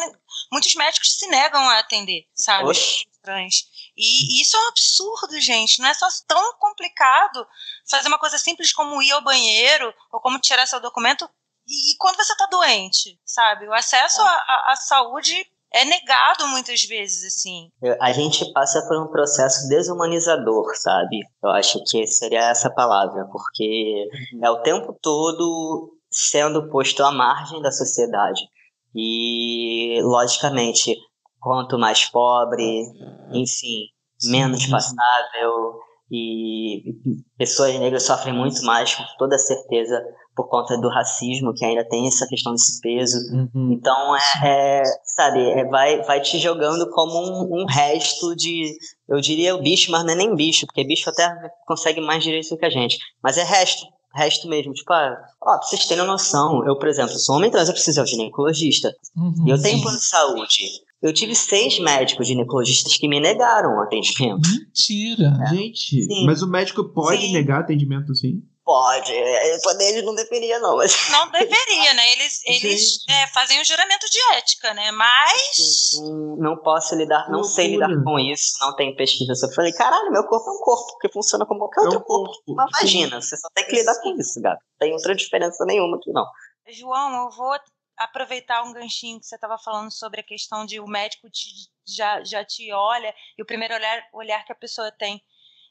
muitos 0.51 0.73
médicos 0.75 1.17
se 1.17 1.27
negam 1.27 1.61
a 1.69 1.79
atender, 1.79 2.27
sabe? 2.33 2.65
Oxe. 2.69 3.05
trans. 3.21 3.67
E, 3.95 4.37
e 4.37 4.41
isso 4.41 4.55
é 4.55 4.59
um 4.59 4.67
absurdo, 4.69 5.39
gente. 5.39 5.79
Não 5.81 5.87
é 5.89 5.93
só 5.93 6.07
tão 6.27 6.53
complicado 6.59 7.45
fazer 7.89 8.07
uma 8.07 8.19
coisa 8.19 8.37
simples 8.37 8.71
como 8.73 9.01
ir 9.01 9.11
ao 9.11 9.21
banheiro 9.23 9.93
ou 10.11 10.19
como 10.21 10.39
tirar 10.39 10.65
seu 10.65 10.79
documento. 10.79 11.29
E, 11.67 11.93
e 11.93 11.97
quando 11.97 12.15
você 12.17 12.31
está 12.31 12.45
doente, 12.47 13.19
sabe? 13.25 13.67
O 13.67 13.73
acesso 13.73 14.21
à 14.21 14.29
à- 14.31 14.71
à 14.71 14.75
saúde 14.75 15.45
é 15.73 15.85
negado 15.85 16.47
muitas 16.47 16.83
vezes, 16.83 17.25
assim. 17.25 17.69
A 18.01 18.11
gente 18.11 18.51
passa 18.53 18.85
por 18.87 19.01
um 19.01 19.07
processo 19.07 19.67
desumanizador, 19.67 20.65
sabe? 20.75 21.19
Eu 21.43 21.49
acho 21.51 21.83
que 21.85 22.07
seria 22.07 22.49
essa 22.49 22.69
palavra, 22.69 23.25
porque 23.31 24.07
é 24.41 24.49
o 24.49 24.61
tempo 24.61 24.97
todo 25.01 25.93
sendo 26.09 26.69
posto 26.69 27.03
à 27.03 27.11
margem 27.11 27.61
da 27.61 27.71
sociedade. 27.71 28.41
E, 28.95 29.99
logicamente, 30.01 30.95
quanto 31.39 31.77
mais 31.77 32.05
pobre, 32.05 32.83
enfim, 33.31 33.87
menos 34.23 34.65
passável, 34.65 35.79
e 36.09 36.95
pessoas 37.37 37.77
negras 37.79 38.03
sofrem 38.03 38.33
muito 38.33 38.63
mais, 38.63 38.95
com 38.95 39.03
toda 39.17 39.37
certeza, 39.37 40.01
por 40.35 40.47
conta 40.47 40.77
do 40.79 40.87
racismo, 40.87 41.53
que 41.53 41.65
ainda 41.65 41.83
tem 41.87 42.07
essa 42.07 42.27
questão 42.27 42.53
desse 42.53 42.79
peso. 42.79 43.17
Uhum. 43.33 43.73
Então, 43.73 44.15
é, 44.15 44.19
é, 44.45 44.83
sabe, 45.03 45.39
é, 45.39 45.65
vai, 45.65 46.01
vai 46.03 46.21
te 46.21 46.39
jogando 46.39 46.89
como 46.91 47.19
um, 47.19 47.61
um 47.61 47.65
resto 47.65 48.35
de. 48.35 48.77
Eu 49.09 49.19
diria 49.19 49.55
o 49.55 49.61
bicho, 49.61 49.91
mas 49.91 50.03
não 50.05 50.13
é 50.13 50.15
nem 50.15 50.35
bicho, 50.35 50.65
porque 50.65 50.85
bicho 50.85 51.09
até 51.09 51.27
consegue 51.65 51.99
mais 51.99 52.23
direito 52.23 52.49
do 52.49 52.57
que 52.57 52.65
a 52.65 52.69
gente. 52.69 52.97
Mas 53.21 53.37
é 53.37 53.43
resto, 53.43 53.85
resto 54.13 54.47
mesmo. 54.47 54.73
Tipo, 54.73 54.93
ah, 54.93 55.17
ó, 55.41 55.57
pra 55.57 55.67
vocês 55.67 55.85
terem 55.85 56.05
noção, 56.05 56.65
eu, 56.65 56.77
por 56.77 56.87
exemplo, 56.87 57.17
sou 57.17 57.35
homem 57.35 57.51
trans, 57.51 57.67
eu 57.67 57.73
preciso 57.73 57.99
ir 57.99 58.01
ao 58.01 58.07
ginecologista. 58.07 58.93
Uhum. 59.15 59.47
E 59.47 59.49
eu 59.49 59.61
tenho 59.61 59.81
plano 59.81 59.97
de 59.97 60.05
saúde. 60.05 60.86
Eu 61.01 61.13
tive 61.13 61.35
seis 61.35 61.77
médicos 61.79 62.27
ginecologistas 62.27 62.97
que 62.97 63.07
me 63.07 63.19
negaram 63.19 63.77
o 63.77 63.81
atendimento. 63.83 64.49
Mentira. 64.49 65.31
Gente, 65.49 66.03
Sim. 66.03 66.25
mas 66.25 66.41
o 66.41 66.47
médico 66.47 66.83
pode 66.85 67.21
Sim. 67.21 67.33
negar 67.33 67.61
atendimento 67.61 68.11
assim? 68.11 68.41
Pode, 68.65 69.13
é, 69.13 69.57
poder 69.63 69.93
ele 69.93 70.01
não 70.01 70.13
deveria, 70.13 70.59
não, 70.59 70.75
mas. 70.75 71.09
Não 71.09 71.31
deveria, 71.31 71.93
né? 71.93 72.11
Eles, 72.11 72.41
eles 72.45 73.05
é, 73.07 73.25
fazem 73.27 73.61
um 73.61 73.63
juramento 73.63 74.05
de 74.09 74.19
ética, 74.35 74.73
né? 74.73 74.91
Mas. 74.91 75.91
Não 76.37 76.57
posso 76.57 76.93
lidar, 76.95 77.29
não 77.29 77.45
sei 77.45 77.67
lidar 77.67 78.03
com 78.03 78.19
isso, 78.19 78.57
não 78.59 78.75
tenho 78.75 78.93
pesquisa 78.97 79.35
sobre. 79.35 79.55
Falei, 79.55 79.71
caralho, 79.71 80.11
meu 80.11 80.23
corpo 80.25 80.49
é 80.49 80.53
um 80.53 80.59
corpo, 80.59 80.97
que 80.99 81.09
funciona 81.09 81.45
como 81.45 81.61
qualquer 81.61 81.79
É 81.79 81.83
outro 81.85 81.99
um 81.99 82.03
corpo. 82.03 82.25
corpo. 82.25 82.51
Uma 82.51 82.65
Sim. 82.65 82.71
vagina, 82.81 83.21
você 83.21 83.37
só 83.37 83.47
tem 83.55 83.65
que 83.67 83.75
lidar 83.77 84.01
com 84.01 84.09
isso, 84.19 84.41
gato. 84.41 84.59
Não 84.59 84.77
tem 84.79 84.93
outra 84.93 85.15
diferença 85.15 85.63
nenhuma 85.65 85.95
aqui, 85.95 86.11
não. 86.11 86.25
João, 86.69 87.23
eu 87.23 87.29
vou 87.37 87.55
aproveitar 87.97 88.63
um 88.63 88.73
ganchinho 88.73 89.19
que 89.19 89.25
você 89.25 89.35
estava 89.35 89.57
falando 89.57 89.91
sobre 89.91 90.21
a 90.21 90.23
questão 90.23 90.65
de 90.65 90.79
o 90.79 90.85
médico 90.87 91.29
te- 91.29 91.69
já, 91.87 92.23
já 92.23 92.43
te 92.45 92.71
olha 92.71 93.13
e 93.37 93.41
o 93.41 93.45
primeiro 93.45 93.73
olhar, 93.73 94.03
olhar 94.13 94.43
que 94.45 94.51
a 94.51 94.55
pessoa 94.55 94.91
tem 94.91 95.21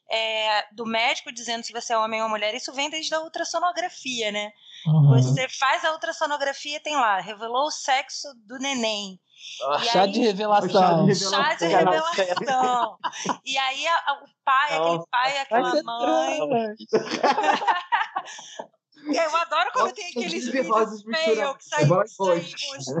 é, 0.09 0.65
do 0.73 0.85
médico 0.85 1.31
dizendo 1.33 1.63
se 1.65 1.73
você 1.73 1.91
é 1.93 1.97
homem 1.97 2.21
ou 2.23 2.29
mulher, 2.29 2.53
isso 2.55 2.71
vem 2.73 2.89
desde 2.89 3.13
a 3.13 3.19
ultrassonografia, 3.19 4.31
né? 4.31 4.51
Uhum. 4.85 5.09
Você 5.21 5.49
faz 5.49 5.83
a 5.83 5.91
ultrassonografia, 5.91 6.79
tem 6.79 6.95
lá, 6.95 7.19
revelou 7.19 7.65
o 7.67 7.71
sexo 7.71 8.27
do 8.45 8.57
neném. 8.57 9.19
E 9.81 9.85
Chá 9.85 10.03
aí- 10.03 10.11
de 10.11 10.21
revelação. 10.21 10.71
Chá 10.71 11.03
de 11.03 11.15
Chá 11.15 11.53
de 11.55 11.65
Revelação. 11.67 12.13
revelação. 12.25 12.97
E 13.45 13.57
aí 13.57 13.85
a- 13.87 14.03
a- 14.07 14.23
o 14.23 14.27
pai, 14.45 14.73
aquele 14.77 14.95
Nossa, 14.97 15.07
pai, 15.11 15.31
Vai 15.31 15.41
aquela 15.41 15.83
mãe. 15.83 16.39
Eu 19.05 19.35
adoro 19.35 19.69
quando 19.73 19.93
tem 19.93 20.09
aqueles 20.09 20.45
de 20.45 20.51
vídeos 20.51 21.03
feio 21.03 21.55
que 21.57 21.63
sai, 21.65 21.85
que 21.85 22.07
sai 22.09 22.37
roxo. 22.37 22.95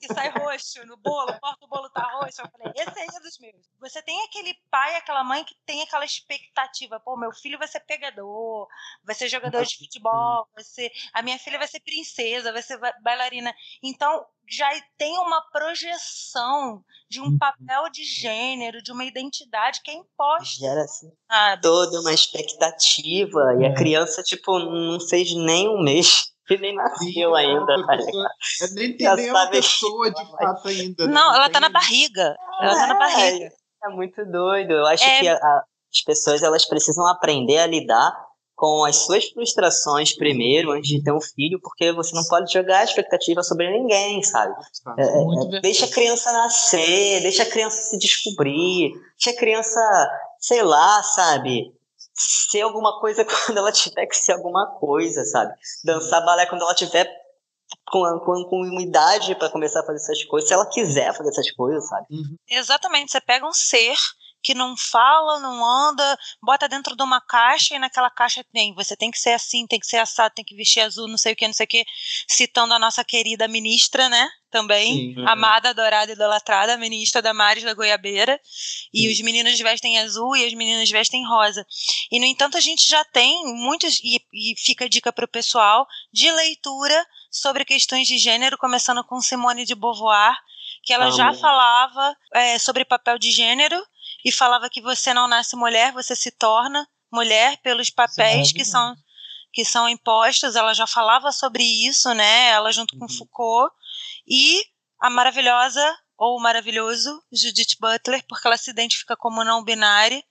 Que 0.00 0.14
sai 0.14 0.28
roxo 0.30 0.86
no 0.86 0.96
bolo, 0.96 1.38
corta 1.40 1.64
o 1.64 1.68
bolo 1.68 1.90
tá 1.90 2.02
roxo. 2.14 2.40
Eu 2.40 2.50
falei, 2.50 2.72
esse 2.76 2.98
aí 2.98 3.08
é 3.14 3.20
dos 3.20 3.38
meus. 3.38 3.68
Você 3.80 4.02
tem 4.02 4.22
aquele 4.24 4.54
pai, 4.70 4.96
aquela 4.96 5.24
mãe 5.24 5.44
que 5.44 5.54
tem 5.66 5.82
aquela 5.82 6.04
expectativa. 6.04 7.00
Pô, 7.00 7.16
meu 7.16 7.32
filho 7.32 7.58
vai 7.58 7.68
ser 7.68 7.80
pegador, 7.80 8.68
vai 9.04 9.14
ser 9.14 9.28
jogador 9.28 9.64
de 9.64 9.76
futebol, 9.76 10.48
vai 10.54 10.64
ser. 10.64 10.90
A 11.12 11.22
minha 11.22 11.38
filha 11.38 11.58
vai 11.58 11.68
ser 11.68 11.80
princesa, 11.80 12.52
vai 12.52 12.62
ser 12.62 12.78
ba- 12.78 12.94
bailarina. 13.02 13.52
Então, 13.82 14.24
já 14.50 14.68
tem 14.98 15.16
uma 15.18 15.40
projeção 15.52 16.82
de 17.08 17.20
um 17.20 17.24
Uhum. 17.26 17.38
papel 17.38 17.88
de 17.90 18.04
gênero, 18.04 18.82
de 18.82 18.92
uma 18.92 19.04
identidade 19.04 19.80
que 19.82 19.90
é 19.90 19.94
imposta. 19.94 20.58
Gera 20.58 20.82
assim, 20.82 21.10
toda 21.62 22.00
uma 22.00 22.12
expectativa. 22.12 23.40
E 23.60 23.64
É. 23.64 23.68
a 23.68 23.74
criança, 23.74 24.22
tipo, 24.22 24.58
não 24.58 24.98
fez 25.00 25.34
nem 25.34 25.68
um 25.68 25.82
mês. 25.82 26.24
E 26.50 26.58
nem 26.58 26.74
nasceu 26.74 27.32
ainda, 27.36 27.62
a 27.76 27.86
tá 27.86 27.94
é, 27.94 28.66
Nem 28.72 28.96
tem 28.96 29.14
nenhuma 29.14 29.38
sabe. 29.44 29.52
pessoa 29.52 30.10
de 30.12 30.30
fato 30.32 30.66
ainda. 30.66 31.06
né? 31.06 31.12
Não, 31.12 31.32
ela 31.32 31.48
tá 31.48 31.60
na 31.60 31.68
barriga. 31.68 32.34
Ela 32.60 32.74
tá 32.74 32.86
na 32.88 32.94
É, 32.96 32.98
barriga. 32.98 33.48
É 33.84 33.88
muito 33.90 34.26
doido. 34.26 34.72
Eu 34.72 34.84
acho 34.88 35.04
É. 35.04 35.20
que 35.20 35.28
a- 35.28 35.36
a- 35.36 35.64
as 35.94 36.02
pessoas 36.04 36.42
elas 36.42 36.64
precisam 36.66 37.06
aprender 37.06 37.58
a 37.58 37.68
lidar 37.68 38.12
com 38.60 38.84
as 38.84 38.96
suas 38.96 39.24
frustrações 39.30 40.14
primeiro, 40.14 40.72
antes 40.72 40.90
de 40.90 41.02
ter 41.02 41.10
um 41.10 41.20
filho, 41.20 41.58
porque 41.62 41.90
você 41.92 42.14
não 42.14 42.22
pode 42.24 42.52
jogar 42.52 42.80
a 42.80 42.84
expectativa 42.84 43.42
sobre 43.42 43.70
ninguém, 43.70 44.22
sabe? 44.22 44.54
É, 44.98 45.02
é, 45.02 45.56
é, 45.56 45.60
deixa 45.62 45.86
a 45.86 45.90
criança 45.90 46.30
nascer, 46.30 47.22
deixa 47.22 47.42
a 47.42 47.50
criança 47.50 47.80
se 47.80 47.98
descobrir, 47.98 48.92
deixa 49.16 49.30
a 49.30 49.40
criança, 49.40 49.80
sei 50.38 50.62
lá, 50.62 51.02
sabe? 51.02 51.72
Ser 52.12 52.60
alguma 52.60 53.00
coisa 53.00 53.24
quando 53.46 53.56
ela 53.56 53.72
tiver 53.72 54.04
que 54.04 54.14
ser 54.14 54.32
alguma 54.32 54.66
coisa, 54.78 55.24
sabe? 55.24 55.54
Dançar 55.82 56.22
balé 56.22 56.44
quando 56.44 56.60
ela 56.60 56.74
tiver 56.74 57.10
com, 57.90 58.02
com, 58.20 58.44
com 58.44 58.60
uma 58.60 58.82
idade 58.82 59.34
para 59.36 59.48
começar 59.48 59.80
a 59.80 59.86
fazer 59.86 59.96
essas 59.96 60.22
coisas, 60.24 60.46
se 60.46 60.52
ela 60.52 60.66
quiser 60.66 61.16
fazer 61.16 61.30
essas 61.30 61.50
coisas, 61.52 61.88
sabe? 61.88 62.08
Exatamente, 62.46 63.10
você 63.10 63.22
pega 63.22 63.48
um 63.48 63.54
ser 63.54 63.96
que 64.42 64.54
não 64.54 64.76
fala, 64.76 65.38
não 65.40 65.64
anda, 65.64 66.18
bota 66.42 66.68
dentro 66.68 66.96
de 66.96 67.02
uma 67.02 67.20
caixa 67.20 67.74
e 67.74 67.78
naquela 67.78 68.10
caixa 68.10 68.44
tem, 68.52 68.74
você 68.74 68.96
tem 68.96 69.10
que 69.10 69.18
ser 69.18 69.32
assim, 69.32 69.66
tem 69.66 69.78
que 69.78 69.86
ser 69.86 69.98
assado, 69.98 70.34
tem 70.34 70.44
que 70.44 70.56
vestir 70.56 70.80
azul, 70.80 71.08
não 71.08 71.18
sei 71.18 71.32
o 71.32 71.36
que, 71.36 71.46
não 71.46 71.54
sei 71.54 71.64
o 71.64 71.68
que, 71.68 71.84
citando 72.28 72.74
a 72.74 72.78
nossa 72.78 73.04
querida 73.04 73.46
ministra, 73.46 74.08
né, 74.08 74.28
também, 74.50 75.14
Sim. 75.14 75.26
amada, 75.26 75.70
adorada, 75.70 76.12
idolatrada, 76.12 76.74
a 76.74 76.78
ministra 76.78 77.22
Damares 77.22 77.62
da 77.62 77.74
Goiabeira, 77.74 78.40
e 78.92 79.10
os 79.10 79.20
meninos 79.20 79.58
vestem 79.58 79.98
azul 79.98 80.36
e 80.36 80.44
as 80.44 80.52
meninas 80.54 80.90
vestem 80.90 81.26
rosa. 81.26 81.64
E, 82.10 82.18
no 82.18 82.26
entanto, 82.26 82.56
a 82.56 82.60
gente 82.60 82.88
já 82.88 83.04
tem 83.04 83.44
muitos, 83.54 84.00
e, 84.02 84.20
e 84.32 84.54
fica 84.58 84.86
a 84.86 84.88
dica 84.88 85.12
para 85.12 85.24
o 85.24 85.28
pessoal, 85.28 85.86
de 86.12 86.30
leitura 86.32 87.06
sobre 87.30 87.64
questões 87.64 88.08
de 88.08 88.18
gênero, 88.18 88.58
começando 88.58 89.04
com 89.04 89.20
Simone 89.20 89.64
de 89.64 89.74
Beauvoir, 89.74 90.36
que 90.82 90.92
ela 90.92 91.10
já 91.10 91.28
Amo. 91.28 91.38
falava 91.38 92.16
é, 92.34 92.58
sobre 92.58 92.84
papel 92.84 93.18
de 93.18 93.30
gênero 93.30 93.80
e 94.24 94.32
falava 94.32 94.68
que 94.70 94.80
você 94.80 95.12
não 95.14 95.28
nasce 95.28 95.56
mulher, 95.56 95.92
você 95.92 96.14
se 96.14 96.30
torna 96.30 96.86
mulher 97.12 97.58
pelos 97.62 97.90
papéis 97.90 98.52
que 98.52 98.64
são 98.64 98.94
que 99.52 99.64
são 99.64 99.88
impostos. 99.88 100.54
Ela 100.54 100.72
já 100.74 100.86
falava 100.86 101.32
sobre 101.32 101.64
isso, 101.64 102.14
né? 102.14 102.50
Ela 102.50 102.70
junto 102.70 102.96
com 102.96 103.04
Uhum. 103.04 103.08
Foucault 103.08 103.74
e 104.26 104.62
a 105.00 105.10
maravilhosa 105.10 105.98
ou 106.16 106.38
maravilhoso 106.40 107.22
Judith 107.32 107.76
Butler, 107.80 108.24
porque 108.28 108.46
ela 108.46 108.56
se 108.56 108.70
identifica 108.70 109.16
como 109.16 109.42
não 109.42 109.64
binária. 109.64 110.22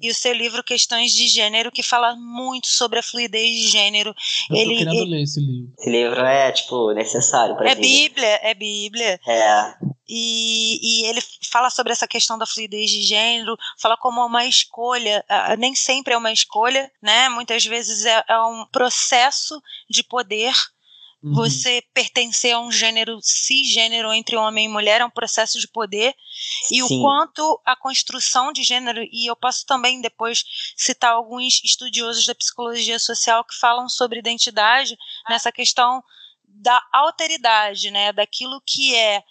E 0.00 0.10
o 0.10 0.14
seu 0.14 0.32
livro 0.32 0.62
Questões 0.62 1.12
de 1.12 1.26
Gênero, 1.28 1.72
que 1.72 1.82
fala 1.82 2.14
muito 2.16 2.66
sobre 2.68 2.98
a 2.98 3.02
fluidez 3.02 3.48
de 3.50 3.68
gênero. 3.68 4.14
Eu 4.50 4.56
tô 4.56 4.62
Ele- 4.62 4.76
querendo 4.78 4.94
ele- 4.96 5.10
ler 5.10 5.22
esse 5.22 5.40
livro. 5.40 5.72
Esse 5.78 5.90
livro 5.90 6.20
é, 6.20 6.52
tipo, 6.52 6.92
necessário 6.92 7.56
pra 7.56 7.70
É 7.70 7.74
vida. 7.74 7.80
Bíblia, 7.86 8.40
é 8.42 8.54
Bíblia. 8.54 9.20
É, 9.26 9.74
E, 10.14 10.78
e 10.82 11.06
ele 11.06 11.22
fala 11.50 11.70
sobre 11.70 11.90
essa 11.92 12.06
questão 12.06 12.36
da 12.36 12.44
fluidez 12.44 12.90
de 12.90 13.02
gênero, 13.02 13.56
fala 13.80 13.96
como 13.96 14.20
é 14.20 14.24
uma 14.26 14.44
escolha, 14.44 15.24
nem 15.58 15.74
sempre 15.74 16.12
é 16.12 16.16
uma 16.18 16.30
escolha, 16.32 16.90
né? 17.00 17.30
Muitas 17.30 17.64
vezes 17.64 18.04
é, 18.04 18.22
é 18.28 18.38
um 18.42 18.66
processo 18.70 19.58
de 19.88 20.02
poder. 20.02 20.52
Uhum. 21.22 21.34
Você 21.34 21.82
pertencer 21.94 22.52
a 22.52 22.58
um 22.58 22.72
gênero 22.72 23.18
cisgênero 23.22 24.12
entre 24.12 24.36
homem 24.36 24.64
e 24.64 24.68
mulher 24.68 25.00
é 25.00 25.04
um 25.04 25.10
processo 25.10 25.60
de 25.60 25.68
poder. 25.68 26.14
E 26.70 26.82
o 26.82 26.88
Sim. 26.88 27.00
quanto 27.00 27.60
a 27.64 27.76
construção 27.76 28.52
de 28.52 28.64
gênero, 28.64 29.00
e 29.02 29.30
eu 29.30 29.36
posso 29.36 29.64
também 29.64 30.00
depois 30.00 30.44
citar 30.76 31.12
alguns 31.12 31.62
estudiosos 31.62 32.26
da 32.26 32.34
psicologia 32.34 32.98
social 32.98 33.44
que 33.44 33.54
falam 33.54 33.88
sobre 33.88 34.18
identidade 34.18 34.96
nessa 35.28 35.52
questão 35.52 36.02
da 36.44 36.82
alteridade, 36.92 37.90
né? 37.90 38.12
Daquilo 38.12 38.60
que 38.66 38.94
é, 38.96 39.22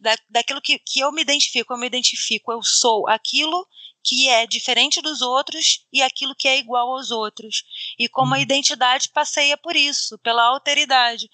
da, 0.00 0.16
daquilo 0.30 0.62
que, 0.62 0.78
que 0.78 1.00
eu 1.00 1.12
me 1.12 1.20
identifico, 1.20 1.74
eu 1.74 1.78
me 1.78 1.86
identifico, 1.86 2.52
eu 2.52 2.62
sou 2.62 3.06
aquilo 3.06 3.66
que 4.04 4.28
é 4.28 4.46
diferente 4.46 5.00
dos 5.00 5.22
outros 5.22 5.86
e 5.90 6.02
aquilo 6.02 6.34
que 6.36 6.46
é 6.46 6.58
igual 6.58 6.90
aos 6.90 7.10
outros. 7.10 7.64
E 7.98 8.08
como 8.08 8.34
a 8.34 8.40
identidade 8.40 9.08
passeia 9.08 9.56
por 9.56 9.74
isso, 9.74 10.18
pela 10.18 10.44
alteridade. 10.44 11.30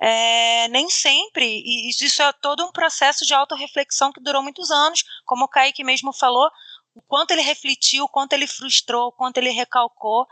É, 0.00 0.68
nem 0.68 0.88
sempre, 0.88 1.44
e 1.44 1.90
isso 1.90 2.22
é 2.22 2.32
todo 2.32 2.64
um 2.64 2.72
processo 2.72 3.26
de 3.26 3.34
autorreflexão 3.34 4.12
que 4.12 4.20
durou 4.20 4.42
muitos 4.42 4.70
anos, 4.70 5.04
como 5.24 5.44
o 5.44 5.48
Kaique 5.48 5.84
mesmo 5.84 6.12
falou, 6.12 6.50
o 6.94 7.02
quanto 7.02 7.30
ele 7.30 7.42
refletiu, 7.42 8.04
o 8.04 8.08
quanto 8.08 8.32
ele 8.32 8.46
frustrou, 8.46 9.08
o 9.08 9.12
quanto 9.12 9.38
ele 9.38 9.50
recalcou 9.50 10.26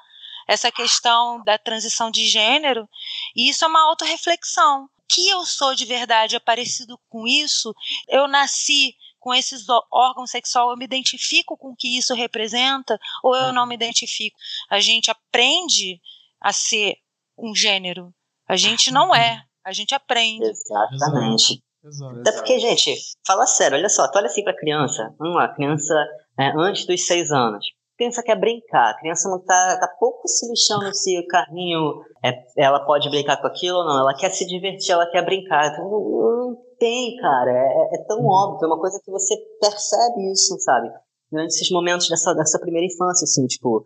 essa 0.49 0.72
questão 0.72 1.43
da 1.45 1.57
transição 1.57 2.11
de 2.11 2.26
gênero, 2.26 2.88
e 3.36 3.49
isso 3.49 3.64
é 3.64 3.68
uma 3.68 3.82
autorreflexão. 3.82 4.88
Que 5.09 5.28
eu 5.28 5.45
sou 5.45 5.74
de 5.74 5.84
verdade 5.84 6.36
é 6.36 6.41
parecido 6.41 6.99
com 7.09 7.26
isso? 7.26 7.74
Eu 8.09 8.28
nasci 8.28 8.95
com 9.20 9.32
esses 9.34 9.66
órgãos 9.92 10.30
sexuais, 10.30 10.70
eu 10.70 10.76
me 10.76 10.84
identifico 10.84 11.56
com 11.56 11.68
o 11.68 11.76
que 11.76 11.96
isso 11.96 12.14
representa, 12.14 12.98
ou 13.22 13.36
eu 13.36 13.52
não 13.52 13.66
me 13.66 13.74
identifico? 13.74 14.36
A 14.68 14.80
gente 14.80 15.10
aprende 15.10 16.00
a 16.40 16.52
ser 16.52 16.96
um 17.38 17.54
gênero. 17.54 18.12
A 18.48 18.56
gente 18.56 18.90
não 18.90 19.14
é, 19.14 19.44
a 19.64 19.72
gente 19.72 19.94
aprende. 19.94 20.44
exatamente. 20.44 21.62
Exato. 21.82 22.20
Até 22.20 22.32
porque, 22.32 22.58
gente, 22.58 22.94
fala 23.26 23.46
sério, 23.46 23.78
olha 23.78 23.88
só, 23.88 24.06
tu 24.10 24.18
olha 24.18 24.26
assim 24.26 24.44
pra 24.44 24.56
criança, 24.56 25.14
vamos 25.18 25.36
lá, 25.36 25.48
criança 25.48 25.94
é, 26.38 26.52
antes 26.56 26.86
dos 26.86 27.06
seis 27.06 27.30
anos. 27.30 27.64
A 27.94 27.96
criança 27.96 28.22
quer 28.22 28.38
brincar, 28.38 28.90
a 28.90 28.98
criança 28.98 29.28
não 29.30 29.42
tá, 29.42 29.78
tá 29.78 29.88
pouco 29.98 30.26
se 30.28 30.46
lixando 30.48 30.92
se 30.94 31.18
o 31.18 31.26
carrinho 31.26 32.02
é, 32.22 32.32
ela 32.56 32.84
pode 32.84 33.08
brincar 33.08 33.38
com 33.38 33.46
aquilo 33.46 33.78
ou 33.78 33.84
não, 33.84 33.98
ela 33.98 34.14
quer 34.14 34.30
se 34.30 34.46
divertir, 34.46 34.92
ela 34.92 35.10
quer 35.10 35.24
brincar. 35.24 35.72
Então, 35.72 36.56
tem, 36.80 37.16
cara, 37.18 37.52
é, 37.52 37.96
é 37.96 38.04
tão 38.08 38.24
óbvio, 38.26 38.64
é 38.64 38.66
uma 38.66 38.80
coisa 38.80 38.98
que 39.04 39.10
você 39.10 39.36
percebe 39.60 40.32
isso, 40.32 40.58
sabe? 40.60 40.90
Durante 41.30 41.50
esses 41.50 41.70
momentos 41.70 42.08
dessa, 42.08 42.34
dessa 42.34 42.58
primeira 42.58 42.86
infância, 42.86 43.24
assim, 43.24 43.46
tipo, 43.46 43.84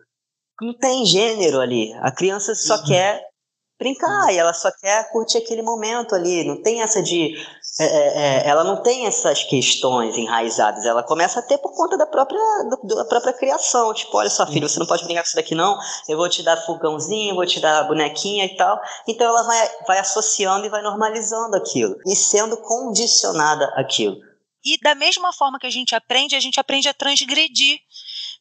não 0.61 0.73
tem 0.73 1.05
gênero 1.05 1.59
ali, 1.59 1.93
a 1.95 2.11
criança 2.11 2.55
só 2.55 2.81
quer 2.83 3.21
brincar 3.77 4.33
e 4.33 4.37
ela 4.37 4.53
só 4.53 4.71
quer 4.71 5.11
curtir 5.11 5.37
aquele 5.37 5.61
momento 5.61 6.15
ali, 6.15 6.43
não 6.43 6.61
tem 6.61 6.81
essa 6.81 7.03
de 7.03 7.35
é, 7.77 7.83
é, 7.83 7.87
é, 7.87 8.47
ela 8.47 8.63
não 8.63 8.81
tem 8.81 9.05
essas 9.05 9.43
questões 9.43 10.17
enraizadas, 10.17 10.85
ela 10.85 11.03
começa 11.03 11.41
a 11.41 11.43
ter 11.43 11.57
por 11.57 11.75
conta 11.75 11.97
da 11.97 12.07
própria, 12.07 12.39
da 12.83 13.03
própria 13.03 13.33
criação. 13.33 13.93
Tipo, 13.93 14.17
olha 14.17 14.29
só, 14.29 14.47
filho, 14.47 14.69
você 14.69 14.79
não 14.79 14.85
pode 14.85 15.03
brincar 15.03 15.21
com 15.21 15.27
isso 15.27 15.35
daqui, 15.35 15.53
não. 15.53 15.77
Eu 16.07 16.15
vou 16.15 16.29
te 16.29 16.41
dar 16.41 16.55
fogãozinho, 16.65 17.35
vou 17.35 17.45
te 17.45 17.59
dar 17.59 17.83
bonequinha 17.83 18.45
e 18.45 18.55
tal. 18.55 18.79
Então 19.05 19.27
ela 19.27 19.43
vai, 19.43 19.69
vai 19.85 19.99
associando 19.99 20.65
e 20.65 20.69
vai 20.69 20.81
normalizando 20.81 21.57
aquilo 21.57 21.97
e 22.05 22.15
sendo 22.15 22.55
condicionada 22.57 23.65
aquilo. 23.75 24.15
E 24.63 24.79
da 24.81 24.95
mesma 24.95 25.33
forma 25.33 25.59
que 25.59 25.67
a 25.67 25.71
gente 25.71 25.93
aprende, 25.93 26.35
a 26.35 26.39
gente 26.39 26.59
aprende 26.59 26.87
a 26.87 26.93
transgredir 26.93 27.77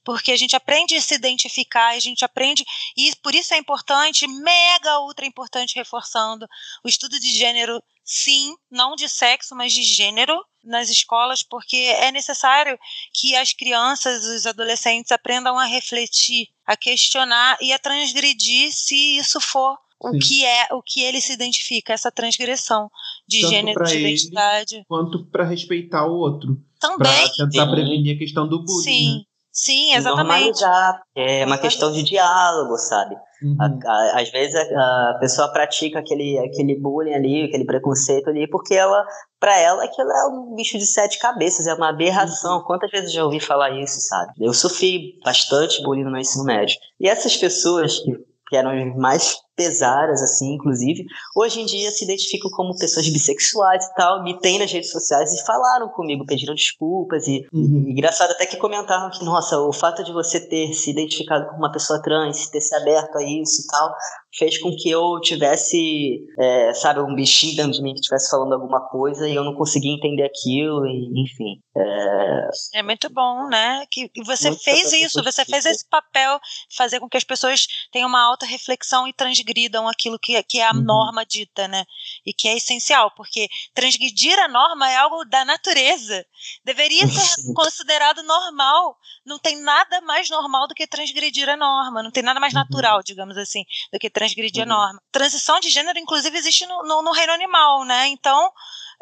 porque 0.04 0.32
a 0.32 0.36
gente 0.36 0.54
aprende 0.54 0.94
a 0.94 1.00
se 1.00 1.14
identificar, 1.14 1.94
a 1.94 1.98
gente 1.98 2.24
aprende, 2.24 2.64
e 2.96 3.14
por 3.22 3.34
isso 3.34 3.54
é 3.54 3.58
importante, 3.58 4.26
mega 4.26 5.00
ultra 5.00 5.26
importante, 5.26 5.74
reforçando 5.74 6.46
o 6.84 6.88
estudo 6.88 7.18
de 7.18 7.32
gênero, 7.32 7.82
sim, 8.04 8.54
não 8.70 8.94
de 8.94 9.08
sexo, 9.08 9.54
mas 9.54 9.72
de 9.72 9.82
gênero 9.82 10.38
nas 10.62 10.88
escolas, 10.88 11.42
porque 11.42 11.76
é 11.76 12.12
necessário 12.12 12.78
que 13.12 13.34
as 13.34 13.52
crianças, 13.52 14.24
os 14.24 14.46
adolescentes 14.46 15.12
aprendam 15.12 15.58
a 15.58 15.64
refletir, 15.64 16.48
a 16.66 16.76
questionar 16.76 17.56
e 17.60 17.72
a 17.72 17.78
transgredir 17.78 18.72
se 18.72 19.16
isso 19.16 19.40
for 19.40 19.78
o 20.00 20.18
que 20.18 20.44
é 20.44 20.68
o 20.72 20.82
que 20.82 21.02
ele 21.02 21.20
se 21.20 21.32
identifica, 21.32 21.92
essa 21.92 22.10
transgressão 22.10 22.90
de 23.26 23.40
Tanto 23.40 23.52
gênero, 23.52 23.84
de 23.84 23.98
identidade. 23.98 24.74
Ele, 24.76 24.84
quanto 24.84 25.24
para 25.26 25.44
respeitar 25.44 26.06
o 26.06 26.18
outro. 26.18 26.60
Também. 26.78 26.98
Para 26.98 27.48
tentar 27.48 27.70
prevenir 27.70 28.14
a 28.14 28.18
questão 28.18 28.46
do 28.46 28.62
bullying. 28.62 28.82
Sim. 28.82 29.18
Né? 29.18 29.24
Sim, 29.54 29.94
exatamente. 29.94 30.26
Normalizar, 30.26 31.02
é 31.14 31.46
uma 31.46 31.56
questão 31.56 31.92
de 31.92 32.02
diálogo, 32.02 32.76
sabe? 32.76 33.14
Uhum. 33.40 33.56
A, 33.60 33.66
a, 33.88 34.20
às 34.20 34.28
vezes 34.28 34.56
a, 34.56 35.10
a, 35.10 35.18
pessoa 35.20 35.52
pratica 35.52 36.00
aquele, 36.00 36.36
aquele 36.40 36.74
bullying 36.74 37.14
ali, 37.14 37.44
aquele 37.44 37.64
preconceito 37.64 38.30
ali, 38.30 38.48
porque 38.50 38.74
ela, 38.74 39.06
para 39.38 39.56
ela, 39.56 39.84
aquilo 39.84 40.10
é 40.10 40.26
um 40.26 40.56
bicho 40.56 40.76
de 40.76 40.84
sete 40.84 41.20
cabeças, 41.20 41.68
é 41.68 41.74
uma 41.74 41.90
aberração. 41.90 42.58
Uhum. 42.58 42.64
Quantas 42.64 42.90
vezes 42.90 43.10
eu 43.10 43.14
já 43.14 43.24
ouvi 43.24 43.38
falar 43.38 43.70
isso, 43.70 44.00
sabe? 44.00 44.32
Eu 44.40 44.52
sofri 44.52 45.20
bastante 45.24 45.80
bullying 45.84 46.02
no 46.02 46.18
ensino 46.18 46.44
médio. 46.44 46.76
E 46.98 47.08
essas 47.08 47.36
pessoas 47.36 48.00
que 48.00 48.12
que 48.48 48.56
eram 48.56 48.70
as 48.70 48.96
mais 48.96 49.36
pesadas, 49.56 50.22
assim, 50.22 50.54
inclusive, 50.54 51.04
hoje 51.36 51.60
em 51.60 51.66
dia 51.66 51.90
se 51.90 52.04
identificam 52.04 52.50
como 52.50 52.76
pessoas 52.76 53.08
bissexuais 53.08 53.84
e 53.84 53.94
tal, 53.94 54.22
me 54.22 54.38
tem 54.40 54.58
nas 54.58 54.70
redes 54.70 54.90
sociais 54.90 55.32
e 55.32 55.44
falaram 55.44 55.88
comigo, 55.88 56.26
pediram 56.26 56.54
desculpas 56.54 57.26
e, 57.26 57.46
uhum. 57.52 57.84
e, 57.86 57.92
engraçado 57.92 58.32
até 58.32 58.46
que 58.46 58.56
comentaram 58.56 59.10
que, 59.10 59.24
nossa, 59.24 59.58
o 59.60 59.72
fato 59.72 60.02
de 60.04 60.12
você 60.12 60.40
ter 60.40 60.72
se 60.72 60.90
identificado 60.90 61.46
como 61.46 61.58
uma 61.58 61.72
pessoa 61.72 62.02
trans, 62.02 62.48
ter 62.48 62.60
se 62.60 62.74
aberto 62.74 63.16
a 63.16 63.22
isso 63.22 63.62
e 63.62 63.66
tal, 63.66 63.94
fez 64.36 64.58
com 64.58 64.74
que 64.76 64.90
eu 64.90 65.20
tivesse, 65.20 66.18
é, 66.38 66.74
sabe, 66.74 67.00
um 67.00 67.14
bichinho 67.14 67.56
dentro 67.56 67.72
de 67.72 67.82
mim 67.82 67.94
que 67.94 68.00
estivesse 68.00 68.30
falando 68.30 68.52
alguma 68.52 68.80
coisa 68.88 69.28
e 69.28 69.34
eu 69.34 69.44
não 69.44 69.54
conseguia 69.54 69.92
entender 69.92 70.24
aquilo, 70.24 70.86
e, 70.86 71.22
enfim. 71.22 71.60
É... 71.76 72.78
é 72.78 72.82
muito 72.82 73.08
bom, 73.10 73.48
né? 73.48 73.84
Que 73.90 74.10
você 74.24 74.48
muito 74.48 74.62
fez 74.62 74.92
isso, 74.92 75.22
você 75.22 75.44
fez 75.44 75.64
esse 75.66 75.88
papel, 75.88 76.40
fazer 76.76 76.98
com 76.98 77.08
que 77.08 77.16
as 77.16 77.24
pessoas 77.24 77.66
tenham 77.92 78.08
uma 78.08 78.22
alta 78.22 78.44
reflexão 78.44 79.06
e 79.06 79.12
transgridam 79.44 79.86
aquilo 79.86 80.18
que, 80.18 80.42
que 80.44 80.58
é 80.58 80.66
a 80.66 80.72
uhum. 80.72 80.82
norma 80.82 81.24
dita, 81.24 81.68
né? 81.68 81.84
E 82.24 82.32
que 82.32 82.48
é 82.48 82.56
essencial, 82.56 83.10
porque 83.10 83.48
transgredir 83.74 84.38
a 84.38 84.48
norma 84.48 84.90
é 84.90 84.96
algo 84.96 85.24
da 85.24 85.44
natureza. 85.44 86.24
Deveria 86.64 87.06
ser 87.06 87.52
considerado 87.54 88.22
normal. 88.22 88.96
Não 89.24 89.38
tem 89.38 89.60
nada 89.60 90.00
mais 90.00 90.28
normal 90.30 90.66
do 90.66 90.74
que 90.74 90.86
transgredir 90.86 91.48
a 91.48 91.56
norma, 91.56 92.02
não 92.02 92.10
tem 92.10 92.22
nada 92.22 92.40
mais 92.40 92.54
uhum. 92.54 92.60
natural, 92.60 93.02
digamos 93.02 93.36
assim, 93.36 93.64
do 93.92 93.98
que 93.98 94.10
transgredir 94.10 94.66
uhum. 94.66 94.72
a 94.72 94.76
norma. 94.76 95.02
Transição 95.12 95.60
de 95.60 95.70
gênero, 95.70 95.98
inclusive, 95.98 96.36
existe 96.36 96.66
no, 96.66 96.82
no, 96.82 97.02
no 97.02 97.12
reino 97.12 97.32
animal, 97.32 97.84
né? 97.84 98.08
Então. 98.08 98.50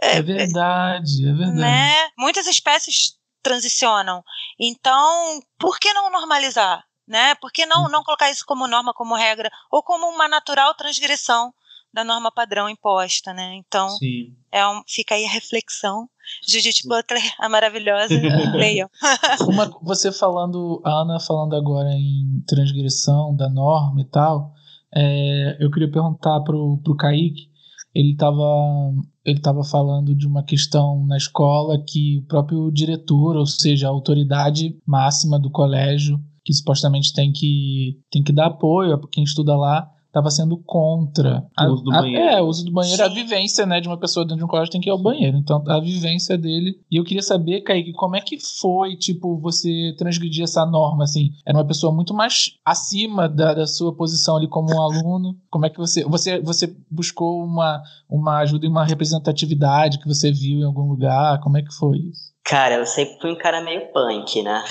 É, 0.01 0.17
é 0.17 0.23
verdade, 0.23 1.29
é 1.29 1.33
verdade. 1.33 1.59
Né? 1.59 2.11
Muitas 2.19 2.47
espécies 2.47 3.15
transicionam. 3.43 4.23
Então, 4.59 5.41
por 5.59 5.79
que 5.79 5.93
não 5.93 6.11
normalizar? 6.11 6.85
Né? 7.13 7.35
Por 7.35 7.53
que 7.53 7.67
não, 7.67 7.91
não 7.91 8.03
colocar 8.03 8.31
isso 8.31 8.43
como 8.47 8.67
norma, 8.67 8.95
como 8.95 9.15
regra, 9.15 9.51
ou 9.71 9.83
como 9.83 10.07
uma 10.07 10.27
natural 10.27 10.73
transgressão 10.75 11.53
da 11.93 12.03
norma 12.03 12.33
padrão 12.33 12.71
imposta, 12.71 13.35
né? 13.35 13.55
Então, 13.57 13.87
é 14.51 14.67
um, 14.67 14.83
fica 14.89 15.15
aí 15.15 15.27
a 15.27 15.31
reflexão. 15.31 16.09
Judith 16.49 16.89
Butler, 16.89 17.21
a 17.39 17.51
maravilhosa, 17.51 18.15
leiam. 18.57 18.89
Uma, 19.47 19.67
você 19.83 20.11
falando, 20.11 20.81
a 20.87 21.03
Ana 21.03 21.21
falando 21.21 21.55
agora 21.55 21.91
em 21.91 22.43
transgressão 22.47 23.37
da 23.37 23.51
norma 23.51 24.01
e 24.01 24.07
tal, 24.07 24.55
é, 24.95 25.59
eu 25.61 25.71
queria 25.71 25.91
perguntar 25.91 26.41
pro, 26.41 26.81
pro 26.83 26.97
Kaique, 26.97 27.51
ele 27.95 28.13
estava 28.13 28.43
ele 29.23 29.39
tava 29.39 29.63
falando 29.63 30.15
de 30.17 30.27
uma 30.27 30.43
questão 30.43 31.05
na 31.07 31.19
escola 31.19 31.79
que 31.87 32.19
o 32.19 32.23
próprio 32.23 32.71
diretor, 32.73 33.37
ou 33.37 33.47
seja, 33.47 33.87
a 33.87 33.91
autoridade 33.91 34.77
máxima 34.87 35.39
do 35.39 35.51
colégio, 35.51 36.19
que 36.45 36.53
supostamente 36.53 37.13
tem 37.13 37.33
que, 37.33 37.99
tem 38.11 38.23
que 38.23 38.33
dar 38.33 38.47
apoio 38.47 38.95
a 38.95 39.09
quem 39.09 39.25
estuda 39.25 39.57
lá, 39.57 39.89
estava 40.13 40.31
sendo 40.31 40.59
contra 40.59 41.43
a, 41.57 41.67
o 41.67 41.73
uso 41.73 41.85
do 41.85 41.91
banheiro. 41.91 42.23
é, 42.23 42.43
o 42.43 42.47
uso 42.47 42.65
do 42.67 42.71
banheiro, 42.71 42.99
Sim. 42.99 43.03
a 43.03 43.09
vivência, 43.09 43.65
né, 43.65 43.81
de 43.81 43.89
uma 43.89 43.97
pessoa 43.97 44.25
dentro 44.25 44.39
de 44.39 44.45
um 44.45 44.49
colégio 44.49 44.71
tem 44.71 44.81
que 44.81 44.91
ir 44.91 44.93
ao 44.93 44.99
banheiro. 44.99 45.39
Então, 45.39 45.65
a 45.67 45.81
vivência 45.81 46.37
dele. 46.37 46.79
E 46.91 46.97
eu 46.97 47.05
queria 47.05 47.23
saber, 47.23 47.63
Kaique, 47.63 47.93
como 47.93 48.15
é 48.15 48.21
que 48.21 48.39
foi, 48.39 48.95
tipo, 48.97 49.39
você 49.39 49.95
transgredir 49.97 50.45
essa 50.45 50.67
norma, 50.67 51.05
assim? 51.05 51.31
Era 51.47 51.57
uma 51.57 51.67
pessoa 51.67 51.93
muito 51.93 52.13
mais 52.13 52.53
acima 52.65 53.27
da, 53.27 53.55
da 53.55 53.67
sua 53.67 53.97
posição 53.97 54.37
ali 54.37 54.47
como 54.47 54.75
um 54.75 54.81
aluno. 54.83 55.35
Como 55.51 55.65
é 55.65 55.71
que 55.71 55.79
você. 55.79 56.05
Você, 56.05 56.41
você 56.41 56.77
buscou 56.91 57.43
uma, 57.43 57.83
uma 58.09 58.41
ajuda 58.41 58.67
e 58.67 58.69
uma 58.69 58.85
representatividade 58.85 59.99
que 59.99 60.07
você 60.07 60.31
viu 60.31 60.61
em 60.61 60.65
algum 60.65 60.89
lugar? 60.89 61.41
Como 61.41 61.57
é 61.57 61.63
que 61.63 61.73
foi 61.75 61.97
isso? 61.99 62.33
Cara, 62.45 62.75
eu 62.75 62.87
sempre 62.87 63.19
fui 63.21 63.33
um 63.33 63.39
cara 63.39 63.63
meio 63.63 63.91
punk, 63.93 64.43
né? 64.43 64.63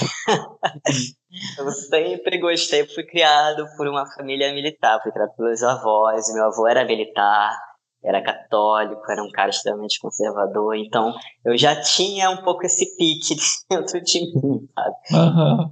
Eu 1.57 1.71
sempre 1.71 2.38
gostei, 2.38 2.86
fui 2.88 3.03
criado 3.03 3.65
por 3.77 3.88
uma 3.88 4.05
família 4.05 4.53
militar, 4.53 5.01
fui 5.01 5.11
criado 5.11 5.34
pelos 5.36 5.63
avós, 5.63 6.34
meu 6.34 6.45
avô 6.45 6.67
era 6.67 6.84
militar, 6.84 7.57
era 8.04 8.22
católico, 8.24 9.02
era 9.10 9.24
um 9.24 9.32
cara 9.32 9.49
extremamente 9.49 9.99
conservador, 9.99 10.76
então 10.76 11.14
eu 11.45 11.58
já 11.58 11.80
tinha 11.80 12.30
um 12.30 12.38
pouco 12.38 12.66
esse 12.66 12.95
pique 12.97 13.36
dentro 13.70 14.02
de 14.02 14.20
mim, 14.20 14.68
sabe? 14.76 14.95
Uhum. 15.14 15.72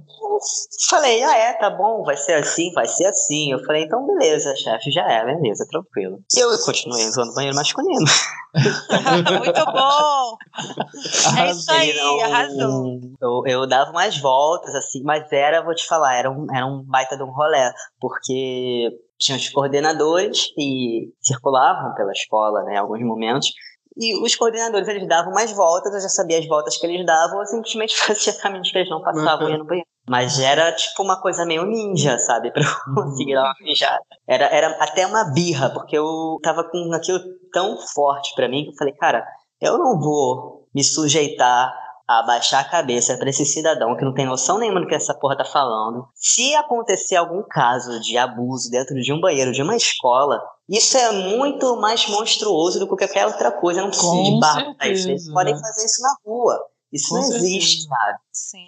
Falei, 0.88 1.22
ah 1.22 1.36
é, 1.36 1.52
tá 1.52 1.68
bom, 1.68 2.02
vai 2.02 2.16
ser 2.16 2.34
assim, 2.34 2.72
vai 2.72 2.86
ser 2.86 3.06
assim. 3.06 3.52
Eu 3.52 3.62
falei, 3.64 3.82
então 3.84 4.06
beleza, 4.06 4.54
chefe, 4.56 4.90
já 4.90 5.02
é, 5.10 5.24
beleza, 5.24 5.66
tranquilo. 5.68 6.18
E 6.34 6.40
eu 6.40 6.48
continuei 6.64 7.04
usando 7.06 7.34
banheiro 7.34 7.56
masculino. 7.56 8.06
Muito 8.54 9.64
bom! 9.72 10.36
É 11.38 11.50
isso 11.50 11.70
aí, 11.70 12.22
arrasou. 12.22 13.00
Eu, 13.20 13.42
eu 13.46 13.66
dava 13.66 13.90
umas 13.90 14.18
voltas, 14.18 14.74
assim, 14.74 15.02
mas 15.02 15.30
era, 15.30 15.62
vou 15.62 15.74
te 15.74 15.86
falar, 15.86 16.16
era 16.16 16.30
um, 16.30 16.46
era 16.54 16.66
um 16.66 16.82
baita 16.84 17.16
de 17.16 17.22
um 17.22 17.30
rolé, 17.30 17.72
porque 18.00 18.88
tinha 19.20 19.36
os 19.36 19.48
coordenadores 19.50 20.52
que 20.54 21.12
circulavam 21.20 21.94
pela 21.94 22.12
escola, 22.12 22.62
né, 22.64 22.74
em 22.74 22.78
alguns 22.78 23.02
momentos, 23.02 23.52
e 23.96 24.16
os 24.22 24.34
coordenadores 24.34 24.88
eles 24.88 25.06
davam 25.06 25.32
mais 25.32 25.52
voltas, 25.52 25.92
eu 25.92 26.00
já 26.00 26.08
sabia 26.08 26.38
as 26.38 26.46
voltas 26.46 26.76
que 26.76 26.86
eles 26.86 27.04
davam, 27.04 27.40
eu 27.40 27.46
simplesmente 27.46 27.96
fazia 28.00 28.32
caminhos 28.32 28.70
que 28.70 28.78
eles 28.78 28.90
não 28.90 29.02
passavam 29.02 29.46
uhum. 29.46 29.52
ia 29.52 29.58
no 29.58 29.66
banheiro. 29.66 29.86
Mas 30.08 30.40
era 30.40 30.72
tipo 30.72 31.02
uma 31.02 31.20
coisa 31.20 31.44
meio 31.44 31.64
ninja, 31.64 32.18
sabe? 32.18 32.50
Pra 32.50 32.62
eu 32.62 32.68
uhum. 32.88 32.94
conseguir 32.94 33.34
dar 33.34 33.42
uma 33.42 33.54
mijada. 33.60 34.00
Era, 34.26 34.46
era 34.46 34.68
até 34.82 35.06
uma 35.06 35.32
birra, 35.32 35.70
porque 35.70 35.96
eu 35.96 36.38
tava 36.42 36.64
com 36.64 36.90
aquilo 36.94 37.20
tão 37.52 37.76
forte 37.94 38.34
para 38.34 38.48
mim 38.48 38.64
que 38.64 38.70
eu 38.70 38.76
falei, 38.76 38.94
cara, 38.94 39.24
eu 39.60 39.76
não 39.76 40.00
vou 40.00 40.66
me 40.74 40.82
sujeitar 40.82 41.72
a 42.10 42.24
baixar 42.24 42.58
a 42.58 42.68
cabeça 42.68 43.16
para 43.16 43.30
esse 43.30 43.46
cidadão 43.46 43.96
que 43.96 44.04
não 44.04 44.12
tem 44.12 44.26
noção 44.26 44.58
nenhuma 44.58 44.80
do 44.80 44.86
que 44.88 44.94
essa 44.96 45.14
porra 45.14 45.36
tá 45.36 45.44
falando. 45.44 46.08
Se 46.16 46.52
acontecer 46.56 47.14
algum 47.14 47.40
caso 47.48 48.00
de 48.00 48.18
abuso 48.18 48.68
dentro 48.68 48.96
de 48.96 49.12
um 49.12 49.20
banheiro 49.20 49.52
de 49.52 49.62
uma 49.62 49.76
escola, 49.76 50.42
isso 50.68 50.98
é 50.98 51.12
muito 51.12 51.76
mais 51.76 52.08
monstruoso 52.08 52.80
do 52.80 52.88
que 52.88 52.96
qualquer 52.96 53.26
outra 53.26 53.52
coisa. 53.52 53.80
Não 53.80 53.90
precisa 53.90 54.22
de 54.24 54.40
barra. 54.40 54.74
Eles 54.82 55.32
podem 55.32 55.56
fazer 55.56 55.86
isso 55.86 56.02
na 56.02 56.16
rua. 56.26 56.58
Isso 56.92 57.14
não 57.14 57.20
existe, 57.20 57.86
sabe? 57.86 58.18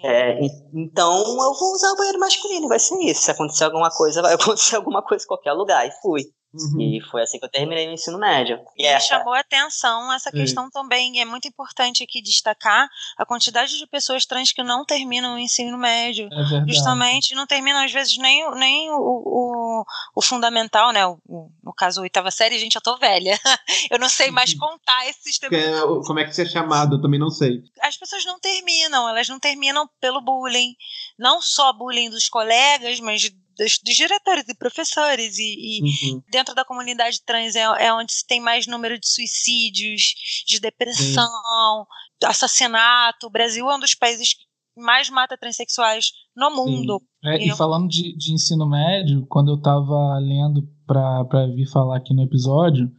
É, 0.05 0.39
então 0.73 1.17
eu 1.17 1.53
vou 1.53 1.73
usar 1.73 1.91
o 1.91 1.97
banheiro 1.97 2.19
masculino, 2.19 2.69
vai 2.69 2.79
ser 2.79 2.97
isso. 2.99 3.23
Se 3.23 3.31
acontecer 3.31 3.65
alguma 3.65 3.89
coisa, 3.89 4.21
vai 4.21 4.35
acontecer 4.39 4.77
alguma 4.77 5.01
coisa 5.01 5.25
em 5.25 5.27
qualquer 5.27 5.51
lugar. 5.51 5.85
E 5.85 5.91
fui. 6.01 6.21
Uhum. 6.53 6.79
E 6.79 7.01
foi 7.09 7.23
assim 7.23 7.39
que 7.39 7.45
eu 7.45 7.49
terminei 7.49 7.87
o 7.87 7.91
ensino 7.91 8.19
médio. 8.19 8.59
E, 8.77 8.85
e 8.85 8.99
chamou 8.99 9.33
a 9.33 9.39
atenção 9.39 10.13
essa 10.13 10.31
questão 10.31 10.69
também. 10.69 11.19
É 11.19 11.25
muito 11.25 11.47
importante 11.47 12.03
aqui 12.03 12.21
destacar 12.21 12.87
a 13.17 13.25
quantidade 13.25 13.77
de 13.77 13.87
pessoas 13.87 14.25
trans 14.25 14.51
que 14.51 14.61
não 14.61 14.85
terminam 14.85 15.35
o 15.35 15.39
ensino 15.39 15.77
médio. 15.77 16.29
É 16.31 16.71
justamente 16.71 17.33
não 17.33 17.47
terminam, 17.47 17.83
às 17.83 17.91
vezes, 17.91 18.17
nem, 18.17 18.49
nem 18.55 18.91
o, 18.91 18.95
o, 18.95 19.85
o 20.15 20.21
fundamental, 20.21 20.91
né? 20.91 21.05
O, 21.07 21.17
o, 21.27 21.49
no 21.63 21.73
caso, 21.73 21.99
a 21.99 22.03
oitava 22.03 22.29
série, 22.29 22.59
gente, 22.59 22.75
eu 22.75 22.81
tô 22.81 22.97
velha. 22.97 23.39
eu 23.89 23.97
não 23.97 24.09
sei 24.09 24.29
mais 24.29 24.53
uhum. 24.53 24.59
contar 24.59 25.07
esse 25.07 25.23
sistema. 25.23 25.55
É, 25.55 25.81
como 26.05 26.19
é 26.19 26.23
que 26.23 26.31
isso 26.31 26.41
é 26.41 26.45
chamado? 26.45 26.97
Eu 26.97 27.01
também 27.01 27.19
não 27.19 27.31
sei. 27.31 27.63
As 27.81 27.97
pessoas 27.97 28.23
não 28.25 28.39
terminam, 28.39 29.09
elas 29.09 29.27
não 29.27 29.39
terminam 29.39 29.89
pelo 29.99 30.21
bullying. 30.21 30.75
Não 31.17 31.41
só 31.41 31.73
bullying 31.73 32.09
dos 32.09 32.29
colegas, 32.29 32.99
mas 32.99 33.31
dos, 33.57 33.79
dos 33.83 33.95
diretores 33.95 34.47
e 34.47 34.55
professores 34.55 35.37
e, 35.37 35.79
e 35.79 35.81
uhum. 35.81 36.23
dentro 36.29 36.55
da 36.55 36.65
comunidade 36.65 37.21
trans 37.25 37.55
é, 37.55 37.61
é, 37.61 37.93
onde 37.93 38.13
se 38.13 38.25
tem 38.25 38.39
mais 38.39 38.67
número 38.67 38.99
de 38.99 39.07
suicídios, 39.07 40.13
de 40.47 40.59
depressão, 40.59 41.87
Sim. 42.21 42.27
assassinato. 42.27 43.27
O 43.27 43.31
Brasil 43.31 43.69
é 43.69 43.75
um 43.75 43.79
dos 43.79 43.95
países 43.95 44.33
que 44.33 44.43
mais 44.75 45.09
mata 45.09 45.37
transexuais 45.37 46.11
no 46.35 46.49
mundo. 46.55 47.01
É, 47.23 47.45
e 47.45 47.55
falando 47.55 47.87
de, 47.87 48.17
de, 48.17 48.33
ensino 48.33 48.67
médio, 48.67 49.25
quando 49.27 49.51
eu 49.51 49.55
estava 49.55 50.17
lendo 50.19 50.67
para 50.85 51.47
vir 51.47 51.67
falar 51.67 51.97
aqui 51.97 52.13
no 52.13 52.23
episódio, 52.23 52.91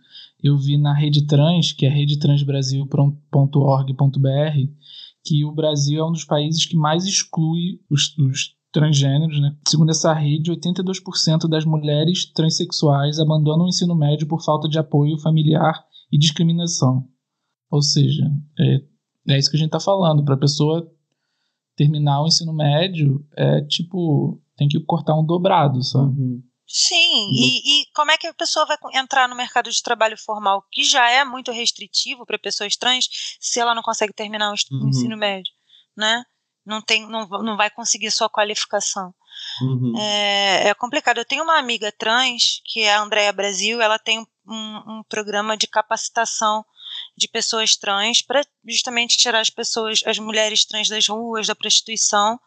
eu 0.43 0.57
vi 0.57 0.79
na 0.79 0.95
Rede 0.95 1.27
Trans, 1.27 1.73
que 1.73 1.87
é 1.87 1.89
redetransbrasil.org.br, 1.89 4.69
que 5.25 5.45
o 5.45 5.53
Brasil 5.53 6.01
é 6.01 6.07
um 6.07 6.13
dos 6.13 6.25
países 6.25 6.67
que 6.67 6.77
mais 6.77 7.07
exclui 7.07 7.81
os, 7.91 8.17
os 8.19 8.55
transgêneros, 8.75 9.41
né? 9.41 9.57
Segundo 9.67 9.91
essa 9.91 10.13
rede, 10.13 10.51
82% 10.51 11.49
das 11.49 11.65
mulheres 11.65 12.27
transexuais 12.27 13.21
abandonam 13.21 13.67
o 13.67 13.69
ensino 13.69 13.95
médio 13.95 14.27
por 14.27 14.43
falta 14.43 14.69
de 14.69 14.79
apoio 14.79 15.17
familiar 15.19 15.83
e 16.13 16.19
discriminação. 16.19 17.09
Ou 17.71 17.81
seja, 17.81 18.25
é, 18.59 18.83
é 19.29 19.39
isso 19.39 19.49
que 19.49 19.57
a 19.57 19.59
gente 19.59 19.69
está 19.69 19.79
falando. 19.79 20.25
Para 20.25 20.35
a 20.35 20.39
pessoa 20.39 20.91
terminar 21.77 22.21
o 22.21 22.27
ensino 22.27 22.53
médio, 22.53 23.25
é 23.37 23.61
tipo, 23.63 24.43
tem 24.57 24.67
que 24.67 24.81
cortar 24.81 25.15
um 25.17 25.25
dobrado, 25.25 25.83
sabe? 25.85 26.21
Uhum. 26.21 26.43
Sim, 26.67 27.31
e, 27.33 27.83
e, 27.83 27.87
como 27.95 28.11
é 28.11 28.17
que 28.17 28.27
a 28.27 28.35
pessoa 28.35 28.67
vai 28.67 28.77
entrar 28.95 29.29
no 29.29 29.37
mercado 29.37 29.71
de 29.71 29.83
trabalho 29.83 30.17
formal, 30.19 30.65
que 30.73 30.83
já 30.83 31.09
é 31.11 31.23
muito 31.25 31.53
restritivo 31.53 32.27
para 32.27 32.39
pessoas 32.39 32.75
trans, 32.75 33.07
se 33.39 33.61
ela 33.61 33.75
não 33.75 33.83
consegue 33.83 34.15
terminar 34.15 34.51
o 34.51 34.75
uhum. 34.75 34.89
ensino 34.89 35.17
médio, 35.17 35.53
né? 35.97 36.25
Não, 36.65 36.81
tem, 36.81 37.09
não, 37.09 37.27
não 37.29 37.57
vai 37.57 37.71
conseguir 37.71 38.11
sua 38.11 38.29
qualificação. 38.29 39.15
Uhum. 39.61 39.95
É, 39.99 40.69
é, 40.69 40.75
complicado. 40.75 41.19
Eu 41.19 41.25
tenho 41.25 41.45
uma 41.45 41.59
amiga 41.59 41.93
trans, 41.93 42.61
que 42.65 42.81
é 42.81 42.95
a 42.95 43.03
Andrea 43.03 43.33
Brasil, 43.33 43.81
ela 43.81 43.99
tem 43.99 44.21
um, 44.47 44.99
um 44.99 45.03
programa 45.09 45.57
de 45.57 45.67
capacitação 45.67 46.65
de 47.17 47.29
pessoas 47.29 47.77
trans 47.77 48.23
para 48.23 48.43
justamente 48.67 49.17
tirar 49.17 49.41
as 49.41 49.51
pessoas, 49.51 50.01
as 50.07 50.19
mulheres 50.19 50.65
trans 50.65 50.89
das 50.89 51.09
ruas, 51.09 51.47
da 51.47 51.55
prostituição 51.55 52.39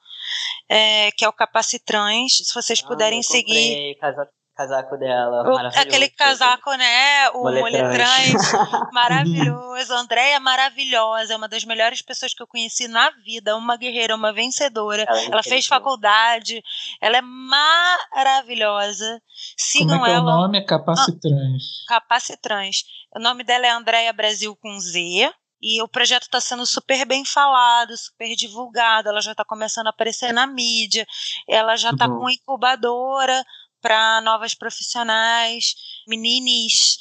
é, 0.70 1.12
que 1.12 1.24
é 1.24 1.30
o 1.30 1.34
Capacitrans. 1.34 2.38
Se 2.38 2.54
vocês 2.54 2.82
ah, 2.84 2.88
puderem 2.88 3.24
seguir. 3.24 3.96
Casaco, 4.00 4.32
casaco 4.58 4.98
dela. 4.98 5.48
O, 5.48 5.58
aquele 5.80 6.10
casaco, 6.10 6.74
né? 6.74 7.30
O 7.30 7.44
Moletrans. 7.44 8.34
maravilhoso. 8.92 9.94
Andréia 9.94 10.38
é 10.38 10.40
maravilhosa. 10.40 11.34
É 11.34 11.38
uma 11.38 11.48
das 11.48 11.64
melhores 11.64 12.02
pessoas 12.02 12.34
que 12.34 12.42
eu 12.42 12.48
conheci 12.48 12.88
na 12.88 13.12
vida. 13.24 13.56
Uma 13.56 13.78
guerreira, 13.78 14.16
uma 14.16 14.34
vencedora. 14.34 15.06
Ela, 15.08 15.20
é 15.20 15.26
ela 15.28 15.44
fez 15.44 15.68
faculdade. 15.68 16.64
Ela 17.00 17.18
é 17.18 17.22
maravilhosa. 17.22 19.22
Sigam 19.56 20.00
Como 20.00 20.08
é 20.08 20.10
que 20.10 20.16
ela. 20.16 20.32
É 20.32 20.34
o 20.34 20.38
nome 20.42 20.58
é 20.58 20.66
Capacitrans. 20.66 21.64
Ah, 21.88 22.00
Capacitrans. 22.00 22.84
O 23.16 23.20
nome 23.20 23.44
dela 23.44 23.68
é 23.68 23.70
Andréia 23.70 24.12
Brasil 24.12 24.56
com 24.56 24.80
Z. 24.80 25.32
E 25.62 25.82
o 25.82 25.88
projeto 25.88 26.24
está 26.24 26.40
sendo 26.40 26.66
super 26.68 27.04
bem 27.04 27.26
falado, 27.26 27.98
super 27.98 28.36
divulgado, 28.36 29.10
ela 29.10 29.20
já 29.20 29.32
está 29.32 29.44
começando 29.44 29.88
a 29.88 29.90
aparecer 29.90 30.32
na 30.32 30.46
mídia, 30.46 31.04
ela 31.50 31.76
já 31.76 31.90
está 31.90 32.08
com 32.08 32.30
incubadora 32.30 33.44
para 33.88 34.20
novas 34.20 34.54
profissionais, 34.54 35.74
meninas, 36.06 36.98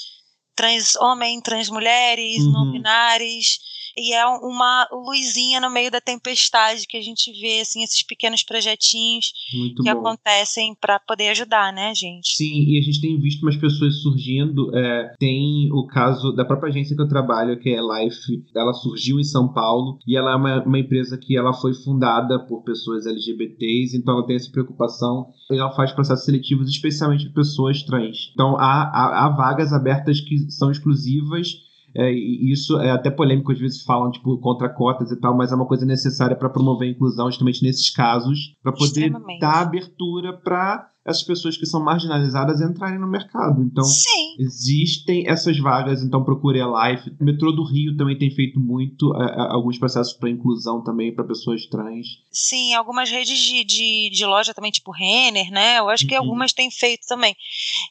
trans 0.55 0.95
homem, 0.95 1.41
trans 1.41 1.69
mulheres, 1.69 2.45
uhum. 2.45 2.53
não 2.53 2.71
binários 2.71 3.59
e 3.97 4.13
é 4.13 4.27
uma 4.27 4.87
luzinha 4.93 5.61
no 5.61 5.71
meio 5.71 5.91
da 5.91 6.01
tempestade 6.01 6.87
que 6.87 6.97
a 6.97 7.03
gente 7.03 7.33
vê 7.41 7.61
assim 7.61 7.83
esses 7.83 8.03
pequenos 8.03 8.43
projetinhos 8.43 9.33
Muito 9.55 9.83
que 9.83 9.93
bom. 9.93 10.01
acontecem 10.01 10.75
para 10.81 11.01
poder 11.01 11.29
ajudar, 11.29 11.73
né, 11.73 11.95
gente? 11.95 12.37
Sim, 12.37 12.65
e 12.69 12.79
a 12.79 12.83
gente 12.83 13.01
tem 13.01 13.19
visto 13.19 13.43
umas 13.43 13.57
pessoas 13.57 14.03
surgindo. 14.03 14.75
É, 14.77 15.15
tem 15.19 15.71
o 15.73 15.87
caso 15.87 16.33
da 16.33 16.45
própria 16.45 16.69
agência 16.69 16.95
que 16.95 17.03
eu 17.03 17.09
trabalho, 17.09 17.59
que 17.59 17.71
é 17.71 17.81
Life. 17.81 18.45
Ela 18.55 18.73
surgiu 18.73 19.19
em 19.19 19.25
São 19.25 19.53
Paulo 19.53 19.99
e 20.07 20.17
ela 20.17 20.33
é 20.33 20.37
uma, 20.37 20.63
uma 20.65 20.79
empresa 20.79 21.17
que 21.17 21.37
ela 21.37 21.53
foi 21.53 21.73
fundada 21.75 22.39
por 22.47 22.63
pessoas 22.63 23.07
LGBTs, 23.07 23.97
então 23.97 24.15
ela 24.15 24.27
tem 24.27 24.37
essa 24.37 24.51
preocupação. 24.51 25.33
Ela 25.51 25.73
faz 25.73 25.93
processos 25.93 26.25
seletivos 26.25 26.69
especialmente 26.69 27.25
para 27.27 27.43
pessoas 27.43 27.83
trans. 27.83 28.31
Então 28.33 28.57
há, 28.57 28.83
há, 28.83 29.27
há 29.27 29.29
vagas 29.31 29.73
abertas 29.73 30.21
que 30.21 30.51
são 30.51 30.71
exclusivas 30.71 31.66
é, 31.97 32.13
e 32.13 32.53
isso 32.53 32.79
é 32.79 32.91
até 32.91 33.11
polêmico, 33.11 33.53
às 33.53 33.59
vezes 33.59 33.83
falam 33.83 34.11
tipo, 34.11 34.39
contra 34.39 34.69
cotas 34.69 35.11
e 35.11 35.19
tal, 35.19 35.37
mas 35.37 35.51
é 35.51 35.55
uma 35.55 35.67
coisa 35.67 35.87
necessária 35.87 36.37
para 36.37 36.51
promover 36.51 36.89
a 36.89 36.91
inclusão, 36.91 37.31
justamente 37.31 37.63
nesses 37.63 37.91
casos, 37.91 38.55
para 38.63 38.73
poder 38.73 39.11
dar 39.41 39.63
abertura 39.63 40.33
para 40.33 40.91
essas 41.07 41.23
pessoas 41.23 41.57
que 41.57 41.65
são 41.65 41.83
marginalizadas 41.83 42.61
entrarem 42.61 42.99
no 42.99 43.07
mercado. 43.07 43.63
Então, 43.63 43.85
Sim. 43.85 44.37
existem 44.39 45.29
essas 45.29 45.57
vagas, 45.59 46.03
então 46.03 46.25
procure 46.25 46.61
a 46.61 46.67
Life. 46.67 47.11
O 47.21 47.25
metrô 47.25 47.53
do 47.53 47.65
Rio 47.65 47.97
também 47.97 48.19
tem 48.19 48.31
feito 48.31 48.59
muito 48.59 49.13
uh, 49.13 49.53
alguns 49.53 49.79
processos 49.79 50.13
para 50.13 50.29
inclusão 50.29 50.83
também 50.83 51.15
para 51.15 51.25
pessoas 51.25 51.65
trans. 51.67 52.07
Sim, 52.31 52.75
algumas 52.75 53.09
redes 53.09 53.39
de, 53.39 53.65
de, 53.65 54.11
de, 54.11 54.27
loja 54.27 54.53
também, 54.53 54.73
tipo 54.73 54.91
Renner, 54.91 55.51
né? 55.51 55.79
Eu 55.79 55.89
acho 55.89 56.03
uhum. 56.05 56.09
que 56.09 56.15
algumas 56.17 56.53
têm 56.53 56.71
feito 56.71 57.07
também. 57.07 57.37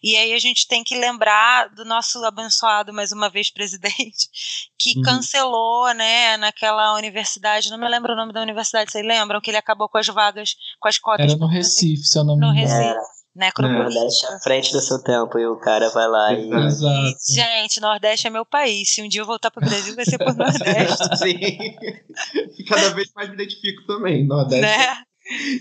E 0.04 0.16
aí 0.18 0.34
a 0.34 0.40
gente 0.40 0.68
tem 0.68 0.84
que 0.84 0.96
lembrar 0.96 1.70
do 1.70 1.86
nosso 1.86 2.24
abençoado, 2.26 2.94
mais 2.94 3.14
uma 3.14 3.30
vez, 3.30 3.50
presidente, 3.50 4.28
que 4.78 4.98
uhum. 4.98 5.04
cancelou, 5.04 5.94
né, 5.94 6.38
naquela 6.38 6.96
universidade, 6.96 7.70
não 7.70 7.78
me 7.78 7.88
lembro 7.88 8.14
o 8.14 8.16
nome 8.16 8.34
da 8.34 8.42
universidade, 8.42 8.92
vocês 8.92 9.06
lembram? 9.06 9.42
Que 9.42 9.52
ele 9.52 9.58
acabou 9.58 9.88
com 9.88 9.98
as 9.98 10.08
vagas, 10.08 10.56
com 10.80 10.88
as 10.88 10.98
cotas. 10.98 11.32
Era 11.32 11.40
no 11.40 11.48
Recife, 11.48 12.04
se 12.04 12.18
eu 12.18 12.24
não 12.24 12.38
me 12.38 12.48
engano. 12.48 12.54
No 12.54 12.60
Recife. 12.60 13.16
Necropolita. 13.36 13.84
Nordeste 13.84 14.26
à 14.28 14.40
frente 14.40 14.72
do 14.72 14.80
seu 14.80 15.04
tempo 15.04 15.38
e 15.38 15.46
o 15.46 15.58
cara 15.58 15.90
vai 15.90 16.08
lá 16.08 16.34
e. 16.34 16.50
Exato. 16.68 17.18
Gente, 17.30 17.82
Nordeste 17.82 18.28
é 18.28 18.30
meu 18.30 18.46
país. 18.46 18.90
Se 18.90 19.02
um 19.02 19.10
dia 19.10 19.22
eu 19.22 19.26
voltar 19.26 19.52
para 19.52 19.66
o 19.66 19.70
Brasil, 19.70 19.94
vai 19.94 20.06
ser 20.06 20.18
por 20.18 20.32
Nordeste. 20.34 21.18
Sim. 21.18 22.64
Cada 22.66 22.94
vez 22.94 23.12
mais 23.14 23.28
me 23.28 23.36
identifico 23.36 23.86
também, 23.86 24.26
Nordeste. 24.26 24.62
Né? 24.62 25.04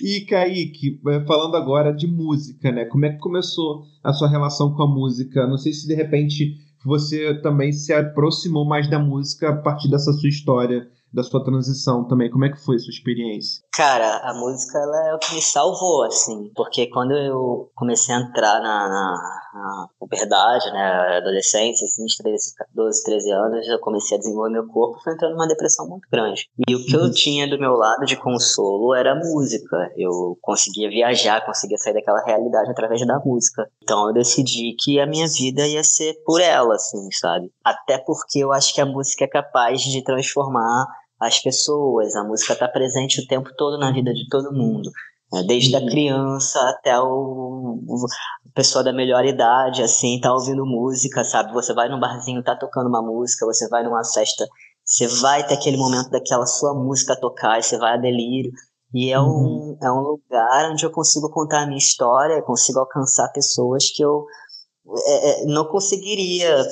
E 0.03 0.21
Kaique, 0.29 1.01
é, 1.09 1.27
falando 1.27 1.57
agora 1.57 1.93
de 1.93 2.07
música, 2.07 2.71
né? 2.71 2.85
Como 2.85 3.07
é 3.07 3.11
que 3.11 3.19
começou 3.19 3.83
a 4.05 4.13
sua 4.13 4.29
relação 4.29 4.73
com 4.73 4.83
a 4.83 4.87
música? 4.87 5.45
Não 5.47 5.57
sei 5.57 5.73
se 5.73 5.89
de 5.89 5.95
repente 5.95 6.57
você 6.85 7.41
também 7.41 7.73
se 7.73 7.93
aproximou 7.93 8.67
mais 8.67 8.89
da 8.89 8.99
música 8.99 9.51
a 9.51 9.57
partir 9.57 9.91
dessa 9.91 10.13
sua 10.13 10.29
história 10.29 10.89
da 11.15 11.23
sua 11.23 11.45
transição 11.45 12.05
também. 12.09 12.29
Como 12.29 12.45
é 12.45 12.51
que 12.51 12.63
foi 12.65 12.75
a 12.75 12.79
sua 12.79 12.91
experiência? 12.91 13.63
Cara, 13.73 14.19
a 14.29 14.35
música 14.35 14.79
ela 14.79 15.11
é 15.11 15.15
o 15.15 15.19
que 15.19 15.33
me 15.33 15.41
salvou, 15.41 16.03
assim, 16.03 16.51
porque 16.57 16.89
quando 16.89 17.13
eu 17.13 17.71
comecei 17.75 18.13
a 18.13 18.19
entrar 18.19 18.61
na, 18.61 18.89
na, 18.89 19.41
na 19.55 19.87
puberdade, 19.99 20.71
né, 20.73 21.19
adolescência, 21.19 21.85
assim, 21.85 22.05
de 22.05 22.17
13, 22.19 22.55
12, 22.75 23.05
13 23.05 23.31
anos, 23.31 23.69
eu 23.69 23.79
comecei 23.79 24.17
a 24.17 24.21
desenvolver 24.21 24.51
meu 24.51 24.67
corpo, 24.67 25.01
fui 25.03 25.13
entrando 25.13 25.33
numa 25.33 25.47
depressão 25.47 25.89
muito 25.89 26.09
grande. 26.11 26.49
E 26.69 26.75
o 26.75 26.85
que 26.85 26.97
eu 26.97 27.03
uhum. 27.03 27.11
tinha 27.13 27.49
do 27.49 27.59
meu 27.59 27.75
lado 27.75 28.05
de 28.05 28.17
consolo 28.17 28.95
era 28.95 29.13
a 29.13 29.15
música. 29.15 29.77
Eu 29.97 30.37
conseguia 30.43 30.91
viajar, 30.91 31.47
conseguia 31.47 31.79
sair 31.79 31.95
daquela 31.95 32.25
realidade 32.25 32.71
através 32.71 33.07
da 33.07 33.21
música. 33.25 33.69
Então 33.83 34.09
eu 34.09 34.13
decidi 34.13 34.75
que 34.79 34.99
a 34.99 35.07
minha 35.07 35.29
vida 35.29 35.67
ia 35.67 35.85
ser 35.85 36.15
por 36.25 36.41
ela, 36.41 36.75
assim, 36.75 37.09
sabe? 37.13 37.51
Até 37.65 37.99
porque 37.99 38.41
eu 38.41 38.53
acho 38.53 38.75
que 38.75 38.81
a 38.81 38.87
música 38.87 39.25
é 39.25 39.29
capaz 39.29 39.83
de 39.83 40.03
transformar 40.03 40.87
as 41.21 41.39
pessoas, 41.41 42.17
a 42.17 42.25
música 42.25 42.55
está 42.55 42.69
presente 42.69 43.21
o 43.21 43.27
tempo 43.27 43.51
todo 43.57 43.79
na 43.79 43.93
vida 43.93 44.13
de 44.13 44.29
todo 44.29 44.53
mundo. 44.53 44.91
Né? 45.35 45.43
Desde 45.43 45.75
a 45.75 45.81
uhum. 45.81 45.87
criança 45.87 46.61
até 46.71 46.99
o, 46.99 47.81
o 47.87 48.07
pessoa 48.55 48.85
da 48.85 48.93
melhor 48.93 49.25
idade, 49.25 49.83
assim, 49.83 50.21
tá 50.21 50.33
ouvindo 50.33 50.65
música, 50.65 51.25
sabe? 51.25 51.53
Você 51.53 51.75
vai 51.75 51.89
num 51.89 51.99
barzinho, 51.99 52.43
tá 52.43 52.55
tocando 52.55 52.89
uma 52.89 53.03
música, 53.03 53.45
você 53.45 53.69
vai 53.69 53.83
numa 53.83 54.05
festa, 54.05 54.47
você 54.85 55.09
vai 55.09 55.45
ter 55.45 55.55
aquele 55.55 55.77
momento 55.77 56.09
daquela 56.09 56.47
sua 56.47 56.73
música 56.73 57.19
tocar, 57.19 57.61
você 57.61 57.77
vai 57.77 57.95
a 57.95 57.97
delírio. 57.97 58.53
E 58.95 59.11
é, 59.11 59.19
uhum. 59.19 59.77
um, 59.77 59.79
é 59.83 59.91
um 59.91 60.01
lugar 60.01 60.71
onde 60.71 60.87
eu 60.87 60.91
consigo 60.91 61.29
contar 61.31 61.63
a 61.63 61.67
minha 61.67 61.79
história, 61.79 62.41
consigo 62.43 62.79
alcançar 62.79 63.29
pessoas 63.33 63.91
que 63.91 64.05
eu 64.05 64.25
é, 65.07 65.43
é 65.43 65.47
não 65.47 65.65
conseguiria 65.65 66.65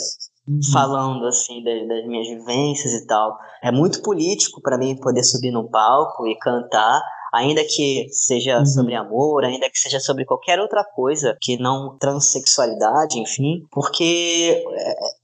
Uhum. 0.46 0.58
falando 0.72 1.24
assim 1.26 1.62
das, 1.62 1.86
das, 1.86 2.04
minhas 2.04 2.26
vivências 2.26 2.92
e 2.94 3.06
tal. 3.06 3.38
É 3.62 3.70
muito 3.70 4.02
político 4.02 4.60
para 4.60 4.76
mim 4.76 4.96
poder 4.96 5.22
subir 5.22 5.52
no 5.52 5.70
palco 5.70 6.26
e 6.26 6.36
cantar, 6.36 7.00
ainda 7.32 7.64
que 7.64 8.08
seja 8.10 8.58
uhum. 8.58 8.66
sobre 8.66 8.94
amor, 8.94 9.44
ainda 9.44 9.70
que 9.70 9.78
seja 9.78 9.98
sobre 9.98 10.24
qualquer 10.24 10.60
outra 10.60 10.84
coisa 10.84 11.36
que 11.40 11.56
não 11.56 11.96
transexualidade, 11.98 13.18
enfim, 13.18 13.66
porque 13.70 14.62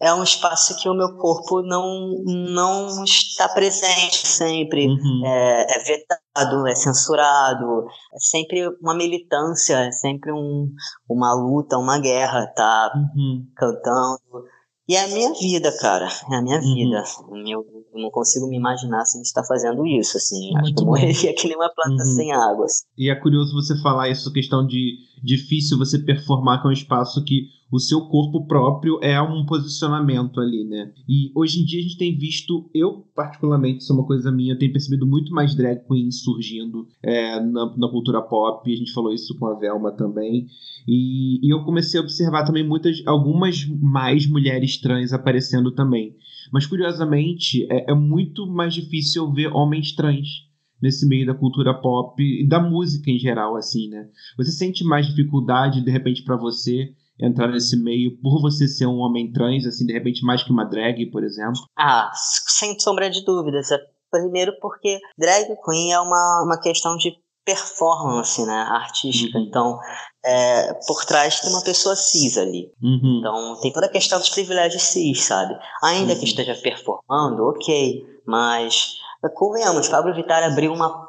é, 0.01 0.09
é 0.09 0.15
um 0.15 0.23
espaço 0.23 0.77
que 0.81 0.89
o 0.89 0.95
meu 0.95 1.17
corpo 1.19 1.61
não, 1.63 2.23
não 2.25 3.05
está 3.05 3.49
presente 3.49 4.27
sempre, 4.27 4.87
uhum. 4.87 5.23
é, 5.27 5.67
é 5.69 5.79
vetado, 5.85 6.67
é 6.67 6.75
censurado, 6.75 7.87
é 8.15 8.19
sempre 8.19 8.67
uma 8.81 8.95
militância, 8.95 9.75
é 9.87 9.93
sempre 9.93 10.33
um, 10.33 10.71
uma 11.09 11.35
luta, 11.35 11.77
uma 11.77 11.99
guerra, 11.99 12.47
tá 12.47 12.91
uhum. 12.95 13.47
cantando 13.55 14.49
e 14.89 14.97
é 14.97 15.05
a 15.05 15.09
minha 15.09 15.35
vida, 15.35 15.71
cara. 15.79 16.09
É 16.33 16.37
a 16.37 16.43
minha 16.43 16.59
uhum. 16.59 16.75
vida. 16.75 17.05
Eu, 17.47 17.67
eu 17.93 18.01
não 18.03 18.11
consigo 18.11 18.49
me 18.49 18.57
imaginar 18.57 19.05
sem 19.05 19.21
estar 19.21 19.45
fazendo 19.45 19.87
isso, 19.87 20.17
assim. 20.17 20.53
Muito 20.53 20.65
Acho 20.65 20.75
que 20.75 20.81
eu 20.81 20.87
morreria 20.87 21.35
que 21.37 21.47
nem 21.47 21.57
uma 21.57 21.71
planta 21.71 22.03
uhum. 22.03 22.15
sem 22.15 22.33
água. 22.33 22.67
E 22.97 23.11
é 23.11 23.15
curioso 23.15 23.53
você 23.53 23.79
falar 23.83 24.09
isso, 24.09 24.33
questão 24.33 24.67
de 24.67 24.97
difícil 25.23 25.79
você 25.79 25.99
performar, 25.99 26.61
que 26.61 26.67
é 26.67 26.71
um 26.71 26.73
espaço 26.73 27.25
que 27.25 27.49
o 27.71 27.79
seu 27.79 28.01
corpo 28.09 28.47
próprio 28.47 28.99
é 29.03 29.21
um 29.21 29.45
posicionamento 29.45 30.41
ali, 30.41 30.65
né? 30.65 30.91
E 31.07 31.31
hoje 31.35 31.61
em 31.61 31.65
dia 31.65 31.81
a 31.81 31.83
gente 31.83 31.99
tem 31.99 32.17
visto, 32.17 32.71
eu 32.75 33.07
particularmente, 33.15 33.83
isso 33.83 33.93
é 33.93 33.97
uma 33.97 34.07
coisa 34.07 34.33
minha, 34.33 34.55
eu 34.55 34.59
tenho 34.59 34.73
percebido 34.73 35.07
muito 35.07 35.33
mais 35.33 35.55
drag 35.55 35.87
queens 35.87 36.23
surgindo 36.23 36.89
é, 37.03 37.39
na, 37.41 37.77
na, 37.77 37.89
cultura 37.89 38.23
pop, 38.23 38.73
a 38.73 38.77
gente 38.77 38.93
falou 38.93 39.13
isso 39.13 39.39
com 39.39 39.47
a 39.47 39.55
Velma 39.55 39.93
também, 39.93 40.47
e, 40.87 41.47
e 41.47 41.53
eu 41.53 41.63
comecei 41.63 42.01
a 42.01 42.03
observar 42.03 42.45
também 42.45 42.67
muitas, 42.67 43.03
algumas 43.07 43.67
mais 43.81 44.27
mulheres 44.27 44.81
trans 44.81 45.13
aparecendo 45.13 45.71
também. 45.71 46.17
Mas 46.51 46.67
curiosamente, 46.67 47.67
é, 47.71 47.91
é 47.91 47.95
muito 47.95 48.47
mais 48.47 48.73
difícil 48.73 49.31
ver 49.31 49.49
homens 49.53 49.93
trans 49.93 50.48
nesse 50.81 51.07
meio 51.07 51.27
da 51.27 51.35
cultura 51.35 51.75
pop 51.75 52.23
e 52.23 52.47
da 52.47 52.61
música 52.61 53.11
em 53.11 53.19
geral, 53.19 53.57
assim, 53.57 53.89
né? 53.89 54.09
Você 54.37 54.51
sente 54.51 54.85
mais 54.85 55.07
dificuldade, 55.07 55.85
de 55.85 55.91
repente, 55.91 56.23
para 56.23 56.37
você 56.37 56.93
entrar 57.21 57.49
nesse 57.49 57.77
meio 57.77 58.17
por 58.21 58.41
você 58.41 58.69
ser 58.69 58.87
um 58.87 58.99
homem 58.99 59.33
trans, 59.33 59.67
assim, 59.67 59.85
de 59.85 59.93
repente, 59.93 60.25
mais 60.25 60.43
que 60.43 60.53
uma 60.53 60.65
drag, 60.65 61.07
por 61.11 61.25
exemplo? 61.25 61.61
Ah, 61.77 62.11
sem 62.15 62.79
sombra 62.79 63.11
de 63.11 63.25
dúvidas. 63.25 63.71
É, 63.73 63.79
primeiro 64.11 64.53
porque 64.61 64.99
drag 65.19 65.47
queen 65.65 65.93
é 65.93 66.01
uma, 66.01 66.45
uma 66.45 66.61
questão 66.61 66.97
de 66.97 67.13
performance, 67.45 68.45
né, 68.45 68.67
artística. 68.69 69.39
Uhum. 69.39 69.45
Então, 69.45 69.79
é, 70.25 70.75
por 70.87 71.05
trás 71.07 71.41
tem 71.41 71.51
uma 71.51 71.63
pessoa 71.63 71.97
cis 71.97 72.37
ali. 72.37 72.71
Uhum. 72.83 73.19
Então, 73.19 73.59
tem 73.63 73.73
toda 73.73 73.87
a 73.87 73.91
questão 73.91 74.19
dos 74.19 74.29
privilégios 74.29 74.83
cis, 74.83 75.25
sabe? 75.25 75.57
Ainda 75.83 76.13
uhum. 76.13 76.19
que 76.19 76.27
esteja 76.27 76.55
performando, 76.55 77.45
ok, 77.45 78.05
mas 78.27 78.99
convenhamos, 79.35 79.89
Pablo 79.89 80.15
Vittar 80.15 80.43
abriu 80.45 80.73
uma 80.73 81.07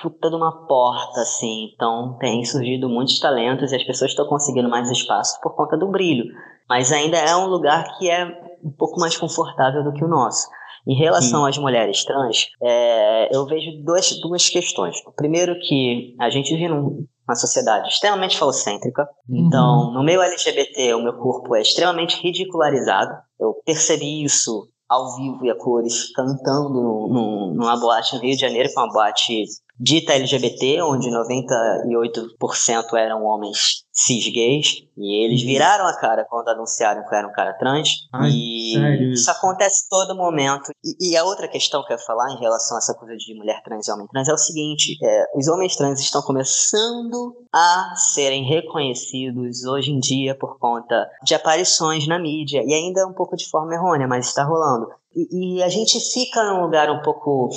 puta 0.00 0.28
de 0.28 0.36
uma 0.36 0.66
porta, 0.66 1.20
assim. 1.20 1.70
Então, 1.74 2.16
tem 2.18 2.44
surgido 2.44 2.88
muitos 2.88 3.18
talentos 3.18 3.72
e 3.72 3.76
as 3.76 3.84
pessoas 3.84 4.10
estão 4.10 4.26
conseguindo 4.26 4.68
mais 4.68 4.90
espaço 4.90 5.40
por 5.40 5.54
conta 5.56 5.76
do 5.76 5.90
brilho. 5.90 6.24
Mas 6.68 6.92
ainda 6.92 7.16
é 7.16 7.34
um 7.36 7.46
lugar 7.46 7.96
que 7.96 8.10
é 8.10 8.24
um 8.62 8.70
pouco 8.70 9.00
mais 9.00 9.16
confortável 9.16 9.82
do 9.82 9.92
que 9.92 10.04
o 10.04 10.08
nosso. 10.08 10.46
Em 10.86 10.94
relação 10.94 11.42
Sim. 11.42 11.48
às 11.48 11.58
mulheres 11.58 12.04
trans, 12.04 12.48
é, 12.62 13.34
eu 13.34 13.46
vejo 13.46 13.70
duas, 13.82 14.20
duas 14.20 14.48
questões. 14.50 14.96
Primeiro 15.16 15.58
que 15.60 16.14
a 16.20 16.28
gente 16.28 16.54
vive 16.54 16.68
numa 16.68 17.34
sociedade 17.34 17.88
extremamente 17.88 18.38
falocêntrica. 18.38 19.08
Uhum. 19.26 19.46
Então, 19.46 19.92
no 19.92 20.04
meio 20.04 20.20
LGBT, 20.20 20.94
o 20.94 21.02
meu 21.02 21.14
corpo 21.14 21.54
é 21.56 21.62
extremamente 21.62 22.20
ridicularizado. 22.22 23.12
Eu 23.40 23.54
percebi 23.64 24.24
isso 24.24 24.68
ao 24.88 25.16
vivo 25.16 25.44
e 25.44 25.50
a 25.50 25.56
cores, 25.56 26.12
cantando 26.12 27.08
numa 27.54 27.78
boate 27.78 28.14
no 28.14 28.22
Rio 28.22 28.34
de 28.34 28.40
Janeiro, 28.40 28.68
com 28.74 28.80
uma 28.80 28.92
boate 28.92 29.44
dita 29.78 30.12
LGBT, 30.12 30.82
onde 30.82 31.10
98% 31.10 32.94
eram 32.96 33.24
homens 33.24 33.84
cis 33.92 34.24
gays, 34.32 34.84
e 34.96 35.24
eles 35.24 35.42
viraram 35.42 35.86
a 35.86 35.96
cara 35.96 36.24
quando 36.28 36.48
anunciaram 36.48 37.04
que 37.06 37.14
era 37.14 37.26
um 37.26 37.32
cara 37.32 37.52
trans. 37.54 37.88
Ai, 38.12 38.30
e 38.30 38.72
sério? 38.74 39.12
isso 39.12 39.30
acontece 39.30 39.88
todo 39.88 40.16
momento. 40.16 40.70
E, 40.84 41.12
e, 41.12 41.16
a 41.16 41.24
outra 41.24 41.48
questão 41.48 41.84
que 41.84 41.92
eu 41.92 41.96
ia 41.96 42.02
falar 42.04 42.32
em 42.32 42.40
relação 42.40 42.76
a 42.76 42.78
essa 42.78 42.94
coisa 42.94 43.16
de 43.16 43.34
mulher 43.36 43.62
trans 43.62 43.86
e 43.86 43.92
homem 43.92 44.06
trans 44.08 44.28
é 44.28 44.32
o 44.32 44.38
seguinte: 44.38 44.96
é, 45.02 45.24
os 45.36 45.46
homens 45.48 45.76
trans 45.76 46.00
estão 46.00 46.22
começando 46.22 47.36
a 47.52 47.94
serem 47.96 48.44
reconhecidos 48.44 49.64
hoje 49.64 49.92
em 49.92 50.00
dia 50.00 50.36
por 50.36 50.58
conta 50.58 51.08
de 51.24 51.34
aparições 51.34 52.06
na 52.06 52.18
mídia, 52.18 52.62
e 52.64 52.74
ainda 52.74 53.06
um 53.06 53.12
pouco 53.12 53.36
de 53.36 53.48
forma 53.48 53.74
errônea, 53.74 54.08
mas 54.08 54.26
está 54.26 54.44
rolando. 54.44 54.88
E, 55.14 55.58
e 55.58 55.62
a 55.62 55.68
gente 55.68 56.00
fica 56.00 56.42
num 56.44 56.62
lugar 56.62 56.90
um 56.90 57.00
pouco 57.00 57.48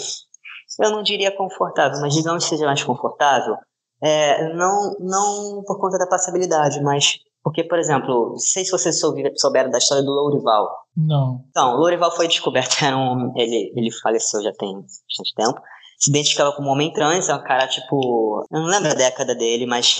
eu 0.79 0.91
não 0.91 1.03
diria 1.03 1.35
confortável, 1.35 1.99
mas 2.01 2.13
digamos 2.13 2.43
que 2.43 2.49
seja 2.49 2.65
mais 2.65 2.83
confortável, 2.83 3.55
é, 4.01 4.53
não, 4.53 4.95
não 4.99 5.63
por 5.65 5.79
conta 5.79 5.97
da 5.97 6.07
passabilidade, 6.07 6.81
mas 6.81 7.19
porque, 7.47 7.63
por 7.63 7.79
exemplo, 7.79 8.31
não 8.31 8.37
sei 8.37 8.65
se 8.65 8.71
vocês 8.71 8.99
souberam 8.99 9.69
da 9.71 9.77
história 9.77 10.03
do 10.03 10.11
Lourival. 10.11 10.67
Não. 10.97 11.45
Então, 11.49 11.75
o 11.75 11.77
Lourival 11.77 12.13
foi 12.13 12.27
descoberto, 12.27 12.75
era 12.83 12.97
um, 12.97 13.31
ele, 13.37 13.71
ele 13.73 13.89
faleceu 13.89 14.43
já 14.43 14.51
tem 14.51 14.73
bastante 14.73 15.33
tempo. 15.33 15.61
Se 15.97 16.09
identificava 16.09 16.51
como 16.51 16.69
homem 16.69 16.91
trans, 16.91 17.29
é 17.29 17.33
um 17.33 17.43
cara 17.43 17.65
tipo. 17.67 18.45
Eu 18.51 18.59
não 18.59 18.67
lembro 18.67 18.89
da 18.89 18.95
década 18.95 19.33
dele, 19.33 19.65
mas. 19.65 19.97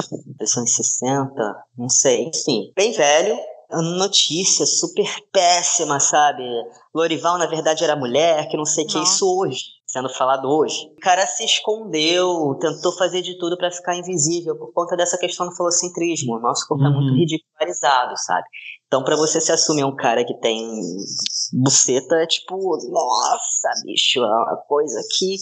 Anos 0.58 0.76
60, 0.76 1.34
não 1.78 1.88
sei. 1.88 2.26
Enfim, 2.26 2.72
bem 2.76 2.92
velho, 2.92 3.36
notícia 3.98 4.66
super 4.66 5.10
péssima, 5.32 6.02
sabe? 6.02 6.44
Lorival, 6.94 7.38
na 7.38 7.48
verdade, 7.48 7.84
era 7.84 7.96
mulher, 7.96 8.48
que 8.50 8.58
não 8.58 8.66
sei 8.66 8.84
o 8.84 8.88
que, 8.88 9.00
isso 9.00 9.26
hoje 9.26 9.77
sendo 9.88 10.10
falado 10.10 10.50
hoje. 10.50 10.92
O 10.98 11.00
cara 11.00 11.26
se 11.26 11.46
escondeu, 11.46 12.56
tentou 12.60 12.92
fazer 12.98 13.22
de 13.22 13.38
tudo 13.38 13.58
para 13.58 13.72
ficar 13.72 13.96
invisível 13.96 14.58
por 14.58 14.74
conta 14.74 14.98
dessa 14.98 15.18
questão 15.18 15.48
do 15.48 15.56
falocentrismo. 15.56 16.36
O 16.36 16.40
nosso 16.40 16.68
corpo 16.68 16.84
uhum. 16.84 16.92
é 16.92 16.94
muito 16.94 17.16
ridicularizado, 17.16 18.14
sabe? 18.18 18.46
Então, 18.86 19.04
para 19.04 19.16
você 19.16 19.40
se 19.40 19.52
assumir 19.52 19.86
um 19.86 19.96
cara 19.96 20.26
que 20.26 20.38
tem 20.40 20.62
buceta, 21.54 22.16
é 22.16 22.28
tipo, 22.28 22.56
nossa, 22.90 23.70
bicho, 23.86 24.20
é 24.20 24.26
uma 24.26 24.58
coisa 24.68 25.02
que. 25.18 25.38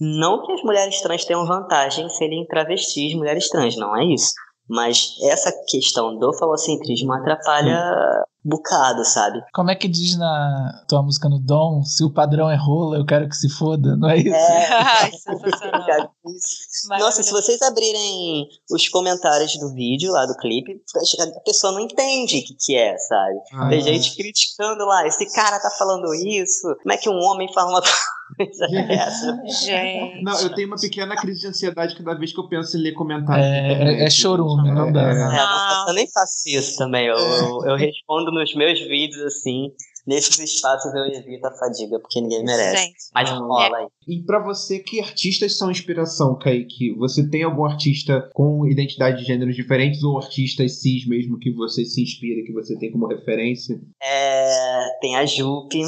Não 0.00 0.44
que 0.44 0.52
as 0.52 0.62
mulheres 0.62 1.00
trans 1.00 1.24
tenham 1.24 1.44
vantagem 1.44 2.06
em 2.06 2.08
serem 2.08 2.46
travestis 2.46 3.14
mulheres 3.14 3.48
trans, 3.48 3.76
não 3.76 3.96
é 3.96 4.04
isso. 4.04 4.32
Mas 4.68 5.16
essa 5.22 5.52
questão 5.68 6.18
do 6.18 6.32
falocentrismo 6.34 7.12
atrapalha 7.12 8.24
bocado, 8.48 9.04
sabe? 9.04 9.42
Como 9.52 9.70
é 9.70 9.74
que 9.74 9.86
diz 9.86 10.16
na 10.16 10.84
tua 10.88 11.02
música 11.02 11.28
no 11.28 11.38
Dom? 11.38 11.82
Se 11.84 12.02
o 12.02 12.12
padrão 12.12 12.50
é 12.50 12.56
rola, 12.56 12.96
eu 12.96 13.04
quero 13.04 13.28
que 13.28 13.36
se 13.36 13.48
foda, 13.48 13.96
não 13.96 14.08
é 14.08 14.18
isso? 14.18 14.34
É, 14.34 15.10
sensacional. 15.12 16.14
Nossa, 16.98 17.22
se 17.22 17.30
vocês 17.30 17.60
abrirem 17.62 18.48
os 18.70 18.88
comentários 18.88 19.56
do 19.58 19.72
vídeo 19.74 20.12
lá 20.12 20.24
do 20.26 20.36
clipe, 20.36 20.80
a 21.36 21.40
pessoa 21.40 21.72
não 21.72 21.80
entende 21.80 22.38
o 22.38 22.44
que, 22.44 22.54
que 22.54 22.76
é, 22.76 22.96
sabe? 22.96 23.38
Ah. 23.52 23.68
Tem 23.68 23.82
gente 23.82 24.16
criticando 24.16 24.84
lá, 24.84 25.06
esse 25.06 25.30
cara 25.32 25.60
tá 25.60 25.70
falando 25.78 26.14
isso, 26.14 26.74
como 26.82 26.92
é 26.92 26.96
que 26.96 27.10
um 27.10 27.20
homem 27.20 27.52
fala 27.52 27.70
uma 27.70 27.82
coisa 28.38 28.66
dessa? 28.86 29.42
Gente. 29.44 30.22
Não, 30.22 30.40
eu 30.40 30.54
tenho 30.54 30.68
uma 30.68 30.80
pequena 30.80 31.16
crise 31.16 31.40
de 31.40 31.46
ansiedade 31.48 31.96
cada 31.96 32.14
vez 32.14 32.32
que 32.32 32.40
eu 32.40 32.48
penso 32.48 32.76
em 32.76 32.80
ler 32.80 32.92
comentários. 32.92 33.46
É, 33.46 34.04
é 34.04 34.10
chorume, 34.10 34.70
não 34.70 34.90
dá. 34.92 35.10
É, 35.10 35.14
não, 35.14 35.88
eu 35.88 35.94
nem 35.94 36.08
faço 36.10 36.48
isso 36.48 36.78
também, 36.78 37.06
eu, 37.06 37.16
eu, 37.16 37.66
eu 37.66 37.76
respondo 37.76 38.30
nos 38.32 38.54
meus 38.54 38.80
vídeos, 38.80 39.22
assim, 39.22 39.70
nesses 40.08 40.38
espaços 40.38 40.92
eu 40.94 41.04
evito 41.04 41.46
a 41.46 41.52
fadiga, 41.52 42.00
porque 42.00 42.20
ninguém 42.20 42.42
merece. 42.42 42.84
Gente, 42.84 42.96
Mas 43.14 43.30
rola 43.30 43.76
aí. 43.76 43.86
E 44.08 44.22
para 44.24 44.42
você, 44.42 44.78
que 44.78 45.00
artistas 45.00 45.58
são 45.58 45.70
inspiração, 45.70 46.38
Kaique? 46.38 46.94
Você 46.96 47.28
tem 47.28 47.42
algum 47.42 47.66
artista 47.66 48.28
com 48.32 48.66
identidade 48.66 49.18
de 49.18 49.24
gêneros 49.24 49.54
diferentes 49.54 50.02
ou 50.02 50.16
artistas 50.16 50.80
cis 50.80 51.06
mesmo 51.06 51.38
que 51.38 51.52
você 51.52 51.84
se 51.84 52.02
inspira, 52.02 52.42
que 52.42 52.52
você 52.52 52.76
tem 52.78 52.90
como 52.90 53.06
referência? 53.06 53.78
É, 54.02 54.98
tem 55.00 55.14
a 55.14 55.26
Jupe, 55.26 55.82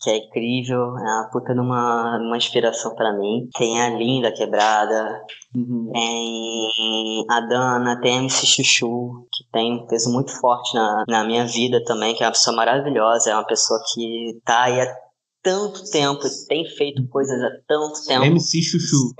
que 0.00 0.10
é 0.10 0.18
incrível, 0.18 0.96
é 0.96 1.02
uma 1.02 1.30
puta 1.32 1.52
numa, 1.52 2.18
numa 2.20 2.36
inspiração 2.36 2.94
para 2.94 3.18
mim. 3.18 3.48
Tem 3.58 3.82
a 3.82 3.90
Linda 3.90 4.32
Quebrada, 4.32 5.20
uhum. 5.54 5.90
tem 5.92 7.26
a 7.30 7.40
Dana, 7.40 8.00
tem 8.00 8.18
a 8.18 8.22
MC 8.22 8.46
Chuchu, 8.46 9.26
que 9.32 9.44
tem 9.52 9.72
um 9.72 9.86
peso 9.86 10.10
muito 10.12 10.32
forte 10.38 10.74
na, 10.74 11.04
na 11.08 11.24
minha 11.24 11.46
vida 11.46 11.82
também, 11.84 12.14
que 12.14 12.22
é 12.22 12.26
uma 12.26 12.32
pessoa 12.32 12.56
maravilhosa, 12.56 13.30
é 13.30 13.34
uma 13.34 13.46
pessoa 13.46 13.80
que 13.92 14.40
tá 14.44 14.64
aí 14.64 14.80
há 14.80 14.96
tanto 15.42 15.88
tempo, 15.90 16.22
tem 16.48 16.64
feito 16.64 17.06
coisas 17.08 17.40
há 17.42 17.50
tanto 17.66 18.04
tempo. 18.06 18.24
MC 18.24 18.62
Chuchu. 18.62 19.14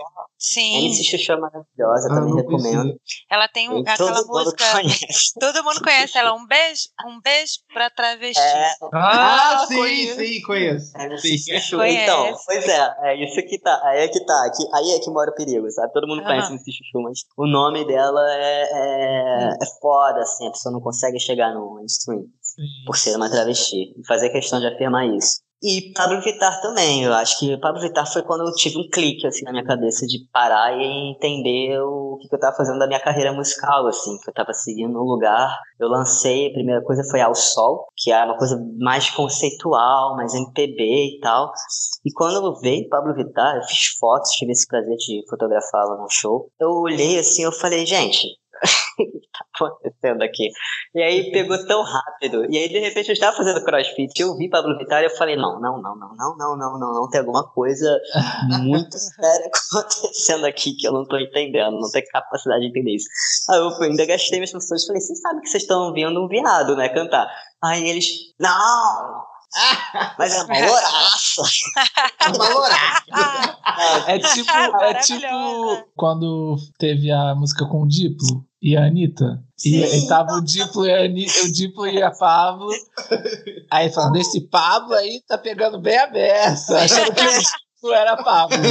Sim. 0.46 0.88
MC 0.88 1.04
Xuxa 1.04 1.32
é 1.32 1.36
maravilhosa, 1.36 2.08
ah, 2.10 2.14
também 2.14 2.34
recomendo. 2.34 3.00
Ela 3.30 3.48
tem 3.48 3.70
um, 3.70 3.80
aquela 3.80 4.12
todo 4.12 4.26
música. 4.26 4.64
Mundo 4.74 4.94
todo 5.40 5.64
mundo 5.64 5.80
conhece 5.82 6.18
ela. 6.18 6.34
Um 6.34 6.46
beijo, 6.46 6.82
um 7.06 7.18
beijo 7.18 7.54
pra 7.72 7.88
travesti. 7.88 8.38
É. 8.38 8.74
Ah, 8.92 9.62
ah, 9.62 9.66
sim, 9.66 9.76
conheço. 9.76 10.16
sim, 10.16 10.42
conheço. 10.42 10.96
É, 10.98 11.16
sim. 11.16 11.36
Então, 11.48 12.36
pois 12.44 12.68
é, 12.68 12.94
é 13.04 13.24
isso 13.24 13.40
que 13.48 13.58
tá. 13.58 13.80
Aí 13.84 14.00
é 14.00 14.08
que 14.08 14.20
tá. 14.22 14.44
Aqui, 14.44 14.68
aí 14.74 14.90
é 14.90 15.00
que 15.00 15.10
mora 15.10 15.30
o 15.30 15.34
perigo, 15.34 15.70
sabe? 15.70 15.94
Todo 15.94 16.06
mundo 16.06 16.22
conhece 16.22 16.50
MC 16.52 16.72
Chuchu, 16.72 17.02
mas 17.02 17.20
o 17.38 17.46
nome 17.46 17.86
dela 17.86 18.20
é, 18.34 18.68
é, 18.70 19.48
é 19.62 19.66
foda, 19.80 20.20
assim. 20.20 20.46
A 20.46 20.50
pessoa 20.50 20.74
não 20.74 20.80
consegue 20.82 21.18
chegar 21.18 21.54
no 21.54 21.76
mainstream. 21.76 22.24
Por 22.84 22.98
ser 22.98 23.16
uma 23.16 23.30
travesti. 23.30 23.98
E 23.98 24.06
fazer 24.06 24.28
questão 24.28 24.60
de 24.60 24.66
afirmar 24.66 25.06
isso. 25.06 25.42
E 25.62 25.92
Pablo 25.94 26.20
Vittar 26.20 26.60
também. 26.60 27.04
Eu 27.04 27.14
acho 27.14 27.38
que 27.38 27.56
Pablo 27.58 27.80
Vittar 27.80 28.10
foi 28.10 28.22
quando 28.22 28.46
eu 28.46 28.52
tive 28.52 28.78
um 28.78 28.88
clique 28.90 29.26
assim 29.26 29.44
na 29.44 29.52
minha 29.52 29.64
cabeça 29.64 30.06
de 30.06 30.18
parar 30.32 30.76
e 30.76 31.12
entender 31.12 31.80
o 31.80 32.18
que, 32.20 32.28
eu 32.30 32.36
estava 32.36 32.56
fazendo 32.56 32.78
da 32.78 32.86
minha 32.86 33.00
carreira 33.00 33.32
musical, 33.32 33.86
assim, 33.86 34.18
que 34.18 34.28
eu 34.28 34.32
estava 34.32 34.52
seguindo 34.52 34.98
um 34.98 35.04
lugar. 35.04 35.58
Eu 35.80 35.88
lancei, 35.88 36.48
a 36.48 36.52
primeira 36.52 36.82
coisa 36.82 37.02
foi 37.10 37.20
Ao 37.20 37.34
Sol, 37.34 37.86
que 37.96 38.12
é 38.12 38.24
uma 38.24 38.36
coisa 38.36 38.58
mais 38.78 39.08
conceitual, 39.10 40.16
mais 40.16 40.34
MPB 40.34 41.16
e 41.16 41.20
tal. 41.20 41.50
E 42.04 42.12
quando 42.12 42.44
eu 42.44 42.60
veio 42.60 42.88
Pablo 42.88 43.14
Vittar, 43.14 43.56
eu 43.56 43.62
fiz 43.62 43.96
fotos, 43.98 44.32
tive 44.32 44.52
esse 44.52 44.66
prazer 44.66 44.96
de 44.96 45.22
fotografá-la 45.28 45.96
no 45.96 46.10
show. 46.10 46.50
Eu 46.60 46.70
olhei 46.70 47.18
assim, 47.18 47.42
eu 47.42 47.52
falei, 47.52 47.86
gente, 47.86 48.26
o 48.98 49.20
que 49.20 49.28
tá 49.32 49.44
acontecendo 49.54 50.22
aqui? 50.22 50.50
E 50.94 51.02
aí 51.02 51.30
pegou 51.30 51.58
tão 51.66 51.82
rápido. 51.82 52.44
E 52.50 52.56
aí, 52.56 52.68
de 52.68 52.78
repente, 52.78 53.08
eu 53.08 53.12
estava 53.12 53.36
fazendo 53.36 53.64
crossfit, 53.64 54.20
eu 54.20 54.36
vi 54.36 54.48
Pablo 54.48 54.76
Vittar 54.78 55.02
e 55.02 55.06
eu 55.06 55.10
falei, 55.10 55.36
não, 55.36 55.60
não, 55.60 55.80
não, 55.80 55.96
não, 55.96 56.14
não, 56.16 56.36
não, 56.36 56.56
não, 56.56 56.78
não, 56.78 56.92
não, 56.92 57.10
tem 57.10 57.20
alguma 57.20 57.46
coisa 57.48 57.98
muito 58.62 58.96
séria 58.98 59.50
acontecendo 59.70 60.46
aqui 60.46 60.74
que 60.76 60.86
eu 60.86 60.92
não 60.92 61.04
tô 61.04 61.18
entendendo, 61.18 61.78
não 61.78 61.90
tenho 61.90 62.06
capacidade 62.06 62.60
de 62.60 62.68
entender 62.68 62.94
isso. 62.94 63.08
Aí 63.50 63.58
eu 63.58 63.82
ainda 63.82 64.06
gastei 64.06 64.38
minhas 64.38 64.50
funções 64.50 64.82
e 64.82 64.86
falei, 64.86 65.00
vocês 65.00 65.20
sabem 65.20 65.40
que 65.40 65.48
vocês 65.48 65.62
estão 65.62 65.92
vendo 65.92 66.24
um 66.24 66.28
viado, 66.28 66.76
né, 66.76 66.88
cantar. 66.88 67.28
Aí 67.62 67.88
eles, 67.88 68.06
não, 68.38 69.24
mas 70.18 70.34
é 70.34 70.42
uma 70.42 70.66
louraça. 70.66 71.42
É 72.20 72.28
uma 72.28 72.48
louraça. 72.48 73.54
É 74.06 74.18
tipo, 74.18 74.50
é 74.82 74.94
tipo 74.94 75.92
quando 75.96 76.56
teve 76.78 77.10
a 77.10 77.34
música 77.34 77.66
com 77.66 77.82
o 77.82 77.88
Diplo 77.88 78.46
e 78.64 78.76
a 78.78 78.86
Anitta. 78.86 79.44
E, 79.62 79.84
e 79.84 80.08
tava 80.08 80.32
o 80.32 80.40
Diplo 80.40 80.86
e 80.86 80.92
a 80.92 81.04
Anitta, 81.04 81.44
o 81.44 81.52
Diplo 81.52 81.86
e 81.86 82.02
a 82.02 82.10
Pablo. 82.10 82.70
Aí 83.70 83.92
falando, 83.92 84.16
esse 84.16 84.40
Pablo 84.48 84.94
aí 84.94 85.20
tá 85.28 85.36
pegando 85.36 85.78
bem 85.78 85.98
a 85.98 86.06
beça. 86.06 86.78
Achando 86.78 87.14
que 87.14 87.22
o 87.22 87.28
Diplo 87.28 87.92
era 87.92 88.16
Pablo. 88.16 88.56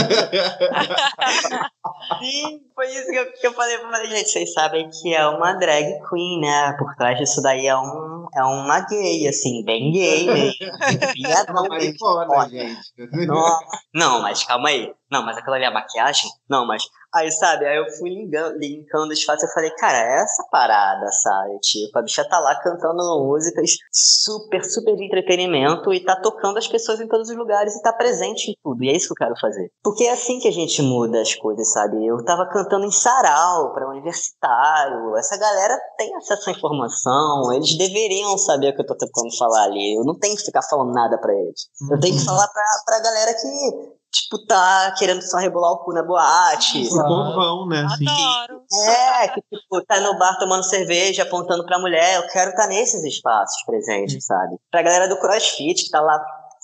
Sim, 2.20 2.62
foi 2.74 2.88
isso 2.88 3.06
que 3.06 3.16
eu, 3.16 3.32
que 3.34 3.48
eu 3.48 3.54
falei. 3.54 3.76
Eu 3.76 3.82
falei, 3.82 4.10
gente, 4.10 4.30
vocês 4.30 4.52
sabem 4.52 4.90
que 4.90 5.14
é 5.14 5.28
uma 5.28 5.54
drag 5.54 5.86
queen, 6.10 6.42
né? 6.42 6.74
Por 6.78 6.96
trás 6.96 7.20
disso 7.20 7.40
daí 7.44 7.68
é, 7.68 7.78
um, 7.78 8.28
é 8.36 8.44
uma 8.44 8.80
gay, 8.82 9.28
assim, 9.28 9.64
bem 9.64 9.92
gay 9.92 10.26
mesmo. 10.26 10.54
É 11.24 11.52
uma 11.52 11.68
maricona, 11.68 12.50
gente. 12.50 12.82
Não, 13.28 13.60
não, 13.94 14.22
mas 14.24 14.44
calma 14.44 14.70
aí. 14.70 14.92
Não, 15.12 15.24
mas 15.24 15.38
aquela 15.38 15.56
ali 15.58 15.66
é 15.66 15.68
a 15.68 15.72
maquiagem? 15.72 16.30
Não, 16.50 16.66
mas. 16.66 16.84
Aí, 17.14 17.32
sabe, 17.32 17.66
aí 17.66 17.78
eu 17.78 17.86
fui 17.92 18.10
linkando, 18.10 18.58
linkando 18.58 19.14
os 19.14 19.24
fatos 19.24 19.44
e 19.44 19.46
eu 19.46 19.52
falei, 19.52 19.70
cara, 19.76 19.98
é 19.98 20.24
essa 20.24 20.44
parada, 20.50 21.06
sabe? 21.12 21.60
Tipo, 21.60 22.00
a 22.00 22.02
bicha 22.02 22.28
tá 22.28 22.40
lá 22.40 22.56
cantando 22.56 23.04
músicas 23.24 23.72
super, 23.92 24.64
super 24.66 24.96
de 24.96 25.06
entretenimento 25.06 25.94
e 25.94 26.04
tá 26.04 26.16
tocando 26.16 26.58
as 26.58 26.68
pessoas 26.68 27.00
em 27.00 27.08
todos 27.08 27.30
os 27.30 27.36
lugares 27.36 27.76
e 27.76 27.82
tá 27.84 27.94
presente 27.94 28.50
em 28.50 28.56
tudo. 28.64 28.84
E 28.84 28.90
é 28.90 28.96
isso 28.96 29.08
que 29.08 29.14
eu 29.14 29.28
quero 29.28 29.40
fazer. 29.40 29.70
Porque 29.84 30.06
é 30.06 30.12
assim 30.12 30.40
que 30.40 30.48
a 30.48 30.52
gente 30.52 30.82
muda 30.82 31.22
as 31.22 31.36
coisas, 31.36 31.72
sabe? 31.72 32.04
Eu 32.04 32.24
tava 32.26 32.48
cantando 32.50 32.86
em 32.86 32.92
sarau 32.92 33.74
para 33.74 33.90
universitário. 33.90 35.16
Essa 35.16 35.38
galera 35.38 35.78
tem 35.98 36.16
acesso 36.16 36.50
à 36.50 36.54
informação, 36.54 37.54
eles 37.54 37.78
deveriam 37.78 38.36
saber 38.40 38.70
o 38.70 38.76
que 38.76 38.82
eu 38.82 38.88
tô 38.88 38.98
tentando 38.98 39.38
falar 39.38 39.66
ali. 39.66 39.96
Eu 39.96 40.04
não 40.04 40.18
tenho 40.18 40.36
que 40.36 40.44
ficar 40.44 40.64
falando 40.64 40.92
nada 40.92 41.20
para 41.20 41.34
eles. 41.34 41.70
Eu 41.92 42.00
tenho 42.00 42.18
que 42.18 42.26
falar 42.26 42.48
pra, 42.48 42.64
pra 42.88 43.00
galera 43.02 43.34
que 43.36 44.03
tipo, 44.14 44.46
tá 44.46 44.94
querendo 44.98 45.22
só 45.22 45.38
rebolar 45.38 45.72
o 45.72 45.80
cu 45.80 45.92
na 45.92 46.04
boate. 46.04 46.88
O 46.88 47.04
povão, 47.04 47.68
né? 47.68 47.84
Assim. 47.86 48.08
Adoro. 48.08 48.62
É, 48.88 49.28
que 49.30 49.42
tipo, 49.42 49.82
tá 49.86 50.00
no 50.00 50.18
bar 50.18 50.38
tomando 50.38 50.64
cerveja, 50.64 51.24
apontando 51.24 51.66
pra 51.66 51.80
mulher. 51.80 52.18
Eu 52.18 52.28
quero 52.28 52.52
estar 52.52 52.64
tá 52.64 52.70
nesses 52.70 53.04
espaços 53.04 53.64
presentes, 53.66 54.26
sabe? 54.26 54.56
Pra 54.72 54.84
galera 54.84 55.10
do 55.10 55.20
crossfit 55.20 55.84
que 55.84 55.90
tá 55.90 56.00
lá 56.00 56.24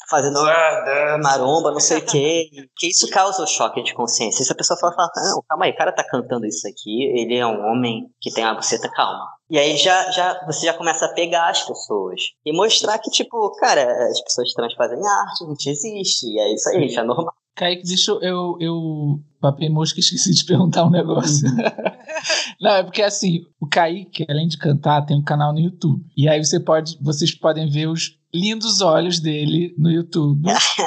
fazendo 0.10 0.40
ah, 0.40 1.18
maromba, 1.22 1.72
não 1.72 1.80
sei 1.80 2.00
o 2.00 2.06
quê. 2.06 2.50
Que 2.76 2.88
isso 2.88 3.10
causa 3.10 3.44
o 3.44 3.48
choque 3.48 3.84
de 3.84 3.94
consciência. 3.94 4.44
Se 4.44 4.52
a 4.52 4.56
pessoa 4.56 4.80
fala, 4.80 4.94
fala 4.94 5.12
não, 5.30 5.44
calma 5.48 5.66
aí, 5.66 5.72
o 5.72 5.76
cara 5.76 5.92
tá 5.92 6.04
cantando 6.04 6.46
isso 6.46 6.68
aqui, 6.68 7.04
ele 7.16 7.36
é 7.36 7.46
um 7.46 7.62
homem 7.68 8.10
que 8.20 8.34
tem 8.34 8.44
uma 8.44 8.56
buceta 8.56 8.90
calma. 8.90 9.26
E 9.50 9.58
aí 9.58 9.78
já, 9.78 10.12
já 10.12 10.46
você 10.46 10.66
já 10.68 10.74
começa 10.74 11.06
a 11.06 11.14
pegar 11.14 11.50
as 11.50 11.64
pessoas 11.64 12.22
e 12.46 12.56
mostrar 12.56 13.00
que, 13.00 13.10
tipo, 13.10 13.52
cara, 13.60 13.82
as 14.08 14.22
pessoas 14.22 14.54
trans 14.54 14.74
fazem 14.76 15.00
arte, 15.00 15.44
a 15.44 15.48
gente 15.48 15.70
existe, 15.70 16.28
e 16.28 16.40
é 16.40 16.54
isso 16.54 16.70
aí, 16.70 16.86
isso 16.86 17.00
é 17.00 17.04
normal. 17.04 17.34
Kaique, 17.60 17.86
deixa 17.86 18.12
eu. 18.12 18.22
Eu, 18.22 18.58
eu 18.62 19.20
papei 19.42 19.70
mosca 19.70 20.00
esqueci 20.00 20.34
de 20.34 20.46
perguntar 20.46 20.86
um 20.86 20.90
negócio. 20.90 21.46
Não, 22.62 22.72
é 22.72 22.84
porque 22.84 23.02
assim, 23.02 23.42
o 23.60 23.68
Kaique, 23.68 24.26
além 24.30 24.48
de 24.48 24.58
cantar, 24.58 25.06
tem 25.06 25.18
um 25.18 25.24
canal 25.24 25.52
no 25.52 25.60
YouTube. 25.60 26.02
E 26.16 26.30
aí 26.30 26.44
você 26.44 26.58
pode, 26.58 26.98
vocês 27.02 27.36
podem 27.36 27.70
ver 27.70 27.88
os 27.88 28.18
lindos 28.34 28.80
olhos 28.80 29.20
dele 29.20 29.76
no 29.78 29.92
YouTube. 29.92 30.42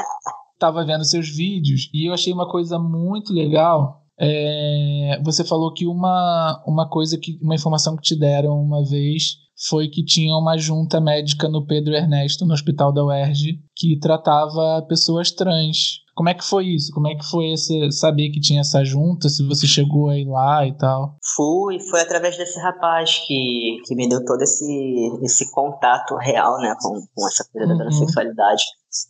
Tava 0.59 0.83
vendo 0.83 1.05
seus 1.05 1.29
vídeos 1.29 1.91
e 1.93 2.09
eu 2.09 2.15
achei 2.15 2.33
uma 2.33 2.49
coisa 2.49 2.79
muito 2.79 3.35
legal. 3.35 4.01
É, 4.19 5.21
você 5.23 5.45
falou 5.45 5.75
que 5.75 5.87
uma, 5.87 6.63
uma 6.67 6.89
coisa 6.89 7.19
que. 7.19 7.39
uma 7.43 7.55
informação 7.55 7.97
que 7.97 8.03
te 8.03 8.19
deram 8.19 8.55
uma 8.55 8.83
vez 8.83 9.43
foi 9.69 9.89
que 9.89 10.03
tinha 10.03 10.35
uma 10.35 10.57
junta 10.57 11.01
médica 11.01 11.49
no 11.49 11.67
Pedro 11.67 11.95
Ernesto, 11.95 12.47
no 12.47 12.55
hospital 12.55 12.93
da 12.93 13.05
UERJ, 13.05 13.61
que 13.77 13.99
tratava 13.99 14.83
pessoas 14.89 15.31
trans. 15.31 16.02
Como 16.15 16.29
é 16.29 16.35
que 16.35 16.45
foi 16.45 16.67
isso? 16.67 16.93
Como 16.93 17.09
é 17.09 17.15
que 17.15 17.25
foi 17.25 17.53
esse, 17.53 17.91
saber 17.91 18.31
que 18.31 18.41
tinha 18.41 18.61
essa 18.61 18.85
junta? 18.85 19.29
Se 19.29 19.47
você 19.47 19.67
chegou 19.67 20.11
aí 20.11 20.25
lá 20.25 20.67
e 20.67 20.77
tal? 20.77 21.17
Fui, 21.35 21.81
foi 21.81 22.01
através 22.01 22.37
desse 22.37 22.61
rapaz 22.61 23.19
que, 23.27 23.79
que 23.87 23.95
me 23.95 24.09
deu 24.09 24.25
todo 24.25 24.43
esse, 24.43 25.11
esse 25.23 25.51
contato 25.51 26.15
real, 26.17 26.59
né, 26.59 26.75
com, 26.81 27.01
com 27.15 27.29
essa 27.29 27.45
coisa 27.51 27.67
da 27.67 27.75
uhum. 27.75 27.79
transexualidade. 27.79 28.63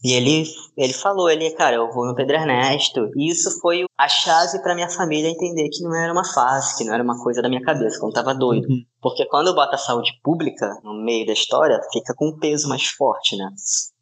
E 0.05 0.13
ele, 0.13 0.45
ele 0.77 0.93
falou, 0.93 1.29
ele, 1.29 1.51
cara, 1.51 1.75
eu 1.75 1.91
vou 1.91 2.07
no 2.07 2.15
Pedro 2.15 2.37
Ernesto. 2.37 3.11
E 3.17 3.31
isso 3.31 3.61
foi 3.61 3.85
a 3.99 4.09
chave 4.09 4.63
para 4.63 4.75
minha 4.75 4.89
família 4.89 5.29
entender 5.29 5.69
que 5.71 5.83
não 5.83 5.95
era 5.95 6.13
uma 6.13 6.25
fase, 6.25 6.77
que 6.77 6.85
não 6.85 6.95
era 6.95 7.03
uma 7.03 7.21
coisa 7.21 7.43
da 7.43 7.49
minha 7.49 7.63
cabeça, 7.63 7.99
que 7.99 8.05
eu 8.05 8.07
não 8.07 8.15
tava 8.15 8.33
doido. 8.33 8.69
Uhum. 8.69 8.85
Porque 9.01 9.27
quando 9.27 9.55
bota 9.55 9.75
a 9.75 9.79
saúde 9.79 10.13
pública 10.23 10.73
no 10.85 11.03
meio 11.03 11.27
da 11.27 11.33
história, 11.33 11.81
fica 11.93 12.15
com 12.17 12.29
um 12.29 12.39
peso 12.39 12.69
mais 12.69 12.87
forte, 12.87 13.37
né? 13.37 13.51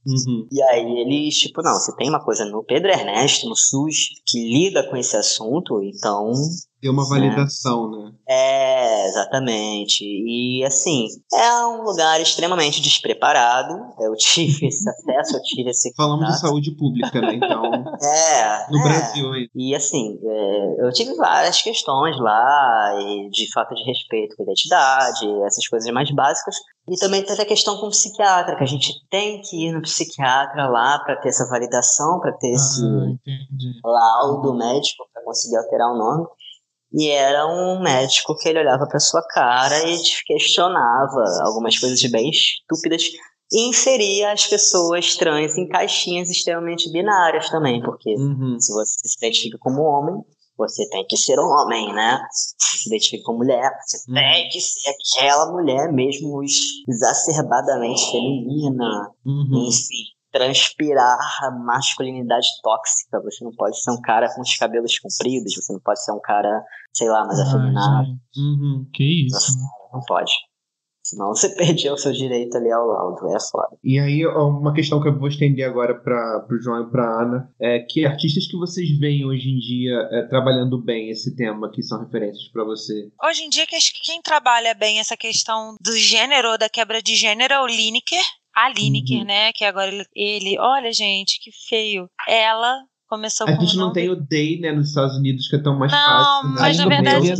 Uhum. 0.07 0.47
E 0.51 0.63
aí 0.63 1.01
eles, 1.01 1.37
tipo, 1.37 1.63
não, 1.63 1.75
você 1.75 1.95
tem 1.97 2.09
uma 2.09 2.25
coisa 2.25 2.45
no 2.45 2.65
Pedro 2.65 2.91
Ernesto, 2.91 3.49
no 3.49 3.57
SUS, 3.57 4.09
que 4.27 4.39
lida 4.39 4.89
com 4.89 4.97
esse 4.97 5.17
assunto, 5.17 5.83
então 5.83 6.33
ter 6.81 6.89
uma 6.89 7.07
validação, 7.07 7.91
né? 7.91 8.13
É, 8.27 9.07
exatamente. 9.07 10.03
E 10.03 10.65
assim, 10.65 11.09
é 11.33 11.67
um 11.67 11.83
lugar 11.83 12.21
extremamente 12.21 12.81
despreparado. 12.81 13.75
Eu 14.01 14.15
tive 14.17 14.67
esse 14.67 14.89
acesso, 14.89 15.37
eu 15.37 15.43
tive 15.43 15.71
esse. 15.71 15.93
Falamos 15.95 16.27
de 16.27 16.41
saúde 16.41 16.71
pública, 16.73 17.21
né? 17.21 17.35
Então. 17.35 17.65
é. 18.03 18.71
No 18.71 18.79
é. 18.79 18.83
Brasil 18.83 19.33
aí. 19.33 19.49
E 19.55 19.75
assim, 19.75 20.19
é, 20.25 20.87
eu 20.87 20.91
tive 20.93 21.15
várias 21.17 21.61
questões 21.61 22.19
lá, 22.19 22.95
e 22.99 23.29
de 23.31 23.53
falta 23.53 23.75
de 23.75 23.85
respeito 23.85 24.35
com 24.37 24.43
a 24.43 24.47
identidade, 24.47 25.27
essas 25.45 25.69
coisas 25.69 25.93
mais 25.93 26.11
básicas. 26.11 26.57
E 26.91 26.97
também 26.97 27.25
teve 27.25 27.41
a 27.41 27.47
questão 27.47 27.79
com 27.79 27.87
o 27.87 27.91
psiquiatra, 27.91 28.57
que 28.57 28.65
a 28.65 28.67
gente 28.67 28.93
tem 29.09 29.41
que 29.41 29.69
ir 29.69 29.73
no 29.73 29.81
psiquiatra 29.81 30.69
lá 30.69 30.99
para 30.99 31.15
ter 31.21 31.29
essa 31.29 31.49
validação, 31.49 32.19
para 32.19 32.33
ter 32.33 32.49
ah, 32.49 32.55
esse 32.55 32.85
entendi. 32.85 33.81
laudo 33.85 34.53
médico, 34.55 35.09
para 35.13 35.23
conseguir 35.23 35.57
alterar 35.57 35.93
o 35.93 35.97
nome. 35.97 36.27
E 36.93 37.09
era 37.09 37.47
um 37.47 37.81
médico 37.81 38.37
que 38.37 38.49
ele 38.49 38.59
olhava 38.59 38.89
para 38.89 38.99
sua 38.99 39.23
cara 39.29 39.89
e 39.89 40.03
te 40.03 40.25
questionava 40.25 41.23
algumas 41.45 41.79
coisas 41.79 42.03
bem 42.11 42.29
estúpidas 42.29 43.05
e 43.53 43.69
inseria 43.69 44.33
as 44.33 44.49
pessoas 44.49 45.15
trans 45.15 45.57
em 45.57 45.69
caixinhas 45.69 46.29
extremamente 46.29 46.91
binárias 46.91 47.49
também, 47.51 47.81
porque 47.83 48.17
uhum. 48.17 48.59
se 48.59 48.73
você 48.73 49.09
se 49.09 49.17
identifica 49.25 49.59
como 49.61 49.83
homem, 49.83 50.25
você 50.61 50.89
tem 50.91 51.05
que 51.09 51.17
ser 51.17 51.39
homem, 51.39 51.93
né? 51.93 52.21
Se 52.31 52.79
se 52.81 52.89
identifica 52.89 53.25
como 53.25 53.39
mulher, 53.39 53.71
você 53.85 53.99
uhum. 54.09 54.15
tem 54.15 54.49
que 54.49 54.61
ser 54.61 54.91
aquela 54.91 55.53
mulher 55.53 55.93
mesmo 55.93 56.41
exacerbadamente 56.89 58.11
feminina, 58.11 59.11
uhum. 59.25 59.69
enfim 59.69 60.21
transpirar 60.33 61.19
a 61.43 61.51
masculinidade 61.51 62.47
tóxica. 62.63 63.21
Você 63.25 63.45
não 63.45 63.51
pode 63.53 63.83
ser 63.83 63.91
um 63.91 64.01
cara 64.01 64.33
com 64.33 64.41
os 64.43 64.57
cabelos 64.57 64.97
compridos, 64.99 65.55
você 65.55 65.73
não 65.73 65.81
pode 65.81 66.05
ser 66.05 66.13
um 66.13 66.21
cara, 66.21 66.65
sei 66.93 67.09
lá, 67.09 67.27
mais 67.27 67.41
afeminado. 67.41 68.09
Uhum. 68.37 68.89
Que 68.93 69.27
isso? 69.27 69.59
Não 69.93 70.01
pode. 70.07 70.33
Senão 71.11 71.35
você 71.35 71.49
perdeu 71.57 71.95
o 71.95 71.99
seu 71.99 72.13
direito 72.13 72.57
ali 72.57 72.71
ao 72.71 72.87
laudo, 72.87 73.35
é 73.35 73.41
foda. 73.51 73.77
E 73.83 73.99
aí, 73.99 74.25
uma 74.27 74.73
questão 74.73 75.01
que 75.03 75.09
eu 75.09 75.19
vou 75.19 75.29
estender 75.29 75.69
agora 75.69 75.95
para 75.95 76.47
o 76.49 76.63
João 76.63 76.87
e 76.87 76.91
para 76.91 77.23
Ana 77.23 77.53
é 77.61 77.81
que 77.81 78.07
artistas 78.07 78.47
que 78.47 78.57
vocês 78.57 78.97
veem 78.99 79.27
hoje 79.27 79.49
em 79.49 79.59
dia 79.59 80.09
é, 80.13 80.23
trabalhando 80.29 80.81
bem 80.81 81.11
esse 81.11 81.35
tema, 81.35 81.71
que 81.73 81.83
são 81.83 82.05
referências 82.05 82.49
para 82.53 82.65
você? 82.65 83.11
Hoje 83.25 83.43
em 83.43 83.49
dia, 83.49 83.67
acho 83.73 83.93
que 83.93 84.01
quem 84.05 84.23
trabalha 84.23 84.73
bem 84.75 85.01
essa 85.01 85.17
questão 85.17 85.75
do 85.81 85.97
gênero, 85.97 86.57
da 86.57 86.69
quebra 86.69 87.03
de 87.03 87.17
gênero, 87.17 87.55
é 87.55 87.61
o 87.61 87.67
Lineker 87.67 88.23
a 88.55 88.69
Lineker, 88.69 89.21
uhum. 89.21 89.25
né? 89.25 89.53
Que 89.53 89.65
agora 89.65 89.89
ele, 89.89 90.05
ele, 90.15 90.59
olha, 90.59 90.93
gente, 90.93 91.41
que 91.41 91.51
feio. 91.69 92.09
Ela 92.29 92.81
começou 93.11 93.47
a 93.49 93.53
gente 93.53 93.77
não 93.77 93.93
tem 93.93 94.09
o 94.09 94.15
Day, 94.15 94.61
né, 94.61 94.71
nos 94.71 94.91
Estados 94.91 95.17
Unidos, 95.17 95.49
que 95.49 95.57
é 95.57 95.63
tão 95.63 95.77
mais 95.77 95.91
não, 95.91 95.99
fácil. 95.99 96.49
Né? 96.51 96.57
Mas 96.61 96.79
na 96.79 96.87
verdade. 96.87 97.31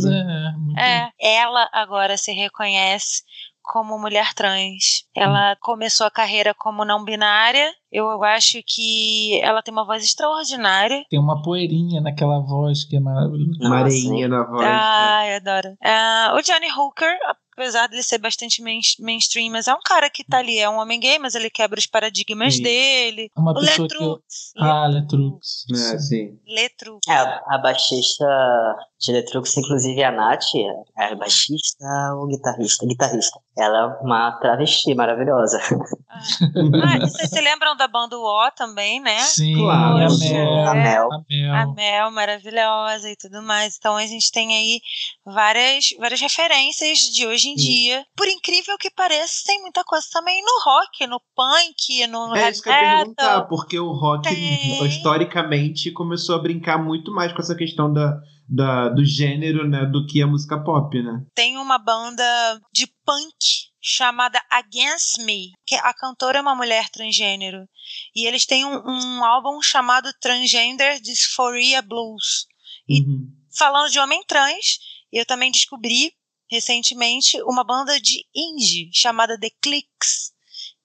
É, 0.77 1.09
é, 1.17 1.35
ela 1.37 1.69
agora 1.73 2.17
se 2.17 2.31
reconhece 2.33 3.23
como 3.63 3.97
mulher 3.99 4.33
trans. 4.33 5.05
Ela 5.15 5.55
começou 5.61 6.05
a 6.07 6.11
carreira 6.11 6.53
como 6.53 6.85
não 6.85 7.03
binária 7.03 7.71
Eu 7.91 8.23
acho 8.23 8.59
que 8.65 9.39
ela 9.43 9.61
tem 9.61 9.73
uma 9.73 9.85
voz 9.85 10.03
extraordinária. 10.03 11.03
Tem 11.09 11.19
uma 11.19 11.41
poeirinha 11.41 11.99
naquela 12.01 12.39
voz 12.39 12.85
que 12.85 12.95
é 12.95 12.99
maravilhosa. 12.99 13.59
Uma 13.61 13.79
areinha 13.79 14.27
na 14.29 14.43
voz. 14.45 14.61
né? 14.61 14.67
Ai, 14.71 15.35
adoro. 15.35 15.75
Ah, 15.83 16.33
o 16.37 16.41
Johnny 16.41 16.71
Hooker, 16.71 17.17
apesar 17.61 17.87
dele 17.87 18.01
ser 18.01 18.17
bastante 18.17 18.61
main- 18.61 18.79
mainstream, 18.99 19.51
mas 19.51 19.67
é 19.67 19.73
um 19.73 19.81
cara 19.85 20.09
que 20.09 20.23
tá 20.23 20.39
ali, 20.39 20.57
é 20.57 20.67
um 20.67 20.79
homem 20.79 20.99
gay, 20.99 21.19
mas 21.19 21.35
ele 21.35 21.49
quebra 21.49 21.77
os 21.79 21.85
paradigmas 21.85 22.55
Sim. 22.55 22.63
dele. 22.63 23.29
Uma 23.37 23.51
o 23.51 23.53
pessoa 23.53 23.87
que 23.87 23.95
eu... 23.95 23.99
Letrux. 23.99 24.23
Ah, 24.57 24.87
Letrux. 24.87 25.65
É, 25.71 25.99
sim. 25.99 26.39
Letrux. 26.47 27.07
É, 27.07 27.13
a, 27.13 27.57
baixista 27.59 28.25
de 28.99 29.11
Letrux, 29.11 29.55
inclusive 29.57 30.03
a 30.03 30.11
Nath, 30.11 30.43
é 30.97 31.15
baixista 31.15 31.85
ou 32.15 32.27
guitarrista? 32.27 32.85
Guitarrista. 32.85 33.39
Ela 33.57 33.77
é 33.77 34.03
uma 34.03 34.31
travesti 34.39 34.93
maravilhosa. 34.95 35.59
Ah, 36.09 36.99
vocês 36.99 37.29
se 37.29 37.41
lembram 37.41 37.75
da 37.75 37.87
banda 37.87 38.17
O 38.17 38.51
também, 38.51 38.99
né? 38.99 39.19
Sim, 39.19 39.55
Claro, 39.55 39.97
a. 39.97 40.17
Mel. 40.17 40.67
A 40.67 40.73
Mel. 40.73 41.09
A 41.11 41.23
Mel. 41.29 41.53
A 41.53 41.73
Mel, 41.73 42.11
maravilhosa 42.11 43.09
e 43.09 43.15
tudo 43.15 43.41
mais. 43.41 43.75
Então 43.77 43.95
a 43.95 44.05
gente 44.05 44.31
tem 44.31 44.53
aí 44.53 44.81
várias, 45.25 45.89
várias 45.99 46.19
referências 46.21 46.99
de 46.99 47.25
hoje 47.25 47.49
em 47.51 47.55
dia. 47.55 48.05
Por 48.15 48.27
incrível 48.27 48.77
que 48.77 48.89
pareça, 48.89 49.43
tem 49.45 49.61
muita 49.61 49.83
coisa 49.83 50.05
também 50.11 50.41
no 50.41 50.61
rock, 50.63 51.07
no 51.07 51.19
punk, 51.35 52.07
no 52.07 52.35
É 52.35 52.49
isso 52.49 52.61
que 52.63 52.69
eu 52.69 52.73
ia 52.73 52.79
perguntar, 52.79 53.41
porque 53.47 53.79
o 53.79 53.91
rock, 53.91 54.27
Tem. 54.27 54.85
historicamente, 54.87 55.91
começou 55.91 56.35
a 56.35 56.39
brincar 56.41 56.77
muito 56.77 57.11
mais 57.11 57.31
com 57.33 57.39
essa 57.41 57.55
questão 57.55 57.91
da, 57.91 58.17
da, 58.47 58.89
do 58.89 59.03
gênero, 59.05 59.67
né, 59.67 59.85
do 59.85 60.05
que 60.05 60.21
a 60.21 60.27
música 60.27 60.61
pop, 60.63 61.01
né? 61.01 61.23
Tem 61.35 61.57
uma 61.57 61.77
banda 61.77 62.23
de 62.73 62.87
punk 63.05 63.71
chamada 63.83 64.41
Against 64.49 65.17
Me, 65.25 65.51
que 65.65 65.75
a 65.75 65.93
cantora 65.93 66.37
é 66.37 66.41
uma 66.41 66.55
mulher 66.55 66.89
transgênero. 66.89 67.67
E 68.15 68.27
eles 68.27 68.45
têm 68.45 68.63
um, 68.63 68.75
um 68.85 69.25
álbum 69.25 69.61
chamado 69.61 70.09
Transgender 70.21 71.01
Dysphoria 71.01 71.81
Blues. 71.81 72.45
E- 72.87 73.01
Uhum. 73.01 73.27
falando 73.57 73.89
de 73.91 73.99
homem 73.99 74.23
trans, 74.27 74.79
eu 75.11 75.25
também 75.25 75.51
descobri 75.51 76.13
recentemente 76.51 77.41
uma 77.43 77.63
banda 77.63 77.99
de 77.99 78.25
indie 78.35 78.89
chamada 78.93 79.39
The 79.39 79.49
Clicks, 79.61 80.31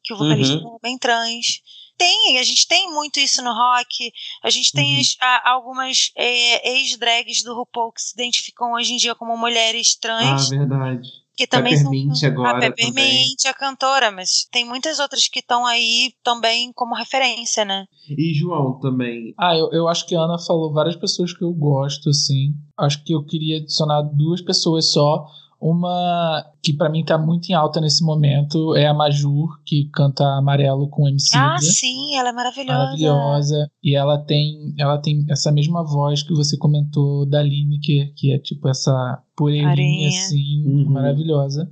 que 0.04 0.14
o 0.14 0.16
vocalista 0.16 0.54
Uhum. 0.54 0.60
é 0.60 0.64
um 0.64 0.76
homem 0.82 0.98
trans. 0.98 1.60
Tem, 1.98 2.38
a 2.38 2.42
gente 2.42 2.68
tem 2.68 2.92
muito 2.92 3.18
isso 3.18 3.42
no 3.42 3.52
rock. 3.52 4.12
A 4.42 4.50
gente 4.50 4.70
tem 4.72 4.94
Uhum. 4.94 5.00
as- 5.00 5.16
a- 5.20 5.50
algumas 5.50 6.10
é, 6.14 6.70
ex-drags 6.76 7.42
do 7.42 7.54
RuPaul 7.54 7.90
que 7.92 8.02
se 8.02 8.12
identificam 8.14 8.72
hoje 8.74 8.92
em 8.92 8.96
dia 8.98 9.14
como 9.14 9.36
mulheres 9.36 9.96
Ah, 9.96 10.00
trans, 10.02 10.48
verdade. 10.50 11.08
que 11.34 11.46
também 11.46 11.74
são 11.74 11.90
Peppermint 11.90 12.22
agora 12.22 12.58
a 12.58 12.60
Peppermint, 12.60 13.44
a 13.46 13.54
cantora, 13.54 14.10
mas 14.10 14.46
tem 14.52 14.64
muitas 14.66 14.98
outras 14.98 15.26
que 15.26 15.38
estão 15.38 15.64
aí 15.64 16.12
também 16.22 16.70
como 16.74 16.94
referência, 16.94 17.64
né? 17.64 17.86
E 18.08 18.34
João 18.34 18.78
também. 18.78 19.34
Ah, 19.38 19.56
eu, 19.56 19.70
eu 19.72 19.88
acho 19.88 20.06
que 20.06 20.14
a 20.14 20.20
Ana 20.20 20.38
falou 20.38 20.72
várias 20.74 20.96
pessoas 20.96 21.32
que 21.32 21.42
eu 21.42 21.52
gosto, 21.52 22.10
assim. 22.10 22.52
Acho 22.78 23.02
que 23.04 23.14
eu 23.14 23.24
queria 23.24 23.56
adicionar 23.56 24.02
duas 24.02 24.42
pessoas 24.42 24.92
só. 24.92 25.24
Uma 25.60 26.44
que 26.62 26.72
pra 26.72 26.88
mim 26.90 27.04
tá 27.04 27.16
muito 27.16 27.48
em 27.48 27.54
alta 27.54 27.80
nesse 27.80 28.04
momento 28.04 28.74
é 28.76 28.86
a 28.86 28.94
Majur, 28.94 29.58
que 29.64 29.88
canta 29.92 30.24
Amarelo 30.36 30.88
com 30.88 31.08
MC. 31.08 31.36
Ah, 31.36 31.56
sim, 31.58 32.16
ela 32.16 32.28
é 32.28 32.32
maravilhosa. 32.32 32.78
Maravilhosa. 32.78 33.70
E 33.82 33.94
ela 33.96 34.18
tem, 34.18 34.74
ela 34.78 34.98
tem 34.98 35.24
essa 35.30 35.50
mesma 35.50 35.82
voz 35.84 36.22
que 36.22 36.34
você 36.34 36.56
comentou 36.58 37.24
da 37.26 37.42
Lineker, 37.42 38.12
que 38.14 38.32
é 38.32 38.38
tipo 38.38 38.68
essa 38.68 39.22
poeirinha 39.36 40.08
assim, 40.08 40.62
Uhum. 40.66 40.90
maravilhosa. 40.92 41.70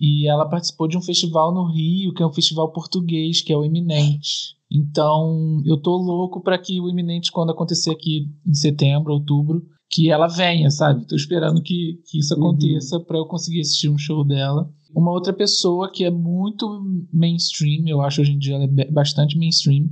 E 0.00 0.28
ela 0.28 0.48
participou 0.48 0.86
de 0.88 0.96
um 0.96 1.02
festival 1.02 1.52
no 1.52 1.64
Rio, 1.72 2.14
que 2.14 2.22
é 2.22 2.26
um 2.26 2.32
festival 2.32 2.72
português, 2.72 3.42
que 3.42 3.52
é 3.52 3.56
o 3.56 3.64
Eminente. 3.64 4.56
Então, 4.70 5.62
eu 5.64 5.76
tô 5.80 5.96
louco 5.96 6.40
para 6.42 6.58
que 6.58 6.80
o 6.80 6.88
Eminente, 6.88 7.30
quando 7.30 7.50
acontecer 7.50 7.90
aqui 7.90 8.28
em 8.46 8.54
setembro, 8.54 9.12
outubro, 9.12 9.62
que 9.90 10.10
ela 10.10 10.26
venha, 10.26 10.70
sabe? 10.70 11.06
Tô 11.06 11.14
esperando 11.16 11.62
que, 11.62 12.00
que 12.10 12.18
isso 12.18 12.34
Uhum. 12.34 12.48
aconteça 12.48 12.98
para 13.00 13.16
eu 13.18 13.26
conseguir 13.26 13.60
assistir 13.60 13.88
um 13.88 13.98
show 13.98 14.24
dela. 14.24 14.68
Uma 14.94 15.12
outra 15.12 15.32
pessoa 15.32 15.90
que 15.92 16.04
é 16.04 16.10
muito 16.10 16.66
mainstream, 17.12 17.86
eu 17.86 18.00
acho 18.00 18.20
hoje 18.20 18.32
em 18.32 18.38
dia 18.38 18.54
ela 18.56 18.64
é 18.64 18.90
bastante 18.90 19.38
mainstream, 19.38 19.88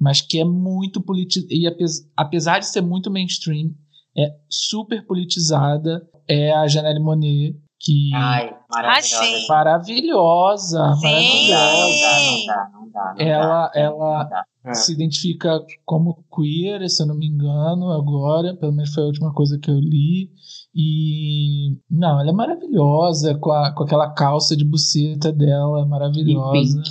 mas 0.00 0.20
que 0.20 0.38
é 0.40 0.44
muito 0.44 1.00
politizada, 1.00 1.52
e 1.54 1.66
apes- 1.66 2.08
apesar 2.16 2.58
de 2.58 2.66
ser 2.66 2.80
muito 2.80 3.10
mainstream, 3.10 3.70
é 4.16 4.30
super 4.48 5.04
politizada, 5.06 6.02
é 6.28 6.52
a 6.52 6.66
Janelle 6.66 7.00
Monet, 7.00 7.56
que 7.80 8.10
Ai, 8.14 8.50
maravilhosa. 8.70 9.24
sim. 9.24 9.46
maravilhosa, 9.48 10.94
Sim. 10.96 11.02
maravilhosa. 11.02 11.52
Não 11.52 12.00
dá, 12.00 12.20
não 12.22 12.46
dá, 12.46 12.70
não 12.72 12.90
dá. 12.90 13.14
não 13.18 13.26
Ela- 13.26 13.66
dá, 13.68 13.80
ela- 13.80 14.22
não 14.24 14.30
dá. 14.30 14.44
É. 14.68 14.74
Se 14.74 14.92
identifica 14.92 15.60
como 15.84 16.24
queer, 16.34 16.88
se 16.90 17.02
eu 17.02 17.06
não 17.06 17.16
me 17.16 17.26
engano, 17.26 17.90
agora, 17.90 18.54
pelo 18.56 18.72
menos 18.72 18.92
foi 18.92 19.02
a 19.02 19.06
última 19.06 19.32
coisa 19.32 19.58
que 19.58 19.70
eu 19.70 19.78
li. 19.80 20.30
E 20.74 21.76
não, 21.90 22.20
ela 22.20 22.30
é 22.30 22.32
maravilhosa, 22.32 23.36
com, 23.38 23.50
a- 23.50 23.72
com 23.74 23.84
aquela 23.84 24.10
calça 24.12 24.56
de 24.56 24.64
buceta 24.64 25.32
dela, 25.32 25.86
maravilhosa. 25.86 26.52
pink. 26.52 26.90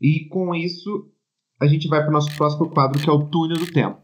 E 0.00 0.28
com 0.28 0.54
isso, 0.54 1.08
a 1.60 1.66
gente 1.66 1.88
vai 1.88 2.00
para 2.00 2.10
o 2.10 2.12
nosso 2.12 2.34
próximo 2.36 2.68
quadro, 2.70 3.00
que 3.02 3.08
é 3.08 3.12
o 3.12 3.26
Túnel 3.28 3.56
do 3.56 3.66
Tempo. 3.72 4.00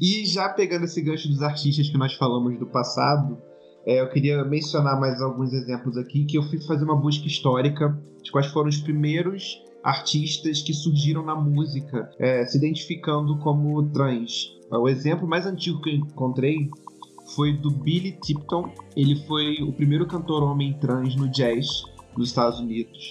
E 0.00 0.24
já 0.24 0.48
pegando 0.48 0.84
esse 0.84 1.00
gancho 1.02 1.28
dos 1.28 1.42
artistas 1.42 1.88
que 1.90 1.98
nós 1.98 2.14
falamos 2.14 2.58
do 2.58 2.66
passado, 2.66 3.38
é, 3.86 4.00
eu 4.00 4.08
queria 4.08 4.44
mencionar 4.44 4.98
mais 5.00 5.20
alguns 5.20 5.52
exemplos 5.52 5.96
aqui, 5.96 6.24
que 6.24 6.36
eu 6.36 6.42
fui 6.42 6.60
fazer 6.62 6.84
uma 6.84 6.96
busca 6.96 7.26
histórica 7.26 7.98
de 8.22 8.30
quais 8.30 8.46
foram 8.48 8.68
os 8.68 8.78
primeiros 8.78 9.62
artistas 9.82 10.60
que 10.60 10.74
surgiram 10.74 11.24
na 11.24 11.34
música, 11.34 12.10
é, 12.18 12.44
se 12.44 12.58
identificando 12.58 13.38
como 13.38 13.82
trans. 13.90 14.58
O 14.70 14.88
exemplo 14.88 15.26
mais 15.26 15.46
antigo 15.46 15.80
que 15.80 15.90
eu 15.90 15.94
encontrei 15.94 16.70
foi 17.34 17.52
do 17.52 17.70
Billy 17.70 18.12
Tipton. 18.20 18.70
Ele 18.96 19.16
foi 19.26 19.62
o 19.62 19.72
primeiro 19.72 20.06
cantor 20.06 20.42
homem 20.42 20.74
trans 20.74 21.16
no 21.16 21.28
jazz 21.28 21.66
nos 22.16 22.28
Estados 22.28 22.60
Unidos. 22.60 23.08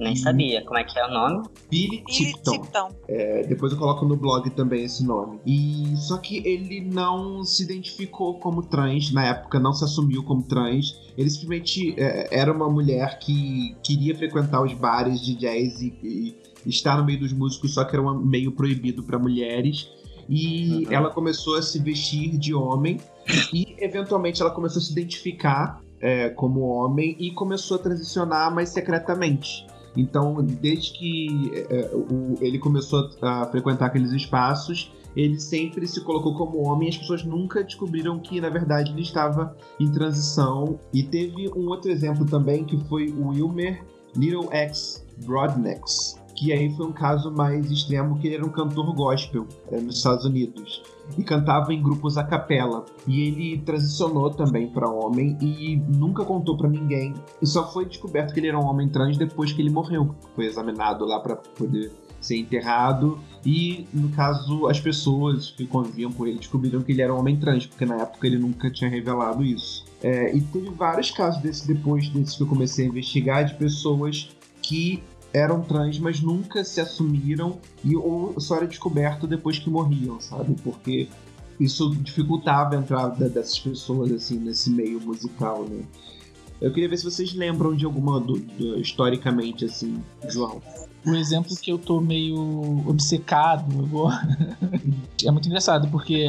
Nem 0.00 0.16
sabia 0.16 0.64
como 0.64 0.78
é 0.78 0.84
que 0.84 0.98
é 0.98 1.06
o 1.06 1.10
nome. 1.10 1.48
Billy 1.70 2.02
Billy 2.06 2.32
Tipton. 2.32 2.52
Tipton. 2.52 2.88
É, 3.08 3.42
depois 3.46 3.72
eu 3.72 3.78
coloco 3.78 4.04
no 4.04 4.16
blog 4.16 4.48
também 4.50 4.84
esse 4.84 5.04
nome. 5.04 5.38
E 5.46 5.94
só 5.96 6.16
que 6.18 6.38
ele 6.46 6.80
não 6.80 7.44
se 7.44 7.62
identificou 7.62 8.38
como 8.38 8.62
trans 8.62 9.12
na 9.12 9.26
época, 9.26 9.60
não 9.60 9.72
se 9.72 9.84
assumiu 9.84 10.22
como 10.22 10.42
trans. 10.42 10.98
Ele 11.16 11.28
simplesmente 11.28 11.94
é, 11.98 12.28
era 12.30 12.52
uma 12.52 12.68
mulher 12.68 13.18
que 13.18 13.76
queria 13.82 14.16
frequentar 14.16 14.62
os 14.62 14.72
bares 14.72 15.20
de 15.20 15.34
jazz 15.34 15.80
e, 15.82 15.94
e 16.02 16.36
estar 16.66 16.96
no 16.96 17.04
meio 17.04 17.20
dos 17.20 17.32
músicos, 17.32 17.74
só 17.74 17.84
que 17.84 17.94
era 17.94 18.02
um 18.02 18.18
meio 18.18 18.52
proibido 18.52 19.02
para 19.02 19.18
mulheres. 19.18 19.88
E 20.28 20.86
Uhum. 20.86 20.92
ela 20.92 21.10
começou 21.10 21.56
a 21.56 21.62
se 21.62 21.78
vestir 21.80 22.38
de 22.38 22.54
homem 22.54 23.00
e 23.52 23.74
eventualmente 23.78 24.40
ela 24.40 24.50
começou 24.52 24.80
a 24.80 24.84
se 24.84 24.92
identificar 24.92 25.82
é, 26.00 26.30
como 26.30 26.60
homem 26.60 27.16
e 27.18 27.32
começou 27.32 27.76
a 27.76 27.80
transicionar 27.80 28.54
mais 28.54 28.70
secretamente. 28.70 29.66
Então, 29.96 30.42
desde 30.44 30.92
que 30.92 31.50
é, 31.68 31.90
o- 31.94 32.36
ele 32.40 32.58
começou 32.58 33.10
a 33.22 33.46
frequentar 33.46 33.86
aqueles 33.86 34.12
espaços, 34.12 34.92
ele 35.16 35.40
sempre 35.40 35.86
se 35.88 36.00
colocou 36.02 36.34
como 36.34 36.58
homem 36.68 36.88
e 36.88 36.90
as 36.90 36.96
pessoas 36.98 37.24
nunca 37.24 37.64
descobriram 37.64 38.18
que, 38.20 38.40
na 38.40 38.48
verdade, 38.48 38.92
ele 38.92 39.02
estava 39.02 39.56
em 39.80 39.90
transição. 39.90 40.78
E 40.92 41.02
teve 41.02 41.48
um 41.56 41.66
outro 41.68 41.90
exemplo 41.90 42.24
também, 42.24 42.64
que 42.64 42.76
foi 42.84 43.08
o 43.08 43.28
Wilmer 43.28 43.84
Little 44.16 44.48
X 44.52 45.04
Broadnecks, 45.26 46.16
que 46.36 46.52
aí 46.52 46.72
foi 46.76 46.86
um 46.86 46.92
caso 46.92 47.30
mais 47.30 47.70
extremo, 47.70 48.18
que 48.18 48.28
ele 48.28 48.36
era 48.36 48.46
um 48.46 48.50
cantor 48.50 48.94
gospel 48.94 49.46
é, 49.70 49.80
nos 49.80 49.96
Estados 49.96 50.24
Unidos 50.24 50.82
e 51.18 51.22
cantava 51.22 51.72
em 51.72 51.82
grupos 51.82 52.16
a 52.16 52.24
capela. 52.24 52.84
E 53.06 53.20
ele 53.22 53.58
transicionou 53.58 54.30
também 54.30 54.68
para 54.68 54.88
homem 54.88 55.36
e 55.40 55.76
nunca 55.76 56.24
contou 56.24 56.56
para 56.56 56.68
ninguém. 56.68 57.14
E 57.40 57.46
só 57.46 57.70
foi 57.70 57.86
descoberto 57.86 58.32
que 58.32 58.40
ele 58.40 58.48
era 58.48 58.58
um 58.58 58.66
homem 58.66 58.88
trans 58.88 59.16
depois 59.16 59.52
que 59.52 59.60
ele 59.60 59.70
morreu. 59.70 60.14
Foi 60.34 60.46
examinado 60.46 61.04
lá 61.04 61.20
para 61.20 61.36
poder 61.36 61.92
ser 62.20 62.36
enterrado. 62.36 63.18
E 63.44 63.86
no 63.92 64.10
caso, 64.10 64.66
as 64.66 64.78
pessoas 64.78 65.50
que 65.50 65.66
conviviam 65.66 66.12
com 66.12 66.26
ele 66.26 66.38
descobriram 66.38 66.82
que 66.82 66.92
ele 66.92 67.02
era 67.02 67.14
um 67.14 67.18
homem 67.18 67.36
trans, 67.36 67.66
porque 67.66 67.86
na 67.86 67.96
época 67.96 68.26
ele 68.26 68.38
nunca 68.38 68.70
tinha 68.70 68.90
revelado 68.90 69.42
isso. 69.42 69.84
É, 70.02 70.34
e 70.34 70.40
teve 70.40 70.70
vários 70.70 71.10
casos 71.10 71.40
desse 71.42 71.66
depois 71.66 72.08
desse 72.10 72.36
que 72.36 72.42
eu 72.42 72.46
comecei 72.46 72.86
a 72.86 72.88
investigar 72.88 73.44
de 73.44 73.54
pessoas 73.54 74.30
que 74.62 75.02
eram 75.32 75.62
trans, 75.62 75.98
mas 75.98 76.20
nunca 76.20 76.64
se 76.64 76.80
assumiram 76.80 77.58
e 77.84 77.96
ou 77.96 78.38
só 78.40 78.56
era 78.56 78.66
descoberto 78.66 79.26
depois 79.26 79.58
que 79.58 79.70
morriam, 79.70 80.20
sabe? 80.20 80.54
Porque 80.62 81.08
isso 81.58 81.94
dificultava 81.96 82.74
a 82.74 82.78
entrada 82.78 83.28
dessas 83.28 83.58
pessoas 83.58 84.10
assim 84.10 84.38
nesse 84.38 84.70
meio 84.70 85.00
musical, 85.00 85.64
né? 85.68 85.82
Eu 86.60 86.72
queria 86.72 86.88
ver 86.88 86.98
se 86.98 87.04
vocês 87.04 87.32
lembram 87.34 87.74
de 87.74 87.84
alguma 87.86 88.20
do, 88.20 88.38
do- 88.38 88.78
historicamente 88.78 89.64
assim, 89.64 90.02
João. 90.28 90.60
O 91.06 91.14
exemplo 91.14 91.56
que 91.56 91.72
eu 91.72 91.78
tô 91.78 92.00
meio 92.00 92.36
obcecado 92.86 93.82
agora 93.82 94.20
é 95.24 95.30
muito 95.30 95.46
engraçado, 95.48 95.88
porque 95.88 96.26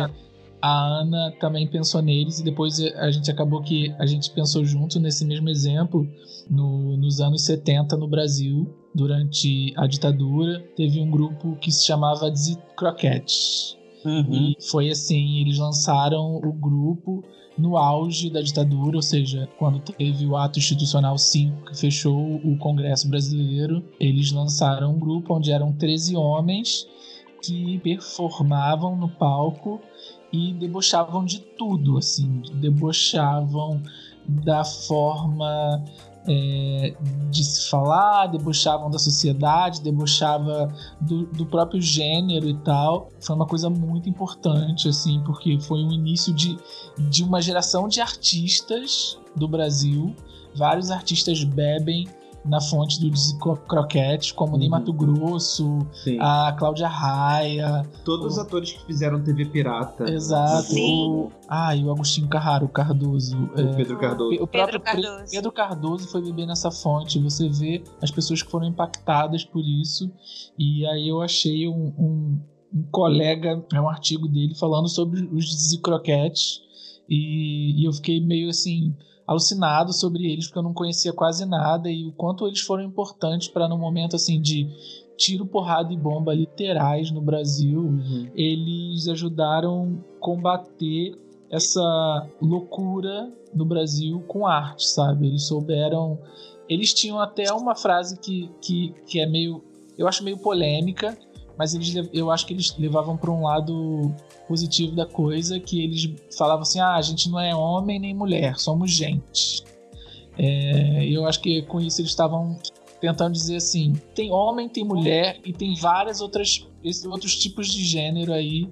a 0.61 1.01
Ana 1.01 1.33
também 1.39 1.67
pensou 1.67 2.01
neles 2.01 2.39
e 2.39 2.43
depois 2.43 2.79
a 2.79 3.11
gente 3.11 3.29
acabou 3.29 3.61
que 3.61 3.93
a 3.99 4.05
gente 4.05 4.29
pensou 4.31 4.63
junto 4.63 4.99
nesse 4.99 5.25
mesmo 5.25 5.49
exemplo 5.49 6.07
no, 6.49 6.95
nos 6.95 7.19
anos 7.19 7.43
70 7.43 7.97
no 7.97 8.07
Brasil, 8.07 8.69
durante 8.93 9.73
a 9.77 9.87
ditadura, 9.87 10.63
teve 10.75 10.99
um 10.99 11.09
grupo 11.09 11.55
que 11.57 11.71
se 11.71 11.85
chamava 11.85 12.29
Dizzy 12.29 12.57
Croquettes. 12.75 13.77
Uhum. 14.03 14.33
E 14.33 14.57
foi 14.59 14.89
assim, 14.89 15.39
eles 15.39 15.57
lançaram 15.57 16.37
o 16.37 16.51
grupo 16.51 17.23
no 17.57 17.77
auge 17.77 18.29
da 18.29 18.41
ditadura, 18.41 18.95
ou 18.95 19.01
seja, 19.01 19.47
quando 19.59 19.79
teve 19.79 20.25
o 20.25 20.35
ato 20.35 20.57
institucional 20.57 21.17
5 21.17 21.65
que 21.65 21.77
fechou 21.77 22.35
o 22.37 22.57
Congresso 22.57 23.07
Brasileiro, 23.07 23.83
eles 23.99 24.31
lançaram 24.31 24.95
um 24.95 24.99
grupo 24.99 25.35
onde 25.35 25.51
eram 25.51 25.71
13 25.73 26.15
homens 26.15 26.87
que 27.43 27.79
performavam 27.79 28.95
no 28.95 29.09
palco 29.09 29.81
e 30.31 30.53
debochavam 30.53 31.25
de 31.25 31.39
tudo, 31.39 31.97
assim, 31.97 32.41
debochavam 32.53 33.81
da 34.27 34.63
forma 34.63 35.83
é, 36.27 36.93
de 37.29 37.43
se 37.43 37.69
falar, 37.69 38.27
debochavam 38.27 38.89
da 38.89 38.99
sociedade, 38.99 39.81
debochava 39.81 40.71
do, 40.99 41.25
do, 41.27 41.45
próprio 41.45 41.81
gênero 41.81 42.47
e 42.47 42.53
tal. 42.59 43.09
Foi 43.19 43.35
uma 43.35 43.45
coisa 43.45 43.69
muito 43.69 44.07
importante, 44.09 44.87
assim, 44.87 45.21
porque 45.25 45.59
foi 45.59 45.83
um 45.83 45.91
início 45.91 46.33
de, 46.33 46.57
de 47.09 47.23
uma 47.23 47.41
geração 47.41 47.87
de 47.87 48.01
artistas 48.01 49.17
do 49.35 49.47
Brasil. 49.47 50.15
Vários 50.55 50.91
artistas 50.91 51.43
bebem 51.43 52.07
na 52.43 52.59
fonte 52.59 52.99
do 52.99 53.09
Dizzy 53.09 53.37
Croquete, 53.37 54.33
como 54.33 54.53
uhum. 54.53 54.59
Ney 54.59 54.69
Mato 54.69 54.91
Grosso, 54.91 55.79
Sim. 55.93 56.17
a 56.19 56.55
Cláudia 56.57 56.87
Raia. 56.87 57.85
Todos 58.03 58.25
o... 58.25 58.27
os 58.29 58.37
atores 58.39 58.71
que 58.71 58.85
fizeram 58.85 59.21
TV 59.21 59.45
Pirata. 59.45 60.09
Exato. 60.09 60.63
Sim. 60.63 61.29
Ah, 61.47 61.75
e 61.75 61.83
o 61.83 61.91
Agostinho 61.91 62.27
Carraro, 62.27 62.67
Cardoso. 62.67 63.37
O 63.55 63.59
é, 63.59 63.73
Pedro 63.75 63.97
Cardoso. 63.97 64.43
O 64.43 64.47
próprio 64.47 64.79
Pedro 64.79 64.81
Cardoso. 64.81 65.31
Pedro 65.31 65.51
Cardoso 65.51 66.07
foi 66.07 66.21
beber 66.21 66.47
nessa 66.47 66.71
fonte. 66.71 67.19
Você 67.19 67.47
vê 67.47 67.83
as 68.01 68.09
pessoas 68.09 68.41
que 68.41 68.49
foram 68.49 68.67
impactadas 68.67 69.45
por 69.45 69.63
isso. 69.63 70.11
E 70.57 70.85
aí 70.87 71.07
eu 71.07 71.21
achei 71.21 71.67
um, 71.67 71.93
um, 71.97 72.39
um 72.73 72.83
colega, 72.91 73.63
é 73.71 73.79
um 73.79 73.89
artigo 73.89 74.27
dele 74.27 74.55
falando 74.55 74.89
sobre 74.89 75.21
os 75.31 75.45
Dizzy 75.45 75.77
Croquetes. 75.77 76.61
E, 77.07 77.81
e 77.81 77.85
eu 77.85 77.93
fiquei 77.93 78.19
meio 78.19 78.49
assim 78.49 78.95
alucinado 79.31 79.93
sobre 79.93 80.31
eles 80.31 80.45
porque 80.45 80.59
eu 80.59 80.63
não 80.63 80.73
conhecia 80.73 81.13
quase 81.13 81.45
nada 81.45 81.89
e 81.89 82.05
o 82.05 82.11
quanto 82.11 82.47
eles 82.47 82.59
foram 82.59 82.83
importantes 82.83 83.47
para 83.47 83.67
no 83.67 83.77
momento 83.77 84.15
assim 84.15 84.39
de 84.39 84.69
tiro, 85.17 85.45
porrada 85.45 85.93
e 85.93 85.97
bomba 85.97 86.33
literais 86.33 87.11
no 87.11 87.21
Brasil, 87.21 87.79
uhum. 87.79 88.29
eles 88.33 89.07
ajudaram 89.07 89.99
a 90.17 90.19
combater 90.19 91.15
essa 91.49 92.27
loucura 92.41 93.31
no 93.53 93.65
Brasil 93.65 94.21
com 94.27 94.47
arte, 94.47 94.87
sabe? 94.87 95.27
Eles 95.27 95.43
souberam. 95.43 96.17
Eles 96.67 96.93
tinham 96.93 97.19
até 97.19 97.51
uma 97.53 97.75
frase 97.75 98.17
que, 98.17 98.49
que, 98.61 98.95
que 99.05 99.19
é 99.19 99.27
meio. 99.27 99.61
Eu 99.97 100.07
acho 100.07 100.23
meio 100.23 100.37
polêmica, 100.37 101.15
mas 101.57 101.75
eles, 101.75 101.93
eu 102.13 102.31
acho 102.31 102.47
que 102.47 102.53
eles 102.53 102.75
levavam 102.77 103.17
para 103.17 103.29
um 103.29 103.43
lado 103.43 104.15
positivo 104.51 104.93
da 104.93 105.05
coisa, 105.05 105.61
que 105.61 105.81
eles 105.81 106.13
falavam 106.37 106.63
assim: 106.63 106.81
ah, 106.81 106.95
a 106.95 107.01
gente 107.01 107.29
não 107.29 107.39
é 107.39 107.55
homem 107.55 107.97
nem 107.97 108.13
mulher, 108.13 108.59
somos 108.59 108.91
gente. 108.91 109.63
É, 110.37 111.07
eu 111.07 111.25
acho 111.25 111.41
que 111.41 111.61
com 111.61 111.79
isso 111.79 112.01
eles 112.01 112.11
estavam 112.11 112.59
tentando 112.99 113.31
dizer 113.31 113.55
assim: 113.55 113.93
tem 114.13 114.29
homem, 114.29 114.67
tem 114.67 114.83
mulher 114.83 115.39
e 115.45 115.53
tem 115.53 115.73
várias 115.75 116.19
outras 116.19 116.67
outros 117.05 117.37
tipos 117.37 117.71
de 117.71 117.81
gênero 117.81 118.33
aí 118.33 118.67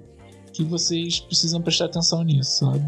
que 0.52 0.62
vocês 0.64 1.18
precisam 1.18 1.62
prestar 1.62 1.86
atenção 1.86 2.22
nisso, 2.22 2.66
sabe? 2.66 2.84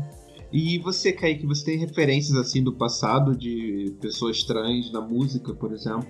E 0.53 0.79
você, 0.79 1.13
Kaique, 1.13 1.47
você 1.47 1.65
tem 1.65 1.79
referências 1.79 2.37
assim 2.37 2.63
do 2.63 2.75
passado 2.75 3.35
de 3.35 3.97
pessoas 4.03 4.43
trans 4.43 4.93
na 4.93 5.01
música, 5.01 5.55
por 5.55 5.73
exemplo? 5.73 6.07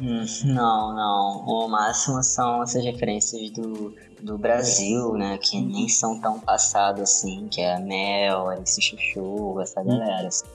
Hum, 0.00 0.24
não, 0.44 0.94
não. 0.94 1.44
O 1.46 1.68
máximo 1.68 2.22
são 2.22 2.62
essas 2.62 2.82
referências 2.82 3.50
do, 3.50 3.94
do 4.20 4.38
Brasil, 4.38 5.12
né? 5.12 5.38
Que 5.38 5.60
nem 5.60 5.88
são 5.88 6.20
tão 6.20 6.40
passado 6.40 7.02
assim, 7.02 7.48
que 7.48 7.60
é 7.60 7.74
a 7.74 7.80
Mel, 7.80 8.48
Alice 8.48 8.80
Chuchu, 8.80 9.60
essa 9.60 9.80
hum. 9.80 9.86
galera. 9.86 10.28
Assim. 10.28 10.46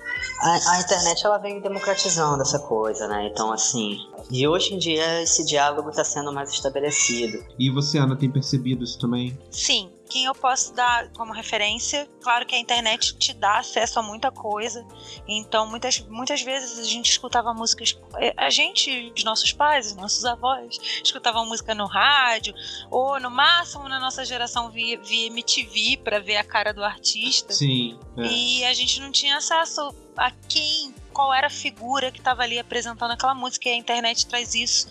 A, 0.41 0.71
a, 0.71 0.81
internet 0.81 1.25
ela 1.25 1.37
vem 1.37 1.61
democratizando 1.61 2.41
essa 2.41 2.59
coisa, 2.59 3.07
né? 3.07 3.29
Então, 3.31 3.51
assim, 3.51 3.97
de 4.29 4.47
hoje 4.47 4.73
em 4.73 4.77
dia 4.77 5.21
esse 5.21 5.45
diálogo 5.45 5.89
está 5.89 6.03
sendo 6.03 6.33
mais 6.33 6.51
estabelecido. 6.51 7.43
E 7.57 7.69
você, 7.69 7.97
Ana, 7.97 8.15
tem 8.15 8.29
percebido 8.29 8.83
isso 8.83 8.99
também? 8.99 9.37
Sim, 9.51 9.89
quem 10.09 10.25
eu 10.25 10.35
posso 10.35 10.73
dar 10.73 11.09
como 11.09 11.33
referência. 11.33 12.07
Claro 12.21 12.45
que 12.45 12.55
a 12.55 12.59
internet 12.59 13.17
te 13.17 13.33
dá 13.33 13.59
acesso 13.59 13.99
a 13.99 14.03
muita 14.03 14.31
coisa, 14.31 14.85
então 15.27 15.67
muitas, 15.67 15.99
muitas 16.07 16.41
vezes 16.41 16.79
a 16.79 16.83
gente 16.83 17.09
escutava 17.09 17.53
músicas. 17.53 17.97
Eh, 18.17 18.33
a 18.37 18.49
gente, 18.49 19.11
os 19.15 19.23
nossos 19.23 19.51
pais, 19.51 19.87
os 19.87 19.95
nossos 19.95 20.25
avós, 20.25 20.79
escutavam 21.03 21.45
música 21.45 21.73
no 21.73 21.85
rádio, 21.85 22.53
ou 22.89 23.19
no 23.19 23.29
máximo 23.29 23.87
na 23.89 23.99
nossa 23.99 24.23
geração 24.23 24.69
via, 24.69 24.99
via 24.99 25.27
MTV 25.27 25.97
para 26.03 26.19
ver 26.19 26.37
a 26.37 26.43
cara 26.43 26.73
do 26.73 26.83
artista. 26.83 27.53
Sim. 27.53 27.99
É. 28.17 28.27
E 28.27 28.65
a 28.65 28.73
gente 28.73 28.99
não 28.99 29.11
tinha 29.11 29.37
acesso 29.37 29.93
a 30.17 30.31
quem, 30.31 30.93
qual 31.11 31.33
era 31.33 31.47
a 31.47 31.49
figura 31.49 32.11
que 32.11 32.19
estava 32.19 32.43
ali 32.43 32.59
apresentando 32.59 33.11
aquela 33.11 33.33
música, 33.33 33.69
e 33.69 33.73
a 33.73 33.75
internet 33.75 34.27
traz 34.27 34.55
isso 34.55 34.87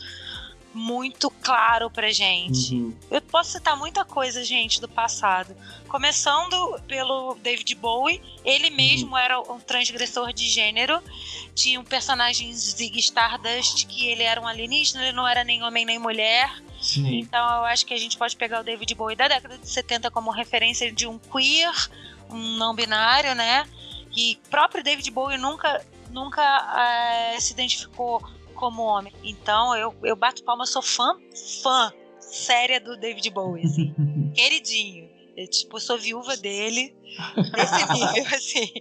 muito 0.75 1.31
claro 1.31 1.89
pra 1.89 2.11
gente. 2.11 2.75
Uhum. 2.75 2.95
Eu 3.11 3.23
posso 3.23 3.53
citar 3.53 3.77
muita 3.77 4.05
coisa, 4.05 4.45
gente, 4.45 4.81
do 4.81 4.89
passado. 4.89 5.57
Começando 5.89 6.81
pelo 6.89 7.37
David 7.37 7.75
Bowie, 7.77 8.21
ele 8.45 8.69
uhum. 8.69 8.77
mesmo 8.77 9.11
uhum. 9.13 9.19
era 9.19 9.41
um 9.41 9.61
transgressor 9.61 10.33
de 10.33 10.49
gênero. 10.49 11.01
Tinha 11.55 11.79
um 11.79 11.85
personagem 11.85 12.53
Zig 12.53 12.99
Stardust 12.99 13.87
que 13.87 14.09
ele 14.09 14.25
era 14.25 14.41
um 14.41 14.47
alienígena, 14.47 15.05
ele 15.05 15.13
não 15.13 15.27
era 15.27 15.45
nem 15.45 15.63
homem 15.63 15.85
nem 15.85 15.99
mulher. 15.99 16.51
Sim. 16.83 17.21
Então 17.21 17.41
eu 17.57 17.65
acho 17.65 17.87
que 17.87 17.95
a 17.95 17.99
gente 17.99 18.19
pode 18.19 18.37
pegar 18.37 18.61
o 18.61 18.65
David 18.65 18.93
Bowie 18.95 19.17
da 19.17 19.29
década 19.29 19.57
de 19.57 19.69
70 19.69 20.11
como 20.11 20.31
referência 20.31 20.91
de 20.91 21.07
um 21.07 21.19
queer, 21.19 21.73
um 22.29 22.57
não 22.57 22.75
binário, 22.75 23.35
né? 23.35 23.67
E 24.15 24.39
próprio 24.51 24.83
David 24.83 25.11
Bowie 25.11 25.39
nunca 25.39 25.85
nunca 26.11 26.43
é, 27.33 27.41
se 27.41 27.53
identificou 27.53 28.23
como 28.55 28.83
homem. 28.83 29.13
Então 29.23 29.77
eu, 29.77 29.95
eu 30.03 30.17
bato 30.17 30.45
palma, 30.45 30.67
sou 30.67 30.83
fã, 30.83 31.17
fã 31.63 31.93
séria 32.21 32.81
do 32.81 32.97
David 32.97 33.31
Bowie, 33.31 33.65
assim. 33.65 33.95
Queridinho. 34.35 35.09
Eu, 35.37 35.49
tipo, 35.49 35.81
sou 35.81 35.99
viúva 35.99 36.37
dele. 36.37 36.95
Desse 37.55 37.93
nível, 37.93 38.37
assim. 38.37 38.73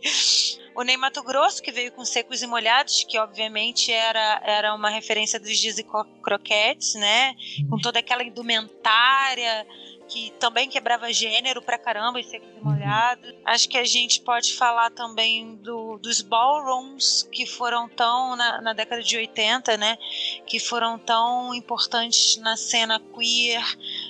O 0.76 0.82
Ney 0.84 0.98
Mato 0.98 1.22
Grosso, 1.22 1.62
que 1.62 1.72
veio 1.72 1.92
com 1.92 2.04
Secos 2.04 2.42
e 2.42 2.48
Molhados, 2.48 3.04
que 3.04 3.18
obviamente 3.20 3.92
era, 3.92 4.42
era 4.44 4.76
uma 4.76 4.90
referência 4.90 5.40
dos 5.40 5.58
Dizzy 5.58 5.86
Croquettes, 6.22 6.96
né? 6.96 7.36
Com 7.70 7.78
toda 7.78 8.00
aquela 8.00 8.24
indumentária 8.24 9.66
que 10.08 10.32
também 10.40 10.70
quebrava 10.70 11.12
gênero 11.12 11.62
pra 11.62 11.78
caramba 11.78 12.20
e 12.20 12.24
secos 12.24 12.48
e 12.50 12.60
uhum. 12.60 12.72
molhados. 12.72 13.34
Acho 13.46 13.68
que 13.68 13.78
a 13.78 13.84
gente 13.84 14.22
pode 14.22 14.54
falar 14.54 14.92
também 14.92 15.56
do, 15.56 15.98
dos 15.98 16.22
ballrooms 16.22 17.28
que 17.32 17.46
foram 17.46 17.90
tão 17.90 18.36
na, 18.36 18.62
na, 18.62 18.74
década 18.74 19.02
de 19.02 19.18
80, 19.18 19.76
né? 19.78 19.98
Que 20.46 20.60
foram 20.60 21.00
tão 21.00 21.54
importantes 21.56 22.38
na 22.38 22.56
cena 22.56 23.00
queer. 23.00 23.64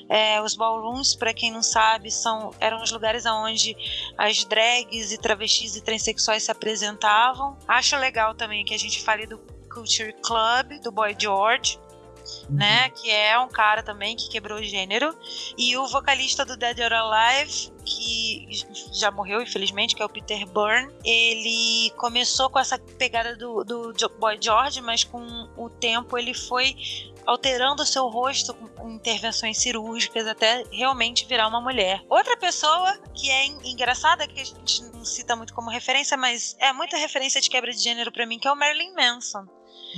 É, 0.10 0.42
os 0.42 0.56
ballrooms, 0.56 1.16
para 1.16 1.34
quem 1.34 1.52
não 1.52 1.64
sabe, 1.64 2.12
são 2.12 2.52
eram 2.60 2.82
os 2.84 2.92
lugares 2.92 3.26
onde 3.26 3.76
as 4.18 4.44
drags 4.44 5.12
e 5.12 5.18
travestis 5.18 5.76
e 5.76 5.82
transexuais 5.82 6.44
se 6.44 6.52
apresentavam. 6.54 7.58
Acho 7.68 7.98
legal 7.98 8.34
também 8.34 8.64
que 8.64 8.74
a 8.74 8.80
gente 8.80 9.02
fale 9.04 9.28
do 9.28 9.38
Culture 9.70 10.14
Club, 10.22 10.80
do 10.82 10.92
Boy 10.92 11.16
George, 11.20 11.78
uhum. 12.50 12.56
né? 12.56 12.90
Que 12.90 13.10
é 13.10 13.38
um 13.40 13.50
cara 13.50 13.84
também 13.84 14.16
que 14.16 14.30
quebrou 14.30 14.60
o 14.60 14.64
gênero. 14.64 15.16
E 15.58 15.76
o 15.78 15.88
vocalista 15.88 16.46
do 16.46 16.56
Dead 16.56 16.80
or 16.80 16.94
Alive, 16.94 17.72
que 17.86 18.48
já 18.94 19.12
morreu, 19.12 19.42
infelizmente, 19.42 19.96
que 19.96 20.02
é 20.02 20.06
o 20.06 20.10
Peter 20.10 20.46
Byrne, 20.48 20.94
ele 21.04 21.92
começou 21.98 22.50
com 22.50 22.60
essa 22.60 22.78
pegada 22.78 23.36
do, 23.36 23.64
do 23.64 23.94
Boy 24.20 24.38
George, 24.40 24.82
mas 24.82 25.04
com 25.04 25.50
o 25.58 25.70
tempo 25.70 26.18
ele 26.18 26.34
foi 26.34 26.76
alterando 27.26 27.84
o 27.84 27.86
seu 27.86 28.08
rosto 28.10 28.54
com 28.54 28.90
intervenções 28.90 29.58
cirúrgicas 29.58 30.28
até 30.28 30.64
realmente 30.72 31.26
virar 31.26 31.48
uma 31.48 31.62
mulher. 31.62 32.04
Outra 32.10 32.38
pessoa 32.38 32.98
que 33.14 33.30
é 33.30 33.46
engraçada, 33.46 34.28
que 34.28 34.40
a 34.40 34.44
gente 34.44 34.84
não 34.94 35.06
cita 35.06 35.36
muito 35.36 35.54
como 35.54 35.70
referência, 35.70 36.18
mas 36.18 36.56
é 36.60 36.72
muita 36.74 36.98
referência 36.98 37.42
de 37.42 37.50
quebra 37.50 37.72
de 37.72 37.80
gênero 37.80 38.12
para 38.12 38.26
mim, 38.26 38.40
que 38.40 38.48
é 38.48 38.52
o 38.52 38.56
Marilyn 38.56 38.94
Manson. 38.94 39.46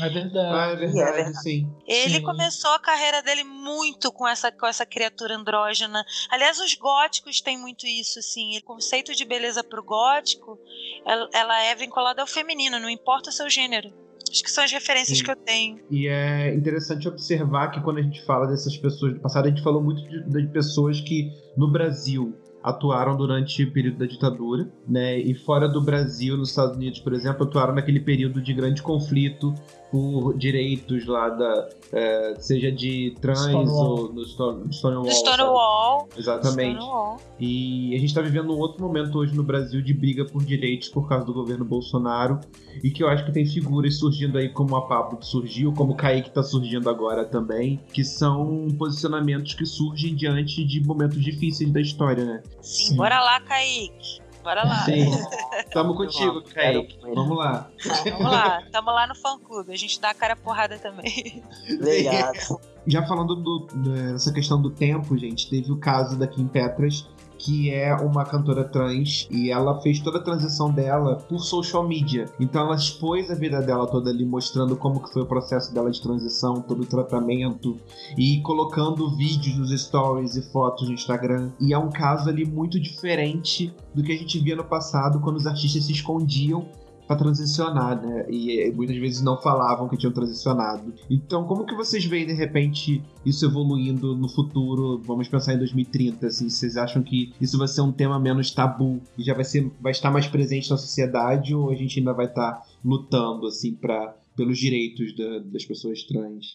É 0.02 0.10
verdade. 0.10 0.56
Ah, 0.56 0.72
é 0.72 0.76
verdade, 0.76 1.00
é 1.00 1.14
verdade. 1.14 1.42
sim. 1.42 1.74
Ele 1.88 2.16
sim. 2.16 2.22
começou 2.22 2.72
a 2.72 2.80
carreira 2.80 3.22
dele 3.22 3.44
muito 3.44 4.12
com 4.12 4.28
essa, 4.28 4.52
com 4.52 4.66
essa 4.66 4.86
criatura 4.86 5.36
andrógena. 5.36 6.04
Aliás, 6.30 6.60
os 6.60 6.74
góticos 6.74 7.40
têm 7.40 7.58
muito 7.58 7.88
isso, 7.88 8.20
assim. 8.20 8.58
O 8.58 8.64
conceito 8.64 9.16
de 9.16 9.24
beleza 9.24 9.64
pro 9.64 9.84
gótico, 9.84 10.60
ela, 11.06 11.30
ela 11.34 11.64
é 11.64 11.76
vinculada 11.76 12.22
ao 12.22 12.28
feminino, 12.28 12.80
não 12.80 12.90
importa 12.90 13.30
o 13.30 13.34
seu 13.34 13.50
gênero. 13.50 14.05
Acho 14.36 14.44
que 14.44 14.52
são 14.52 14.66
as 14.66 14.72
referências 14.74 15.18
Sim. 15.18 15.24
que 15.24 15.32
eu 15.32 15.36
tenho. 15.38 15.80
E 15.90 16.10
é 16.10 16.54
interessante 16.54 17.08
observar 17.08 17.72
que 17.72 17.80
quando 17.80 18.00
a 18.00 18.02
gente 18.02 18.22
fala 18.26 18.46
dessas 18.46 18.76
pessoas 18.76 19.14
do 19.14 19.20
passado, 19.22 19.46
a 19.46 19.50
gente 19.50 19.64
falou 19.64 19.82
muito 19.82 20.02
de, 20.10 20.28
de 20.28 20.48
pessoas 20.48 21.00
que 21.00 21.32
no 21.56 21.72
Brasil 21.72 22.36
atuaram 22.62 23.16
durante 23.16 23.64
o 23.64 23.72
período 23.72 24.00
da 24.00 24.06
ditadura, 24.06 24.70
né? 24.86 25.18
E 25.18 25.34
fora 25.34 25.70
do 25.70 25.80
Brasil, 25.80 26.36
nos 26.36 26.50
Estados 26.50 26.76
Unidos, 26.76 27.00
por 27.00 27.14
exemplo, 27.14 27.46
atuaram 27.46 27.76
naquele 27.76 28.02
período 28.02 28.42
de 28.42 28.54
grande 28.54 28.82
conflito 28.82 29.56
por 29.92 30.38
direitos 30.38 31.06
lá 31.06 31.30
da. 31.30 31.70
É, 31.92 32.36
seja 32.40 32.72
de 32.72 33.16
trans 33.22 33.40
Stonewall. 33.40 34.00
ou 34.00 34.14
no, 34.14 34.26
Stone, 34.26 34.64
no 34.66 34.74
Stonewall. 34.74 35.06
Sabe? 35.06 35.16
Stonewall. 35.16 36.10
Exatamente. 36.18 36.76
Stonewall. 36.76 37.18
E 37.40 37.96
a 37.96 38.00
gente 38.00 38.10
está 38.10 38.22
vivendo 38.22 38.54
um 38.54 38.58
outro 38.58 38.84
momento 38.84 39.18
hoje 39.18 39.36
no 39.36 39.44
Brasil 39.44 39.82
de 39.82 39.94
briga 39.94 40.26
por 40.26 40.44
direitos 40.44 40.90
por 40.90 41.08
causa 41.08 41.26
do 41.26 41.34
governo 41.34 41.64
Bolsonaro. 41.64 42.40
E 42.84 42.92
que 42.92 43.04
eu 43.04 43.08
acho 43.08 43.26
que 43.26 43.32
tem 43.32 43.46
figuras 43.46 43.98
surgindo 43.98 44.38
aí 44.38 44.50
como 44.50 44.76
a 44.76 44.88
Pablo 44.88 45.18
que 45.18 45.26
surgiu, 45.26 45.74
como 45.74 45.94
o 45.94 45.96
Kaique 45.96 46.30
está 46.30 46.44
surgindo 46.44 46.90
agora 46.90 47.24
também, 47.24 47.80
que 47.94 48.04
são 48.04 48.68
posicionamentos 48.78 49.54
que 49.54 49.66
surgem 49.66 50.14
diante 50.14 50.64
de 50.66 50.86
momentos 50.86 51.24
difíceis 51.24 51.72
da 51.72 51.80
história, 51.80 52.26
né? 52.26 52.44
Sim, 52.62 52.90
Sim. 52.90 52.96
bora 52.98 53.20
lá, 53.22 53.40
Kaique. 53.42 54.25
Bora 54.46 54.64
lá. 54.64 54.86
Sim. 54.86 55.10
Tamo 55.74 55.96
contigo, 55.96 56.42
Quero- 56.44 56.84
Kaique. 56.88 57.00
Vamos 57.16 57.36
lá. 57.38 57.68
Vamos 58.06 58.32
lá. 58.32 58.62
Tamo 58.72 58.92
lá 58.92 59.08
no 59.08 59.16
fã 59.16 59.38
clube. 59.40 59.74
A 59.74 59.76
gente 59.76 60.00
dá 60.00 60.12
a 60.12 60.14
cara 60.14 60.36
porrada 60.36 60.78
também. 60.78 61.44
Obrigado. 61.74 62.60
Já 62.88 63.02
falando 63.08 63.36
do- 63.36 63.66
dessa 64.12 64.32
questão 64.32 64.62
do 64.62 64.70
tempo, 64.70 65.18
gente, 65.18 65.50
teve 65.50 65.72
o 65.72 65.78
caso 65.78 66.16
da 66.16 66.28
Kim 66.28 66.48
Petras, 66.48 67.08
que 67.46 67.70
é 67.70 67.94
uma 67.94 68.26
cantora 68.26 68.64
trans 68.64 69.28
e 69.30 69.52
ela 69.52 69.80
fez 69.80 70.00
toda 70.00 70.18
a 70.18 70.22
transição 70.22 70.72
dela 70.72 71.18
por 71.30 71.40
social 71.42 71.88
media. 71.88 72.26
Então 72.40 72.66
ela 72.66 72.76
expôs 72.76 73.30
a 73.30 73.36
vida 73.36 73.62
dela 73.62 73.86
toda 73.86 74.10
ali, 74.10 74.26
mostrando 74.26 74.76
como 74.76 75.00
que 75.00 75.14
foi 75.14 75.22
o 75.22 75.28
processo 75.28 75.72
dela 75.72 75.92
de 75.92 76.02
transição, 76.02 76.56
todo 76.56 76.82
o 76.82 76.88
tratamento 76.88 77.78
e 78.18 78.42
colocando 78.42 79.16
vídeos 79.16 79.60
nos 79.60 79.80
stories 79.80 80.36
e 80.36 80.42
fotos 80.52 80.88
no 80.88 80.96
Instagram. 80.96 81.52
E 81.62 81.72
é 81.72 81.78
um 81.78 81.92
caso 81.92 82.30
ali 82.30 82.44
muito 82.44 82.80
diferente 82.80 83.72
do 83.94 84.02
que 84.02 84.12
a 84.12 84.18
gente 84.18 84.40
via 84.40 84.56
no 84.56 84.64
passado, 84.64 85.20
quando 85.20 85.36
os 85.36 85.46
artistas 85.46 85.86
se 85.86 85.92
escondiam 85.92 86.68
pra 87.08 87.16
transicionar, 87.16 88.02
né? 88.02 88.26
E 88.30 88.60
eh, 88.62 88.72
muitas 88.72 88.96
vezes 88.98 89.22
não 89.22 89.40
falavam 89.42 89.88
que 89.88 89.98
tinham 89.98 90.12
transicionado. 90.14 90.94
Então, 91.10 91.46
como 91.48 91.66
que 91.66 91.76
vocês 91.76 92.04
veem 92.06 92.26
de 92.26 92.34
repente 92.34 93.04
isso 93.26 93.46
evoluindo 93.46 94.16
no 94.16 94.28
futuro? 94.28 95.00
Vamos 95.04 95.28
pensar 95.28 95.54
em 95.54 95.58
2030, 95.60 96.28
assim, 96.28 96.50
vocês 96.50 96.78
acham 96.78 97.04
que 97.04 97.34
isso 97.40 97.58
vai 97.58 97.68
ser 97.68 97.82
um 97.82 97.92
tema 97.92 98.20
menos 98.20 98.52
tabu 98.52 99.02
e 99.18 99.24
já 99.24 99.34
vai 99.34 99.44
ser 99.44 99.72
vai 99.80 99.92
estar 99.92 100.12
mais 100.12 100.28
presente 100.28 100.70
na 100.70 100.78
sociedade 100.78 101.54
ou 101.54 101.70
a 101.70 101.76
gente 101.76 102.00
ainda 102.00 102.14
vai 102.14 102.26
estar 102.26 102.62
lutando 102.84 103.48
assim 103.48 103.74
para 103.76 104.16
pelos 104.36 104.58
direitos 104.58 105.16
da- 105.16 105.40
das 105.40 105.66
pessoas 105.66 106.04
trans? 106.04 106.46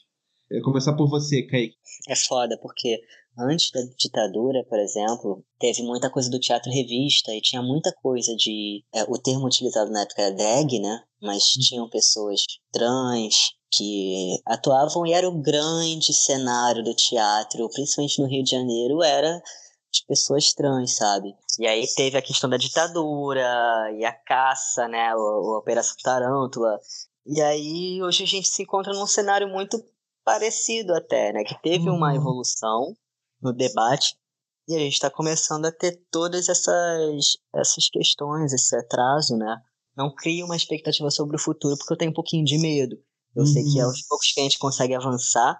É, 0.52 0.60
começar 0.60 0.94
por 0.94 1.08
você, 1.08 1.42
Kaique. 1.42 1.76
É 2.08 2.16
foda, 2.16 2.58
porque 2.60 2.98
antes 3.38 3.70
da 3.72 3.80
ditadura, 3.98 4.64
por 4.68 4.78
exemplo, 4.78 5.44
teve 5.58 5.82
muita 5.82 6.10
coisa 6.10 6.30
do 6.30 6.38
teatro 6.38 6.70
revista 6.70 7.32
e 7.34 7.40
tinha 7.40 7.62
muita 7.62 7.92
coisa 8.02 8.34
de. 8.36 8.84
é, 8.94 9.02
o 9.04 9.18
termo 9.18 9.46
utilizado 9.46 9.90
na 9.90 10.02
época 10.02 10.22
era 10.22 10.34
drag, 10.34 10.78
né? 10.80 11.02
Mas 11.22 11.44
tinham 11.44 11.88
pessoas 11.88 12.40
trans 12.72 13.50
que 13.72 14.36
atuavam 14.46 15.06
e 15.06 15.12
era 15.12 15.28
o 15.28 15.40
grande 15.40 16.12
cenário 16.12 16.82
do 16.82 16.94
teatro, 16.94 17.68
principalmente 17.70 18.20
no 18.20 18.28
Rio 18.28 18.42
de 18.42 18.50
Janeiro, 18.50 19.02
era 19.02 19.40
de 19.92 20.04
pessoas 20.06 20.52
trans, 20.52 20.96
sabe? 20.96 21.34
E 21.58 21.66
aí 21.66 21.84
teve 21.94 22.16
a 22.16 22.22
questão 22.22 22.48
da 22.48 22.56
ditadura 22.56 23.42
e 23.98 24.04
a 24.04 24.12
caça, 24.12 24.88
né? 24.88 25.14
O, 25.14 25.18
o 25.54 25.58
Operação 25.58 25.96
Tarântula. 26.02 26.78
E 27.26 27.40
aí 27.40 28.02
hoje 28.02 28.24
a 28.24 28.26
gente 28.26 28.48
se 28.48 28.62
encontra 28.62 28.92
num 28.92 29.06
cenário 29.06 29.48
muito 29.48 29.82
parecido 30.24 30.94
até, 30.94 31.32
né? 31.32 31.44
Que 31.44 31.60
teve 31.62 31.88
uma 31.90 32.10
Uhum. 32.10 32.16
evolução 32.16 32.94
no 33.42 33.52
debate 33.52 34.16
e 34.68 34.74
a 34.76 34.78
gente 34.78 34.92
está 34.94 35.10
começando 35.10 35.66
a 35.66 35.72
ter 35.72 36.00
todas 36.10 36.48
essas, 36.48 37.36
essas 37.54 37.88
questões, 37.90 38.52
esse 38.52 38.76
atraso, 38.76 39.36
né? 39.36 39.56
Não 39.96 40.14
cria 40.14 40.44
uma 40.44 40.56
expectativa 40.56 41.10
sobre 41.10 41.36
o 41.36 41.40
futuro 41.40 41.76
porque 41.76 41.92
eu 41.92 41.98
tenho 41.98 42.10
um 42.12 42.14
pouquinho 42.14 42.44
de 42.44 42.58
medo. 42.58 42.96
Eu 43.34 43.44
sei 43.46 43.64
que 43.64 43.80
Uhum. 43.80 43.86
aos 43.86 44.02
poucos 44.06 44.32
que 44.32 44.40
a 44.40 44.42
gente 44.44 44.58
consegue 44.58 44.94
avançar, 44.94 45.58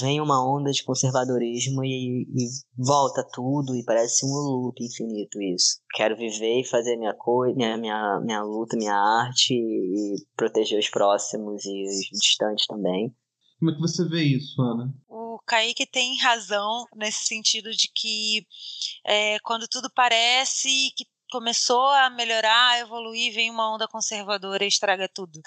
vem 0.00 0.20
uma 0.20 0.42
onda 0.42 0.70
de 0.70 0.82
conservadorismo 0.84 1.84
e, 1.84 2.22
e 2.22 2.48
volta 2.76 3.26
tudo 3.32 3.74
e 3.76 3.84
parece 3.84 4.24
um 4.24 4.30
loop 4.30 4.82
infinito 4.82 5.40
isso. 5.42 5.80
Quero 5.94 6.16
viver 6.16 6.60
e 6.60 6.66
fazer 6.68 6.96
minha 6.96 7.14
coisa, 7.14 7.54
minha, 7.54 7.76
minha, 7.76 8.20
minha 8.20 8.42
luta, 8.42 8.76
minha 8.76 8.94
arte 8.94 9.52
e 9.54 10.14
proteger 10.36 10.78
os 10.78 10.88
próximos 10.88 11.64
e 11.66 11.84
os 11.84 12.18
distantes 12.20 12.66
também. 12.66 13.14
Como 13.62 13.70
é 13.70 13.74
que 13.76 13.80
você 13.80 14.04
vê 14.04 14.24
isso, 14.24 14.60
Ana? 14.60 14.92
O 15.08 15.38
Kaique 15.46 15.86
tem 15.86 16.18
razão 16.18 16.84
nesse 16.96 17.26
sentido 17.26 17.70
de 17.70 17.88
que 17.94 18.44
é, 19.06 19.38
quando 19.38 19.68
tudo 19.68 19.88
parece 19.94 20.68
que 20.96 21.04
começou 21.30 21.88
a 21.90 22.10
melhorar, 22.10 22.72
a 22.72 22.80
evoluir, 22.80 23.32
vem 23.32 23.50
uma 23.50 23.72
onda 23.72 23.86
conservadora 23.86 24.64
e 24.64 24.68
estraga 24.68 25.08
tudo. 25.08 25.40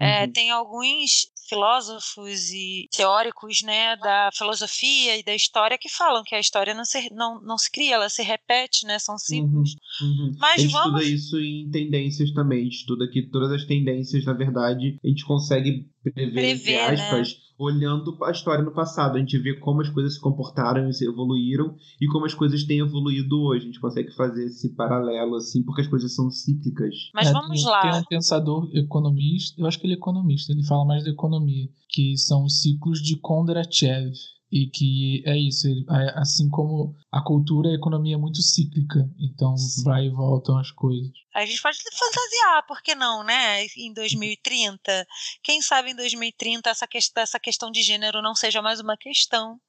É, 0.00 0.24
Uhum. 0.24 0.32
tem 0.32 0.50
alguns 0.50 1.28
filósofos 1.48 2.50
e 2.50 2.88
teóricos 2.90 3.62
né, 3.62 3.96
da 3.96 4.30
filosofia 4.32 5.16
e 5.16 5.22
da 5.22 5.34
história 5.34 5.78
que 5.78 5.88
falam 5.88 6.24
que 6.24 6.34
a 6.34 6.40
história 6.40 6.74
não 6.74 6.84
se, 6.84 7.08
não, 7.14 7.40
não 7.42 7.56
se 7.56 7.70
cria, 7.70 7.94
ela 7.94 8.08
se 8.08 8.22
repete, 8.22 8.84
né, 8.86 8.98
são 8.98 9.16
ciclos. 9.16 9.76
Uhum. 10.02 10.34
Mas 10.38 10.58
a 10.58 10.62
gente 10.62 10.72
vamos- 10.72 11.02
estuda 11.02 11.14
isso 11.14 11.38
em 11.38 11.70
tendências 11.70 12.32
também. 12.32 12.60
A 12.60 12.64
gente 12.64 12.76
estuda 12.78 13.08
que 13.08 13.22
todas 13.30 13.52
as 13.52 13.64
tendências, 13.64 14.24
na 14.24 14.32
verdade, 14.32 14.98
a 15.04 15.06
gente 15.08 15.24
consegue 15.24 15.86
prever, 16.02 16.32
Prever, 16.32 16.50
entre 16.54 16.72
né? 16.74 16.92
aspas, 16.92 17.36
olhando 17.58 18.16
a 18.24 18.30
história 18.30 18.64
no 18.64 18.72
passado. 18.72 19.16
A 19.16 19.18
gente 19.18 19.36
vê 19.38 19.54
como 19.54 19.80
as 19.82 19.88
coisas 19.88 20.14
se 20.14 20.20
comportaram 20.20 20.88
e 20.88 20.94
se 20.94 21.06
evoluíram 21.06 21.74
e 22.00 22.06
como 22.06 22.24
as 22.24 22.34
coisas 22.34 22.64
têm 22.64 22.78
evoluído 22.78 23.40
hoje. 23.42 23.64
A 23.64 23.66
gente 23.66 23.80
consegue 23.80 24.14
fazer 24.14 24.46
esse 24.46 24.74
paralelo, 24.74 25.34
assim, 25.36 25.62
porque 25.62 25.82
as 25.82 25.88
coisas 25.88 26.14
são 26.14 26.30
cíclicas. 26.30 26.94
Mas 27.14 27.28
É, 27.28 27.32
vamos 27.32 27.62
tem, 27.62 27.70
lá. 27.70 27.80
Tem 27.82 28.00
um 28.00 28.04
pensador 28.04 28.70
economista, 28.74 29.60
eu 29.60 29.66
acho 29.66 29.78
que 29.78 29.86
ele 29.86 29.94
é 29.94 29.96
economista, 29.96 30.52
ele 30.52 30.64
fala 30.64 30.84
mais 30.84 31.04
da 31.04 31.10
economia, 31.10 31.68
que 31.88 32.16
são 32.16 32.44
os 32.44 32.60
ciclos 32.62 33.00
de 33.02 33.16
Kondratiev. 33.16 34.12
E 34.50 34.66
que 34.70 35.22
é 35.26 35.36
isso, 35.36 35.68
ele- 35.68 35.84
é, 35.90 36.18
assim 36.18 36.48
como 36.48 36.96
a 37.12 37.22
cultura, 37.22 37.68
a 37.68 37.74
economia 37.74 38.14
é 38.14 38.18
muito 38.18 38.40
cíclica, 38.40 39.06
então 39.18 39.54
vai 39.84 40.06
e 40.06 40.10
voltam 40.10 40.56
as 40.58 40.70
coisas. 40.70 41.10
A 41.34 41.44
gente 41.44 41.60
pode 41.60 41.76
fantasiar, 41.78 42.66
por 42.66 42.80
que 42.82 42.94
não, 42.94 43.22
né? 43.22 43.64
Em 43.76 43.92
2030. 43.92 45.06
Quem 45.42 45.60
sabe 45.60 45.90
em 45.90 45.94
2030 45.94 46.70
essa, 46.70 46.86
ques- 46.86 47.12
essa 47.16 47.38
questão 47.38 47.70
de 47.70 47.82
gênero 47.82 48.22
não 48.22 48.34
seja 48.34 48.62
mais 48.62 48.80
uma 48.80 48.96
questão. 48.96 49.60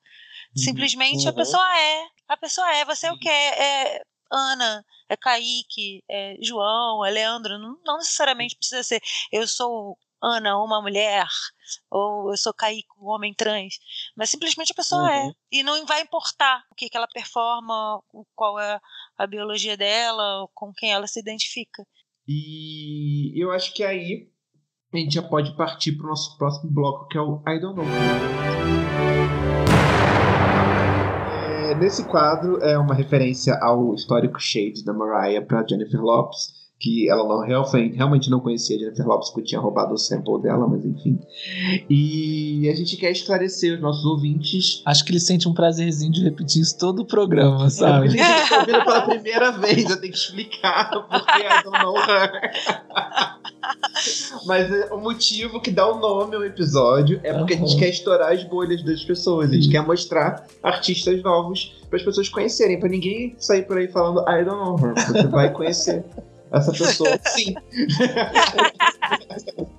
Simplesmente 0.55 1.27
a 1.27 1.31
Uhum. 1.31 1.35
pessoa 1.35 1.77
é. 1.79 2.05
A 2.27 2.37
pessoa 2.37 2.75
é. 2.75 2.85
Você 2.85 3.07
é 3.07 3.11
o 3.11 3.17
que? 3.19 3.29
É, 3.29 3.95
é 3.97 4.01
Ana, 4.31 4.83
é 5.09 5.17
Kaique, 5.17 6.03
é 6.09 6.35
João, 6.41 7.03
é 7.05 7.11
Leandro. 7.11 7.57
Não, 7.59 7.77
não 7.85 7.97
necessariamente 7.97 8.55
precisa 8.55 8.83
ser 8.83 9.01
eu 9.31 9.47
sou 9.47 9.97
Ana, 10.21 10.57
uma 10.61 10.81
mulher, 10.81 11.25
ou 11.89 12.31
eu 12.31 12.37
sou 12.37 12.53
um 12.99 13.07
homem 13.07 13.33
trans. 13.33 13.79
Mas 14.15 14.29
simplesmente 14.29 14.71
a 14.71 14.75
pessoa 14.75 15.11
é. 15.11 15.23
Uhum. 15.23 15.33
E 15.51 15.63
não 15.63 15.85
vai 15.85 16.01
importar 16.01 16.63
o 16.71 16.75
que, 16.75 16.89
que 16.89 16.97
ela 16.97 17.07
performa, 17.07 18.01
qual 18.35 18.59
é 18.59 18.79
a 19.17 19.27
biologia 19.27 19.75
dela, 19.75 20.47
com 20.53 20.73
quem 20.73 20.91
ela 20.91 21.07
se 21.07 21.19
identifica. 21.19 21.85
E 22.27 23.33
eu 23.35 23.51
acho 23.51 23.73
que 23.73 23.83
aí 23.83 24.29
a 24.93 24.97
gente 24.97 25.13
já 25.15 25.21
pode 25.23 25.55
partir 25.55 25.93
para 25.93 26.05
o 26.05 26.09
nosso 26.09 26.37
próximo 26.37 26.71
bloco, 26.71 27.07
que 27.07 27.17
é 27.17 27.21
o 27.21 27.41
I 27.47 27.59
Don't 27.59 27.75
Know. 27.75 27.85
É, 31.69 31.75
nesse 31.75 32.03
quadro 32.05 32.57
é 32.63 32.77
uma 32.77 32.95
referência 32.95 33.57
ao 33.61 33.93
histórico 33.93 34.39
Shades 34.39 34.83
da 34.83 34.93
Mariah 34.93 35.45
para 35.45 35.65
Jennifer 35.67 36.01
Lopes, 36.01 36.58
que 36.79 37.09
ela 37.09 37.27
não 37.27 37.41
realmente, 37.41 38.29
não 38.29 38.39
conhecia 38.39 38.77
a 38.77 38.79
Jennifer 38.79 39.05
Lopes 39.05 39.29
porque 39.31 39.49
tinha 39.49 39.59
roubado 39.59 39.93
o 39.93 39.97
sample 39.97 40.41
dela, 40.41 40.65
mas 40.65 40.85
enfim. 40.85 41.19
E 41.89 42.69
a 42.69 42.75
gente 42.75 42.95
quer 42.95 43.11
esclarecer 43.11 43.75
os 43.75 43.81
nossos 43.81 44.05
ouvintes. 44.05 44.81
Acho 44.85 45.03
que 45.03 45.11
ele 45.11 45.19
sente 45.19 45.49
um 45.49 45.53
prazerzinho 45.53 46.13
de 46.13 46.23
repetir 46.23 46.61
isso 46.61 46.77
todo 46.77 47.01
o 47.01 47.05
programa, 47.05 47.65
É, 47.65 47.69
sabe? 47.69 48.07
porque 48.07 48.21
a 48.21 48.37
gente 48.37 48.47
tá 48.49 48.59
ouvindo 48.59 48.85
pela 48.85 49.01
primeira 49.01 49.51
vez, 49.51 49.89
eu 49.89 49.99
tenho 49.99 50.13
que 50.13 50.17
explicar 50.17 50.89
porque 51.09 51.41
I 51.41 51.63
don't 51.63 51.83
know 51.83 51.97
her. 51.97 52.51
Mas 54.45 54.71
é, 54.71 54.93
o 54.93 54.99
motivo 55.01 55.59
que 55.59 55.71
dá 55.71 55.85
o 55.85 55.99
nome 55.99 56.35
ao 56.35 56.45
episódio 56.45 57.19
é 57.23 57.33
porque 57.33 57.55
a 57.55 57.57
gente 57.57 57.77
quer 57.77 57.89
estourar 57.89 58.31
as 58.31 58.43
bolhas 58.45 58.81
das 58.83 59.03
pessoas. 59.03 59.49
A 59.49 59.53
gente 59.53 59.65
Sim. 59.65 59.71
quer 59.71 59.85
mostrar 59.85 60.47
artistas 60.63 61.21
novos 61.21 61.75
para 61.89 61.97
as 61.97 62.03
pessoas 62.05 62.29
conhecerem. 62.29 62.79
Para 62.79 62.87
ninguém 62.89 63.35
sair 63.37 63.63
por 63.63 63.77
aí 63.77 63.89
falando 63.89 64.21
I 64.21 64.45
don't 64.45 64.63
know 64.63 64.79
her. 64.79 64.93
Você 64.95 65.27
vai 65.27 65.51
conhecer 65.51 66.05
essa 66.51 66.71
pessoa 66.71 67.19
sim. 67.35 67.55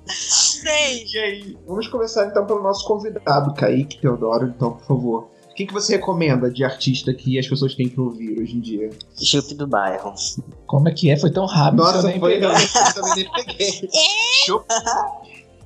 Sei. 0.07 1.05
E 1.07 1.19
aí, 1.19 1.59
vamos 1.67 1.89
começar 1.89 2.27
então 2.27 2.47
pelo 2.47 2.63
nosso 2.63 2.87
convidado, 2.87 3.55
Kaique 3.55 4.01
Teodoro. 4.01 4.47
Então, 4.49 4.73
por 4.73 4.85
favor. 4.85 5.31
O 5.51 5.55
que, 5.55 5.67
que 5.67 5.73
você 5.73 5.97
recomenda 5.97 6.51
de 6.51 6.65
artista 6.65 7.13
que 7.13 7.39
as 7.39 7.47
pessoas 7.47 7.75
têm 7.75 7.89
que 7.89 8.01
ouvir 8.01 8.41
hoje 8.41 8.57
em 8.57 8.61
dia? 8.61 8.89
Jupe 9.21 9.55
do 9.55 9.67
bairro. 9.67 10.15
Como 10.67 10.89
é 10.89 10.93
que 10.93 11.11
é? 11.11 11.19
Foi 11.19 11.31
tão 11.31 11.45
rápido. 11.45 11.83
eu 11.83 11.87
Nossa, 11.87 12.09
nem 12.09 12.21
foi 12.21 12.39
realmente, 12.39 12.73
eu 12.75 12.95
também 12.95 13.15
nem 13.17 13.33
peguei. 13.33 13.91
Chup. 14.47 14.65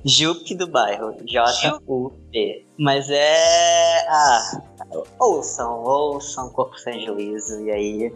Jupe 0.03 0.55
do 0.55 0.67
bairro. 0.67 1.15
J-U-P. 1.25 2.65
Mas 2.77 3.09
é. 3.09 4.07
Ah. 4.09 4.61
Ouçam, 5.19 5.83
ouçam 5.83 6.49
Corpo 6.49 6.77
Sem 6.77 7.05
Juízo. 7.05 7.61
E 7.65 7.71
aí. 7.71 8.13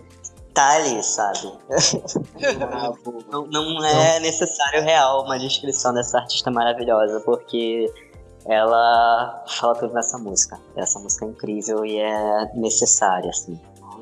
Tá 0.59 0.75
ali, 0.75 1.01
sabe? 1.01 1.53
não, 3.31 3.47
não 3.47 3.85
é 3.85 4.19
necessário 4.19 4.83
real 4.83 5.23
uma 5.23 5.39
descrição 5.39 5.93
dessa 5.93 6.17
artista 6.19 6.51
maravilhosa, 6.51 7.21
porque 7.21 7.91
ela 8.45 9.45
fala 9.47 9.75
tudo 9.75 9.93
nessa 9.93 10.17
música. 10.17 10.59
Essa 10.75 10.99
música 10.99 11.25
é 11.25 11.29
incrível 11.29 11.85
e 11.85 11.97
é 11.97 12.51
necessária, 12.55 13.29
assim. 13.29 13.57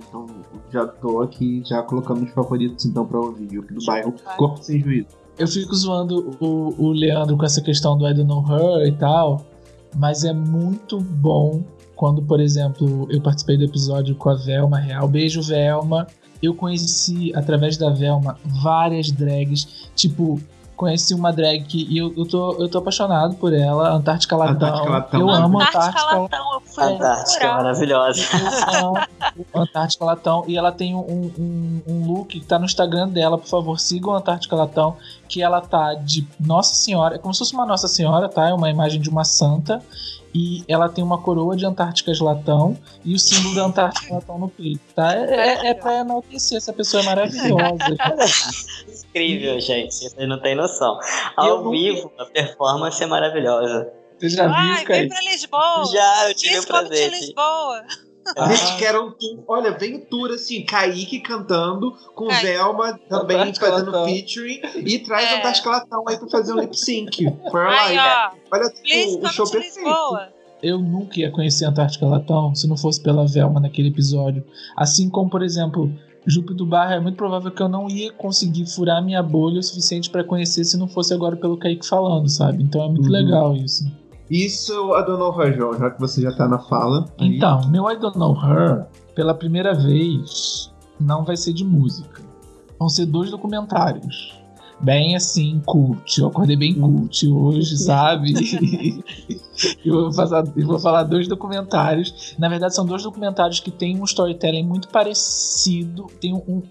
Então, 0.08 0.26
já 0.72 0.88
tô 0.88 1.22
aqui, 1.22 1.62
já 1.64 1.84
colocando 1.84 2.24
os 2.24 2.32
favoritos 2.32 2.86
então 2.86 3.06
pra 3.06 3.20
ouvir. 3.20 3.60
O 3.60 3.62
do 3.62 3.86
bairro 3.86 4.14
Corpo 4.36 4.64
Sem 4.64 4.82
Juízo. 4.82 5.08
Eu 5.38 5.48
fico 5.48 5.76
zoando 5.76 6.36
o, 6.40 6.74
o 6.82 6.92
Leandro 6.92 7.38
com 7.38 7.46
essa 7.46 7.62
questão 7.62 7.96
do 7.96 8.08
I 8.08 8.14
Don't 8.16 8.28
Know 8.28 8.44
Her 8.50 8.88
e 8.88 8.92
tal, 8.94 9.46
mas 9.96 10.24
é 10.24 10.34
muito 10.34 11.00
bom 11.00 11.64
quando, 11.96 12.24
por 12.24 12.40
exemplo, 12.40 13.08
eu 13.12 13.22
participei 13.22 13.58
do 13.58 13.66
episódio 13.66 14.16
com 14.16 14.30
a 14.30 14.36
Velma 14.36 14.80
Real. 14.80 15.08
Beijo, 15.08 15.42
Velma. 15.44 16.08
Eu 16.42 16.54
conheci, 16.54 17.34
através 17.36 17.78
da 17.78 17.90
Velma, 17.90 18.38
várias 18.46 19.12
drags. 19.12 19.90
Tipo, 19.96 20.40
conheci 20.78 21.14
uma 21.16 21.34
drag 21.34 21.64
que 21.64 21.88
e 21.90 21.98
eu, 21.98 22.14
eu, 22.16 22.26
tô, 22.26 22.54
eu 22.62 22.70
tô 22.70 22.78
apaixonado 22.78 23.36
por 23.36 23.52
ela, 23.52 23.92
Antártica 23.92 24.38
Latão. 24.38 24.68
Antártica 24.68 24.90
Latão. 24.90 25.20
Eu 25.20 25.30
amo 25.30 25.60
Antártica, 25.60 25.80
Antártica 25.88 26.16
Latão. 26.16 26.54
Eu 26.54 26.62
fui 26.62 26.84
Antártica 26.84 27.46
é 27.46 27.52
maravilhosa. 27.52 28.22
Antártica 29.56 30.06
Latão. 30.06 30.44
E 30.48 30.56
ela 30.56 30.72
tem 30.72 30.94
um, 30.94 31.00
um, 31.00 31.82
um, 31.88 32.06
look 32.06 32.40
que 32.40 32.46
tá 32.46 32.60
no 32.60 32.66
Instagram 32.66 33.10
dela, 33.10 33.38
por 33.38 33.48
favor, 33.48 33.80
sigam 33.80 34.14
Antártica 34.14 34.56
Latão. 34.56 34.96
Que 35.28 35.42
ela 35.42 35.60
tá 35.60 35.96
de 35.96 36.28
Nossa 36.40 36.76
Senhora, 36.76 37.16
é 37.16 37.18
como 37.18 37.34
se 37.34 37.40
fosse 37.40 37.54
uma 37.54 37.66
Nossa 37.66 37.88
Senhora, 37.88 38.30
tá? 38.30 38.48
É 38.48 38.54
uma 38.54 38.70
imagem 38.70 39.02
de 39.02 39.10
uma 39.10 39.24
santa 39.24 39.82
e 40.34 40.64
ela 40.68 40.90
tem 40.90 41.04
uma 41.04 41.18
coroa 41.22 41.56
de 41.56 41.66
Antárticas 41.66 42.20
Latão 42.20 42.78
e 43.04 43.14
o 43.14 43.20
símbolo 43.20 43.56
da 43.56 43.66
Antártica 43.66 44.14
Latão 44.16 44.38
no 44.38 44.50
peito, 44.50 44.82
tá? 44.96 45.14
É, 45.16 45.34
é, 45.34 45.68
é 45.68 45.74
pra 45.74 46.00
enaltecer, 46.00 46.58
essa 46.58 46.74
pessoa 46.74 47.02
é 47.02 47.06
maravilhosa. 47.06 47.98
Incrível, 49.10 49.60
gente, 49.60 49.94
vocês 49.94 50.28
não 50.28 50.40
têm 50.40 50.56
noção. 50.56 51.00
Ao 51.36 51.70
vivo, 51.70 52.12
a 52.18 52.26
performance 52.26 53.04
é 53.04 53.08
maravilhosa. 53.08 53.92
Você 54.20 54.30
já 54.30 54.50
Ai, 54.50 54.78
viu, 54.78 54.86
Kaique? 54.88 54.92
vem 54.94 55.10
pra 55.10 55.22
Lisboa. 55.22 55.86
Já, 55.92 56.30
eu 56.30 56.36
tive 56.36 56.54
o 56.54 56.58
Disco 56.58 56.74
de 56.74 56.80
prazer. 56.80 57.12
Lisboa. 57.12 57.84
A 58.36 58.54
gente 58.54 58.78
quer 58.78 59.00
um 59.00 59.12
tour, 59.12 59.44
olha, 59.48 59.72
vem 59.78 60.00
tour 60.00 60.32
assim, 60.32 60.66
Kaique 60.66 61.20
cantando, 61.20 61.94
com. 62.16 62.28
Velma 62.30 63.00
também 63.10 63.38
Antártica 63.38 63.68
fazendo 63.70 63.92
Latão. 63.92 64.06
featuring, 64.06 64.62
e 64.76 65.00
traz 65.00 65.30
É. 65.30 65.36
a 65.36 65.40
Antártica 65.40 65.70
Latão 65.70 66.04
aí 66.08 66.18
pra 66.18 66.28
fazer 66.30 66.54
um 66.54 66.60
lip 66.60 66.78
sync. 66.78 67.26
For 67.52 67.68
Aí, 67.68 67.98
ó. 67.98 68.32
Olha 68.52 68.70
Please 68.82 69.16
o, 69.18 69.24
o 69.24 69.28
show 69.30 69.46
to 69.46 69.52
perfeito. 69.54 69.78
Lisboa. 69.88 70.30
Eu 70.62 70.80
nunca 70.80 71.20
ia 71.20 71.32
conhecer 71.32 71.66
a 71.66 71.70
Antártica 71.70 72.06
Latão 72.06 72.54
se 72.56 72.68
não 72.68 72.76
fosse 72.76 73.00
pela 73.02 73.26
Velma 73.28 73.60
naquele 73.60 73.90
episódio. 73.90 74.44
Assim 74.76 75.08
como, 75.10 75.30
por 75.30 75.44
exemplo, 75.44 75.92
Júpiter 76.26 76.66
Barra, 76.66 76.96
é 76.96 77.00
muito 77.00 77.16
provável 77.16 77.52
que 77.52 77.62
eu 77.62 77.70
não 77.70 77.88
ia 77.88 78.12
conseguir 78.12 78.66
furar 78.66 79.02
minha 79.04 79.22
bolha 79.22 79.60
o 79.60 79.64
suficiente 79.64 80.10
pra 80.10 80.24
conhecer 80.24 80.64
se 80.66 80.76
não 80.76 80.88
fosse 80.88 81.14
agora 81.14 81.36
pelo 81.36 81.58
Kaique 81.58 81.88
falando, 81.88 82.28
sabe? 82.28 82.64
Então 82.64 82.84
é 82.84 82.88
muito 82.90 83.04
Uhum. 83.06 83.12
legal 83.12 83.56
isso. 83.56 83.86
Isso 84.30 84.94
a 84.94 85.02
Dona 85.02 85.26
Her, 85.42 85.56
João, 85.56 85.74
já 85.78 85.90
que 85.90 86.00
você 86.00 86.22
já 86.22 86.32
tá 86.32 86.48
na 86.48 86.60
fala. 86.60 87.06
Então, 87.18 87.68
meu 87.70 87.90
I 87.90 87.98
Don't 87.98 88.18
Know 88.18 88.36
Her, 88.36 88.86
pela 89.16 89.34
primeira 89.34 89.74
vez, 89.74 90.72
não 91.00 91.24
vai 91.24 91.38
ser 91.38 91.54
de 91.54 91.64
música. 91.64 92.22
Vão 92.78 92.90
ser 92.90 93.06
dois 93.06 93.32
documentários. 93.32 94.38
Bem 94.80 95.16
assim, 95.16 95.60
cult. 95.66 96.20
Eu 96.20 96.28
acordei 96.28 96.56
bem 96.56 96.74
cult 96.76 97.28
hoje, 97.28 97.78
sabe? 97.78 98.34
eu, 99.84 100.04
vou 100.04 100.14
falar, 100.14 100.44
eu 100.56 100.68
vou 100.68 100.78
falar 100.78 101.04
dois 101.04 101.28
documentários. 101.28 102.36
Na 102.38 102.48
verdade, 102.48 102.76
são 102.76 102.86
dois 102.86 103.02
documentários 103.02 103.60
que 103.60 103.72
têm 103.72 104.00
um 104.00 104.04
storytelling 104.04 104.64
muito 104.64 104.88
parecido. 104.90 106.06
Tem 106.22 106.34
um, 106.34 106.62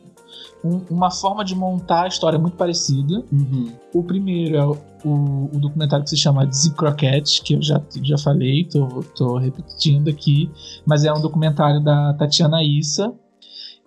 um- 0.66 0.84
uma 0.90 1.10
forma 1.10 1.44
de 1.44 1.54
montar 1.54 2.04
a 2.04 2.08
história 2.08 2.38
muito 2.38 2.56
parecida. 2.56 3.24
Uhum. 3.32 3.72
O 3.94 4.02
primeiro 4.02 4.56
é 4.56 4.66
o, 4.66 4.76
o- 5.04 5.50
o 5.54 5.58
documentário 5.60 6.04
que 6.04 6.10
se 6.10 6.16
chama 6.16 6.46
Dizzy 6.46 6.74
Croquette, 6.74 7.42
que 7.42 7.54
eu 7.54 7.62
já, 7.62 7.80
já 8.02 8.18
falei, 8.18 8.64
tô, 8.64 8.86
tô 9.16 9.38
repetindo 9.38 10.08
aqui, 10.08 10.50
mas 10.84 11.04
é 11.04 11.12
um 11.12 11.20
documentário 11.20 11.82
da 11.82 12.14
Tatiana 12.14 12.62
Issa. 12.62 13.12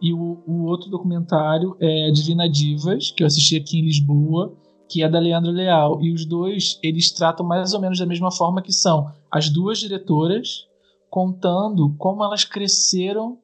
E 0.02 0.14
o, 0.14 0.42
o 0.48 0.64
outro 0.66 0.90
documentário 0.90 1.76
é 1.80 2.10
Divina 2.12 2.50
Divas, 2.50 3.12
que 3.12 3.22
eu 3.22 3.28
assisti 3.28 3.58
aqui 3.58 3.80
em 3.80 3.84
Lisboa, 3.86 4.54
que 4.88 5.04
é 5.04 5.10
da 5.10 5.20
Leandro 5.20 5.52
Leal. 5.52 6.02
E 6.02 6.14
os 6.14 6.26
dois, 6.26 6.80
eles 6.82 7.12
tratam 7.12 7.46
mais 7.46 7.74
ou 7.74 7.82
menos 7.82 8.00
da 8.00 8.06
mesma 8.06 8.32
forma 8.32 8.62
que 8.62 8.72
são 8.72 9.12
as 9.30 9.50
duas 9.50 9.78
diretoras 9.80 10.66
contando 11.10 11.94
como 11.98 12.24
elas 12.24 12.44
cresceram 12.46 13.40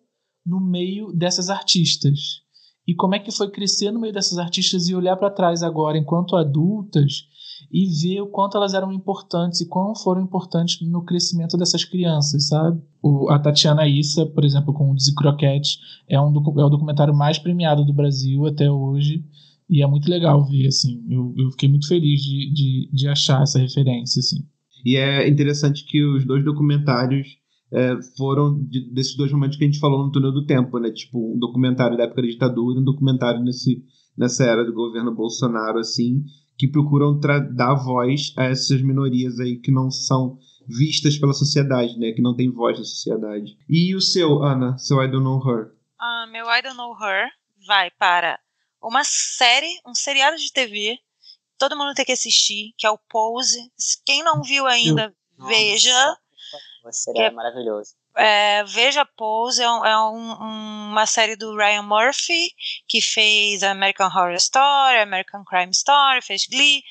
no 0.45 0.59
meio 0.61 1.11
dessas 1.11 1.49
artistas 1.49 2.41
e 2.87 2.93
como 2.93 3.15
é 3.15 3.19
que 3.19 3.31
foi 3.31 3.49
crescer 3.49 3.91
no 3.91 3.99
meio 3.99 4.13
dessas 4.13 4.37
artistas 4.37 4.87
e 4.87 4.95
olhar 4.95 5.15
para 5.17 5.29
trás 5.29 5.63
agora 5.63 5.97
enquanto 5.97 6.35
adultas 6.35 7.27
e 7.71 7.85
ver 7.87 8.21
o 8.21 8.27
quanto 8.27 8.57
elas 8.57 8.73
eram 8.73 8.91
importantes 8.91 9.61
e 9.61 9.67
como 9.67 9.95
foram 9.95 10.21
importantes 10.21 10.87
no 10.87 11.03
crescimento 11.03 11.57
dessas 11.57 11.83
crianças, 11.83 12.47
sabe? 12.47 12.81
O, 13.01 13.29
a 13.29 13.39
Tatiana 13.39 13.87
Issa, 13.87 14.25
por 14.25 14.43
exemplo, 14.43 14.73
com 14.73 14.91
o 14.91 14.95
Dizzy 14.95 15.15
Croquette, 15.15 15.79
é, 16.07 16.19
um, 16.19 16.33
é 16.59 16.63
o 16.63 16.69
documentário 16.69 17.15
mais 17.15 17.39
premiado 17.39 17.83
do 17.85 17.93
Brasil 17.93 18.45
até 18.45 18.69
hoje 18.69 19.23
e 19.69 19.81
é 19.81 19.87
muito 19.87 20.09
legal 20.09 20.43
ver, 20.45 20.67
assim. 20.67 21.03
Eu, 21.09 21.33
eu 21.37 21.51
fiquei 21.51 21.67
muito 21.69 21.87
feliz 21.87 22.21
de, 22.21 22.53
de, 22.53 22.89
de 22.93 23.07
achar 23.07 23.41
essa 23.41 23.59
referência, 23.59 24.19
assim. 24.19 24.45
E 24.85 24.95
é 24.95 25.27
interessante 25.27 25.83
que 25.85 26.03
os 26.03 26.25
dois 26.25 26.45
documentários 26.45 27.27
é, 27.75 28.01
foram 28.17 28.57
de- 28.63 28.89
desses 28.93 29.15
dois 29.17 29.31
momentos 29.31 29.57
que 29.57 29.63
a 29.63 29.67
gente 29.67 29.79
falou 29.79 30.05
no 30.05 30.11
túnel 30.11 30.31
do 30.31 30.45
tempo, 30.45 30.79
né? 30.79 30.91
Tipo, 30.91 31.35
um 31.35 31.37
documentário 31.37 31.97
da 31.97 32.03
época 32.05 32.21
da 32.21 32.27
ditadura 32.27 32.77
e 32.77 32.81
um 32.81 32.85
documentário 32.85 33.43
nesse, 33.43 33.83
nessa 34.17 34.43
era 34.45 34.63
do 34.63 34.73
governo 34.73 35.13
Bolsonaro, 35.13 35.79
assim, 35.79 36.23
que 36.57 36.67
procuram 36.67 37.19
dar 37.19 37.75
voz 37.75 38.33
a 38.37 38.45
essas 38.45 38.81
minorias 38.81 39.39
aí 39.39 39.57
que 39.59 39.71
não 39.71 39.91
são 39.91 40.37
vistas 40.67 41.17
pela 41.17 41.33
sociedade, 41.33 41.99
né? 41.99 42.11
Que 42.13 42.21
não 42.21 42.35
tem 42.35 42.49
voz 42.49 42.77
na 42.79 42.85
sociedade. 42.85 43.57
E 43.69 43.93
o 43.93 44.01
seu, 44.01 44.41
Ana, 44.41 44.77
seu 44.77 45.03
I 45.03 45.07
Don't 45.11 45.23
Know 45.23 45.39
Her? 45.45 45.71
Ah, 45.99 46.27
meu 46.31 46.45
I 46.49 46.61
Don't 46.61 46.77
Know 46.77 46.93
Her 46.93 47.27
vai 47.67 47.91
para 47.99 48.39
uma 48.81 49.03
série, 49.03 49.67
um 49.85 49.93
seriado 49.93 50.37
de 50.37 50.51
TV. 50.51 50.97
Todo 51.57 51.77
mundo 51.77 51.93
tem 51.93 52.05
que 52.05 52.11
assistir, 52.11 52.73
que 52.77 52.85
é 52.87 52.89
o 52.91 52.97
Pose. 53.09 53.59
Quem 54.05 54.23
não 54.23 54.41
viu 54.41 54.65
ainda, 54.65 55.13
veja. 55.47 56.17
Que 57.13 57.21
é- 57.21 57.31
maravilhoso. 57.31 57.91
É, 58.17 58.63
veja 58.63 59.05
Pose, 59.05 59.61
é, 59.61 59.69
um- 59.69 59.85
é 59.85 59.97
um- 60.09 60.31
um- 60.43 60.89
uma 60.91 61.05
série 61.05 61.35
do 61.35 61.55
Ryan 61.55 61.81
Murphy, 61.83 62.49
que 62.87 63.01
fez 63.01 63.61
American 63.63 64.07
Horror 64.07 64.35
Story, 64.35 64.99
American 64.99 65.43
Crime 65.43 65.71
Story, 65.71 66.21
fez 66.21 66.45
Glee. 66.49 66.81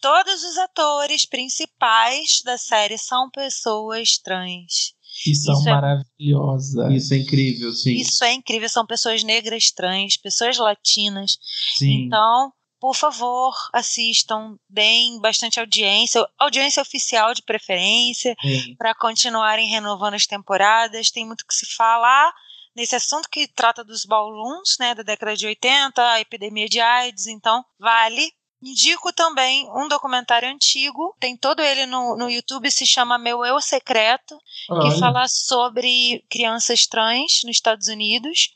Todos 0.00 0.44
os 0.44 0.56
atores 0.58 1.26
principais 1.26 2.40
da 2.44 2.56
série 2.56 2.96
são 2.98 3.28
pessoas 3.30 4.18
trans. 4.18 4.94
E 5.26 5.34
são 5.34 5.54
Isso 5.54 5.68
é- 5.68 5.72
maravilhosas. 5.72 6.92
Isso 6.92 7.14
é 7.14 7.16
incrível, 7.16 7.72
sim. 7.72 7.94
Isso 7.94 8.22
é 8.24 8.32
incrível, 8.32 8.68
são 8.68 8.86
pessoas 8.86 9.24
negras 9.24 9.72
trans, 9.72 10.16
pessoas 10.16 10.56
latinas. 10.58 11.36
sim. 11.76 12.04
Então, 12.06 12.52
por 12.80 12.94
favor, 12.94 13.54
assistam, 13.72 14.56
deem 14.68 15.20
bastante 15.20 15.58
audiência, 15.58 16.24
audiência 16.38 16.80
oficial 16.80 17.34
de 17.34 17.42
preferência, 17.42 18.36
para 18.76 18.94
continuarem 18.94 19.68
renovando 19.68 20.14
as 20.14 20.26
temporadas. 20.26 21.10
Tem 21.10 21.26
muito 21.26 21.46
que 21.46 21.54
se 21.54 21.66
falar 21.74 22.32
nesse 22.76 22.94
assunto 22.94 23.28
que 23.28 23.48
trata 23.48 23.82
dos 23.82 24.04
ballrooms, 24.04 24.76
né, 24.78 24.94
da 24.94 25.02
década 25.02 25.36
de 25.36 25.46
80, 25.46 26.12
a 26.12 26.20
epidemia 26.20 26.68
de 26.68 26.78
AIDS, 26.80 27.26
então 27.26 27.64
vale. 27.78 28.32
Indico 28.60 29.12
também 29.12 29.70
um 29.70 29.86
documentário 29.86 30.48
antigo, 30.48 31.14
tem 31.20 31.36
todo 31.36 31.62
ele 31.62 31.86
no, 31.86 32.16
no 32.16 32.28
YouTube, 32.28 32.68
se 32.72 32.84
chama 32.84 33.16
Meu 33.16 33.44
Eu 33.44 33.60
Secreto, 33.60 34.36
que 34.66 34.72
Olha. 34.72 34.98
fala 34.98 35.28
sobre 35.28 36.24
crianças 36.28 36.84
trans 36.84 37.42
nos 37.44 37.56
Estados 37.56 37.86
Unidos 37.86 38.50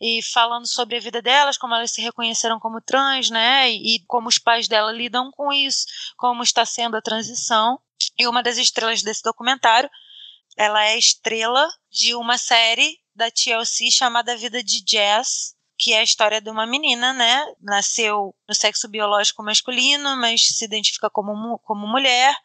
e 0.00 0.22
falando 0.22 0.66
sobre 0.66 0.96
a 0.96 1.00
vida 1.00 1.20
delas, 1.20 1.58
como 1.58 1.74
elas 1.74 1.90
se 1.90 2.00
reconheceram 2.00 2.60
como 2.60 2.80
trans, 2.80 3.28
né? 3.28 3.68
E, 3.70 3.96
e 3.96 4.04
como 4.06 4.28
os 4.28 4.38
pais 4.38 4.68
dela 4.68 4.92
lidam 4.92 5.32
com 5.32 5.52
isso, 5.52 5.84
como 6.16 6.44
está 6.44 6.64
sendo 6.64 6.96
a 6.96 7.02
transição. 7.02 7.80
E 8.16 8.28
uma 8.28 8.44
das 8.44 8.56
estrelas 8.56 9.02
desse 9.02 9.22
documentário, 9.22 9.90
ela 10.56 10.84
é 10.84 10.96
estrela 10.96 11.68
de 11.90 12.14
uma 12.14 12.38
série 12.38 13.00
da 13.14 13.30
TLC 13.30 13.90
chamada 13.90 14.36
Vida 14.36 14.62
de 14.62 14.82
Jazz, 14.84 15.56
que 15.80 15.94
é 15.94 16.00
a 16.00 16.02
história 16.02 16.42
de 16.42 16.50
uma 16.50 16.66
menina, 16.66 17.14
né? 17.14 17.42
Nasceu 17.58 18.34
no 18.46 18.54
sexo 18.54 18.86
biológico 18.86 19.42
masculino, 19.42 20.14
mas 20.18 20.42
se 20.42 20.62
identifica 20.66 21.08
como, 21.08 21.58
como 21.60 21.86
mulher, 21.86 22.36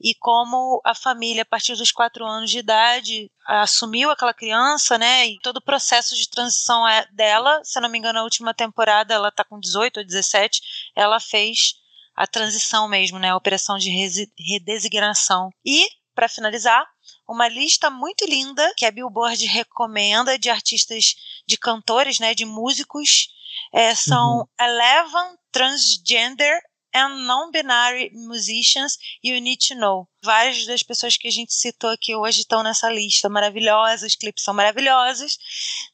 e 0.00 0.14
como 0.14 0.80
a 0.84 0.94
família, 0.94 1.42
a 1.42 1.46
partir 1.46 1.74
dos 1.74 1.90
quatro 1.90 2.24
anos 2.24 2.52
de 2.52 2.58
idade, 2.58 3.28
assumiu 3.44 4.12
aquela 4.12 4.32
criança, 4.32 4.96
né? 4.96 5.26
E 5.26 5.40
todo 5.40 5.56
o 5.56 5.64
processo 5.64 6.14
de 6.14 6.30
transição 6.30 6.86
é 6.86 7.04
dela, 7.10 7.60
se 7.64 7.80
não 7.80 7.88
me 7.88 7.98
engano, 7.98 8.20
a 8.20 8.22
última 8.22 8.54
temporada, 8.54 9.12
ela 9.12 9.32
tá 9.32 9.42
com 9.42 9.58
18 9.58 9.98
ou 9.98 10.06
17, 10.06 10.62
ela 10.94 11.18
fez 11.18 11.74
a 12.14 12.28
transição 12.28 12.86
mesmo, 12.86 13.18
né? 13.18 13.30
A 13.30 13.36
operação 13.36 13.76
de 13.76 13.90
redesignação. 14.38 15.50
E 15.64 15.88
para 16.14 16.28
finalizar, 16.28 16.86
uma 17.28 17.48
lista 17.48 17.90
muito 17.90 18.24
linda 18.24 18.72
que 18.76 18.86
a 18.86 18.90
Billboard 18.90 19.44
recomenda 19.46 20.38
de 20.38 20.48
artistas, 20.50 21.16
de 21.46 21.56
cantores, 21.56 22.18
né, 22.18 22.34
de 22.34 22.44
músicos. 22.44 23.28
É, 23.72 23.94
são 23.94 24.38
uhum. 24.38 24.46
Eleven 24.60 25.36
Transgender 25.52 26.60
and 26.94 27.26
Non-Binary 27.26 28.12
Musicians 28.14 28.96
You 29.22 29.40
Need 29.40 29.58
to 29.68 29.74
Know. 29.74 30.06
Várias 30.24 30.66
das 30.66 30.82
pessoas 30.82 31.16
que 31.16 31.28
a 31.28 31.30
gente 31.30 31.52
citou 31.52 31.90
aqui 31.90 32.14
hoje 32.14 32.40
estão 32.40 32.62
nessa 32.62 32.90
lista 32.90 33.28
maravilhosa, 33.28 34.06
os 34.06 34.14
clipes 34.14 34.44
são 34.44 34.54
maravilhosos, 34.54 35.36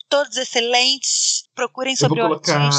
todos 0.09 0.36
excelentes. 0.36 1.44
Procurem 1.55 1.97
sobre 1.97 2.20
eu 2.20 2.28
vou 2.28 2.40
colocar, 2.40 2.70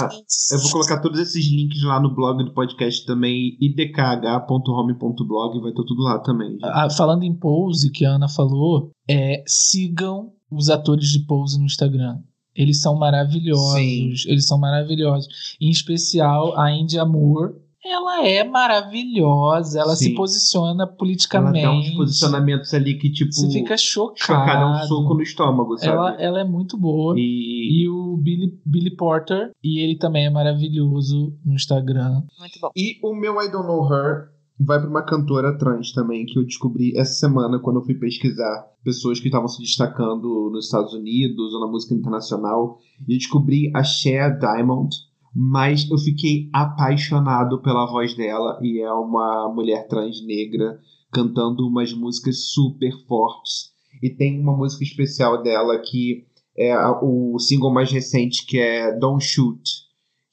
Eu 0.52 0.60
vou 0.60 0.72
colocar 0.72 1.02
todos 1.02 1.20
esses 1.20 1.46
links 1.46 1.84
lá 1.84 2.00
no 2.00 2.16
blog 2.16 2.44
do 2.44 2.54
podcast 2.54 3.06
também, 3.06 3.58
idkh.home.blog, 3.60 5.60
vai 5.60 5.72
estar 5.72 5.84
tudo 5.84 6.04
lá 6.04 6.20
também. 6.20 6.58
Ah, 6.64 6.90
falando 6.90 7.24
em 7.24 7.34
pose, 7.34 7.92
que 7.92 8.06
a 8.06 8.12
Ana 8.12 8.30
falou, 8.30 8.92
é, 9.10 9.44
sigam 9.46 10.32
os 10.50 10.70
atores 10.70 11.10
de 11.10 11.26
pose 11.26 11.58
no 11.58 11.66
Instagram. 11.66 12.20
Eles 12.54 12.82
são 12.82 12.98
maravilhosos, 12.98 13.74
Sim. 13.74 14.30
eles 14.30 14.46
são 14.46 14.60
maravilhosos. 14.60 15.56
Em 15.60 15.70
especial 15.70 16.60
a 16.60 16.70
Indy 16.72 17.00
Amor, 17.00 17.56
ela 17.84 18.26
é 18.26 18.44
maravilhosa, 18.44 19.80
ela 19.80 19.96
Sim. 19.96 20.10
se 20.10 20.16
posiciona 20.16 20.86
politicamente. 20.86 21.66
Ela 21.66 21.74
dá 21.74 21.80
uns 21.80 21.90
posicionamentos 21.92 22.74
ali 22.74 22.98
que, 22.98 23.12
tipo. 23.12 23.32
Você 23.32 23.50
fica 23.50 23.76
chocado. 23.78 24.20
Chocado, 24.20 24.66
um 24.66 24.88
soco 24.88 25.14
no 25.16 25.22
estômago, 25.22 25.78
sabe? 25.78 25.92
Ela, 25.92 26.22
ela 26.22 26.40
é 26.42 26.44
muito 26.44 26.78
boa. 26.78 27.16
E... 27.18 27.84
e 27.84 27.90
o 27.90 28.18
Billy, 28.18 28.60
Billy 28.66 28.96
Porter, 28.96 29.52
e 29.64 29.80
ele 29.80 29.98
também 29.98 30.26
é 30.26 30.30
maravilhoso 30.30 31.36
no 31.44 31.54
Instagram. 31.54 32.22
Muito 32.40 32.60
bom. 32.62 32.70
E 32.76 33.00
o 33.04 33.16
meu 33.16 33.42
I 33.42 33.52
Don't 33.52 33.68
Know 33.68 33.92
Her 33.92 34.30
vai 34.60 34.80
para 34.80 34.90
uma 34.90 35.04
cantora 35.04 35.58
trans 35.58 35.92
também, 35.92 36.26
que 36.26 36.38
eu 36.38 36.46
descobri 36.46 36.96
essa 36.96 37.14
semana 37.14 37.60
quando 37.60 37.78
eu 37.78 37.84
fui 37.84 37.96
pesquisar 37.96 38.68
pessoas 38.84 39.20
que 39.20 39.28
estavam 39.28 39.48
se 39.48 39.60
destacando 39.60 40.50
nos 40.52 40.66
Estados 40.66 40.94
Unidos 40.94 41.54
ou 41.54 41.62
na 41.62 41.68
música 41.68 41.96
internacional. 41.96 42.78
E 43.08 43.18
descobri 43.18 43.72
a 43.76 43.84
Cher 43.84 44.38
Diamond 44.38 44.96
mas 45.34 45.90
eu 45.90 45.98
fiquei 45.98 46.50
apaixonado 46.52 47.62
pela 47.62 47.86
voz 47.86 48.16
dela 48.16 48.60
e 48.62 48.82
é 48.82 48.92
uma 48.92 49.52
mulher 49.54 49.88
trans 49.88 50.26
negra 50.26 50.80
cantando 51.12 51.68
umas 51.68 51.94
músicas 51.94 52.46
super 52.52 52.92
fortes. 53.08 53.72
E 54.02 54.10
tem 54.10 54.40
uma 54.40 54.56
música 54.56 54.84
especial 54.84 55.42
dela 55.42 55.80
que 55.80 56.26
é 56.58 56.76
o 57.02 57.38
single 57.40 57.74
mais 57.74 57.92
recente 57.92 58.46
que 58.46 58.58
é 58.58 58.98
Don't 58.98 59.24
Shoot 59.24 59.62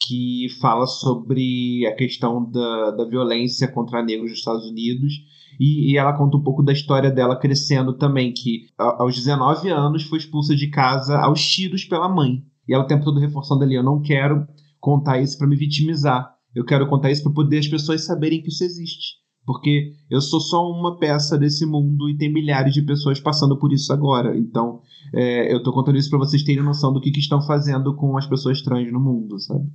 que 0.00 0.46
fala 0.60 0.86
sobre 0.86 1.86
a 1.86 1.94
questão 1.94 2.48
da, 2.50 2.92
da 2.92 3.04
violência 3.04 3.66
contra 3.68 4.02
negros 4.02 4.30
nos 4.30 4.38
Estados 4.38 4.64
Unidos. 4.64 5.12
E, 5.58 5.92
e, 5.92 5.98
ela 5.98 6.16
conta 6.16 6.36
um 6.36 6.42
pouco 6.42 6.62
da 6.62 6.72
história 6.72 7.10
dela 7.10 7.38
crescendo 7.38 7.92
também 7.92 8.32
que 8.32 8.66
aos 8.78 9.16
19 9.16 9.68
anos 9.68 10.04
foi 10.04 10.18
expulsa 10.18 10.54
de 10.54 10.68
casa 10.68 11.18
aos 11.18 11.44
tiros 11.44 11.84
pela 11.84 12.08
mãe. 12.08 12.44
E 12.68 12.74
ela 12.74 12.84
o 12.84 12.86
tempo 12.86 13.04
todo 13.04 13.18
reforçando 13.18 13.64
ali 13.64 13.74
eu 13.74 13.82
não 13.82 14.00
quero 14.00 14.46
contar 14.80 15.20
isso 15.20 15.36
para 15.38 15.46
me 15.46 15.56
vitimizar. 15.56 16.34
Eu 16.54 16.64
quero 16.64 16.88
contar 16.88 17.10
isso 17.10 17.22
para 17.22 17.32
poder 17.32 17.58
as 17.58 17.68
pessoas 17.68 18.04
saberem 18.04 18.42
que 18.42 18.48
isso 18.48 18.64
existe. 18.64 19.18
Porque 19.44 19.94
eu 20.10 20.20
sou 20.20 20.40
só 20.40 20.70
uma 20.70 20.98
peça 20.98 21.38
desse 21.38 21.64
mundo 21.64 22.08
e 22.10 22.16
tem 22.16 22.30
milhares 22.30 22.74
de 22.74 22.82
pessoas 22.82 23.18
passando 23.18 23.58
por 23.58 23.72
isso 23.72 23.92
agora. 23.92 24.36
Então, 24.36 24.82
é, 25.14 25.52
eu 25.52 25.62
tô 25.62 25.72
contando 25.72 25.96
isso 25.96 26.10
para 26.10 26.18
vocês 26.18 26.42
terem 26.42 26.62
noção 26.62 26.92
do 26.92 27.00
que, 27.00 27.10
que 27.10 27.20
estão 27.20 27.40
fazendo 27.40 27.94
com 27.96 28.16
as 28.18 28.26
pessoas 28.26 28.60
trans 28.60 28.92
no 28.92 29.00
mundo, 29.00 29.38
sabe? 29.38 29.66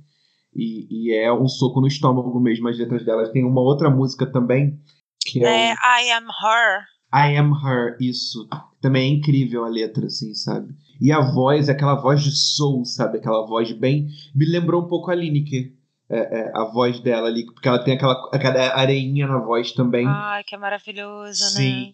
E, 0.54 0.86
e, 1.08 1.12
é 1.12 1.32
um 1.32 1.48
soco 1.48 1.80
no 1.80 1.88
estômago 1.88 2.38
mesmo 2.38 2.68
as 2.68 2.78
letras 2.78 3.04
delas. 3.04 3.30
Tem 3.30 3.44
uma 3.44 3.60
outra 3.60 3.90
música 3.90 4.24
também 4.24 4.78
que 5.26 5.44
é. 5.44 5.70
é 5.70 5.72
I 5.72 6.12
Am 6.12 6.26
Her. 6.26 6.84
I 7.12 7.36
Am 7.36 7.52
Her, 7.52 7.96
isso. 8.00 8.48
Também 8.80 9.10
é 9.10 9.16
incrível 9.16 9.64
a 9.64 9.68
letra, 9.68 10.06
assim, 10.06 10.34
sabe? 10.34 10.72
E 11.00 11.12
a 11.12 11.20
voz, 11.20 11.68
aquela 11.68 11.94
voz 11.94 12.22
de 12.22 12.30
soul, 12.30 12.84
sabe? 12.84 13.18
Aquela 13.18 13.46
voz 13.46 13.72
bem. 13.72 14.08
Me 14.34 14.46
lembrou 14.46 14.82
um 14.82 14.88
pouco 14.88 15.10
a 15.10 15.14
Lineker. 15.14 15.72
É, 16.06 16.18
é, 16.18 16.52
a 16.54 16.64
voz 16.64 17.00
dela 17.00 17.28
ali, 17.28 17.46
porque 17.46 17.66
ela 17.66 17.82
tem 17.82 17.94
aquela, 17.94 18.12
aquela 18.30 18.78
areinha 18.78 19.26
na 19.26 19.38
voz 19.38 19.72
também. 19.72 20.06
Ai, 20.06 20.44
que 20.44 20.54
é 20.54 20.58
maravilhoso, 20.58 21.42
Sim. 21.50 21.86
né? 21.86 21.92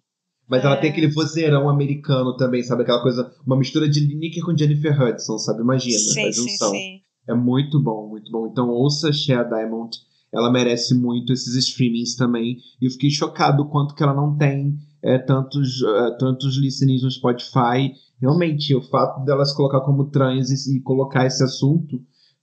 Mas 0.48 0.64
é. 0.64 0.66
ela 0.66 0.76
tem 0.76 0.90
aquele 0.90 1.06
vozeirão 1.06 1.68
americano 1.68 2.36
também, 2.36 2.60
sabe? 2.64 2.82
Aquela 2.82 3.00
coisa, 3.00 3.32
uma 3.46 3.56
mistura 3.56 3.88
de 3.88 4.00
Lineker 4.00 4.44
com 4.44 4.56
Jennifer 4.56 5.00
Hudson, 5.00 5.38
sabe? 5.38 5.62
Imagina 5.62 5.96
sim, 5.96 6.26
a 6.26 6.32
junção. 6.32 6.70
Sim, 6.70 6.76
sim. 6.76 7.00
É 7.28 7.34
muito 7.34 7.80
bom, 7.80 8.08
muito 8.08 8.32
bom. 8.32 8.48
Então 8.48 8.68
ouça 8.68 9.12
Shea 9.12 9.44
Diamond, 9.44 9.96
ela 10.34 10.50
merece 10.50 10.92
muito 10.92 11.32
esses 11.32 11.54
streamings 11.54 12.16
também. 12.16 12.56
E 12.80 12.86
eu 12.86 12.90
fiquei 12.90 13.10
chocado 13.10 13.62
o 13.62 13.68
quanto 13.68 13.94
que 13.94 14.02
ela 14.02 14.12
não 14.12 14.36
tem 14.36 14.76
é, 15.02 15.18
tantos, 15.18 15.80
uh, 15.82 16.16
tantos 16.18 16.56
listenings 16.56 17.02
no 17.02 17.10
Spotify. 17.10 17.92
Realmente, 18.20 18.74
o 18.74 18.82
fato 18.82 19.24
dela 19.24 19.44
se 19.44 19.56
colocar 19.56 19.80
como 19.80 20.10
trans 20.10 20.50
e, 20.50 20.76
e, 20.76 20.80
colocar 20.80 21.26
esse 21.26 21.42
assunto 21.42 22.00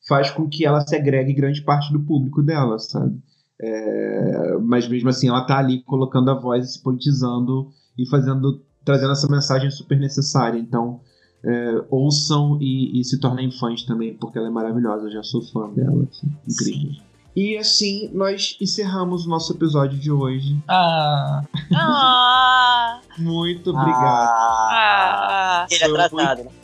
faz 0.08 0.32
com 0.32 0.48
que 0.48 0.66
ela 0.66 0.82
segregue 0.82 1.34
grande 1.34 1.62
parte 1.62 1.92
do 1.92 2.00
público 2.00 2.42
dela, 2.42 2.80
sabe? 2.80 3.22
É, 3.60 4.58
mas 4.62 4.88
mesmo 4.88 5.10
assim, 5.10 5.28
ela 5.28 5.46
tá 5.46 5.58
ali 5.58 5.82
colocando 5.84 6.32
a 6.32 6.40
voz, 6.40 6.74
se 6.74 6.82
politizando 6.82 7.70
e 7.98 8.08
fazendo, 8.08 8.62
trazendo 8.86 9.12
essa 9.12 9.28
mensagem 9.30 9.70
super 9.70 10.00
necessária. 10.00 10.58
Então, 10.60 11.02
é, 11.44 11.86
ouçam 11.90 12.58
e, 12.62 13.00
e, 13.00 13.04
se 13.04 13.20
tornem 13.20 13.52
fãs 13.52 13.84
também, 13.84 14.16
porque 14.16 14.38
ela 14.38 14.48
é 14.48 14.52
maravilhosa. 14.52 15.06
Eu 15.06 15.12
já 15.12 15.24
sou 15.24 15.42
fã 15.42 15.70
dela, 15.74 16.08
assim, 16.10 16.28
incrível. 16.48 16.94
Sim. 16.94 17.02
E 17.38 17.56
assim 17.56 18.10
nós 18.14 18.58
encerramos 18.60 19.28
o 19.28 19.30
nosso 19.30 19.54
episódio 19.54 19.96
de 19.96 20.12
hoje. 20.12 20.58
Ah! 20.68 21.44
ah. 21.72 23.00
Muito 23.16 23.70
obrigado. 23.70 24.32
Ah. 24.34 25.68
Ele 25.70 25.84
é 25.84 25.88
tratado, 25.88 26.44
muito... 26.44 26.56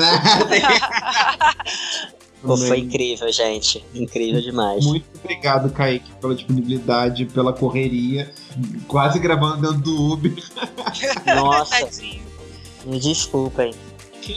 né? 0.00 0.18
Pô, 2.40 2.56
foi 2.56 2.78
incrível, 2.78 3.30
gente. 3.30 3.84
Incrível 3.94 4.40
demais. 4.40 4.86
Muito 4.86 5.04
obrigado, 5.22 5.70
Kaique, 5.70 6.10
pela 6.14 6.34
disponibilidade, 6.34 7.26
pela 7.26 7.52
correria. 7.52 8.32
Quase 8.88 9.18
gravando 9.18 9.60
dentro 9.60 9.82
do 9.82 10.12
Uber. 10.12 10.32
Nossa. 11.26 11.90
Me 12.86 12.98
desculpem. 12.98 13.74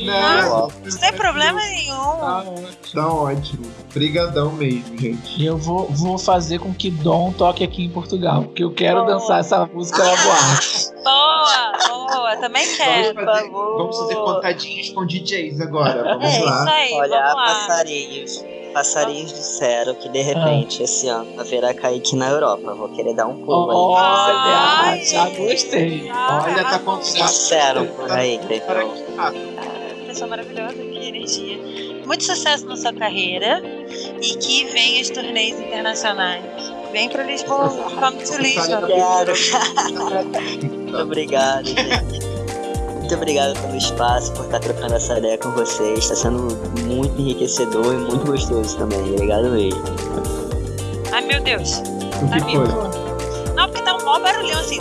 Não, 0.01 0.67
não 0.67 0.99
tem 0.99 1.13
problema 1.13 1.59
nenhum. 1.61 1.95
Tá 1.95 2.43
ótimo. 2.45 2.93
Tá 2.93 3.13
ótimo. 3.13 3.71
Obrigadão 3.91 4.51
mesmo, 4.53 4.97
gente. 4.97 5.43
Eu 5.43 5.57
vou, 5.57 5.87
vou 5.89 6.17
fazer 6.17 6.59
com 6.59 6.73
que 6.73 6.89
Dom 6.89 7.31
toque 7.33 7.63
aqui 7.63 7.83
em 7.83 7.89
Portugal, 7.89 8.43
porque 8.43 8.63
eu 8.63 8.73
quero 8.73 9.03
boa. 9.03 9.13
dançar 9.13 9.39
essa 9.39 9.65
música 9.65 10.03
na 10.03 10.15
boate. 10.15 10.93
Boa, 11.03 12.07
boa, 12.07 12.37
também 12.37 12.65
quero. 12.75 13.13
Vamos 13.13 13.31
fazer, 13.31 13.49
vamos 13.51 13.97
fazer 13.97 14.15
contadinhos 14.15 14.89
com 14.89 15.05
DJs 15.05 15.61
agora. 15.61 16.03
Vamos 16.03 16.33
é, 16.33 16.39
lá. 16.39 16.59
Isso 16.59 16.69
aí, 16.69 16.93
Olha, 16.93 17.21
vamos 17.21 17.35
lá. 17.35 17.45
passarinhos. 17.45 18.45
Passarinhos 18.73 19.31
disseram 19.31 19.93
que 19.93 20.09
de 20.09 20.21
repente 20.21 20.81
ah. 20.81 20.85
esse 20.85 21.07
ano 21.07 21.39
haverá 21.39 21.73
Kaique 21.75 22.15
na 22.15 22.29
Europa. 22.29 22.73
Vou 22.73 22.89
querer 22.89 23.13
dar 23.13 23.27
um 23.27 23.45
pulo 23.45 23.67
oh, 23.71 23.95
aí. 23.95 24.99
Oh, 24.99 25.05
já 25.05 25.29
gostei. 25.29 26.11
Olha, 26.11 26.63
tá 26.63 26.79
com 26.79 26.97
Disseram 26.97 27.85
por 27.85 28.11
aí, 28.11 28.35
então 28.35 29.82
pessoa 30.13 30.29
maravilhosa, 30.29 30.75
que 30.75 31.07
energia. 31.07 31.57
Muito 32.05 32.23
sucesso 32.23 32.67
na 32.67 32.77
sua 32.77 32.93
carreira 32.93 33.63
e 34.21 34.35
que 34.35 34.65
venha 34.65 35.01
os 35.01 35.09
torneios 35.09 35.59
internacionais. 35.59 36.43
Vem 36.91 37.09
para 37.09 37.23
Lisboa, 37.23 37.69
come 37.69 38.23
to 38.23 38.37
Lisboa. 38.37 38.81
Muito 38.81 38.93
obrigado, 40.97 41.65
gente. 41.65 42.33
Muito 42.99 43.15
obrigado 43.15 43.59
pelo 43.59 43.75
espaço, 43.75 44.31
por 44.33 44.45
estar 44.45 44.59
trocando 44.59 44.93
essa 44.93 45.17
ideia 45.17 45.35
com 45.37 45.49
vocês. 45.51 45.99
Está 45.99 46.15
sendo 46.15 46.55
muito 46.85 47.19
enriquecedor 47.19 47.93
e 47.93 47.97
muito 47.97 48.25
gostoso 48.25 48.77
também. 48.77 49.01
Obrigado 49.13 49.49
mesmo. 49.49 49.83
Ai 51.11 51.25
meu 51.25 51.41
Deus. 51.41 51.81
Tá 52.29 52.39
foi? 52.39 52.53
Não, 53.55 53.67
porque 53.67 53.81
tá 53.81 53.97
um 53.97 54.05
maior 54.05 54.21
barulhão 54.21 54.57
assim. 54.59 54.79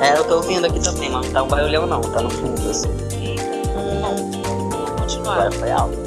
É, 0.00 0.16
eu 0.16 0.22
tô 0.24 0.36
ouvindo 0.36 0.64
aqui 0.66 0.80
também, 0.80 1.10
mas 1.10 1.26
não 1.26 1.32
tá 1.32 1.42
um 1.42 1.48
barulhão 1.48 1.84
não, 1.86 2.00
tá 2.00 2.22
no 2.22 2.30
fundo 2.30 2.70
assim. 2.70 3.07
Agora 5.32 5.52
foi 5.52 5.70
alto. 5.70 5.98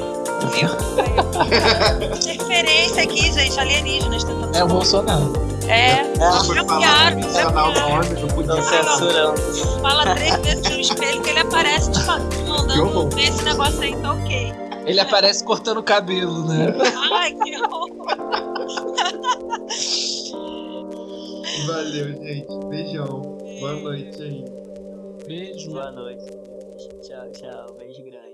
Interferência 2.12 3.02
aqui, 3.04 3.32
gente, 3.32 3.58
alienígenas 3.60 4.24
tentando. 4.24 4.56
É 4.56 4.64
o 4.64 4.68
Bolsonaro. 4.68 5.32
É, 5.68 6.02
bloquearam, 6.44 7.20
Estão 7.20 8.62
censurando. 8.62 9.40
Fala 9.80 10.14
três 10.14 10.36
vezes 10.36 10.68
no 10.68 10.80
espelho 10.80 11.22
que 11.22 11.30
ele 11.30 11.38
aparece 11.38 11.90
te 11.92 12.00
mandando 12.48 13.18
esse 13.18 13.44
negócio 13.44 13.80
aí, 13.80 13.96
tá 13.96 14.12
ok. 14.12 14.52
Ele 14.84 15.00
aparece 15.00 15.44
cortando 15.44 15.78
o 15.78 15.82
cabelo, 15.82 16.46
né? 16.48 16.74
Ai, 17.12 17.32
que 17.34 17.56
horror. 17.56 17.88
Valeu, 21.66 22.08
gente. 22.22 22.66
Beijão. 22.68 23.22
Boa 23.60 23.74
noite 23.74 24.22
aí. 24.22 24.44
Beijo. 25.26 25.70
Boa 25.70 25.92
noite. 25.92 26.24
Tchau, 27.02 27.30
tchau. 27.30 27.76
Beijo 27.78 28.02
grande. 28.02 28.31